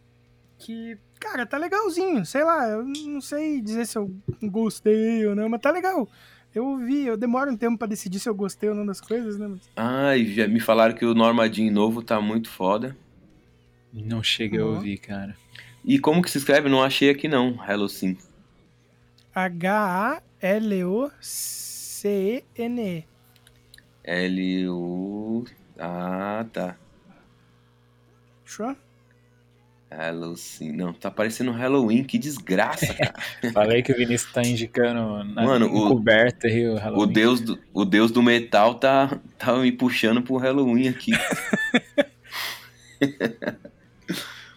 que, 0.58 0.98
cara, 1.20 1.46
tá 1.46 1.58
legalzinho. 1.58 2.26
Sei 2.26 2.44
lá, 2.44 2.68
eu 2.70 2.84
não 2.84 3.22
sei 3.22 3.62
dizer 3.62 3.86
se 3.86 3.98
eu 3.98 4.10
gostei 4.42 5.28
ou 5.28 5.36
não, 5.36 5.48
mas 5.50 5.62
tá 5.62 5.70
legal. 5.70 6.08
Eu 6.56 6.66
ouvi, 6.66 7.06
eu 7.06 7.18
demoro 7.18 7.52
um 7.52 7.58
tempo 7.58 7.78
pra 7.78 7.88
decidir 7.88 8.20
se 8.20 8.30
eu 8.30 8.34
gostei 8.34 8.70
ou 8.70 8.76
não 8.76 8.86
das 8.86 9.02
coisas, 9.02 9.38
né? 9.38 9.48
Mas... 9.50 9.60
Ai, 9.76 10.26
já 10.26 10.48
me 10.48 10.60
falaram 10.60 10.96
que 10.96 11.06
o 11.06 11.14
Normadinho 11.14 11.72
novo 11.74 12.02
tá 12.02 12.22
muito 12.22 12.50
foda. 12.50 12.96
Não 13.94 14.24
cheguei 14.24 14.60
a 14.60 14.66
Ó. 14.66 14.70
ouvir, 14.70 14.98
cara. 14.98 15.36
E 15.86 16.00
como 16.00 16.22
que 16.22 16.32
se 16.32 16.38
escreve? 16.40 16.68
Não 16.70 16.82
achei 16.82 17.10
aqui 17.10 17.28
não. 17.28 17.60
Hello 17.70 17.88
Sim. 17.88 18.18
H-A-L-O-C-E-N-E. 21.74 23.06
L-U... 24.04 25.46
Ah, 25.80 26.46
tá. 26.52 26.76
Fechou? 28.46 28.76
Hello 29.92 30.36
Sim. 30.38 30.72
Não, 30.72 30.94
tá 30.94 31.12
parecendo 31.12 31.52
Halloween. 31.52 32.04
Que 32.04 32.18
desgraça, 32.18 32.94
cara. 32.96 33.14
Falei 33.54 33.82
que 33.84 33.92
o 33.92 33.98
Vinícius 33.98 34.32
tá 34.32 34.42
indicando 34.42 35.24
na 35.24 35.44
Mano, 35.44 35.68
o- 35.72 35.86
encoberta 35.88 36.48
aí 36.48 36.68
o 36.68 36.74
o, 36.74 36.78
Halloween. 36.78 37.14
deus 37.14 37.42
do, 37.42 37.60
o 37.74 37.86
deus 37.86 38.12
do 38.12 38.24
metal 38.24 38.76
tá, 38.76 39.20
tá 39.38 39.56
me 39.58 39.72
puxando 39.72 40.22
pro 40.22 40.38
Halloween 40.38 40.88
aqui. 40.90 41.12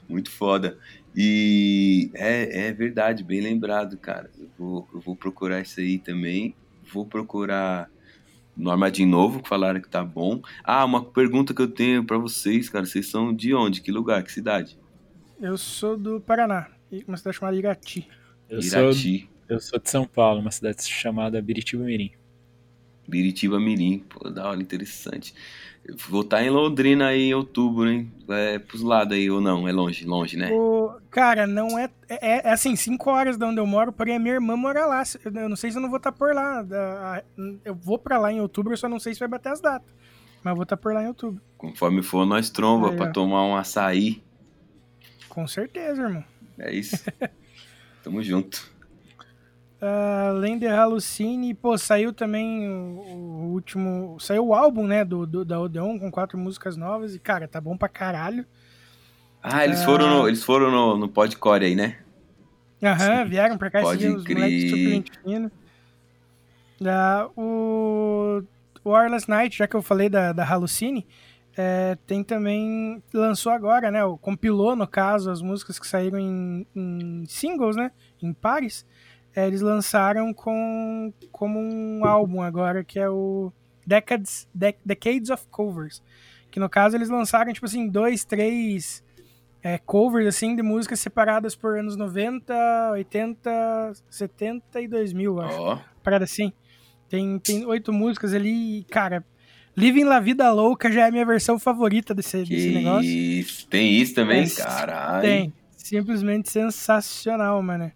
Muito 0.08 0.30
foda. 0.30 0.78
E 1.14 2.10
é, 2.14 2.68
é 2.68 2.72
verdade, 2.72 3.24
bem 3.24 3.40
lembrado, 3.40 3.96
cara. 3.96 4.30
Eu 4.38 4.48
vou, 4.58 4.88
eu 4.92 5.00
vou 5.00 5.16
procurar 5.16 5.60
isso 5.60 5.80
aí 5.80 5.98
também. 5.98 6.54
Vou 6.92 7.04
procurar 7.04 7.90
Norma 8.56 8.90
de 8.90 9.04
novo, 9.04 9.42
que 9.42 9.48
falaram 9.48 9.80
que 9.80 9.88
tá 9.88 10.02
bom. 10.02 10.40
Ah, 10.64 10.84
uma 10.84 11.04
pergunta 11.04 11.52
que 11.52 11.60
eu 11.60 11.68
tenho 11.68 12.04
pra 12.04 12.16
vocês, 12.16 12.70
cara. 12.70 12.86
Vocês 12.86 13.06
são 13.06 13.34
de 13.34 13.54
onde? 13.54 13.82
Que 13.82 13.92
lugar? 13.92 14.22
Que 14.22 14.32
cidade? 14.32 14.78
Eu 15.38 15.58
sou 15.58 15.96
do 15.96 16.18
Paraná, 16.20 16.68
e 16.90 17.04
uma 17.06 17.18
cidade 17.18 17.36
chamada 17.36 17.56
Irati. 17.56 18.08
Eu 18.48 18.62
sou, 18.62 18.90
Irati, 18.90 19.28
eu 19.46 19.60
sou 19.60 19.78
de 19.78 19.90
São 19.90 20.06
Paulo, 20.06 20.40
uma 20.40 20.50
cidade 20.50 20.82
chamada 20.84 21.42
Biritiba 21.42 21.84
Mirim. 21.84 22.12
Biritiba 23.08 23.58
Mirim. 23.60 23.98
Pô, 24.08 24.28
da 24.30 24.48
hora, 24.48 24.60
interessante. 24.60 25.34
Vou 26.08 26.22
estar 26.22 26.42
em 26.42 26.50
Londrina 26.50 27.08
aí 27.08 27.28
em 27.28 27.34
outubro, 27.34 27.88
hein? 27.88 28.10
É 28.28 28.58
pros 28.58 28.82
lados 28.82 29.16
aí, 29.16 29.30
ou 29.30 29.40
não? 29.40 29.68
É 29.68 29.72
longe, 29.72 30.04
longe, 30.04 30.36
né? 30.36 30.50
O, 30.50 30.98
cara, 31.10 31.46
não 31.46 31.78
é, 31.78 31.88
é. 32.08 32.48
É 32.48 32.52
assim, 32.52 32.74
5 32.74 33.08
horas 33.08 33.36
de 33.36 33.44
onde 33.44 33.60
eu 33.60 33.66
moro, 33.66 33.92
porém 33.92 34.16
a 34.16 34.18
minha 34.18 34.34
irmã 34.34 34.56
mora 34.56 34.84
lá. 34.84 35.04
Eu 35.24 35.48
não 35.48 35.54
sei 35.54 35.70
se 35.70 35.78
eu 35.78 35.82
não 35.82 35.88
vou 35.88 35.98
estar 35.98 36.10
por 36.10 36.34
lá. 36.34 36.64
Eu 37.64 37.74
vou 37.74 37.98
pra 37.98 38.18
lá 38.18 38.32
em 38.32 38.40
outubro, 38.40 38.72
eu 38.72 38.76
só 38.76 38.88
não 38.88 38.98
sei 38.98 39.14
se 39.14 39.20
vai 39.20 39.28
bater 39.28 39.52
as 39.52 39.60
datas. 39.60 39.88
Mas 40.42 40.54
vou 40.54 40.64
estar 40.64 40.76
por 40.76 40.92
lá 40.92 41.04
em 41.04 41.08
outubro. 41.08 41.40
Conforme 41.56 42.02
for, 42.02 42.26
nós 42.26 42.50
tromba 42.50 42.92
pra 42.92 43.06
ó. 43.06 43.12
tomar 43.12 43.44
um 43.44 43.54
açaí. 43.56 44.22
Com 45.28 45.46
certeza, 45.46 46.02
irmão. 46.02 46.24
É 46.58 46.74
isso. 46.74 47.04
Tamo 48.02 48.22
junto. 48.22 48.68
Ah, 49.80 50.28
Além 50.30 50.58
de 50.58 50.66
Hallucine, 50.66 51.52
pô, 51.54 51.76
saiu 51.76 52.12
também 52.12 52.68
o, 52.68 52.98
o 53.00 53.52
último. 53.52 54.18
Saiu 54.18 54.46
o 54.48 54.54
álbum, 54.54 54.86
né, 54.86 55.04
do, 55.04 55.26
do- 55.26 55.44
da 55.44 55.60
Odeon 55.60 55.98
com 55.98 56.10
quatro 56.10 56.38
músicas 56.38 56.76
novas. 56.76 57.14
E, 57.14 57.18
cara, 57.18 57.46
tá 57.46 57.60
bom 57.60 57.76
pra 57.76 57.88
caralho. 57.88 58.44
Ah, 59.42 59.64
eles 59.64 59.84
foram 59.84 60.08
no, 60.08 60.28
eles 60.28 60.42
foram 60.42 60.70
no, 60.70 60.96
no 60.96 61.08
podcore 61.08 61.64
aí, 61.66 61.74
né? 61.74 61.98
Aham, 62.82 63.24
vieram 63.26 63.56
pra 63.56 63.70
cá 63.70 63.80
Pode 63.80 64.06
os 64.08 64.24
moleques 64.26 64.70
super 64.70 64.90
gente 64.90 65.12
fina. 65.22 65.52
Ah, 66.84 67.28
o, 67.36 68.42
o 68.84 68.90
Wireless 68.90 69.28
Night, 69.30 69.56
já 69.56 69.66
que 69.66 69.76
eu 69.76 69.82
falei 69.82 70.08
da, 70.08 70.32
da 70.32 70.44
Hallucine, 70.44 71.06
é, 71.56 71.96
tem 72.06 72.22
também. 72.22 73.02
Lançou 73.14 73.52
agora, 73.52 73.90
né? 73.90 74.00
Compilou, 74.20 74.76
no 74.76 74.86
caso, 74.86 75.30
as 75.30 75.40
músicas 75.40 75.78
que 75.78 75.86
saíram 75.86 76.18
em, 76.18 76.66
em 76.74 77.24
singles, 77.26 77.76
né? 77.76 77.90
Em 78.22 78.32
pares. 78.32 78.84
É, 79.36 79.46
eles 79.46 79.60
lançaram 79.60 80.32
com, 80.32 81.12
como 81.30 81.60
um 81.60 82.04
álbum 82.06 82.40
agora, 82.40 82.82
que 82.82 82.98
é 82.98 83.08
o 83.10 83.52
Decades, 83.86 84.48
Dec- 84.54 84.80
Decades 84.84 85.28
of 85.30 85.44
Covers. 85.50 86.02
Que 86.50 86.58
no 86.58 86.70
caso 86.70 86.96
eles 86.96 87.10
lançaram, 87.10 87.52
tipo 87.52 87.66
assim, 87.66 87.86
dois, 87.86 88.24
três 88.24 89.04
é, 89.62 89.76
covers 89.76 90.26
assim 90.26 90.56
de 90.56 90.62
músicas 90.62 91.00
separadas 91.00 91.54
por 91.54 91.78
anos 91.78 91.96
90, 91.96 92.54
80, 92.92 93.92
70 94.08 94.80
e 94.80 94.88
2000, 94.88 95.32
eu 95.36 95.40
acho. 95.42 95.60
Ó, 95.60 95.78
Parada 96.02 96.24
assim. 96.24 96.50
Tem, 97.08 97.38
tem 97.38 97.64
oito 97.66 97.92
músicas 97.92 98.32
ali 98.32 98.78
e, 98.80 98.84
cara, 98.84 99.22
Living 99.76 100.04
La 100.04 100.18
Vida 100.18 100.50
Louca 100.50 100.90
já 100.90 101.02
é 101.02 101.08
a 101.08 101.12
minha 101.12 101.26
versão 101.26 101.58
favorita 101.58 102.14
desse, 102.14 102.42
que 102.44 102.48
desse 102.56 102.70
negócio. 102.72 103.06
isso. 103.08 103.68
Tem 103.68 103.92
isso 104.00 104.14
também? 104.14 104.40
Mas 104.40 104.56
Caralho. 104.56 105.20
Tem. 105.22 105.52
Simplesmente 105.76 106.50
sensacional, 106.50 107.62
mano. 107.62 107.92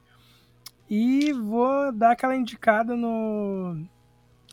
E 0.90 1.32
vou 1.32 1.92
dar 1.92 2.12
aquela 2.12 2.34
indicada 2.36 2.96
no 2.96 3.80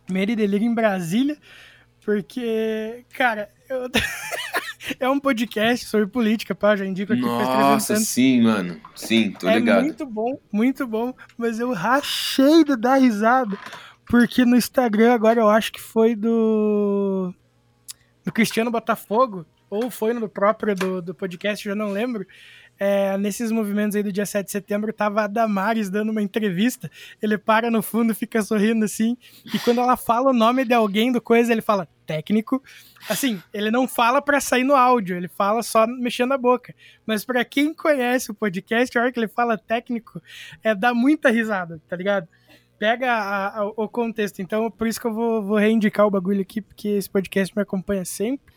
Delírio 0.07 0.67
em 0.67 0.73
Brasília, 0.73 1.35
porque, 2.05 3.03
cara, 3.15 3.49
eu- 3.67 3.89
é 4.99 5.09
um 5.09 5.19
podcast 5.19 5.85
sobre 5.87 6.05
política, 6.07 6.53
pá, 6.53 6.75
já 6.75 6.85
indico 6.85 7.11
aqui 7.11 7.21
faz 7.23 7.37
300 7.47 7.59
Nossa, 7.59 7.95
sim, 7.97 8.41
mano. 8.41 8.79
Sim, 8.95 9.31
tô 9.31 9.49
É 9.49 9.55
ligado. 9.55 9.83
muito 9.83 10.05
bom, 10.05 10.39
muito 10.51 10.85
bom, 10.87 11.13
mas 11.37 11.59
eu 11.59 11.73
rachei 11.73 12.63
de 12.63 12.75
dar 12.77 12.97
risada, 12.97 13.57
porque 14.05 14.45
no 14.45 14.55
Instagram 14.55 15.13
agora 15.13 15.41
eu 15.41 15.49
acho 15.49 15.71
que 15.71 15.81
foi 15.81 16.15
do 16.15 17.33
do 18.23 18.31
Cristiano 18.31 18.69
Botafogo, 18.69 19.45
ou 19.69 19.89
foi 19.89 20.13
no 20.13 20.27
próprio 20.29 20.75
do, 20.75 21.01
do 21.01 21.15
podcast, 21.15 21.63
já 21.63 21.73
não 21.73 21.89
lembro. 21.89 22.25
É, 22.79 23.17
nesses 23.17 23.51
movimentos 23.51 23.95
aí 23.95 24.03
do 24.03 24.11
dia 24.11 24.25
7 24.25 24.45
de 24.45 24.51
setembro, 24.51 24.93
tava 24.93 25.23
a 25.23 25.27
Damares 25.27 25.89
dando 25.89 26.11
uma 26.11 26.21
entrevista. 26.21 26.89
Ele 27.21 27.37
para 27.37 27.71
no 27.71 27.81
fundo, 27.81 28.13
fica 28.13 28.41
sorrindo 28.43 28.85
assim. 28.85 29.17
E 29.53 29.57
quando 29.59 29.79
ela 29.81 29.97
fala 29.97 30.29
o 30.29 30.33
nome 30.33 30.63
de 30.63 30.73
alguém 30.73 31.11
do 31.11 31.19
coisa, 31.19 31.51
ele 31.51 31.61
fala 31.61 31.87
técnico. 32.05 32.61
Assim, 33.09 33.41
ele 33.53 33.71
não 33.71 33.87
fala 33.87 34.21
pra 34.21 34.39
sair 34.39 34.63
no 34.63 34.75
áudio, 34.75 35.17
ele 35.17 35.27
fala 35.27 35.63
só 35.63 35.87
mexendo 35.87 36.33
a 36.33 36.37
boca. 36.37 36.73
Mas 37.05 37.25
pra 37.25 37.43
quem 37.43 37.73
conhece 37.73 38.29
o 38.29 38.33
podcast, 38.35 38.95
a 38.97 39.01
hora 39.01 39.11
que 39.11 39.19
ele 39.19 39.27
fala 39.27 39.57
técnico, 39.57 40.21
é 40.63 40.75
dá 40.75 40.93
muita 40.93 41.29
risada, 41.29 41.81
tá 41.89 41.95
ligado? 41.95 42.27
Pega 42.77 43.11
a- 43.11 43.59
a- 43.61 43.65
o 43.65 43.89
contexto. 43.89 44.39
Então, 44.39 44.69
por 44.69 44.87
isso 44.87 45.01
que 45.01 45.07
eu 45.07 45.13
vou, 45.13 45.41
vou 45.41 45.57
reindicar 45.57 46.05
o 46.05 46.11
bagulho 46.11 46.41
aqui, 46.41 46.61
porque 46.61 46.89
esse 46.89 47.09
podcast 47.09 47.55
me 47.55 47.63
acompanha 47.63 48.05
sempre. 48.05 48.53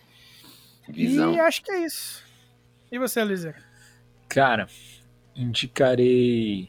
Visão. 0.89 1.33
E 1.33 1.41
acho 1.41 1.63
que 1.63 1.71
é 1.73 1.87
isso. 1.87 2.23
E 2.93 2.99
você, 2.99 3.25
Luísa? 3.25 3.55
Cara, 4.31 4.69
indicarei 5.35 6.69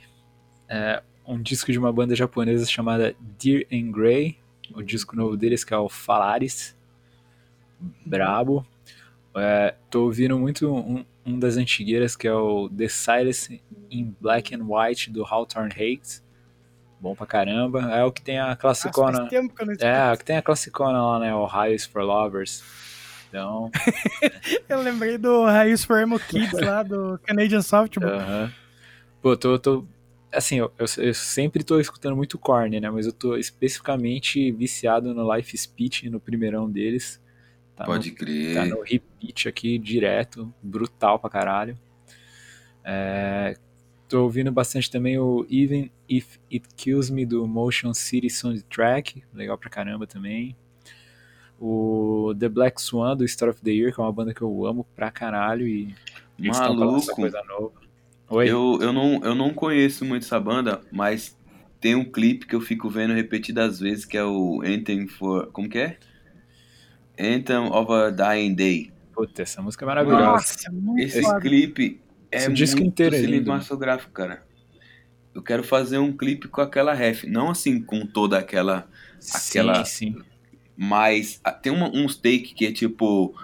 é, 0.67 1.03
um 1.27 1.39
disco 1.39 1.71
de 1.71 1.77
uma 1.77 1.93
banda 1.93 2.15
japonesa 2.15 2.65
chamada 2.65 3.15
Dear 3.39 3.65
and 3.71 3.91
Grey, 3.91 4.39
o 4.73 4.81
disco 4.81 5.15
novo 5.15 5.37
deles 5.37 5.63
que 5.63 5.71
é 5.71 5.77
o 5.77 5.87
Falaris, 5.87 6.75
brabo. 8.03 8.65
É, 9.35 9.75
tô 9.91 10.05
ouvindo 10.05 10.39
muito 10.39 10.73
um, 10.73 11.05
um 11.23 11.37
das 11.37 11.55
antigueiras 11.55 12.15
que 12.15 12.27
é 12.27 12.33
o 12.33 12.67
The 12.67 12.87
Silence 12.87 13.61
in 13.91 14.15
Black 14.19 14.55
and 14.55 14.65
White 14.67 15.11
do 15.11 15.23
Hawthorne 15.23 15.71
Heights, 15.77 16.25
bom 16.99 17.15
pra 17.15 17.27
caramba. 17.27 17.91
É 17.93 18.03
o 18.03 18.11
que 18.11 18.23
tem 18.23 18.39
a 18.39 18.47
Nossa, 18.47 18.57
classicona, 18.57 19.17
faz 19.19 19.29
tempo 19.29 19.53
que 19.53 19.61
eu 19.61 19.65
não 19.67 19.73
escuto. 19.73 19.87
é, 19.87 20.11
o 20.11 20.17
que 20.17 20.25
tem 20.25 20.37
a 20.37 20.41
classicona 20.41 20.99
lá, 20.99 21.19
né, 21.19 21.35
Ohio 21.35 21.75
is 21.75 21.85
for 21.85 22.01
Lovers. 22.01 22.63
Então, 23.31 23.71
Eu 24.67 24.81
lembrei 24.81 25.17
do 25.17 25.45
Raiz 25.45 25.85
for 25.85 25.97
Emo 25.99 26.19
Kids 26.19 26.59
lá, 26.59 26.83
do 26.83 27.17
Canadian 27.25 27.61
Softball. 27.61 28.09
Aham. 28.09 28.51
Pô, 29.21 29.37
tô, 29.37 29.57
tô. 29.57 29.85
Assim, 30.33 30.57
eu, 30.57 30.69
eu, 30.77 30.85
eu 30.97 31.13
sempre 31.13 31.63
tô 31.63 31.79
escutando 31.79 32.13
muito 32.15 32.37
Korn, 32.37 32.77
né? 32.77 32.89
Mas 32.89 33.05
eu 33.05 33.13
tô 33.13 33.37
especificamente 33.37 34.51
viciado 34.51 35.13
no 35.13 35.33
Life 35.33 35.57
Speech, 35.57 36.09
no 36.09 36.19
primeirão 36.19 36.69
deles. 36.69 37.21
Tá 37.73 37.85
Pode 37.85 38.11
no, 38.11 38.17
crer. 38.17 38.53
tá 38.53 38.65
no 38.65 38.81
repeat 38.81 39.47
aqui 39.47 39.77
direto, 39.77 40.53
brutal 40.61 41.17
pra 41.17 41.29
caralho. 41.29 41.77
É, 42.83 43.55
tô 44.09 44.23
ouvindo 44.23 44.51
bastante 44.51 44.91
também 44.91 45.17
o 45.17 45.45
Even 45.49 45.89
If 46.09 46.37
It 46.51 46.67
Kills 46.75 47.13
Me 47.13 47.25
do 47.25 47.47
Motion 47.47 47.93
City 47.93 48.29
Soundtrack, 48.29 49.23
legal 49.33 49.57
pra 49.57 49.69
caramba 49.69 50.05
também. 50.05 50.53
O 51.63 52.33
The 52.39 52.49
Black 52.49 52.81
Swan 52.81 53.15
do 53.15 53.23
Story 53.23 53.51
of 53.51 53.61
the 53.61 53.69
Year, 53.71 53.93
que 53.93 54.01
é 54.01 54.03
uma 54.03 54.11
banda 54.11 54.33
que 54.33 54.41
eu 54.41 54.65
amo 54.65 54.83
pra 54.95 55.11
caralho 55.11 55.67
e 55.67 55.93
eles 56.39 56.57
lançar 56.57 56.73
Maluco. 56.73 57.15
coisa 57.15 57.39
nova. 57.47 57.71
Oi? 58.29 58.49
Eu, 58.49 58.79
eu, 58.81 58.91
não, 58.91 59.21
eu 59.23 59.35
não 59.35 59.53
conheço 59.53 60.03
muito 60.03 60.23
essa 60.23 60.39
banda, 60.39 60.81
mas 60.91 61.37
tem 61.79 61.93
um 61.93 62.03
clipe 62.03 62.47
que 62.47 62.55
eu 62.55 62.61
fico 62.61 62.89
vendo 62.89 63.13
repetidas 63.13 63.79
vezes, 63.79 64.05
que 64.05 64.17
é 64.17 64.23
o 64.23 64.61
Anthem 64.65 65.07
for... 65.07 65.51
Como 65.51 65.69
que 65.69 65.77
é? 65.77 65.97
Anthem 67.19 67.69
of 67.71 67.91
a 67.91 68.09
Dying 68.09 68.55
Day. 68.55 68.91
Puta, 69.13 69.41
essa 69.43 69.61
música 69.61 69.85
é 69.85 69.87
maravilhosa. 69.87 70.23
Nossa, 70.25 70.71
muito 70.71 70.99
Esse 71.03 71.21
foda. 71.21 71.41
clipe 71.41 71.99
é 72.31 72.37
Esse 72.37 72.47
muito 72.47 72.57
disco 72.57 72.81
inteiro 72.81 73.15
é 73.15 73.19
lindo. 73.21 73.43
cinematográfico, 73.43 74.11
cara. 74.11 74.43
Eu 75.35 75.41
quero 75.43 75.63
fazer 75.63 75.97
um 75.99 76.11
clipe 76.15 76.47
com 76.47 76.61
aquela 76.61 76.93
ref. 76.93 77.25
Não 77.25 77.49
assim 77.51 77.81
com 77.81 78.05
toda 78.05 78.37
aquela... 78.39 78.87
aquela- 79.33 79.85
Sim, 79.85 80.13
sim. 80.13 80.21
Mas 80.83 81.39
ah, 81.43 81.51
tem 81.51 81.71
uma- 81.71 81.91
uns 81.95 82.15
take 82.15 82.55
que 82.55 82.65
é 82.65 82.71
tipo... 82.71 83.35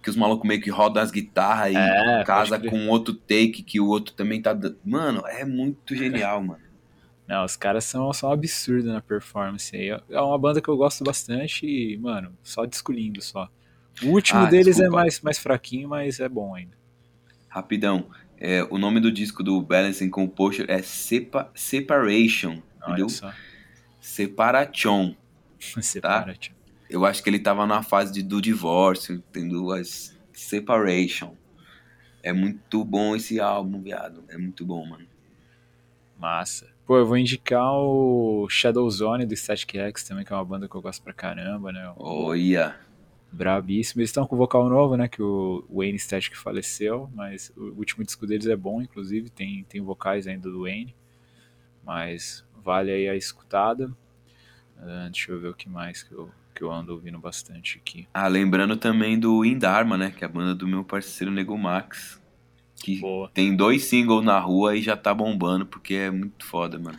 Que 0.00 0.10
os 0.10 0.14
malucos 0.16 0.46
meio 0.46 0.60
que 0.60 0.70
rodam 0.70 1.02
as 1.02 1.10
guitarras 1.10 1.72
e 1.72 1.76
É, 1.76 2.22
casa 2.24 2.56
com 2.60 2.88
outro 2.88 3.12
take 3.14 3.62
que 3.64 3.80
o 3.80 3.88
outro 3.88 4.14
também 4.14 4.40
tá... 4.40 4.52
dando. 4.52 4.78
Mano, 4.84 5.26
é 5.26 5.44
muito 5.44 5.96
genial, 5.96 6.40
mano. 6.40 6.62
Não, 7.26 7.44
os 7.44 7.56
caras 7.56 7.84
são, 7.84 8.12
são 8.12 8.30
absurdos 8.30 8.84
na 8.92 9.00
performance 9.00 9.74
aí. 9.74 9.88
É 10.08 10.20
uma 10.20 10.38
banda 10.38 10.60
que 10.60 10.68
eu 10.68 10.76
gosto 10.76 11.02
bastante 11.02 11.66
e, 11.66 11.96
mano, 11.98 12.36
só 12.44 12.64
disco 12.64 12.92
lindo 12.92 13.20
só. 13.22 13.48
O 14.02 14.08
último 14.10 14.40
Ah, 14.40 14.46
deles 14.46 14.76
desculpa. 14.76 14.86
é 14.86 15.02
mais, 15.02 15.20
mais 15.20 15.38
fraquinho, 15.38 15.88
mas 15.88 16.20
é 16.20 16.28
bom 16.28 16.54
ainda. 16.54 16.76
Rapidão. 17.48 18.06
É, 18.38 18.62
o 18.70 18.78
nome 18.78 19.00
do 19.00 19.10
disco 19.10 19.42
do 19.42 19.60
Balancing 19.62 20.10
Composure 20.10 20.70
é 20.70 20.80
Sepa 20.82 21.50
Separation, 21.54 22.62
entendeu? 22.82 23.06
Olha 23.06 23.08
só. 23.08 23.32
Separation. 24.00 25.14
Separa, 25.80 26.34
tio. 26.34 26.54
Eu 26.88 27.04
acho 27.04 27.22
que 27.22 27.30
ele 27.30 27.38
tava 27.38 27.66
na 27.66 27.82
fase 27.82 28.12
de, 28.12 28.22
do 28.22 28.40
divórcio, 28.40 29.16
entendeu? 29.16 29.72
As 29.72 30.14
Separation. 30.34 31.36
É 32.22 32.32
muito 32.32 32.84
bom 32.84 33.14
esse 33.14 33.38
álbum, 33.40 33.80
viado. 33.80 34.24
É 34.28 34.36
muito 34.36 34.64
bom, 34.64 34.84
mano. 34.84 35.06
Massa. 36.18 36.68
Pô, 36.86 36.98
eu 36.98 37.06
vou 37.06 37.16
indicar 37.16 37.72
o 37.72 38.46
Shadow 38.48 38.88
Zone 38.90 39.26
do 39.26 39.36
Static 39.36 39.76
X 39.76 40.04
também, 40.04 40.24
que 40.24 40.32
é 40.32 40.36
uma 40.36 40.44
banda 40.44 40.68
que 40.68 40.74
eu 40.74 40.82
gosto 40.82 41.02
pra 41.02 41.12
caramba, 41.12 41.72
né? 41.72 41.92
Olha. 41.96 42.78
Brabíssimo. 43.30 44.00
Eles 44.00 44.10
estão 44.10 44.26
com 44.26 44.36
vocal 44.36 44.68
novo, 44.68 44.96
né? 44.96 45.08
Que 45.08 45.22
o 45.22 45.64
Wayne 45.70 45.98
Static 45.98 46.36
faleceu, 46.36 47.10
mas 47.14 47.52
o 47.56 47.74
último 47.76 48.04
disco 48.04 48.26
deles 48.26 48.46
é 48.46 48.56
bom, 48.56 48.82
inclusive. 48.82 49.30
Tem, 49.30 49.64
tem 49.64 49.80
vocais 49.80 50.26
ainda 50.26 50.50
do 50.50 50.62
Wayne. 50.62 50.94
Mas 51.84 52.44
vale 52.62 52.90
aí 52.90 53.08
a 53.08 53.14
escutada. 53.14 53.94
Ah, 54.78 55.08
deixa 55.10 55.32
eu 55.32 55.40
ver 55.40 55.48
o 55.48 55.54
que 55.54 55.68
mais 55.68 56.02
que 56.02 56.12
eu, 56.12 56.30
que 56.54 56.62
eu 56.62 56.70
ando 56.70 56.92
ouvindo 56.92 57.18
bastante 57.18 57.78
aqui. 57.78 58.06
Ah, 58.14 58.28
lembrando 58.28 58.76
também 58.76 59.18
do 59.18 59.44
Indharma, 59.44 59.98
né? 59.98 60.10
Que 60.16 60.24
é 60.24 60.26
a 60.26 60.30
banda 60.30 60.54
do 60.54 60.66
meu 60.66 60.84
parceiro 60.84 61.32
Nego 61.32 61.58
Max. 61.58 62.22
Que 62.76 63.00
Boa. 63.00 63.30
tem 63.32 63.56
dois 63.56 63.84
singles 63.84 64.24
na 64.24 64.38
rua 64.38 64.76
e 64.76 64.82
já 64.82 64.96
tá 64.96 65.12
bombando, 65.12 65.66
porque 65.66 65.94
é 65.94 66.10
muito 66.10 66.44
foda, 66.44 66.78
mano. 66.78 66.98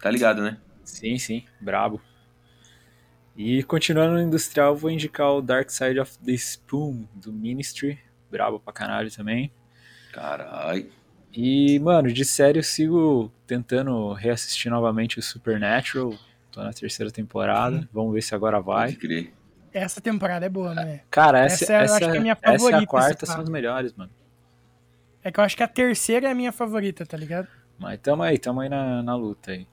Tá 0.00 0.10
ligado, 0.10 0.42
né? 0.42 0.58
Sim, 0.84 1.16
sim, 1.18 1.44
brabo. 1.60 2.00
E 3.36 3.62
continuando 3.62 4.14
no 4.14 4.20
industrial, 4.20 4.76
vou 4.76 4.90
indicar 4.90 5.32
o 5.32 5.40
Dark 5.40 5.70
Side 5.70 5.98
of 5.98 6.18
the 6.18 6.32
Spoon 6.32 7.06
do 7.14 7.32
Ministry, 7.32 7.98
brabo 8.30 8.60
pra 8.60 8.72
caralho 8.72 9.10
também. 9.10 9.50
Carai. 10.12 10.88
E, 11.32 11.78
mano, 11.78 12.12
de 12.12 12.24
série 12.24 12.58
eu 12.58 12.62
sigo 12.62 13.32
tentando 13.46 14.12
reassistir 14.12 14.70
novamente 14.70 15.18
o 15.18 15.22
Supernatural. 15.22 16.14
Tô 16.52 16.62
na 16.62 16.72
terceira 16.72 17.10
temporada, 17.10 17.88
vamos 17.92 18.12
ver 18.12 18.22
se 18.22 18.34
agora 18.34 18.60
vai. 18.60 18.96
Essa 19.72 20.00
temporada 20.02 20.44
é 20.44 20.48
boa, 20.50 20.74
né? 20.74 21.00
Cara, 21.10 21.40
essa, 21.40 21.64
Essa 21.64 21.72
é- 21.72 21.76
eu 21.78 21.84
essa, 21.84 21.96
acho 21.96 22.10
que 22.10 22.16
é 22.16 22.18
a 22.18 22.22
minha 22.22 22.38
essa 22.42 22.52
e 22.52 22.58
favorita, 22.58 22.76
a 22.76 22.86
quarta 22.86 23.24
esse 23.24 23.32
são 23.32 23.42
as 23.42 23.48
melhores, 23.48 23.92
mano. 23.94 24.10
É 25.24 25.30
que 25.32 25.40
eu 25.40 25.44
acho 25.44 25.56
que 25.56 25.62
a 25.62 25.68
terceira 25.68 26.28
é 26.28 26.30
a 26.30 26.34
minha 26.34 26.52
favorita, 26.52 27.06
tá 27.06 27.16
ligado? 27.16 27.48
Mas 27.78 27.98
tamo 28.00 28.22
aí, 28.22 28.38
tamo 28.38 28.60
aí 28.60 28.68
na, 28.68 29.02
na 29.02 29.16
luta 29.16 29.52
aí. 29.52 29.66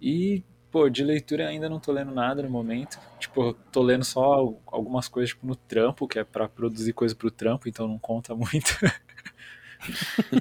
E, 0.00 0.42
pô, 0.70 0.88
de 0.88 1.02
leitura 1.02 1.48
ainda 1.48 1.68
não 1.68 1.80
tô 1.80 1.92
lendo 1.92 2.12
nada 2.12 2.42
no 2.42 2.50
momento. 2.50 2.98
Tipo, 3.18 3.54
tô 3.72 3.82
lendo 3.82 4.04
só 4.04 4.54
algumas 4.66 5.08
coisas 5.08 5.30
tipo, 5.30 5.46
no 5.46 5.56
trampo, 5.56 6.06
que 6.06 6.18
é 6.18 6.24
pra 6.24 6.48
produzir 6.48 6.92
coisa 6.92 7.14
pro 7.14 7.30
trampo, 7.30 7.68
então 7.68 7.88
não 7.88 7.98
conta 7.98 8.34
muito. 8.34 8.76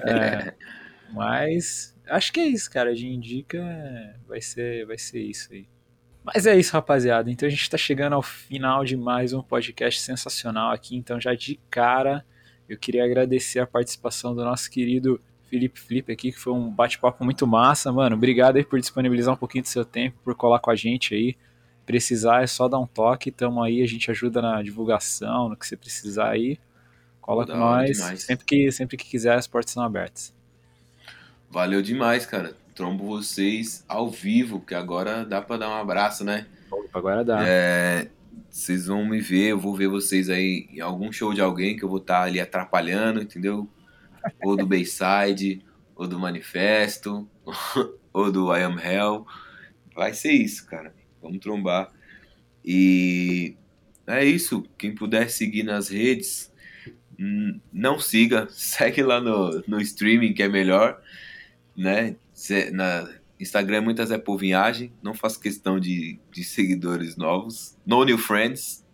É, 0.04 0.54
mas 1.14 1.96
acho 2.08 2.34
que 2.34 2.40
é 2.40 2.46
isso, 2.48 2.70
cara. 2.72 2.94
De 2.96 3.08
indica 3.08 3.58
é, 3.58 4.16
vai 4.28 4.42
ser, 4.42 4.86
vai 4.86 4.98
ser 4.98 5.22
isso 5.22 5.54
aí. 5.54 5.68
Mas 6.34 6.45
é 6.45 6.60
isso, 6.60 6.74
rapaziada. 6.74 7.32
Então 7.32 7.48
a 7.48 7.49
gente 7.49 7.70
tá 7.70 7.78
chegando 7.78 8.14
ao 8.14 8.22
final 8.22 8.84
de 8.84 8.98
mais 8.98 9.32
um 9.32 9.41
podcast 9.41 10.02
sensacional 10.02 10.72
aqui. 10.72 10.98
Então 10.98 11.22
já 11.22 11.34
de 11.34 11.58
cara 11.70 12.26
eu 12.68 12.78
queria 12.78 13.06
agradecer 13.06 13.60
a 13.60 13.66
participação 13.66 14.36
do 14.36 14.44
nosso 14.44 14.70
querido 14.70 15.22
Felipe 15.49 15.80
Flip 15.80 16.12
aqui, 16.12 16.34
que 16.34 16.38
foi 16.38 16.52
um 16.52 16.70
bate-papo 16.70 17.24
muito 17.24 17.48
massa, 17.48 17.94
mano. 17.94 18.18
Obrigado 18.18 18.58
aí 18.58 18.66
por 18.66 18.78
disponibilizar 18.78 19.34
um 19.34 19.38
pouquinho 19.38 19.64
do 19.64 19.70
seu 19.70 19.86
tempo, 19.86 20.18
por 20.22 20.36
colar 20.36 20.60
com 20.60 20.70
a 20.70 20.76
gente 20.76 21.16
aí. 21.16 21.38
Precisar 21.86 22.44
é 22.44 22.48
só 22.48 22.68
dar 22.68 22.80
um 22.80 22.86
toque, 22.86 23.32
tamo 23.32 23.64
aí, 23.64 23.82
a 23.82 23.88
gente 23.88 24.12
ajuda 24.12 24.41
na 24.41 24.62
divulgação, 24.62 25.48
no 25.48 25.56
que 25.56 25.66
você 25.66 25.78
precisar 25.78 26.32
aí. 26.32 26.60
Cola 27.22 27.48
com 27.48 27.56
nós. 27.56 27.91
demais. 27.98 28.24
Sempre 28.24 28.45
que, 28.45 28.72
sempre 28.74 28.98
que 28.98 29.06
quiser, 29.06 29.38
as 29.38 29.48
portas 29.48 29.72
são 29.72 29.82
abertas. 29.82 30.36
Valeu 31.49 31.82
demais, 31.82 32.26
cara. 32.26 32.54
Trombo 32.78 33.04
vocês 33.04 33.84
ao 33.88 34.08
vivo, 34.08 34.62
que 34.62 34.76
agora 34.76 35.26
dá 35.26 35.41
pra 35.41 35.58
dar 35.58 35.68
um 35.68 35.74
abraço, 35.74 36.24
né? 36.24 36.45
Agora 36.94 37.26
dá. 37.26 37.40
É, 37.44 38.08
vocês 38.52 38.86
vão 38.86 39.04
me 39.04 39.20
ver, 39.20 39.48
eu 39.48 39.60
vou 39.60 39.76
ver 39.76 39.88
vocês 39.88 40.30
aí 40.30 40.70
em 40.72 40.80
algum 40.80 41.12
show 41.12 41.34
de 41.34 41.41
alguém 41.41 41.76
que 41.76 41.84
eu 41.84 41.90
vou 41.90 41.98
estar 41.98 42.22
ali 42.22 42.40
atrapalhando, 42.40 43.20
entendeu? 43.20 43.68
Ou 44.44 44.56
do 44.56 44.68
Bayside, 44.68 45.66
ou 45.95 46.08
do 46.08 46.20
Manifesto, 46.20 47.28
ou 48.14 48.32
do 48.32 48.56
I 48.56 48.62
Am 48.62 48.80
Hell. 48.80 49.26
Vai 49.95 50.14
ser 50.14 50.34
isso, 50.34 50.68
cara. 50.68 50.94
Vamos 51.20 51.40
trombar. 51.40 51.91
E 52.64 53.56
é 54.06 54.24
isso. 54.24 54.64
Quem 54.78 54.94
puder 54.94 55.32
seguir 55.32 55.64
nas 55.64 55.90
redes, 55.90 56.54
hum, 57.20 57.60
não 57.74 57.98
siga. 57.98 58.48
Segue 58.54 59.02
lá 59.02 59.20
no, 59.20 59.64
no 59.68 59.82
streaming, 59.82 60.36
que 60.36 60.44
é 60.44 60.48
melhor. 60.48 61.02
Né? 61.76 62.16
Cê- 62.38 62.70
Na 62.70 63.10
Instagram, 63.40 63.82
muitas 63.82 64.12
é 64.12 64.18
por 64.18 64.38
viagem. 64.38 64.94
Não 65.02 65.14
faço 65.16 65.40
questão 65.40 65.80
de, 65.80 66.20
de 66.32 66.44
seguidores 66.44 67.16
novos. 67.18 67.76
No 67.86 68.04
new 68.06 68.18
friends. 68.18 68.86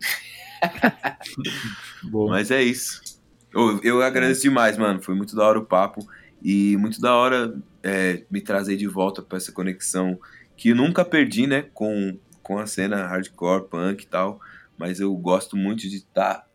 Mas 2.30 2.50
é 2.50 2.62
isso. 2.62 3.20
Eu, 3.52 3.80
eu 3.82 4.02
agradeço 4.02 4.42
demais, 4.42 4.78
mano. 4.78 5.02
Foi 5.02 5.14
muito 5.14 5.36
da 5.36 5.44
hora 5.44 5.58
o 5.58 5.64
papo. 5.66 6.00
E 6.42 6.74
muito 6.78 7.00
da 7.00 7.14
hora 7.14 7.54
é, 7.82 8.24
me 8.30 8.40
trazer 8.40 8.76
de 8.76 8.86
volta 8.86 9.22
pra 9.22 9.36
essa 9.36 9.52
conexão 9.52 10.18
que 10.56 10.70
eu 10.70 10.74
nunca 10.76 11.04
perdi, 11.04 11.46
né? 11.46 11.62
Com, 11.74 12.18
com 12.42 12.58
a 12.58 12.66
cena 12.66 13.06
hardcore, 13.06 13.68
punk 13.68 14.02
e 14.04 14.06
tal. 14.06 14.40
Mas 14.78 15.00
eu 15.00 15.14
gosto 15.16 15.54
muito 15.56 15.82
de 15.88 15.96
estar 15.96 16.48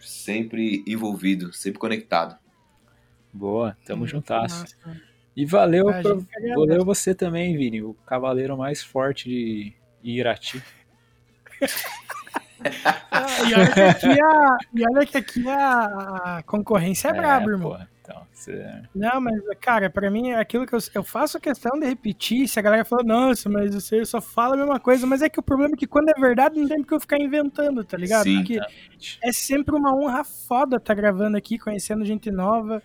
sempre 0.00 0.82
envolvido, 0.86 1.52
sempre 1.54 1.78
conectado. 1.78 2.38
Boa, 3.32 3.76
tamo 3.86 4.04
mano. 4.84 5.07
E 5.38 5.46
valeu, 5.46 5.86
pra- 5.86 6.02
que 6.02 6.52
valeu 6.52 6.84
você 6.84 7.14
também, 7.14 7.56
Vini, 7.56 7.80
o 7.80 7.94
cavaleiro 8.04 8.58
mais 8.58 8.82
forte 8.82 9.28
de 9.28 9.72
Irati. 10.02 10.60
Ah, 13.12 13.26
e 13.48 13.54
olha 13.54 13.70
que 13.72 13.80
aqui 13.80 14.20
a, 14.20 14.56
e 14.74 14.84
olha 14.84 15.06
que 15.06 15.16
aqui 15.16 15.48
a, 15.48 16.42
concorrência 16.44 17.10
é, 17.10 17.12
braba, 17.12 17.48
irmão. 17.52 17.70
porra, 17.70 17.88
então, 18.02 18.26
você... 18.32 18.82
Não, 18.92 19.20
mas, 19.20 19.40
cara, 19.60 19.88
pra 19.88 20.10
mim 20.10 20.30
é 20.30 20.40
aquilo 20.40 20.66
que 20.66 20.74
eu, 20.74 20.80
eu 20.92 21.04
faço 21.04 21.38
questão 21.38 21.78
de 21.78 21.86
repetir. 21.86 22.48
Se 22.48 22.58
a 22.58 22.62
galera 22.62 22.84
fala, 22.84 23.04
nossa, 23.04 23.48
mas 23.48 23.72
você 23.72 24.04
só 24.04 24.20
fala 24.20 24.54
a 24.54 24.58
mesma 24.58 24.80
coisa. 24.80 25.06
Mas 25.06 25.22
é 25.22 25.28
que 25.28 25.38
o 25.38 25.42
problema 25.42 25.74
é 25.74 25.76
que 25.76 25.86
quando 25.86 26.08
é 26.08 26.14
verdade, 26.14 26.58
não 26.58 26.66
tem 26.66 26.78
porque 26.78 26.94
eu 26.94 27.00
ficar 27.00 27.20
inventando, 27.20 27.84
tá 27.84 27.96
ligado? 27.96 28.24
Sim. 28.24 28.38
Porque 28.38 28.60
é 29.22 29.32
sempre 29.32 29.76
uma 29.76 29.94
honra 29.94 30.24
foda 30.24 30.80
tá 30.80 30.94
gravando 30.94 31.36
aqui, 31.36 31.58
conhecendo 31.60 32.04
gente 32.04 32.28
nova, 32.28 32.82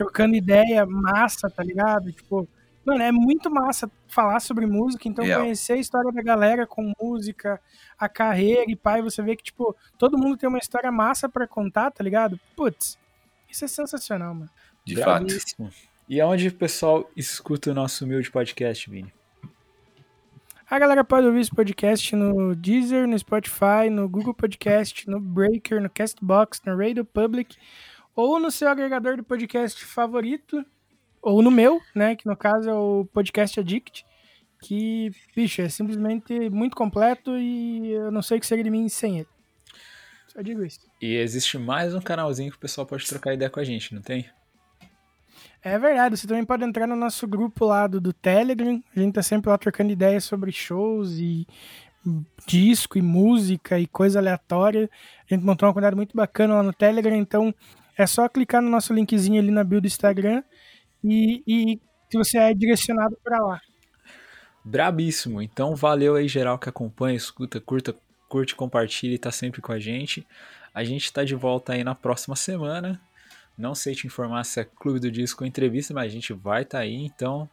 trocando 0.00 0.34
ideia 0.34 0.86
massa, 0.86 1.50
tá 1.50 1.62
ligado? 1.62 2.10
Tipo, 2.10 2.48
mano, 2.82 3.02
é 3.02 3.12
muito 3.12 3.50
massa 3.50 3.90
falar 4.08 4.40
sobre 4.40 4.64
música, 4.64 5.06
então 5.06 5.22
Real. 5.22 5.42
conhecer 5.42 5.74
a 5.74 5.76
história 5.76 6.10
da 6.10 6.22
galera 6.22 6.66
com 6.66 6.94
música, 6.98 7.60
a 7.98 8.08
carreira 8.08 8.64
e 8.66 8.74
pai, 8.74 9.02
você 9.02 9.20
vê 9.20 9.36
que, 9.36 9.42
tipo, 9.42 9.76
todo 9.98 10.16
mundo 10.16 10.38
tem 10.38 10.48
uma 10.48 10.58
história 10.58 10.90
massa 10.90 11.28
pra 11.28 11.46
contar, 11.46 11.90
tá 11.90 12.02
ligado? 12.02 12.40
Putz, 12.56 12.98
isso 13.46 13.66
é 13.66 13.68
sensacional, 13.68 14.34
mano. 14.34 14.50
De 14.86 14.96
fato. 14.96 15.26
E 16.08 16.18
aonde 16.18 16.48
o 16.48 16.54
pessoal 16.54 17.08
escuta 17.14 17.70
o 17.70 17.74
nosso 17.74 18.06
humilde 18.06 18.30
podcast, 18.30 18.88
Vini? 18.88 19.12
A 20.68 20.78
galera 20.78 21.04
pode 21.04 21.26
ouvir 21.26 21.40
esse 21.40 21.50
podcast 21.50 22.16
no 22.16 22.54
Deezer, 22.54 23.06
no 23.06 23.18
Spotify, 23.18 23.90
no 23.90 24.08
Google 24.08 24.32
Podcast, 24.32 25.10
no 25.10 25.20
Breaker, 25.20 25.82
no 25.82 25.90
Castbox, 25.90 26.62
no 26.64 26.74
Radio 26.74 27.04
Public 27.04 27.56
ou 28.14 28.38
no 28.38 28.50
seu 28.50 28.68
agregador 28.68 29.16
de 29.16 29.22
podcast 29.22 29.84
favorito. 29.84 30.64
ou 31.22 31.42
no 31.42 31.50
meu, 31.50 31.80
né, 31.94 32.16
que 32.16 32.26
no 32.26 32.36
caso 32.36 32.70
é 32.70 32.74
o 32.74 33.06
Podcast 33.12 33.60
Addict, 33.60 34.06
que, 34.62 35.10
bicho, 35.34 35.60
é 35.60 35.68
simplesmente 35.68 36.48
muito 36.50 36.74
completo 36.76 37.36
e 37.36 37.92
eu 37.92 38.10
não 38.10 38.22
sei 38.22 38.38
o 38.38 38.40
que 38.40 38.46
seria 38.46 38.64
de 38.64 38.70
mim 38.70 38.88
sem 38.88 39.18
ele. 39.18 39.28
Só 40.28 40.40
digo 40.42 40.64
isso. 40.64 40.80
E 41.00 41.16
existe 41.16 41.58
mais 41.58 41.94
um 41.94 42.00
canalzinho 42.00 42.50
que 42.50 42.56
o 42.56 42.60
pessoal 42.60 42.86
pode 42.86 43.06
trocar 43.06 43.34
ideia 43.34 43.50
com 43.50 43.60
a 43.60 43.64
gente, 43.64 43.94
não 43.94 44.00
tem? 44.00 44.30
É 45.62 45.78
verdade, 45.78 46.16
você 46.16 46.26
também 46.26 46.44
pode 46.44 46.64
entrar 46.64 46.86
no 46.86 46.96
nosso 46.96 47.26
grupo 47.26 47.66
lá 47.66 47.86
do, 47.86 48.00
do 48.00 48.12
Telegram. 48.12 48.82
A 48.96 49.00
gente 49.00 49.12
tá 49.12 49.22
sempre 49.22 49.50
lá 49.50 49.58
trocando 49.58 49.92
ideias 49.92 50.24
sobre 50.24 50.50
shows 50.52 51.18
e 51.18 51.46
disco 52.46 52.96
e 52.96 53.02
música 53.02 53.78
e 53.78 53.86
coisa 53.86 54.18
aleatória. 54.18 54.88
A 55.30 55.34
gente 55.34 55.44
montou 55.44 55.66
uma 55.66 55.72
comunidade 55.74 55.96
muito 55.96 56.16
bacana 56.16 56.54
lá 56.54 56.62
no 56.62 56.72
Telegram, 56.72 57.14
então 57.14 57.54
é 58.00 58.06
só 58.06 58.28
clicar 58.28 58.62
no 58.62 58.70
nosso 58.70 58.94
linkzinho 58.94 59.38
ali 59.38 59.50
na 59.50 59.62
bio 59.62 59.80
do 59.80 59.86
Instagram 59.86 60.42
e, 61.04 61.42
e 61.46 61.80
você 62.12 62.38
é 62.38 62.54
direcionado 62.54 63.16
para 63.22 63.38
lá. 63.44 63.60
Brabíssimo. 64.64 65.42
Então 65.42 65.76
valeu 65.76 66.14
aí 66.14 66.26
geral 66.26 66.58
que 66.58 66.68
acompanha, 66.68 67.16
escuta, 67.16 67.60
curta, 67.60 67.94
curte, 68.26 68.54
compartilha 68.54 69.14
e 69.14 69.18
tá 69.18 69.30
sempre 69.30 69.60
com 69.60 69.72
a 69.72 69.78
gente. 69.78 70.26
A 70.72 70.82
gente 70.82 71.12
tá 71.12 71.24
de 71.24 71.34
volta 71.34 71.74
aí 71.74 71.84
na 71.84 71.94
próxima 71.94 72.34
semana. 72.36 72.98
Não 73.56 73.74
sei 73.74 73.94
te 73.94 74.06
informar 74.06 74.44
se 74.44 74.60
é 74.60 74.64
Clube 74.64 74.98
do 74.98 75.10
Disco 75.10 75.44
ou 75.44 75.48
entrevista, 75.48 75.92
mas 75.92 76.06
a 76.06 76.14
gente 76.14 76.32
vai 76.32 76.62
estar 76.62 76.78
tá 76.78 76.84
aí, 76.84 76.94
então 76.94 77.48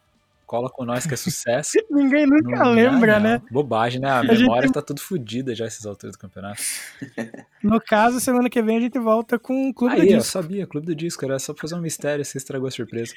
cola 0.48 0.70
com 0.70 0.82
nós 0.82 1.06
que 1.06 1.12
é 1.12 1.16
sucesso. 1.16 1.72
Ninguém 1.92 2.26
nunca 2.26 2.64
não, 2.64 2.72
lembra, 2.72 3.20
não, 3.20 3.30
né? 3.30 3.42
Bobagem, 3.50 4.00
né? 4.00 4.08
A, 4.08 4.20
a 4.20 4.22
memória 4.22 4.62
gente... 4.62 4.72
tá 4.72 4.80
tudo 4.80 5.00
fodida 5.00 5.54
já 5.54 5.66
essas 5.66 5.84
alturas 5.84 6.16
do 6.16 6.18
campeonato. 6.18 6.62
No 7.60 7.80
caso, 7.80 8.20
semana 8.20 8.48
que 8.48 8.62
vem 8.62 8.76
a 8.76 8.80
gente 8.80 9.00
volta 9.00 9.36
com 9.36 9.68
o 9.68 9.74
Clube 9.74 9.94
aí, 9.94 10.00
do 10.00 10.06
Disco. 10.06 10.18
eu 10.20 10.22
sabia, 10.22 10.64
Clube 10.64 10.86
do 10.86 10.94
Disco, 10.94 11.24
era 11.24 11.40
só 11.40 11.52
fazer 11.52 11.74
um 11.74 11.80
mistério, 11.80 12.24
você 12.24 12.38
estragou 12.38 12.68
a 12.68 12.70
surpresa. 12.70 13.12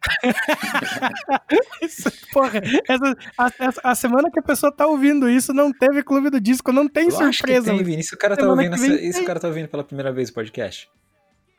isso, 1.82 2.08
porra, 2.32 2.62
essa, 2.88 3.16
a, 3.36 3.90
a, 3.90 3.94
semana 3.96 4.30
que 4.30 4.38
a 4.38 4.42
pessoa 4.42 4.70
tá 4.70 4.86
ouvindo 4.86 5.28
isso 5.28 5.52
não 5.52 5.72
teve 5.72 6.04
Clube 6.04 6.30
do 6.30 6.40
Disco, 6.40 6.70
não 6.70 6.88
tem 6.88 7.06
eu 7.06 7.10
surpresa. 7.10 7.72
tem, 7.74 7.82
Vini. 7.82 8.02
O 8.12 8.16
cara 8.16 8.36
tá 8.36 8.48
ouvindo, 8.48 8.74
essa, 8.74 8.86
isso 8.86 9.22
o 9.22 9.26
cara 9.26 9.40
tá 9.40 9.48
ouvindo 9.48 9.66
pela 9.66 9.82
primeira 9.82 10.12
vez 10.12 10.30
o 10.30 10.34
podcast. 10.34 10.88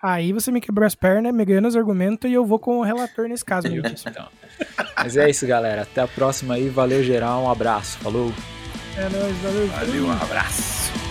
Aí 0.02 0.34
você 0.34 0.52
me 0.52 0.60
quebrou 0.60 0.86
as 0.86 0.95
pernas, 0.95 1.34
me 1.34 1.45
ganhou 1.45 1.61
nos 1.61 1.76
argumentos 1.76 2.30
e 2.30 2.34
eu 2.34 2.44
vou 2.44 2.57
com 2.57 2.80
o 2.80 2.84
relator 2.84 3.28
nesse 3.28 3.45
caso, 3.45 3.68
então. 3.68 4.28
Mas 4.95 5.15
é 5.15 5.30
isso, 5.30 5.45
galera. 5.45 5.84
Até 5.84 6.02
a 6.02 6.07
próxima 6.07 6.56
aí. 6.56 6.69
Valeu, 6.69 7.03
geral. 7.03 7.44
Um 7.44 7.52
abraço. 7.52 7.99
Falou. 7.99 8.34
É 8.98 9.03
nóis, 9.10 9.38
valeu. 9.38 9.68
Valeu, 9.68 10.06
um 10.06 10.11
abraço. 10.11 11.11